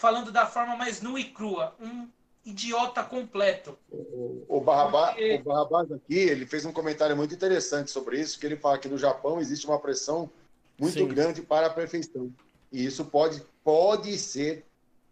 Falando 0.00 0.32
da 0.32 0.46
forma 0.46 0.76
mais 0.76 1.02
nua 1.02 1.20
e 1.20 1.24
crua. 1.24 1.74
Um 1.78 2.08
idiota 2.42 3.02
completo. 3.04 3.78
O, 3.90 4.46
o, 4.48 4.60
Barrabás, 4.62 5.10
Porque- 5.14 5.34
o 5.34 5.44
Barrabás 5.44 5.92
aqui, 5.92 6.14
ele 6.18 6.46
fez 6.46 6.64
um 6.64 6.72
comentário 6.72 7.14
muito 7.14 7.34
interessante 7.34 7.90
sobre 7.90 8.18
isso, 8.18 8.40
que 8.40 8.46
ele 8.46 8.56
fala 8.56 8.78
que 8.78 8.88
no 8.88 8.96
Japão 8.96 9.38
existe 9.38 9.66
uma 9.66 9.78
pressão 9.78 10.30
muito 10.78 10.94
Sim. 10.94 11.06
grande 11.06 11.42
para 11.42 11.66
a 11.66 11.70
perfeição. 11.70 12.32
E 12.72 12.82
isso 12.82 13.04
pode, 13.04 13.42
pode 13.62 14.16
ser 14.16 14.64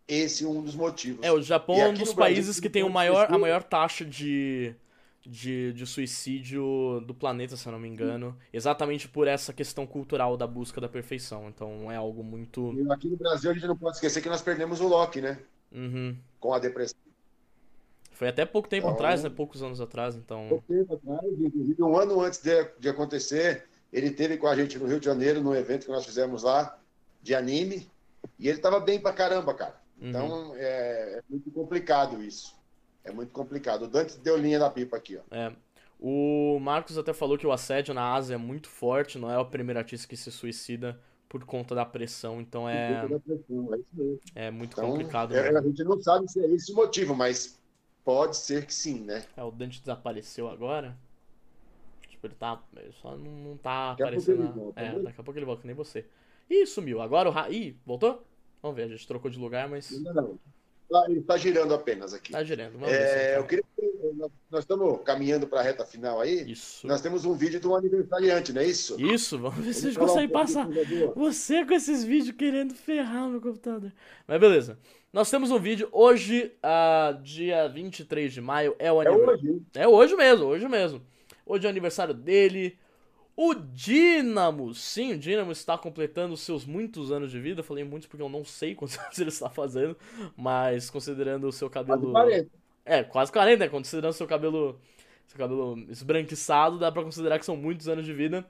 esse 0.09 0.47
um 0.47 0.63
dos 0.63 0.75
motivos. 0.75 1.23
É, 1.23 1.31
o 1.31 1.43
Japão 1.43 1.77
é 1.77 1.89
um 1.89 1.93
dos 1.93 2.09
no 2.09 2.15
Brasil, 2.15 2.35
países 2.37 2.59
que 2.59 2.71
tem 2.71 2.83
o 2.83 2.89
maior, 2.89 3.31
a 3.31 3.37
maior 3.37 3.63
taxa 3.63 4.07
de, 4.07 4.75
de, 5.29 5.73
de 5.75 5.87
suicídio 5.87 7.01
do 7.07 7.15
planeta, 7.15 7.57
se 7.57 7.67
eu 7.69 7.73
não 7.73 7.79
me 7.79 7.89
engano. 7.89 8.37
Exatamente 8.53 9.09
por 9.09 9.29
essa 9.29 9.53
questão 9.53 9.87
cultural 9.87 10.37
da 10.37 10.47
busca 10.47 10.81
da 10.81 10.89
perfeição. 10.89 11.49
Então 11.49 11.93
é 11.93 11.97
algo 11.97 12.25
muito. 12.25 12.73
E 12.75 12.91
aqui 12.91 13.09
no 13.09 13.17
Brasil 13.17 13.51
a 13.51 13.55
gente 13.55 13.67
não 13.67 13.77
pode 13.77 13.97
esquecer 13.97 14.23
que 14.23 14.29
nós 14.29 14.41
perdemos 14.43 14.81
o 14.81 14.89
Loki, 14.89 15.21
né? 15.21 15.39
Uhum. 15.71 16.17
Com 16.41 16.55
a 16.55 16.59
depressão. 16.59 16.99
Foi 18.13 18.29
até 18.29 18.45
pouco 18.45 18.69
tempo 18.69 18.87
Então- 18.87 18.95
atrás, 18.95 19.23
né? 19.23 19.31
Poucos 19.31 19.63
anos 19.63 19.81
atrás, 19.81 20.17
então. 20.17 20.47
Pouco 20.49 20.65
tempo 20.67 20.95
atrás, 20.95 21.33
inclusive 21.41 21.83
um 21.83 21.97
ano 21.97 22.21
antes 22.21 22.41
de, 22.41 22.65
de 22.81 22.89
acontecer, 22.89 23.67
ele 23.93 24.11
teve 24.11 24.37
com 24.39 24.49
a 24.49 24.57
gente 24.57 24.77
no 24.79 24.87
Rio 24.87 24.99
de 24.99 25.07
Janeiro, 25.07 25.41
num 25.41 25.55
evento 25.55 25.87
que 25.87 25.93
nós 25.93 26.05
fizemos 26.05 26.43
lá, 26.43 26.77
de 27.23 27.35
anime, 27.35 27.89
e 28.39 28.49
ele 28.49 28.57
estava 28.59 28.81
bem 28.81 28.99
pra 28.99 29.13
caramba, 29.13 29.55
cara. 29.55 29.81
Uhum. 30.01 30.09
Então 30.09 30.53
é, 30.57 31.19
é 31.19 31.23
muito 31.31 31.51
complicado 31.53 32.21
isso. 32.23 32.58
É 33.09 33.13
muito 33.13 33.33
complicado. 33.33 33.83
O 33.83 33.89
Dante 33.89 34.19
deu 34.19 34.37
linha 34.37 34.59
da 34.59 34.71
pipa 34.71 34.97
aqui, 34.97 35.17
ó. 35.17 35.35
É. 35.35 35.53
O 36.01 36.59
Marcos 36.61 36.97
até 36.97 37.13
falou 37.13 37.37
que 37.37 37.47
o 37.47 37.51
assédio 37.53 37.93
na 37.93 38.13
Ásia 38.15 38.35
é 38.35 38.39
muito 38.39 38.69
forte, 38.69 39.19
não 39.19 39.31
é 39.31 39.39
o 39.39 39.45
primeiro 39.47 39.79
artista 39.81 40.07
que 40.07 40.17
se 40.17 40.31
suicida 40.31 41.01
por 41.29 41.45
conta 41.45 41.75
da 41.75 41.85
pressão, 41.85 42.41
então 42.41 42.69
é, 42.69 43.01
Por 43.03 43.09
conta 43.11 43.15
da 43.15 43.21
pressão, 43.21 43.75
é 43.75 43.79
isso 43.79 43.89
mesmo. 43.97 44.21
é 44.35 44.51
muito 44.51 44.73
Então, 44.73 44.91
complicado. 44.91 45.35
é, 45.35 45.57
a 45.59 45.61
gente 45.63 45.83
não 45.85 46.01
sabe 46.01 46.31
se 46.31 46.41
é 46.41 46.47
esse 46.55 46.73
o 46.73 46.77
motivo, 46.77 47.15
mas 47.17 47.59
pode 48.05 48.37
ser 48.37 48.65
que 48.65 48.73
sim, 48.73 49.01
né? 49.01 49.25
É, 49.37 49.43
o 49.43 49.51
Dante 49.51 49.81
desapareceu 49.81 50.49
agora. 50.49 50.97
Tipo, 52.09 52.27
ele 52.29 52.35
tá. 52.35 52.63
Ele 52.77 52.93
só 52.93 53.17
não, 53.17 53.31
não 53.31 53.57
tá 53.57 53.91
Daqui 53.91 54.03
aparecendo. 54.05 54.53
volta, 54.53 54.81
É, 54.81 54.93
né? 54.93 54.99
daqui 55.01 55.21
a 55.21 55.25
pouco 55.25 55.39
ele 55.39 55.47
volta, 55.47 55.61
que 55.63 55.67
nem 55.67 55.77
você. 55.77 56.07
Ih, 56.49 56.67
sumiu. 56.67 57.01
Agora 57.03 57.29
o 57.29 57.33
Ra... 57.33 57.51
Ih, 57.51 57.77
voltou? 57.85 58.25
Vamos 58.63 58.77
ver, 58.77 58.85
a 58.85 58.89
gente 58.89 59.07
trocou 59.07 59.31
de 59.31 59.39
lugar, 59.39 59.69
mas 59.69 59.93
Ainda 59.93 60.15
não. 60.15 60.39
Tá- 60.91 61.05
Ele 61.09 61.21
está 61.21 61.37
girando 61.37 61.75
apenas 61.75 62.15
aqui. 62.15 62.33
tá 62.33 62.43
girando. 62.43 62.83
É, 62.87 63.33
ele 63.33 63.37
eu 63.39 63.43
tá. 63.43 63.49
queria. 63.49 63.65
nós- 64.51 64.61
estamos 64.61 65.01
caminhando 65.05 65.47
para 65.47 65.61
a 65.61 65.63
reta 65.63 65.85
final 65.85 66.19
aí. 66.21 66.51
Isso. 66.51 66.87
Nós 66.87 67.03
temos 67.03 67.25
um 67.27 67.35
vídeo 67.35 67.61
de 67.61 67.69
um 67.69 67.75
aniversariante, 67.77 68.53
não 68.55 68.63
é 68.63 68.67
isso? 68.67 68.99
Isso, 68.99 69.39
vamos 69.39 69.59
ver 69.65 69.75
se 69.75 69.87
a 69.87 69.91
gente 69.91 69.99
consegue 69.99 70.33
passar. 70.33 70.67
Você 71.15 71.65
com 71.67 71.75
esses 71.75 72.03
vídeos 72.05 72.35
querendo 72.37 72.75
ferrar 72.75 73.29
meu 73.29 73.41
computador. 73.41 73.93
Mas 74.27 74.41
beleza. 74.41 74.79
Nós 75.13 75.31
temos 75.31 75.51
um 75.51 75.59
vídeo 75.59 75.89
hoje, 75.93 76.53
ah, 76.63 77.19
dia 77.23 77.69
23 77.69 78.33
de 78.33 78.41
maio, 78.41 78.75
é 78.79 78.91
o 78.93 79.03
É 79.03 79.07
aniversário. 79.09 79.39
hoje, 79.41 79.49
hein? 79.49 79.67
É 79.75 79.89
hoje 79.89 80.17
mesmo, 80.17 80.47
hoje 80.47 80.69
mesmo. 80.69 81.03
Hoje 81.45 81.65
é 81.65 81.69
o 81.69 81.71
aniversário 81.71 82.15
dele. 82.15 82.79
O 83.41 83.55
Dínamo, 83.55 84.75
sim, 84.75 85.13
o 85.13 85.17
Dínamo 85.17 85.53
está 85.53 85.79
completando 85.79 86.37
seus 86.37 86.65
muitos 86.65 87.13
anos 87.13 87.31
de 87.31 87.39
vida. 87.39 87.61
Eu 87.61 87.65
falei 87.65 87.85
muitos 87.85 88.09
porque 88.09 88.21
eu 88.21 88.29
não 88.29 88.45
sei 88.45 88.75
quantos 88.75 88.99
anos 88.99 89.17
ele 89.17 89.29
está 89.29 89.49
fazendo, 89.49 89.97
mas 90.37 90.91
considerando 90.91 91.47
o 91.47 91.53
seu 91.53 91.71
Quase 91.71 91.89
cabelo. 91.89 92.11
40. 92.11 92.51
É, 92.85 93.05
quase 93.05 93.31
40, 93.31 93.65
né? 93.65 93.71
Considerando 93.71 94.13
seu 94.13 94.27
cabelo. 94.27 94.81
Seu 95.29 95.39
cabelo 95.39 95.79
esbranquiçado, 95.89 96.81
dá 96.81 96.91
pra 96.91 97.05
considerar 97.05 97.39
que 97.39 97.45
são 97.45 97.57
muitos 97.57 97.89
anos 97.89 98.05
de 98.05 98.13
vida. 98.13 98.45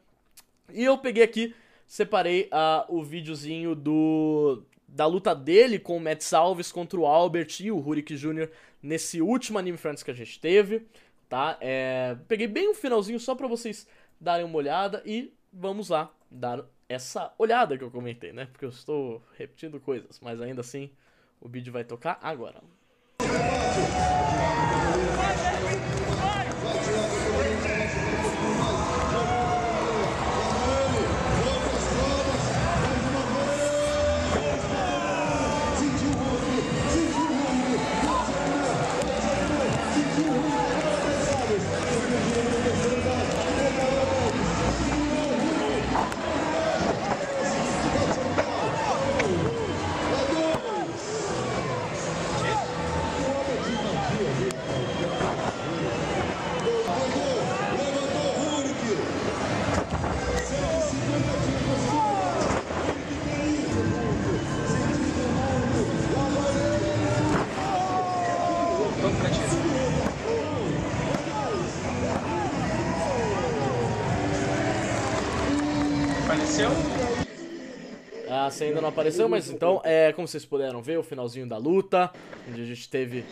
E 0.73 0.85
eu 0.85 0.97
peguei 0.97 1.23
aqui, 1.23 1.55
separei 1.87 2.49
ah, 2.51 2.87
o 2.89 3.03
videozinho 3.05 3.75
do. 3.75 4.63
Da 4.89 5.05
luta 5.05 5.35
dele 5.35 5.79
com 5.79 5.99
o 5.99 6.01
Matt 6.01 6.23
Salves 6.23 6.73
contra 6.73 6.99
o 6.99 7.05
Albert 7.05 7.61
e 7.61 7.71
o 7.71 7.77
Rurik 7.77 8.17
Jr. 8.17 8.49
nesse 8.83 9.21
último 9.21 9.59
Anime 9.59 9.77
Friends 9.77 10.03
que 10.03 10.11
a 10.11 10.15
gente 10.15 10.41
teve, 10.41 10.87
tá? 11.29 11.59
É, 11.61 12.17
peguei 12.27 12.47
bem 12.47 12.71
o 12.71 12.75
finalzinho 12.75 13.21
só 13.21 13.35
pra 13.35 13.47
vocês 13.47 13.87
darem 14.21 14.45
uma 14.45 14.57
olhada 14.57 15.03
e 15.05 15.33
vamos 15.53 15.89
lá 15.89 16.13
dar 16.31 16.65
essa 16.89 17.33
olhada 17.39 17.77
que 17.77 17.85
eu 17.85 17.91
comentei, 17.91 18.33
né? 18.33 18.47
Porque 18.47 18.65
eu 18.65 18.71
estou 18.71 19.23
repetindo 19.37 19.79
coisas, 19.81 20.19
mas 20.21 20.41
ainda 20.41 20.61
assim 20.61 20.91
o 21.41 21.49
vídeo 21.49 21.73
vai 21.73 21.85
tocar 21.85 22.19
agora. 22.23 22.63
Você 78.51 78.65
ainda 78.65 78.81
não 78.81 78.89
apareceu, 78.89 79.29
mas 79.29 79.51
então, 79.51 79.81
é, 79.85 80.13
como 80.13 80.27
vocês 80.27 80.45
puderam 80.45 80.83
ver, 80.83 80.99
o 80.99 81.03
finalzinho 81.03 81.47
da 81.47 81.59
luta, 81.59 82.11
onde 82.49 82.63
a 82.63 82.65
gente 82.65 82.89
teve 82.89 83.25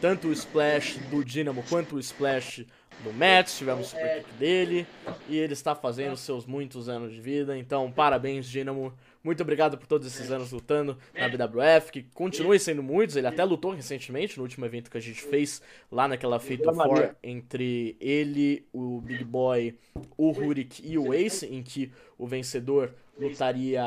tanto 0.00 0.28
o 0.28 0.32
splash 0.32 0.98
do 1.10 1.24
Dynamo 1.24 1.64
quanto 1.68 1.96
o 1.96 1.98
splash 1.98 2.64
do 3.02 3.12
Matt, 3.12 3.50
tivemos 3.56 3.86
o 3.86 3.90
super 3.90 4.18
kick 4.18 4.32
dele, 4.34 4.86
e 5.28 5.36
ele 5.36 5.54
está 5.54 5.74
fazendo 5.74 6.16
seus 6.16 6.44
muitos 6.46 6.88
anos 6.88 7.12
de 7.12 7.20
vida, 7.20 7.56
então 7.56 7.90
parabéns 7.90 8.46
Dynamo, 8.46 8.92
muito 9.24 9.42
obrigado 9.42 9.78
por 9.78 9.86
todos 9.86 10.06
esses 10.06 10.30
anos 10.30 10.52
lutando 10.52 10.96
na 11.14 11.28
BWF, 11.28 11.90
que 11.90 12.02
continue 12.14 12.58
sendo 12.58 12.82
muitos, 12.82 13.16
ele 13.16 13.26
até 13.26 13.42
lutou 13.42 13.72
recentemente 13.72 14.36
no 14.36 14.42
último 14.42 14.66
evento 14.66 14.90
que 14.90 14.98
a 14.98 15.00
gente 15.00 15.22
fez 15.22 15.62
lá 15.90 16.06
naquela 16.06 16.38
Fatal 16.38 16.74
Four 16.74 17.14
entre 17.22 17.96
ele, 18.00 18.66
o 18.72 19.00
Big 19.00 19.24
Boy, 19.24 19.74
o 20.16 20.30
Rurik 20.30 20.82
e 20.86 20.98
o 20.98 21.14
Ace, 21.14 21.46
em 21.46 21.62
que 21.62 21.90
o 22.18 22.26
vencedor 22.26 22.94
lutaria 23.20 23.82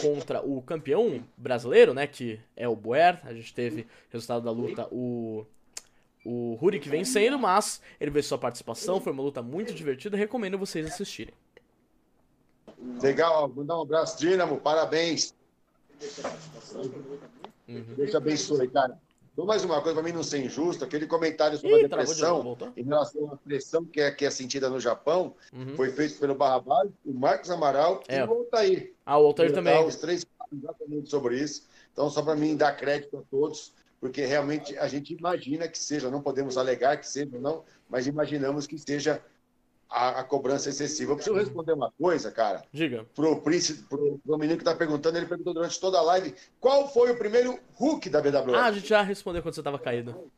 contra 0.00 0.42
o 0.42 0.60
campeão 0.62 1.24
brasileiro, 1.36 1.94
né, 1.94 2.06
que 2.06 2.38
é 2.56 2.68
o 2.68 2.76
Boer. 2.76 3.20
A 3.24 3.32
gente 3.32 3.52
teve 3.54 3.86
resultado 4.10 4.44
da 4.44 4.50
luta 4.50 4.86
o 4.92 5.46
o 6.24 6.54
Rurik 6.54 6.88
vencendo, 6.88 7.38
mas 7.38 7.82
ele 8.00 8.10
fez 8.10 8.24
sua 8.24 8.38
participação, 8.38 8.98
foi 8.98 9.12
uma 9.12 9.22
luta 9.22 9.42
muito 9.42 9.74
divertida, 9.74 10.16
recomendo 10.16 10.56
vocês 10.56 10.86
assistirem. 10.86 11.34
Legal, 13.02 13.48
mandar 13.48 13.78
um 13.78 13.82
abraço, 13.82 14.18
Dínamo, 14.18 14.58
parabéns. 14.58 15.34
Uhum. 17.68 17.84
Deus 17.94 18.14
abençoe, 18.14 18.68
cara. 18.68 18.98
Então, 19.34 19.44
mais 19.44 19.64
uma 19.64 19.82
coisa, 19.82 20.00
para 20.00 20.08
mim 20.08 20.14
não 20.16 20.22
ser 20.22 20.38
injusto, 20.44 20.84
aquele 20.84 21.08
comentário 21.08 21.58
sobre 21.58 21.80
Ih, 21.80 21.84
a 21.86 21.88
travou 21.88 22.04
de 22.14 22.20
depressão, 22.20 22.42
novo, 22.44 22.72
em 22.76 22.84
relação 22.84 23.32
à 23.32 23.36
pressão 23.36 23.84
que 23.84 24.00
é, 24.00 24.08
que 24.12 24.24
é 24.24 24.30
sentida 24.30 24.70
no 24.70 24.78
Japão, 24.78 25.34
Uhum. 25.52 25.74
foi 25.74 25.90
feito 25.90 26.20
pelo 26.20 26.36
Barrabás, 26.36 26.88
o 27.04 27.12
Marcos 27.12 27.50
Amaral 27.50 28.00
É. 28.06 28.20
e 28.20 28.22
o 28.22 28.32
Altair. 28.32 28.92
Ah, 29.04 29.18
o 29.18 29.26
Altair 29.26 29.52
também. 29.52 29.84
Os 29.84 29.96
três 29.96 30.24
exatamente 30.52 31.10
sobre 31.10 31.36
isso. 31.40 31.66
Então, 31.92 32.08
só 32.08 32.22
para 32.22 32.36
mim 32.36 32.56
dar 32.56 32.76
crédito 32.76 33.16
a 33.18 33.22
todos, 33.28 33.72
porque 34.00 34.24
realmente 34.24 34.78
a 34.78 34.86
gente 34.86 35.12
imagina 35.14 35.66
que 35.66 35.78
seja, 35.78 36.08
não 36.10 36.22
podemos 36.22 36.56
alegar 36.56 36.96
que 37.00 37.08
seja, 37.08 37.36
não, 37.40 37.64
mas 37.88 38.06
imaginamos 38.06 38.68
que 38.68 38.78
seja 38.78 39.20
a, 39.94 40.20
a 40.20 40.24
cobrança 40.24 40.68
excessiva. 40.68 41.12
Eu 41.12 41.16
preciso 41.16 41.36
responder 41.36 41.72
uma 41.72 41.92
coisa, 41.92 42.30
cara, 42.32 42.64
Diga. 42.72 43.06
pro 43.14 43.40
príncipe, 43.40 43.84
pro, 43.88 44.18
pro 44.18 44.38
menino 44.38 44.58
que 44.58 44.64
está 44.64 44.74
perguntando, 44.74 45.16
ele 45.16 45.26
perguntou 45.26 45.54
durante 45.54 45.78
toda 45.78 45.98
a 45.98 46.02
live 46.02 46.34
qual 46.58 46.92
foi 46.92 47.12
o 47.12 47.16
primeiro 47.16 47.58
Hulk 47.74 48.10
da 48.10 48.20
BWF. 48.20 48.54
Ah, 48.56 48.66
a 48.66 48.72
gente 48.72 48.88
já 48.88 49.02
respondeu 49.02 49.40
quando 49.40 49.54
você 49.54 49.62
tava 49.62 49.78
caído. 49.78 50.10
O 50.10 50.30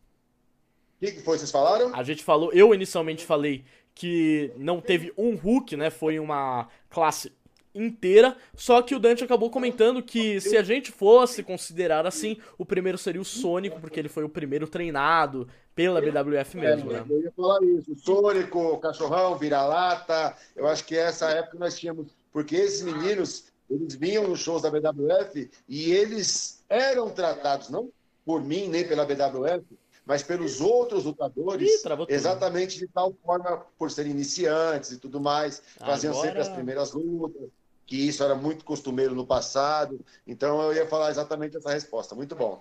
que, 1.00 1.12
que 1.12 1.22
foi? 1.22 1.38
Vocês 1.38 1.50
falaram? 1.50 1.94
A 1.94 2.02
gente 2.02 2.22
falou, 2.22 2.52
eu 2.52 2.74
inicialmente 2.74 3.24
falei 3.24 3.64
que 3.94 4.52
não 4.56 4.80
teve 4.80 5.12
um 5.16 5.34
Hulk, 5.34 5.74
né? 5.74 5.88
Foi 5.88 6.18
uma 6.18 6.68
classe 6.90 7.32
inteira. 7.76 8.36
Só 8.54 8.80
que 8.82 8.94
o 8.94 8.98
Dante 8.98 9.22
acabou 9.24 9.50
comentando 9.50 10.02
que 10.02 10.40
se 10.40 10.56
a 10.56 10.62
gente 10.62 10.90
fosse 10.90 11.42
considerar 11.42 12.06
assim, 12.06 12.38
o 12.58 12.64
primeiro 12.64 12.96
seria 12.98 13.20
o 13.20 13.24
Sônico, 13.24 13.80
porque 13.80 14.00
ele 14.00 14.08
foi 14.08 14.24
o 14.24 14.28
primeiro 14.28 14.66
treinado 14.66 15.46
pela 15.74 16.00
BWF 16.00 16.56
mesmo, 16.56 16.90
né? 16.90 17.04
Eu 17.08 17.22
ia 17.22 17.32
falar 17.32 17.62
isso. 17.62 17.94
Sônico, 17.96 18.78
Cachorrão, 18.78 19.36
Vira-Lata. 19.36 20.34
Eu 20.54 20.66
acho 20.66 20.84
que 20.84 20.96
essa 20.96 21.28
época 21.30 21.58
nós 21.58 21.78
tínhamos. 21.78 22.06
Porque 22.32 22.56
esses 22.56 22.82
meninos, 22.82 23.46
eles 23.70 23.94
vinham 23.94 24.26
nos 24.28 24.40
shows 24.40 24.62
da 24.62 24.70
BWF 24.70 25.50
e 25.68 25.92
eles 25.92 26.64
eram 26.68 27.10
tratados, 27.10 27.68
não 27.68 27.90
por 28.24 28.42
mim 28.42 28.68
nem 28.68 28.86
pela 28.86 29.04
BWF, 29.04 29.64
mas 30.04 30.22
pelos 30.22 30.60
outros 30.60 31.04
lutadores, 31.04 31.84
Ih, 31.84 31.88
exatamente 32.08 32.78
de 32.78 32.86
tal 32.86 33.12
forma, 33.24 33.64
por 33.78 33.90
serem 33.90 34.12
iniciantes 34.12 34.92
e 34.92 34.98
tudo 34.98 35.20
mais, 35.20 35.62
faziam 35.78 36.12
Agora- 36.12 36.26
sempre 36.26 36.42
as 36.42 36.48
primeiras 36.48 36.92
lutas, 36.92 37.48
que 37.86 37.96
isso 38.08 38.22
era 38.22 38.34
muito 38.34 38.64
costumeiro 38.64 39.14
no 39.14 39.26
passado. 39.26 40.00
Então 40.26 40.60
eu 40.62 40.74
ia 40.74 40.86
falar 40.88 41.10
exatamente 41.10 41.56
essa 41.56 41.70
resposta. 41.70 42.14
Muito 42.14 42.34
bom. 42.34 42.60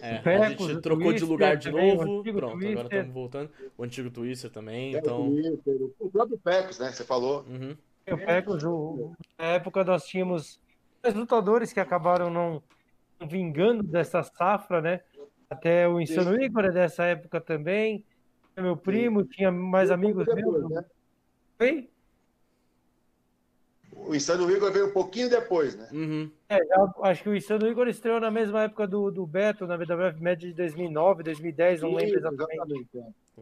É, 0.00 0.18
a 0.18 0.22
Pecos, 0.22 0.66
gente 0.68 0.76
o 0.78 0.80
trocou 0.80 1.12
de 1.12 1.24
lugar 1.24 1.56
de 1.56 1.70
também, 1.70 1.98
o 1.98 2.04
novo. 2.04 2.22
Pronto, 2.32 2.66
agora 2.68 2.82
estamos 2.82 3.12
voltando. 3.14 3.50
O 3.76 3.82
antigo 3.82 4.10
Twister 4.10 4.50
também, 4.50 4.94
É, 4.94 4.98
então. 4.98 5.28
o- 5.28 5.94
O 5.98 6.10
próprio 6.10 6.38
Pecos, 6.38 6.78
né? 6.78 6.92
Você 6.92 7.02
falou. 7.04 7.44
Uhum. 7.48 7.76
Eu 8.06 8.16
pego 8.18 8.56
o- 8.68 9.12
na 9.36 9.44
época 9.46 9.82
nós 9.82 10.04
tínhamos 10.06 10.60
dois 11.02 11.14
lutadores 11.16 11.72
que 11.72 11.80
acabaram 11.80 12.30
não 12.30 12.62
vingando 13.26 13.82
dessa 13.82 14.22
safra, 14.22 14.80
né? 14.80 15.00
Até 15.50 15.88
o 15.88 16.00
Insano 16.00 16.40
Igor 16.40 16.64
é 16.66 16.70
dessa 16.70 17.04
época 17.04 17.40
também. 17.40 18.04
Meu 18.56 18.76
primo 18.76 19.24
tinha 19.24 19.50
mais 19.50 19.90
amigos 19.90 20.26
meus. 20.26 20.70
né? 20.70 20.84
Oi? 21.60 21.90
O 24.06 24.14
Insano 24.14 24.50
Igor 24.50 24.72
veio 24.72 24.88
um 24.88 24.92
pouquinho 24.92 25.28
depois, 25.28 25.74
né? 25.74 25.88
Uhum. 25.92 26.30
É, 26.48 26.58
acho 27.02 27.22
que 27.22 27.28
o 27.28 27.36
Insano 27.36 27.68
Igor 27.68 27.88
estreou 27.88 28.20
na 28.20 28.30
mesma 28.30 28.62
época 28.62 28.86
do, 28.86 29.10
do 29.10 29.26
Beto, 29.26 29.66
na 29.66 29.76
WWF 29.76 30.20
Média 30.22 30.48
de 30.48 30.54
2009, 30.54 31.22
2010, 31.24 31.82
não 31.82 31.94
lembro 31.94 32.18
exatamente. 32.18 32.88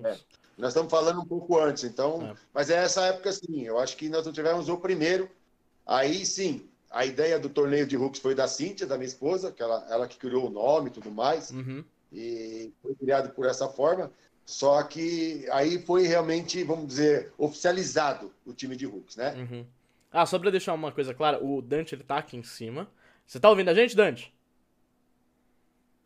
é. 0.02 0.08
É. 0.08 0.16
Nós 0.56 0.70
estamos 0.70 0.90
falando 0.90 1.20
um 1.20 1.26
pouco 1.26 1.58
antes, 1.58 1.84
então. 1.84 2.22
É. 2.22 2.34
Mas 2.52 2.70
é 2.70 2.76
essa 2.76 3.04
época 3.06 3.30
sim. 3.32 3.62
Eu 3.62 3.78
acho 3.78 3.96
que 3.96 4.08
nós 4.08 4.24
não 4.24 4.32
tivemos 4.32 4.68
o 4.68 4.78
primeiro. 4.78 5.28
Aí 5.86 6.24
sim, 6.24 6.66
a 6.90 7.04
ideia 7.04 7.38
do 7.38 7.48
torneio 7.48 7.86
de 7.86 7.96
hooks 7.96 8.20
foi 8.20 8.34
da 8.34 8.48
Cíntia, 8.48 8.86
da 8.86 8.96
minha 8.96 9.06
esposa, 9.06 9.52
que 9.52 9.62
ela, 9.62 9.86
ela 9.90 10.08
que 10.08 10.16
criou 10.16 10.46
o 10.46 10.50
nome 10.50 10.88
e 10.88 10.92
tudo 10.92 11.10
mais. 11.10 11.50
Uhum. 11.50 11.84
E 12.12 12.72
foi 12.82 12.94
criado 12.94 13.30
por 13.30 13.46
essa 13.46 13.68
forma. 13.68 14.10
Só 14.46 14.82
que 14.84 15.44
aí 15.50 15.82
foi 15.84 16.06
realmente, 16.06 16.62
vamos 16.62 16.86
dizer, 16.86 17.32
oficializado 17.36 18.32
o 18.46 18.52
time 18.52 18.76
de 18.76 18.86
hooks, 18.86 19.16
né? 19.16 19.34
Uhum. 19.34 19.66
Ah, 20.16 20.24
só 20.24 20.38
pra 20.38 20.50
deixar 20.50 20.72
uma 20.72 20.90
coisa 20.90 21.12
clara, 21.12 21.44
o 21.44 21.60
Dante 21.60 21.94
ele 21.94 22.02
tá 22.02 22.16
aqui 22.16 22.38
em 22.38 22.42
cima. 22.42 22.90
Você 23.26 23.38
tá 23.38 23.50
ouvindo 23.50 23.68
a 23.68 23.74
gente, 23.74 23.94
Dante? 23.94 24.34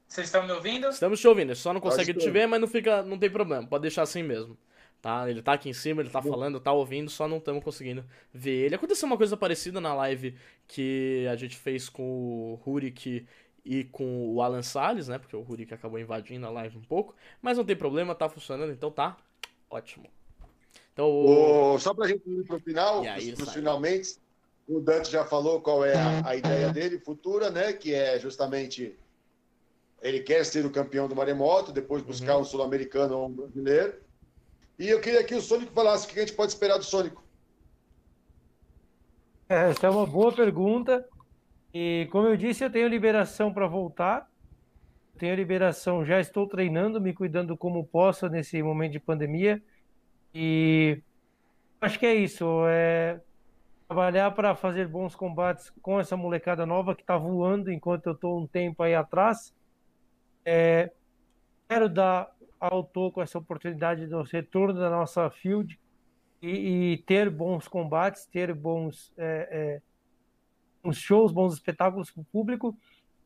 Vocês 0.09 0.27
estão 0.27 0.45
me 0.45 0.51
ouvindo? 0.51 0.89
Estamos 0.89 1.21
te 1.21 1.29
ouvindo, 1.29 1.51
ele 1.51 1.55
só 1.55 1.73
não 1.73 1.81
consegue 1.81 2.13
te 2.15 2.29
ver, 2.29 2.49
mas 2.49 2.61
não 2.61 2.67
fica, 2.67 3.05
não 3.05 3.17
tem 3.17 3.31
problema, 3.31 3.65
pode 3.69 3.83
deixar 3.83 4.03
assim 4.03 4.25
mesmo. 4.25 4.59
Tá? 5.01 5.31
Ele 5.31 5.41
tá 5.41 5.53
aqui 5.53 5.69
em 5.69 5.73
cima, 5.73 6.03
ele 6.03 6.11
tá 6.11 6.21
falando, 6.21 6.59
tá 6.59 6.73
ouvindo, 6.73 7.09
só 7.09 7.29
não 7.29 7.37
estamos 7.37 7.63
conseguindo 7.63 8.05
ver 8.35 8.67
ele. 8.67 8.75
Aconteceu 8.75 9.07
uma 9.07 9.17
coisa 9.17 9.37
parecida 9.37 9.81
na 9.81 9.95
live 9.95 10.37
que 10.67 11.25
a 11.31 11.37
gente 11.37 11.57
fez 11.57 11.89
com 11.89 12.03
o 12.03 12.55
Rurik 12.57 13.29
e 13.65 13.85
com 13.85 14.35
o 14.35 14.43
Alan 14.43 14.63
Salles, 14.63 15.07
né? 15.07 15.21
Porque 15.21 15.37
o 15.37 15.41
Rurik 15.41 15.73
acabou 15.73 16.01
invadindo 16.01 16.45
a 16.47 16.51
live 16.51 16.77
um 16.77 16.83
pouco, 16.83 17.15
mas 17.41 17.57
não 17.57 17.65
tem 17.65 17.77
problema, 17.77 18.13
tá 18.13 18.29
funcionando, 18.29 18.73
então 18.73 18.91
tá 18.91 19.17
ótimo. 19.71 20.11
Então, 20.93 21.09
o... 21.09 21.75
O- 21.75 21.79
só 21.79 21.95
para 21.95 22.07
a 22.07 22.09
gente 22.09 22.23
ir 22.29 22.45
para 22.45 22.57
o 22.57 22.61
final, 22.61 23.03
finalmente, 23.53 24.17
o 24.69 24.81
Dante 24.81 25.11
já 25.11 25.25
falou 25.25 25.61
qual 25.61 25.85
é 25.85 25.97
a, 25.97 26.29
a 26.29 26.37
ideia 26.37 26.71
dele 26.71 26.99
futura, 27.01 27.51
né? 27.51 27.73
Que 27.73 27.95
é 27.95 28.19
justamente 28.19 28.97
ele 30.03 30.21
quer 30.21 30.45
ser 30.45 30.65
o 30.65 30.71
campeão 30.71 31.09
do 31.09 31.15
maremoto, 31.17 31.73
depois 31.73 32.03
buscar 32.03 32.37
Uhum. 32.37 32.43
um 32.43 32.45
sul-americano 32.45 33.17
ou 33.19 33.29
um 33.29 33.33
brasileiro. 33.33 33.95
E 34.79 34.89
eu 34.89 35.01
queria 35.01 35.23
que 35.25 35.35
o 35.35 35.43
Sônico 35.43 35.73
falasse 35.73 36.07
o 36.07 36.11
que 36.11 36.19
a 36.19 36.23
gente 36.23 36.35
pode 36.35 36.53
esperar 36.53 36.79
do 36.79 36.85
Sônico. 36.85 37.23
É, 39.49 39.71
Essa 39.71 39.87
é 39.87 39.91
uma 39.91 40.07
boa 40.07 40.35
pergunta. 40.35 41.05
E 41.73 42.09
como 42.11 42.29
eu 42.29 42.37
disse, 42.37 42.65
eu 42.65 42.71
tenho 42.71 42.89
liberação 42.89 43.53
para 43.53 43.67
voltar. 43.67 44.27
Tenho 45.19 45.35
liberação, 45.37 46.05
já 46.05 46.19
estou 46.21 46.49
treinando, 46.49 47.01
me 47.01 47.13
cuidando 47.15 47.57
como 47.57 47.87
posso 47.87 48.29
nesse 48.29 48.63
momento 48.63 48.93
de 48.93 49.01
pandemia. 49.01 49.63
E 50.35 51.03
acho 51.81 51.99
que 51.99 52.07
é 52.07 52.15
isso. 52.15 52.45
É 52.67 53.21
trabalhar 53.91 54.31
para 54.31 54.55
fazer 54.55 54.87
bons 54.87 55.17
combates 55.17 55.73
com 55.83 55.99
essa 55.99 56.17
molecada 56.17 56.65
nova 56.65 56.95
que 56.95 57.03
está 57.03 57.19
voando 57.19 57.73
enquanto 57.73 58.07
eu 58.07 58.13
estou 58.13 58.41
um 58.41 58.47
tempo 58.47 58.83
aí 58.85 58.95
atrás. 58.95 59.53
É, 60.45 60.93
quero 61.69 61.89
dar 61.89 62.31
ao 62.61 62.85
Toco 62.85 63.21
essa 63.21 63.39
oportunidade 63.39 64.07
do 64.07 64.23
retorno 64.23 64.79
da 64.79 64.89
nossa 64.89 65.29
field 65.31 65.77
e, 66.41 66.93
e 66.93 66.99
ter 66.99 67.29
bons 67.29 67.67
combates, 67.67 68.27
ter 68.27 68.55
bons 68.55 69.13
é, 69.17 69.49
é, 69.51 69.83
uns 70.85 70.99
shows, 70.99 71.33
bons 71.33 71.55
espetáculos 71.55 72.13
para 72.13 72.21
o 72.21 72.27
público. 72.27 72.77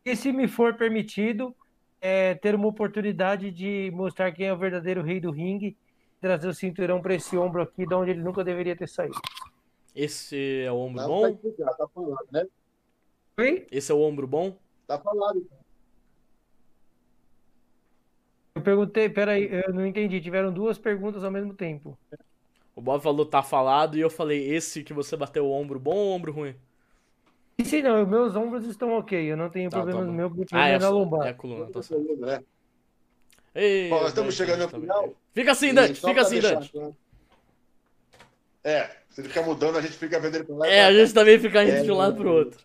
E 0.04 0.16
se 0.16 0.32
me 0.32 0.48
for 0.48 0.74
permitido, 0.78 1.54
é, 2.00 2.34
ter 2.36 2.54
uma 2.54 2.68
oportunidade 2.68 3.50
de 3.50 3.90
mostrar 3.92 4.32
quem 4.32 4.46
é 4.46 4.52
o 4.52 4.58
verdadeiro 4.58 5.02
rei 5.02 5.20
do 5.20 5.30
ringue, 5.30 5.76
trazer 6.24 6.48
o 6.48 6.54
cinturão 6.54 7.02
para 7.02 7.14
esse 7.14 7.36
ombro 7.36 7.60
aqui, 7.60 7.86
de 7.86 7.94
onde 7.94 8.12
ele 8.12 8.22
nunca 8.22 8.42
deveria 8.42 8.74
ter 8.74 8.88
saído. 8.88 9.20
esse 9.94 10.62
é 10.62 10.72
o 10.72 10.76
ombro 10.76 11.02
Não, 11.02 11.08
bom? 11.08 11.38
tá 11.66 11.74
tá 11.76 11.88
falado, 11.88 12.26
né? 12.32 12.46
Oi? 13.38 13.66
Esse 13.70 13.92
é 13.92 13.94
o 13.94 14.00
ombro 14.00 14.26
bom? 14.26 14.56
Tá 14.86 14.98
falado. 14.98 15.46
Eu 18.56 18.62
perguntei, 18.62 19.10
peraí, 19.10 19.50
eu 19.52 19.74
não 19.74 19.84
entendi. 19.84 20.18
Tiveram 20.18 20.50
duas 20.50 20.78
perguntas 20.78 21.22
ao 21.22 21.30
mesmo 21.30 21.52
tempo. 21.52 21.98
O 22.74 22.80
Bob 22.80 23.02
falou 23.02 23.26
tá 23.26 23.42
falado 23.42 23.98
e 23.98 24.00
eu 24.00 24.08
falei 24.08 24.50
esse 24.50 24.82
que 24.82 24.94
você 24.94 25.14
bateu 25.14 25.44
o 25.44 25.52
ombro 25.52 25.78
bom 25.78 25.94
ou 25.94 26.12
ombro 26.12 26.32
ruim? 26.32 26.54
Se 27.62 27.82
não, 27.82 28.06
meus 28.06 28.34
ombros 28.34 28.64
estão 28.64 28.92
ok, 28.98 29.30
eu 29.30 29.36
não 29.36 29.50
tenho 29.50 29.70
Tá, 29.70 29.76
problema 29.78 30.00
tá 30.00 30.06
no 30.06 30.12
meu 30.12 30.28
Ah, 30.28 30.32
problema 30.48 30.68
é, 30.68 30.72
é 30.74 30.78
na 30.78 30.88
lombar. 30.88 31.26
é 31.26 31.30
a 31.30 31.34
coluna, 31.34 31.70
tá 31.70 31.82
certo. 31.82 32.44
Ei, 33.54 33.88
Bom, 33.88 33.96
nós 33.96 34.04
o 34.06 34.08
estamos 34.08 34.34
chegando 34.34 34.62
ao 34.62 34.68
também. 34.68 34.82
final. 34.88 35.14
Fica 35.32 35.52
assim, 35.52 35.72
Dante, 35.74 36.00
fica 36.00 36.20
assim, 36.20 36.40
Dante. 36.40 36.70
claro- 36.72 36.96
É, 38.62 38.90
se 39.10 39.20
ele 39.20 39.28
ficar 39.28 39.42
mudando, 39.42 39.76
a 39.76 39.80
gente 39.82 39.94
fica 39.94 40.18
vendo 40.18 40.36
ele 40.36 40.44
pra 40.44 40.56
lá 40.56 40.66
É, 40.66 40.78
pra 40.80 40.86
a 40.88 40.92
gente 40.92 41.14
também 41.14 41.38
fica 41.38 41.62
indo 41.62 41.72
É, 41.72 41.82
de 41.82 41.90
um 41.92 41.96
lado 41.96 42.16
pro 42.16 42.32
outro. 42.32 42.60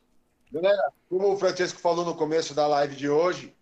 Galera, 0.52 0.92
como 1.10 1.32
o 1.32 1.38
Francesco 1.38 1.80
falou 1.80 2.04
no 2.06 2.16
começo 2.16 2.54
da 2.54 2.66
live 2.68 2.96
de 2.96 3.08
hoje, 3.10 3.54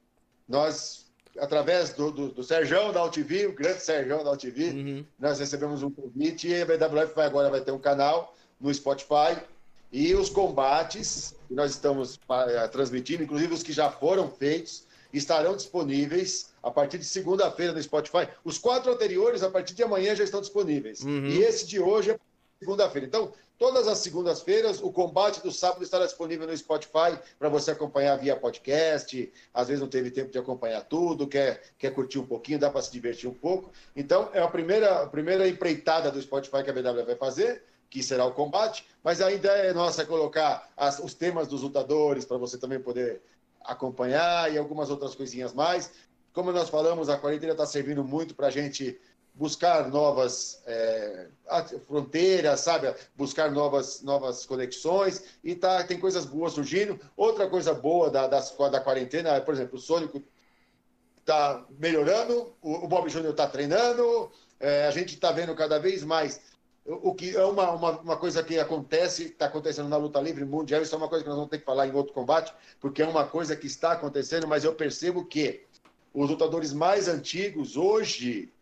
nós, 0.48 1.06
através 1.38 1.92
do, 1.94 2.12
do, 2.12 2.30
do 2.30 2.44
Serjão 2.44 2.94
da 2.94 3.04
UTV, 3.04 3.48
o 3.48 3.54
grande 3.54 3.82
Serjão 3.82 4.24
da 4.24 4.32
UTV, 4.32 4.70
Uhum. 4.70 5.06
nós 5.20 5.40
recebemos 5.40 5.84
um 5.84 5.92
convite 5.92 6.48
e 6.48 6.62
a 6.62 6.66
BWF 6.66 7.14
vai, 7.14 7.26
agora 7.26 7.50
vai 7.50 7.60
ter 7.62 7.72
um 7.72 7.80
canal 7.80 8.34
no 8.62 8.74
Spotify 8.74 9.38
e 9.92 10.14
os 10.16 10.30
combates 10.30 11.36
que 11.48 11.54
nós 11.54 11.72
estamos 11.72 12.20
eh, 12.50 12.68
transmitindo, 12.70 13.24
inclusive 13.24 13.54
os 13.54 13.64
que 13.64 13.74
já 13.74 13.90
foram 13.90 14.30
feitos, 14.32 14.86
estarão 15.14 15.56
disponíveis 15.56 16.50
a 16.62 16.70
partir 16.72 16.98
de 16.98 17.06
segunda-feira 17.06 17.74
no 17.74 17.82
Spotify. 17.82 18.28
Os 18.44 18.58
quatro 18.58 18.92
anteriores, 18.92 19.44
a 19.44 19.50
partir 19.50 19.74
de 19.74 19.84
amanhã, 19.84 20.16
já 20.16 20.24
estão 20.24 20.42
disponíveis. 20.42 21.02
Uhum. 21.02 21.26
E 21.28 21.42
esse 21.42 21.66
de 21.66 21.80
hoje 21.80 22.12
é 22.12 22.20
segunda-feira. 22.60 23.08
Então, 23.08 23.32
todas 23.58 23.88
as 23.88 24.00
segundas-feiras, 24.00 24.82
o 24.82 24.92
combate 24.92 25.42
do 25.42 25.52
sábado 25.52 25.84
estará 25.84 26.06
disponível 26.06 26.46
no 26.48 26.56
Spotify 26.58 27.18
para 27.40 27.50
você 27.50 27.72
acompanhar 27.72 28.16
via 28.18 28.36
podcast. 28.36 29.32
Às 29.54 29.68
vezes 29.68 29.82
não 29.82 29.88
teve 29.88 30.12
tempo 30.12 30.32
de 30.32 30.38
acompanhar 30.38 30.82
tudo, 30.84 31.28
quer, 31.28 31.62
quer 31.78 31.92
curtir 31.94 32.20
um 32.20 32.26
pouquinho, 32.26 32.60
dá 32.60 32.70
para 32.70 32.82
se 32.82 32.92
divertir 32.92 33.30
um 33.30 33.34
pouco. 33.34 33.72
Então, 33.96 34.30
é 34.34 34.42
a 34.42 34.48
primeira, 34.48 35.04
a 35.04 35.08
primeira 35.08 35.48
empreitada 35.48 36.12
do 36.12 36.22
Spotify 36.22 36.64
que 36.64 36.70
a 36.70 36.74
BW 36.74 37.06
vai 37.06 37.16
fazer, 37.16 37.64
que 37.90 38.04
será 38.04 38.26
o 38.26 38.34
combate. 38.34 38.86
Mas 39.04 39.22
a 39.22 39.32
ideia 39.32 39.74
nossa 39.74 40.02
é 40.02 40.06
colocar 40.06 40.70
as- 40.76 41.00
os 41.00 41.14
temas 41.14 41.48
dos 41.48 41.62
lutadores 41.62 42.26
para 42.26 42.38
você 42.38 42.58
também 42.58 42.80
poder 42.80 43.22
acompanhar 43.68 44.52
e 44.52 44.58
algumas 44.58 44.90
outras 44.90 45.14
coisinhas 45.14 45.54
mais. 45.54 45.92
Como 46.34 46.52
nós 46.52 46.70
falamos, 46.70 47.10
a 47.10 47.18
quarentena 47.18 47.52
está 47.52 47.66
servindo 47.66 48.04
muito 48.04 48.34
para 48.36 48.48
a 48.48 48.52
gente 48.52 49.00
buscar 49.34 49.88
novas 49.90 50.62
é, 50.66 51.28
fronteiras, 51.86 52.62
sabe? 52.62 52.94
Buscar 53.16 53.52
novas, 53.52 54.02
novas 54.02 54.46
conexões 54.46 55.24
e 55.44 55.54
tá, 55.56 55.84
tem 55.84 56.00
coisas 56.00 56.26
boas 56.26 56.54
surgindo. 56.54 57.00
Outra 57.16 57.48
coisa 57.48 57.74
boa 57.74 58.10
da, 58.10 58.28
das- 58.28 58.56
da 58.72 58.80
quarentena 58.80 59.30
é, 59.36 59.40
por 59.40 59.54
exemplo, 59.54 59.78
o 59.78 59.82
Sônico 59.82 60.24
está 61.20 61.66
melhorando, 61.78 62.56
o, 62.62 62.86
o 62.86 62.88
Bob 62.88 63.10
Júnior 63.10 63.32
está 63.32 63.48
treinando, 63.48 64.32
é, 64.60 64.88
a 64.88 64.92
gente 64.92 65.14
está 65.14 65.32
vendo 65.32 65.54
cada 65.54 65.78
vez 65.78 66.04
mais 66.04 66.42
o 66.88 67.14
que 67.14 67.36
é 67.36 67.44
uma, 67.44 67.72
uma, 67.72 68.00
uma 68.00 68.18
coisa 68.18 68.42
que 68.42 68.58
acontece, 68.58 69.26
está 69.26 69.48
acontecendo 69.48 69.90
na 69.90 69.98
luta 69.98 70.22
livre 70.22 70.46
mundial, 70.46 70.82
isso 70.82 70.96
é 70.96 70.98
uma 70.98 71.10
coisa 71.10 71.24
que 71.24 71.30
nós 71.30 71.38
vamos 71.38 71.52
ter 71.52 71.60
que 71.60 71.66
falar 71.66 71.86
em 71.88 71.94
outro 71.94 72.14
combate, 72.14 72.54
porque 72.80 73.02
é 73.02 73.08
uma 73.08 73.26
coisa 73.26 73.56
que 73.56 73.68
está 73.68 73.92
acontecendo, 73.92 74.48
mas 74.48 74.64
eu 74.64 74.74
percebo 74.74 75.26
que 75.26 75.66
os 76.14 76.30
lutadores 76.30 76.72
mais 76.74 77.08
antigos 77.08 77.76
hoje 77.76 78.54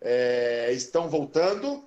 é, 0.00 0.70
estão 0.72 1.08
voltando 1.08 1.82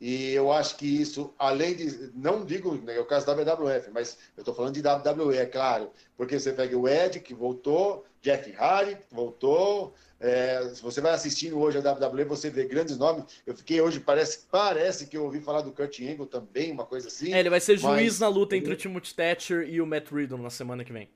E 0.00 0.32
eu 0.32 0.50
acho 0.50 0.76
que 0.76 0.86
isso, 0.86 1.32
além 1.38 1.76
de. 1.76 2.10
Não 2.12 2.44
digo, 2.44 2.74
né, 2.74 2.96
é 2.96 3.00
o 3.00 3.06
caso 3.06 3.24
da 3.24 3.34
WWF, 3.34 3.88
mas 3.92 4.18
eu 4.36 4.40
estou 4.40 4.52
falando 4.52 4.74
de 4.74 4.82
WWE, 4.82 5.36
é 5.36 5.46
claro. 5.46 5.92
Porque 6.16 6.40
você 6.40 6.52
pega 6.52 6.76
o 6.76 6.88
Ed, 6.88 7.20
que 7.20 7.32
voltou, 7.32 8.04
Jeff 8.22 8.52
Hardy, 8.56 8.96
voltou. 9.10 9.92
É, 10.20 10.70
se 10.72 10.80
você 10.80 11.00
vai 11.00 11.12
assistindo 11.12 11.58
hoje 11.58 11.78
a 11.78 11.80
WWE, 11.80 12.24
você 12.24 12.48
vê 12.48 12.64
grandes 12.64 12.96
nomes. 12.96 13.24
Eu 13.44 13.56
fiquei 13.56 13.80
hoje, 13.80 13.98
parece, 13.98 14.44
parece 14.50 15.06
que 15.06 15.16
eu 15.16 15.24
ouvi 15.24 15.40
falar 15.40 15.62
do 15.62 15.72
Kurt 15.72 15.98
Angle 16.00 16.26
também, 16.26 16.70
uma 16.70 16.86
coisa 16.86 17.08
assim. 17.08 17.34
É, 17.34 17.40
ele 17.40 17.50
vai 17.50 17.60
ser 17.60 17.76
juiz 17.76 18.12
mas- 18.12 18.20
na 18.20 18.28
luta 18.28 18.56
entre 18.56 18.72
o 18.72 18.76
Timothy 18.76 19.14
Thatcher 19.14 19.68
e 19.68 19.80
o 19.80 19.86
Matt 19.86 20.12
Riddle 20.12 20.38
na 20.38 20.50
semana 20.50 20.84
que 20.84 20.92
vem. 20.92 21.08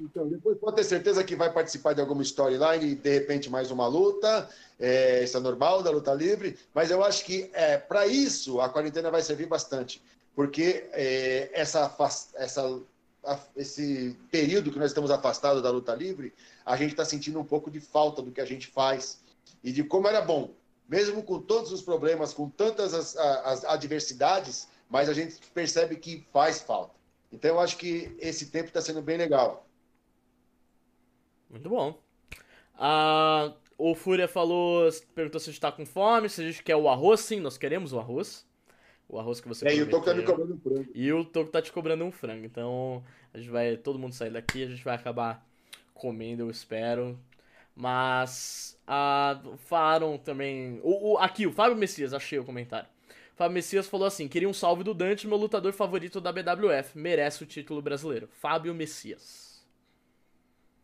Então, 0.00 0.26
depois 0.26 0.58
pode 0.58 0.76
ter 0.76 0.84
certeza 0.84 1.22
que 1.22 1.36
vai 1.36 1.52
participar 1.52 1.92
de 1.92 2.00
alguma 2.00 2.22
storyline 2.22 2.92
e 2.92 2.94
de 2.94 3.10
repente 3.10 3.48
mais 3.50 3.70
uma 3.70 3.86
luta. 3.86 4.48
É, 4.80 5.22
isso 5.22 5.36
é 5.36 5.40
normal 5.40 5.82
da 5.82 5.90
luta 5.90 6.12
livre, 6.14 6.58
mas 6.74 6.90
eu 6.90 7.04
acho 7.04 7.24
que 7.24 7.50
é, 7.52 7.76
para 7.76 8.06
isso 8.06 8.60
a 8.60 8.68
quarentena 8.68 9.10
vai 9.10 9.22
servir 9.22 9.46
bastante, 9.46 10.02
porque 10.34 10.86
é, 10.92 11.48
essa, 11.52 11.94
essa, 12.34 12.80
esse 13.56 14.16
período 14.30 14.70
que 14.72 14.78
nós 14.78 14.90
estamos 14.90 15.10
afastados 15.10 15.62
da 15.62 15.70
luta 15.70 15.94
livre, 15.94 16.32
a 16.64 16.76
gente 16.76 16.90
está 16.90 17.04
sentindo 17.04 17.38
um 17.40 17.44
pouco 17.44 17.70
de 17.70 17.80
falta 17.80 18.22
do 18.22 18.30
que 18.32 18.40
a 18.40 18.44
gente 18.44 18.66
faz 18.66 19.20
e 19.62 19.72
de 19.72 19.82
como 19.84 20.08
era 20.08 20.20
bom, 20.20 20.50
mesmo 20.88 21.22
com 21.22 21.40
todos 21.40 21.72
os 21.72 21.82
problemas, 21.82 22.32
com 22.34 22.48
tantas 22.48 22.92
as, 22.94 23.16
a- 23.16 23.40
as 23.52 23.64
adversidades, 23.64 24.68
mas 24.88 25.08
a 25.08 25.14
gente 25.14 25.36
percebe 25.52 25.96
que 25.96 26.26
faz 26.32 26.60
falta. 26.60 26.94
Então 27.32 27.50
eu 27.50 27.60
acho 27.60 27.76
que 27.76 28.14
esse 28.18 28.46
tempo 28.46 28.68
está 28.68 28.80
sendo 28.80 29.02
bem 29.02 29.16
legal. 29.16 29.66
Muito 31.50 31.68
bom. 31.68 31.98
Ah, 32.76 33.52
o 33.78 33.94
Fúria 33.94 34.28
falou, 34.28 34.88
perguntou 35.14 35.40
se 35.40 35.48
a 35.50 35.52
gente 35.52 35.60
tá 35.60 35.72
com 35.72 35.86
fome, 35.86 36.28
se 36.28 36.40
a 36.42 36.44
gente 36.44 36.62
quer 36.62 36.76
o 36.76 36.88
arroz. 36.88 37.20
Sim, 37.20 37.40
nós 37.40 37.56
queremos 37.58 37.92
o 37.92 37.98
arroz. 37.98 38.46
O 39.14 39.18
arroz 39.20 39.40
que 39.40 39.46
você 39.46 39.68
É, 39.68 39.76
e 39.76 39.80
o 39.82 39.88
Toco 39.88 40.04
tá 40.06 40.12
me 40.12 40.24
cobrando 40.24 40.58
frango. 40.58 40.90
E 40.92 41.12
o 41.12 41.24
Toco 41.24 41.50
tá 41.50 41.62
te 41.62 41.70
cobrando 41.72 42.04
um 42.04 42.10
frango. 42.10 42.44
Então, 42.44 43.04
a 43.32 43.38
gente 43.38 43.48
vai, 43.48 43.76
todo 43.76 43.96
mundo 43.96 44.12
sair 44.12 44.30
daqui, 44.30 44.64
a 44.64 44.66
gente 44.66 44.82
vai 44.82 44.96
acabar 44.96 45.46
comendo, 45.94 46.42
eu 46.42 46.50
espero. 46.50 47.16
Mas, 47.76 48.76
ah, 48.86 49.40
falaram 49.58 50.18
também. 50.18 50.80
O, 50.82 51.12
o- 51.12 51.18
aqui, 51.18 51.46
o 51.46 51.52
Fábio 51.52 51.76
Messias, 51.76 52.12
achei 52.12 52.38
o 52.40 52.44
comentário. 52.44 52.88
O 53.34 53.36
Fábio 53.36 53.54
Messias 53.54 53.86
falou 53.88 54.06
assim: 54.06 54.26
queria 54.26 54.48
um 54.48 54.52
salve 54.52 54.82
do 54.82 54.92
Dante, 54.94 55.28
meu 55.28 55.36
lutador 55.38 55.72
favorito 55.72 56.20
da 56.20 56.32
BWF. 56.32 56.98
Merece 56.98 57.44
o 57.44 57.46
título 57.46 57.80
brasileiro. 57.80 58.28
Fábio 58.32 58.74
Messias. 58.74 59.64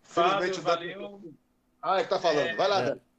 Fábio, 0.02 0.54
Felizmente, 0.54 0.60
valeu. 0.60 1.20
Ah, 1.82 1.98
ele 2.00 2.08
tá 2.08 2.20
falando. 2.20 2.38
É. 2.48 2.54
Vai 2.54 2.68
lá, 2.68 2.82
É. 2.90 3.09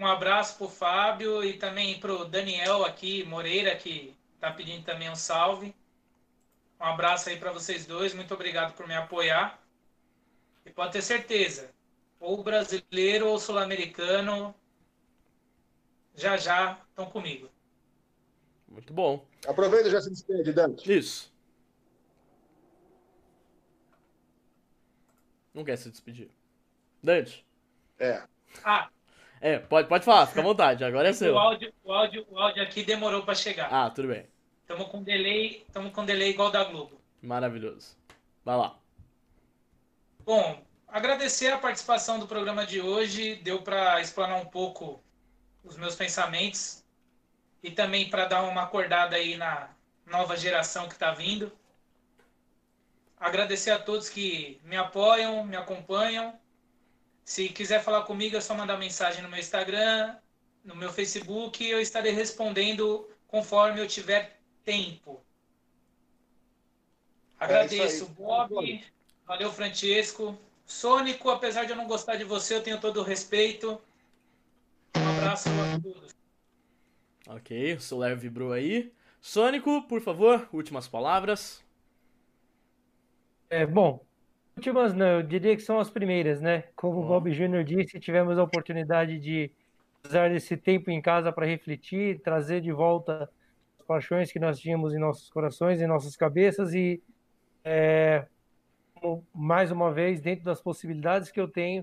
Um 0.00 0.06
abraço 0.06 0.56
pro 0.56 0.66
Fábio 0.66 1.44
e 1.44 1.58
também 1.58 2.00
pro 2.00 2.24
Daniel 2.24 2.86
aqui, 2.86 3.22
Moreira, 3.24 3.76
que 3.76 4.16
tá 4.40 4.50
pedindo 4.50 4.82
também 4.82 5.10
um 5.10 5.14
salve. 5.14 5.74
Um 6.80 6.84
abraço 6.84 7.28
aí 7.28 7.38
para 7.38 7.52
vocês 7.52 7.84
dois, 7.84 8.14
muito 8.14 8.32
obrigado 8.32 8.72
por 8.72 8.88
me 8.88 8.94
apoiar. 8.94 9.62
E 10.64 10.70
pode 10.70 10.92
ter 10.92 11.02
certeza, 11.02 11.70
ou 12.18 12.42
brasileiro 12.42 13.28
ou 13.28 13.38
sul-americano, 13.38 14.54
já 16.14 16.38
já 16.38 16.80
estão 16.88 17.04
comigo. 17.04 17.50
Muito 18.66 18.94
bom. 18.94 19.26
Aproveita 19.46 19.88
e 19.88 19.90
já 19.90 20.00
se 20.00 20.08
despede, 20.08 20.50
Dante. 20.50 20.90
Isso. 20.90 21.30
Não 25.52 25.62
quer 25.62 25.76
se 25.76 25.90
despedir. 25.90 26.30
Dante. 27.02 27.46
É. 27.98 28.22
Ah, 28.64 28.88
É, 29.40 29.58
pode, 29.58 29.88
pode 29.88 30.04
falar, 30.04 30.26
fica 30.26 30.40
à 30.40 30.44
vontade, 30.44 30.84
agora 30.84 31.08
é 31.08 31.12
seu. 31.12 31.34
o 31.34 31.38
áudio, 31.38 31.72
o 31.82 31.92
áudio, 31.92 32.26
o 32.30 32.38
áudio 32.38 32.62
aqui 32.62 32.82
demorou 32.82 33.22
para 33.22 33.34
chegar. 33.34 33.72
Ah, 33.72 33.88
tudo 33.88 34.08
bem. 34.08 34.26
Estamos 34.60 34.88
com 34.88 35.02
delay, 35.02 35.64
estamos 35.66 35.92
com 35.92 36.04
delay 36.04 36.30
igual 36.30 36.50
da 36.50 36.62
Globo. 36.64 37.00
Maravilhoso. 37.22 37.96
Vai 38.44 38.56
lá. 38.56 38.76
Bom, 40.24 40.62
agradecer 40.86 41.52
a 41.52 41.58
participação 41.58 42.18
do 42.18 42.26
programa 42.26 42.66
de 42.66 42.80
hoje, 42.80 43.36
deu 43.36 43.62
para 43.62 44.00
explanar 44.00 44.40
um 44.40 44.46
pouco 44.46 45.02
os 45.64 45.76
meus 45.76 45.94
pensamentos 45.94 46.84
e 47.62 47.70
também 47.70 48.08
para 48.10 48.26
dar 48.26 48.42
uma 48.42 48.62
acordada 48.62 49.16
aí 49.16 49.36
na 49.36 49.70
nova 50.06 50.36
geração 50.36 50.86
que 50.86 50.94
está 50.94 51.12
vindo. 51.12 51.50
Agradecer 53.18 53.70
a 53.70 53.78
todos 53.78 54.08
que 54.08 54.60
me 54.64 54.76
apoiam, 54.76 55.44
me 55.44 55.56
acompanham. 55.56 56.38
Se 57.30 57.48
quiser 57.48 57.80
falar 57.80 58.02
comigo, 58.02 58.36
é 58.36 58.40
só 58.40 58.56
mandar 58.56 58.76
mensagem 58.76 59.22
no 59.22 59.28
meu 59.28 59.38
Instagram, 59.38 60.16
no 60.64 60.74
meu 60.74 60.92
Facebook, 60.92 61.64
eu 61.64 61.80
estarei 61.80 62.10
respondendo 62.10 63.08
conforme 63.28 63.80
eu 63.80 63.86
tiver 63.86 64.40
tempo. 64.64 65.22
Agradeço, 67.38 68.06
aí. 68.06 68.10
Bob. 68.10 68.84
Valeu, 69.24 69.52
Francesco. 69.52 70.36
Sônico, 70.66 71.30
apesar 71.30 71.66
de 71.66 71.70
eu 71.70 71.76
não 71.76 71.86
gostar 71.86 72.16
de 72.16 72.24
você, 72.24 72.56
eu 72.56 72.64
tenho 72.64 72.80
todo 72.80 72.98
o 72.98 73.04
respeito. 73.04 73.80
Um 74.96 75.08
abraço 75.08 75.48
a 75.50 75.80
todos. 75.80 76.12
Ok, 77.28 77.74
o 77.74 77.80
celular 77.80 78.16
vibrou 78.16 78.52
aí. 78.52 78.92
Sônico, 79.20 79.82
por 79.82 80.00
favor, 80.00 80.48
últimas 80.52 80.88
palavras. 80.88 81.64
É, 83.48 83.64
bom, 83.64 84.04
últimas 84.60 84.92
não, 84.92 85.06
eu 85.06 85.22
diria 85.22 85.56
que 85.56 85.62
são 85.62 85.78
as 85.80 85.88
primeiras, 85.88 86.38
né? 86.42 86.64
Como 86.76 87.00
o 87.00 87.06
Bob 87.06 87.32
Júnior 87.32 87.64
disse, 87.64 87.98
tivemos 87.98 88.38
a 88.38 88.42
oportunidade 88.42 89.18
de 89.18 89.50
usar 90.04 90.30
esse 90.32 90.54
tempo 90.54 90.90
em 90.90 91.00
casa 91.00 91.32
para 91.32 91.46
refletir, 91.46 92.20
trazer 92.20 92.60
de 92.60 92.70
volta 92.70 93.30
as 93.78 93.86
paixões 93.86 94.30
que 94.30 94.38
nós 94.38 94.60
tínhamos 94.60 94.92
em 94.92 94.98
nossos 94.98 95.30
corações, 95.30 95.80
em 95.80 95.86
nossas 95.86 96.14
cabeças 96.14 96.74
e, 96.74 97.02
é, 97.64 98.26
mais 99.34 99.70
uma 99.70 99.90
vez, 99.90 100.20
dentro 100.20 100.44
das 100.44 100.60
possibilidades 100.60 101.30
que 101.30 101.40
eu 101.40 101.48
tenho, 101.48 101.82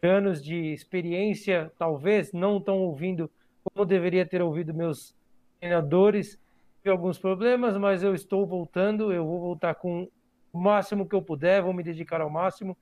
anos 0.00 0.40
de 0.40 0.72
experiência, 0.72 1.72
talvez 1.76 2.32
não 2.32 2.60
tão 2.60 2.78
ouvindo 2.78 3.28
como 3.64 3.84
deveria 3.84 4.24
ter 4.24 4.40
ouvido 4.40 4.72
meus 4.72 5.16
treinadores, 5.58 6.38
tive 6.78 6.90
alguns 6.90 7.18
problemas, 7.18 7.76
mas 7.76 8.04
eu 8.04 8.14
estou 8.14 8.46
voltando, 8.46 9.12
eu 9.12 9.26
vou 9.26 9.40
voltar 9.40 9.74
com 9.74 10.08
o 10.54 10.58
máximo 10.58 11.06
que 11.06 11.16
eu 11.16 11.20
puder, 11.20 11.60
vou 11.60 11.74
me 11.74 11.82
dedicar 11.82 12.20
ao 12.20 12.30
máximo. 12.30 12.78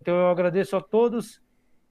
Então 0.00 0.16
eu 0.16 0.28
agradeço 0.28 0.74
a 0.74 0.80
todos 0.80 1.42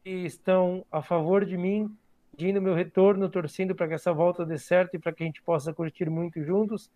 que 0.04 0.10
estão 0.10 0.84
a 0.92 1.04
favor 1.04 1.46
de 1.46 1.56
mim, 1.56 1.96
pedindo 2.32 2.60
meu 2.60 2.74
retorno, 2.74 3.30
torcendo 3.30 3.76
para 3.76 3.88
que 3.88 3.94
essa 3.94 4.12
volta 4.12 4.44
dê 4.44 4.58
certo 4.58 4.96
e 4.96 5.00
para 5.00 5.14
que 5.14 5.22
a 5.22 5.26
gente 5.28 5.40
possa 5.44 5.72
curtir 5.72 6.10
muito 6.10 6.44
juntos. 6.44 6.90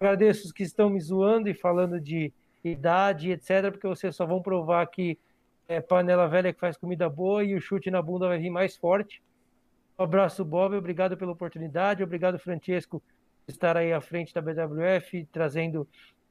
Agradeço 0.00 0.46
os 0.46 0.52
que 0.52 0.64
estão 0.64 0.90
me 0.90 1.00
zoando 1.00 1.48
e 1.48 1.54
falando 1.54 2.00
de 2.00 2.32
idade, 2.64 3.30
etc., 3.30 3.70
porque 3.70 3.86
vocês 3.86 4.16
só 4.16 4.26
vão 4.26 4.42
provar 4.42 4.84
que 4.88 5.16
é 5.68 5.80
panela 5.80 6.26
velha 6.26 6.52
que 6.52 6.58
faz 6.58 6.76
comida 6.76 7.08
boa 7.08 7.44
e 7.44 7.54
o 7.54 7.60
chute 7.60 7.92
na 7.92 8.02
bunda 8.02 8.26
vai 8.26 8.38
vir 8.38 8.50
mais 8.50 8.76
forte. 8.76 9.22
Um 9.96 10.02
abraço, 10.02 10.44
Bob, 10.44 10.74
obrigado 10.74 11.16
pela 11.16 11.30
oportunidade, 11.30 12.02
obrigado, 12.02 12.40
Francesco, 12.40 13.00
por 13.46 13.52
estar 13.52 13.76
aí 13.76 13.92
à 13.92 14.00
frente 14.00 14.34
da 14.34 14.40
BWF, 14.42 15.28
trazendo 15.30 15.86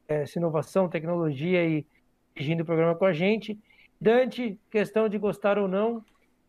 essa 0.08 0.38
inovação, 0.38 0.88
tecnologia 0.88 1.64
e 1.64 1.86
dirigindo 2.34 2.62
o 2.62 2.66
programa 2.66 2.94
com 2.94 3.04
a 3.04 3.12
gente. 3.12 3.58
Dante, 4.00 4.58
questão 4.70 5.08
de 5.08 5.18
gostar 5.18 5.58
ou 5.58 5.68
não, 5.68 6.04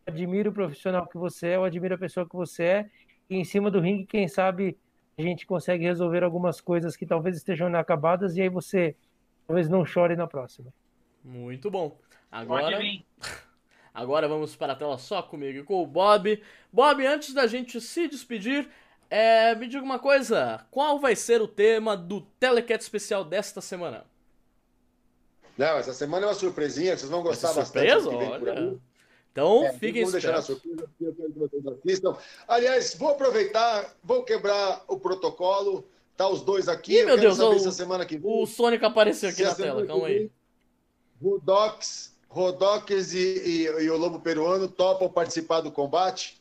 admiro 0.07 0.49
o 0.49 0.53
profissional 0.53 1.05
que 1.07 1.17
você 1.17 1.47
é, 1.47 1.55
eu 1.55 1.63
admiro 1.63 1.95
a 1.95 1.97
pessoa 1.97 2.27
que 2.27 2.35
você 2.35 2.63
é, 2.63 2.89
e 3.29 3.35
em 3.35 3.43
cima 3.43 3.69
do 3.69 3.79
ringue, 3.79 4.05
quem 4.05 4.27
sabe 4.27 4.77
a 5.17 5.21
gente 5.21 5.45
consegue 5.45 5.83
resolver 5.83 6.23
algumas 6.23 6.61
coisas 6.61 6.95
que 6.95 7.05
talvez 7.05 7.35
estejam 7.35 7.67
inacabadas 7.67 8.37
e 8.37 8.41
aí 8.41 8.49
você 8.49 8.95
talvez 9.45 9.67
não 9.67 9.85
chore 9.85 10.15
na 10.15 10.25
próxima. 10.25 10.71
Muito 11.23 11.69
bom. 11.69 11.99
Agora, 12.31 12.79
agora 13.93 14.27
vamos 14.27 14.55
para 14.55 14.73
a 14.73 14.75
tela 14.75 14.97
só 14.97 15.21
comigo 15.21 15.59
e 15.59 15.63
com 15.63 15.83
o 15.83 15.87
Bob. 15.87 16.41
Bob, 16.71 17.05
antes 17.05 17.33
da 17.33 17.47
gente 17.47 17.81
se 17.81 18.07
despedir, 18.07 18.69
é, 19.09 19.55
me 19.55 19.67
diga 19.67 19.83
uma 19.83 19.99
coisa: 19.99 20.65
qual 20.71 20.99
vai 20.99 21.15
ser 21.15 21.41
o 21.41 21.47
tema 21.47 21.95
do 21.97 22.21
Telecat 22.39 22.81
especial 22.83 23.23
desta 23.23 23.61
semana? 23.61 24.05
Não, 25.57 25.77
essa 25.77 25.93
semana 25.93 26.25
é 26.25 26.29
uma 26.29 26.35
surpresinha, 26.35 26.97
vocês 26.97 27.09
vão 27.11 27.21
gostar 27.21 27.49
ser 27.49 27.59
bastante. 27.59 27.89
surpresa? 28.01 28.09
Olha. 28.09 28.77
Então, 29.31 29.63
É, 29.65 29.73
fiquem 29.73 30.01
vamos 30.03 30.13
deixar 30.13 30.31
na 30.33 30.39
espertos. 30.39 30.63
surpresa, 30.63 31.77
assistam. 31.83 32.17
Aliás, 32.47 32.95
vou 32.95 33.09
aproveitar, 33.09 33.93
vou 34.03 34.23
quebrar 34.23 34.83
o 34.87 34.99
protocolo. 34.99 35.85
Tá 36.17 36.27
os 36.27 36.41
dois 36.41 36.67
aqui. 36.67 36.93
Ih, 36.93 36.99
eu 36.99 37.05
meu 37.05 37.17
Deus, 37.17 37.37
saber 37.37 37.55
o- 37.55 37.59
se 37.59 37.67
a 37.67 37.71
semana 37.71 38.05
que 38.05 38.17
vem. 38.17 38.29
O 38.29 38.45
Sonic 38.45 38.83
apareceu 38.83 39.29
aqui 39.29 39.43
a 39.43 39.49
na 39.49 39.55
tela, 39.55 39.85
calma 39.85 40.07
aí. 40.07 40.29
Rodox, 41.21 42.13
Rodox 42.29 43.13
e, 43.13 43.17
e- 43.19 43.83
e 43.83 43.89
o 43.89 43.97
Lobo 43.97 44.19
Peruano 44.19 44.67
topam 44.67 45.09
participar 45.09 45.61
do 45.61 45.71
combate, 45.71 46.38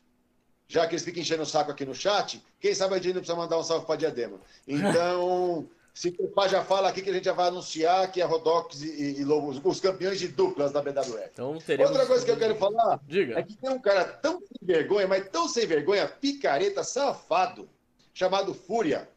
já 0.69 0.87
que 0.87 0.95
eles 0.95 1.05
ficam 1.05 1.23
enchendo 1.23 1.43
o 1.43 1.47
saco 1.47 1.71
aqui 1.71 1.85
no 1.85 1.95
chat. 1.95 2.43
Quem 2.61 2.75
sabe 2.75 2.95
a 2.95 2.99
gente 2.99 3.07
não 3.15 3.21
precisa 3.23 3.37
mandar 3.37 3.59
um 3.59 3.63
salve 3.65 3.87
para 3.87 3.97
Diadema. 3.97 4.39
Então, 4.69 5.67
se 5.95 6.15
o 6.21 6.29
pai 6.29 6.49
já 6.49 6.63
fala 6.63 6.89
aqui 6.91 7.01
que 7.03 7.11
a 7.11 7.13
gente 7.13 7.25
já 7.25 7.33
vai 7.33 7.49
anunciar 7.49 8.13
que 8.13 8.21
é 8.21 8.25
Rodox 8.25 8.83
e, 8.83 8.87
e- 8.89 9.21
e 9.21 9.25
Lobo, 9.25 9.49
os 9.69 9.81
campeões 9.81 10.21
de 10.21 10.29
duplas 10.29 10.71
da 10.71 10.81
BWF. 10.83 11.31
Então 11.33 11.59
teremos. 11.59 11.91
Outra 11.91 12.07
coisa 12.07 12.25
que 12.25 12.31
eu 12.31 12.37
quero 12.37 12.55
falar 12.55 12.95
é 12.97 13.11
Diga. 13.11 13.43
que 13.43 13.57
tem 13.57 13.71
um 13.71 13.81
cara 13.81 14.05
tão 14.05 14.39
sem 14.39 14.59
vergonha, 14.63 15.09
mas 15.09 15.27
tão 15.29 15.49
sem 15.49 15.67
vergonha, 15.67 16.07
picareta, 16.07 16.85
safado, 16.85 17.69
chamado 18.15 18.53
Fúria, 18.55 19.09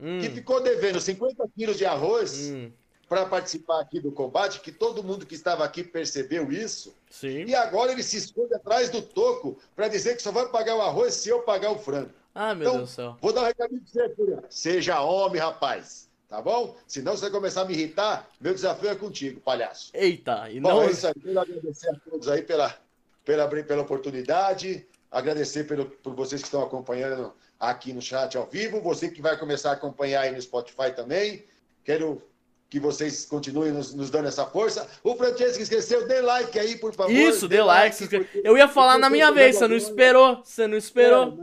Hum, 0.00 0.20
que 0.20 0.30
ficou 0.30 0.62
devendo 0.62 1.00
50 1.00 1.44
quilos 1.56 1.76
de 1.76 1.84
arroz 1.84 2.50
hum, 2.52 2.70
para 3.08 3.24
participar 3.26 3.80
aqui 3.80 3.98
do 4.00 4.12
combate, 4.12 4.60
que 4.60 4.70
todo 4.70 5.02
mundo 5.02 5.24
que 5.24 5.34
estava 5.34 5.64
aqui 5.64 5.82
percebeu 5.82 6.52
isso. 6.52 6.94
sim. 7.10 7.44
E 7.46 7.54
agora 7.54 7.92
ele 7.92 8.02
se 8.02 8.18
esconde 8.18 8.54
atrás 8.54 8.90
do 8.90 9.00
toco 9.00 9.58
para 9.74 9.88
dizer 9.88 10.16
que 10.16 10.22
só 10.22 10.30
vai 10.30 10.46
pagar 10.48 10.76
o 10.76 10.82
arroz 10.82 11.14
se 11.14 11.28
eu 11.28 11.40
pagar 11.40 11.70
o 11.70 11.78
frango. 11.78 12.10
Ah, 12.34 12.54
meu 12.54 12.68
Então, 12.68 12.76
Deus 12.78 12.90
do 12.90 12.94
céu. 12.94 13.16
Vou 13.20 13.32
dar 13.32 13.42
um 13.42 13.46
recadinho 13.46 13.80
pra 13.80 13.90
você, 13.90 14.14
Fúria. 14.14 14.44
Seja 14.50 15.00
homem, 15.00 15.40
rapaz. 15.40 16.06
Tá 16.28 16.42
bom? 16.42 16.76
Senão 16.86 17.16
você 17.16 17.30
começar 17.30 17.62
a 17.62 17.64
me 17.64 17.72
irritar, 17.72 18.28
meu 18.38 18.52
desafio 18.52 18.90
é 18.90 18.94
contigo, 18.94 19.40
palhaço. 19.40 19.90
Eita, 19.94 20.50
e 20.50 20.60
Bom, 20.60 20.68
não. 20.68 20.82
é 20.82 20.90
isso 20.90 21.06
aí. 21.06 21.14
Quero 21.14 21.40
agradecer 21.40 21.88
a 21.88 21.94
todos 22.10 22.28
aí 22.28 22.42
pela, 22.42 22.76
pela, 23.24 23.48
pela 23.48 23.82
oportunidade, 23.82 24.86
agradecer 25.10 25.64
pelo, 25.64 25.86
por 25.86 26.14
vocês 26.14 26.42
que 26.42 26.48
estão 26.48 26.62
acompanhando 26.62 27.32
aqui 27.58 27.94
no 27.94 28.02
chat 28.02 28.36
ao 28.36 28.46
vivo, 28.46 28.82
você 28.82 29.10
que 29.10 29.22
vai 29.22 29.38
começar 29.38 29.70
a 29.70 29.72
acompanhar 29.72 30.20
aí 30.20 30.30
no 30.30 30.40
Spotify 30.42 30.92
também. 30.94 31.46
Quero 31.82 32.22
que 32.70 32.78
vocês 32.78 33.24
continuem 33.24 33.72
nos, 33.72 33.94
nos 33.94 34.10
dando 34.10 34.28
essa 34.28 34.44
força. 34.44 34.86
O 35.02 35.16
Francesco 35.16 35.62
esqueceu, 35.62 36.06
dê 36.06 36.20
like 36.20 36.58
aí, 36.58 36.76
por 36.76 36.94
favor. 36.94 37.10
Isso, 37.12 37.48
dê 37.48 37.62
like. 37.62 37.96
se 37.96 38.04
inscreve. 38.04 38.26
porque- 38.26 38.46
Eu 38.46 38.56
ia 38.58 38.68
falar 38.68 38.98
na 38.98 39.08
minha 39.08 39.32
vez, 39.32 39.56
você 39.56 39.66
não 39.66 39.76
esperou. 39.76 40.42
Você 40.44 40.66
não 40.66 40.76
esperou. 40.76 41.38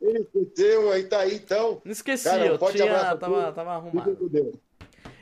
Ele 0.00 0.18
esqueceu, 0.34 0.90
aí 0.90 1.04
tá 1.04 1.20
aí 1.20 1.34
então. 1.36 1.80
Não 1.84 1.92
esqueci, 1.92 2.24
Cara, 2.24 2.44
eu 2.46 2.58
forte 2.58 2.76
tinha. 2.78 3.16
Tava, 3.16 3.52
tava 3.52 3.70
arrumado. 3.72 4.16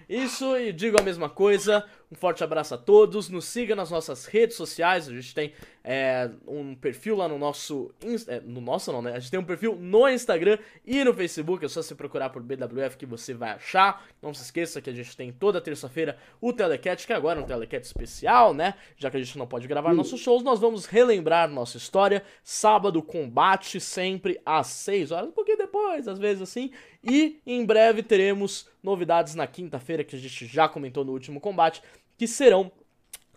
Isso, 0.08 0.56
e 0.56 0.72
digo 0.72 0.98
a 0.98 1.02
mesma 1.04 1.28
coisa. 1.28 1.84
Um 2.10 2.16
forte 2.16 2.42
abraço 2.42 2.74
a 2.74 2.78
todos. 2.78 3.28
Nos 3.28 3.44
siga 3.44 3.76
nas 3.76 3.90
nossas 3.90 4.24
redes 4.24 4.56
sociais. 4.56 5.08
A 5.08 5.12
gente 5.12 5.32
tem 5.34 5.52
é, 5.82 6.30
um 6.46 6.74
perfil 6.74 7.16
lá 7.16 7.26
no 7.26 7.38
nosso. 7.38 7.90
É, 8.28 8.40
no 8.40 8.60
nosso 8.60 8.92
não, 8.92 9.00
né? 9.00 9.12
A 9.14 9.18
gente 9.18 9.30
tem 9.30 9.40
um 9.40 9.44
perfil 9.44 9.76
no 9.76 10.08
Instagram 10.08 10.58
e 10.84 11.02
no 11.02 11.14
Facebook. 11.14 11.64
É 11.64 11.68
só 11.68 11.82
você 11.82 11.94
procurar 11.94 12.30
por 12.30 12.42
BWF 12.42 12.96
que 12.98 13.06
você 13.06 13.32
vai 13.32 13.50
achar. 13.50 14.06
Não 14.20 14.34
se 14.34 14.42
esqueça 14.42 14.80
que 14.80 14.90
a 14.90 14.92
gente 14.92 15.16
tem 15.16 15.32
toda 15.32 15.60
terça-feira 15.60 16.18
o 16.40 16.52
Telecat, 16.52 17.06
que 17.06 17.12
agora 17.12 17.40
é 17.40 17.42
um 17.42 17.46
Telecat 17.46 17.84
especial, 17.84 18.52
né? 18.52 18.74
Já 18.96 19.10
que 19.10 19.16
a 19.16 19.22
gente 19.22 19.38
não 19.38 19.46
pode 19.46 19.66
gravar 19.66 19.94
nossos 19.94 20.20
shows, 20.20 20.42
nós 20.42 20.60
vamos 20.60 20.84
relembrar 20.84 21.48
nossa 21.48 21.78
história. 21.78 22.22
Sábado, 22.44 23.02
combate, 23.02 23.80
sempre 23.80 24.38
às 24.44 24.66
6 24.66 25.12
horas, 25.12 25.28
um 25.30 25.32
pouquinho 25.32 25.58
depois, 25.58 26.06
às 26.06 26.18
vezes 26.18 26.42
assim. 26.42 26.70
E 27.02 27.40
em 27.46 27.64
breve 27.64 28.02
teremos 28.02 28.68
novidades 28.82 29.34
na 29.34 29.46
quinta-feira, 29.46 30.04
que 30.04 30.14
a 30.14 30.18
gente 30.18 30.44
já 30.46 30.68
comentou 30.68 31.04
no 31.04 31.12
último 31.12 31.40
combate, 31.40 31.82
que 32.18 32.26
serão 32.26 32.70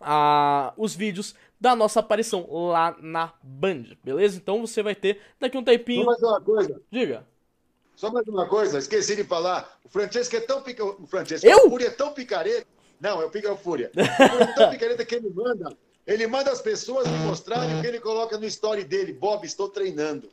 ah, 0.00 0.74
os 0.76 0.94
vídeos 0.94 1.34
da 1.64 1.74
nossa 1.74 2.00
aparição 2.00 2.46
lá 2.50 2.94
na 3.00 3.32
Band, 3.42 3.96
beleza? 4.04 4.36
Então 4.36 4.60
você 4.60 4.82
vai 4.82 4.94
ter 4.94 5.18
daqui 5.40 5.56
um 5.56 5.60
Só 5.60 5.64
tempinho. 5.64 6.04
mais 6.04 6.22
uma 6.22 6.38
coisa. 6.38 6.78
Diga. 6.90 7.26
Só 7.96 8.10
mais 8.12 8.28
uma 8.28 8.46
coisa, 8.46 8.78
esqueci 8.78 9.16
de 9.16 9.24
falar. 9.24 9.78
O 9.82 9.88
Francesco 9.88 10.36
é 10.36 10.40
tão 10.40 10.60
pica... 10.62 10.84
O 10.84 11.06
Francesco, 11.06 11.46
Eu? 11.46 11.66
o 11.66 11.70
Fúria 11.70 11.86
é 11.86 11.90
tão 11.90 12.12
picareta. 12.12 12.66
Não, 13.00 13.22
é 13.22 13.24
o 13.24 13.30
Pica 13.30 13.48
é 13.48 13.50
o 13.50 13.56
Fúria. 13.56 13.90
O 13.96 14.28
Fúria 14.28 14.44
é 14.44 14.54
tão 14.54 14.70
picareta 14.70 15.04
que 15.06 15.14
ele 15.14 15.30
manda. 15.30 15.74
Ele 16.06 16.26
manda 16.26 16.50
as 16.52 16.60
pessoas 16.60 17.08
me 17.08 17.16
mostrarem 17.20 17.78
o 17.78 17.80
que 17.80 17.86
ele 17.86 17.98
coloca 17.98 18.36
no 18.36 18.44
story 18.44 18.84
dele. 18.84 19.14
Bob, 19.14 19.46
estou 19.46 19.70
treinando. 19.70 20.28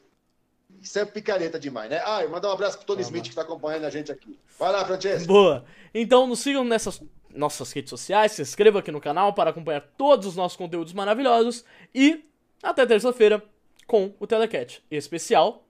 Isso 0.82 1.00
é 1.00 1.06
picareta 1.06 1.58
demais, 1.58 1.90
né? 1.90 2.02
Ah, 2.06 2.24
eu 2.24 2.30
mandar 2.30 2.50
um 2.50 2.54
abraço 2.54 2.78
pro 2.78 2.88
Tony 2.88 3.04
Smith 3.04 3.24
que 3.24 3.30
está 3.30 3.44
acompanhando 3.44 3.86
a 3.86 3.90
gente 3.90 4.12
aqui. 4.12 4.38
Vai 4.60 4.72
lá, 4.74 4.84
Francesco. 4.84 5.28
Boa. 5.28 5.64
Então 5.94 6.28
nos 6.28 6.40
sigam 6.40 6.66
nessas 6.66 7.02
nossas 7.36 7.72
redes 7.72 7.90
sociais, 7.90 8.34
se 8.34 8.42
inscreva 8.42 8.80
aqui 8.80 8.92
no 8.92 9.02
canal 9.02 9.34
para 9.34 9.50
acompanhar 9.50 9.82
todos 9.98 10.28
os 10.28 10.36
nossos 10.36 10.58
conteúdos 10.58 10.94
maravilhosos 10.94 11.66
e 11.94 12.24
até 12.62 12.86
terça-feira 12.86 13.44
com 13.88 14.14
o 14.20 14.28
Telecat 14.28 14.82
especial. 14.90 15.66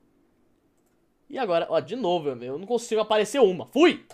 E 1.29 1.37
agora, 1.37 1.65
ó, 1.69 1.79
de 1.79 1.95
novo, 1.95 2.29
eu 2.29 2.57
não 2.57 2.67
consigo 2.67 3.01
aparecer 3.01 3.39
uma. 3.39 3.65
Fui! 3.67 4.05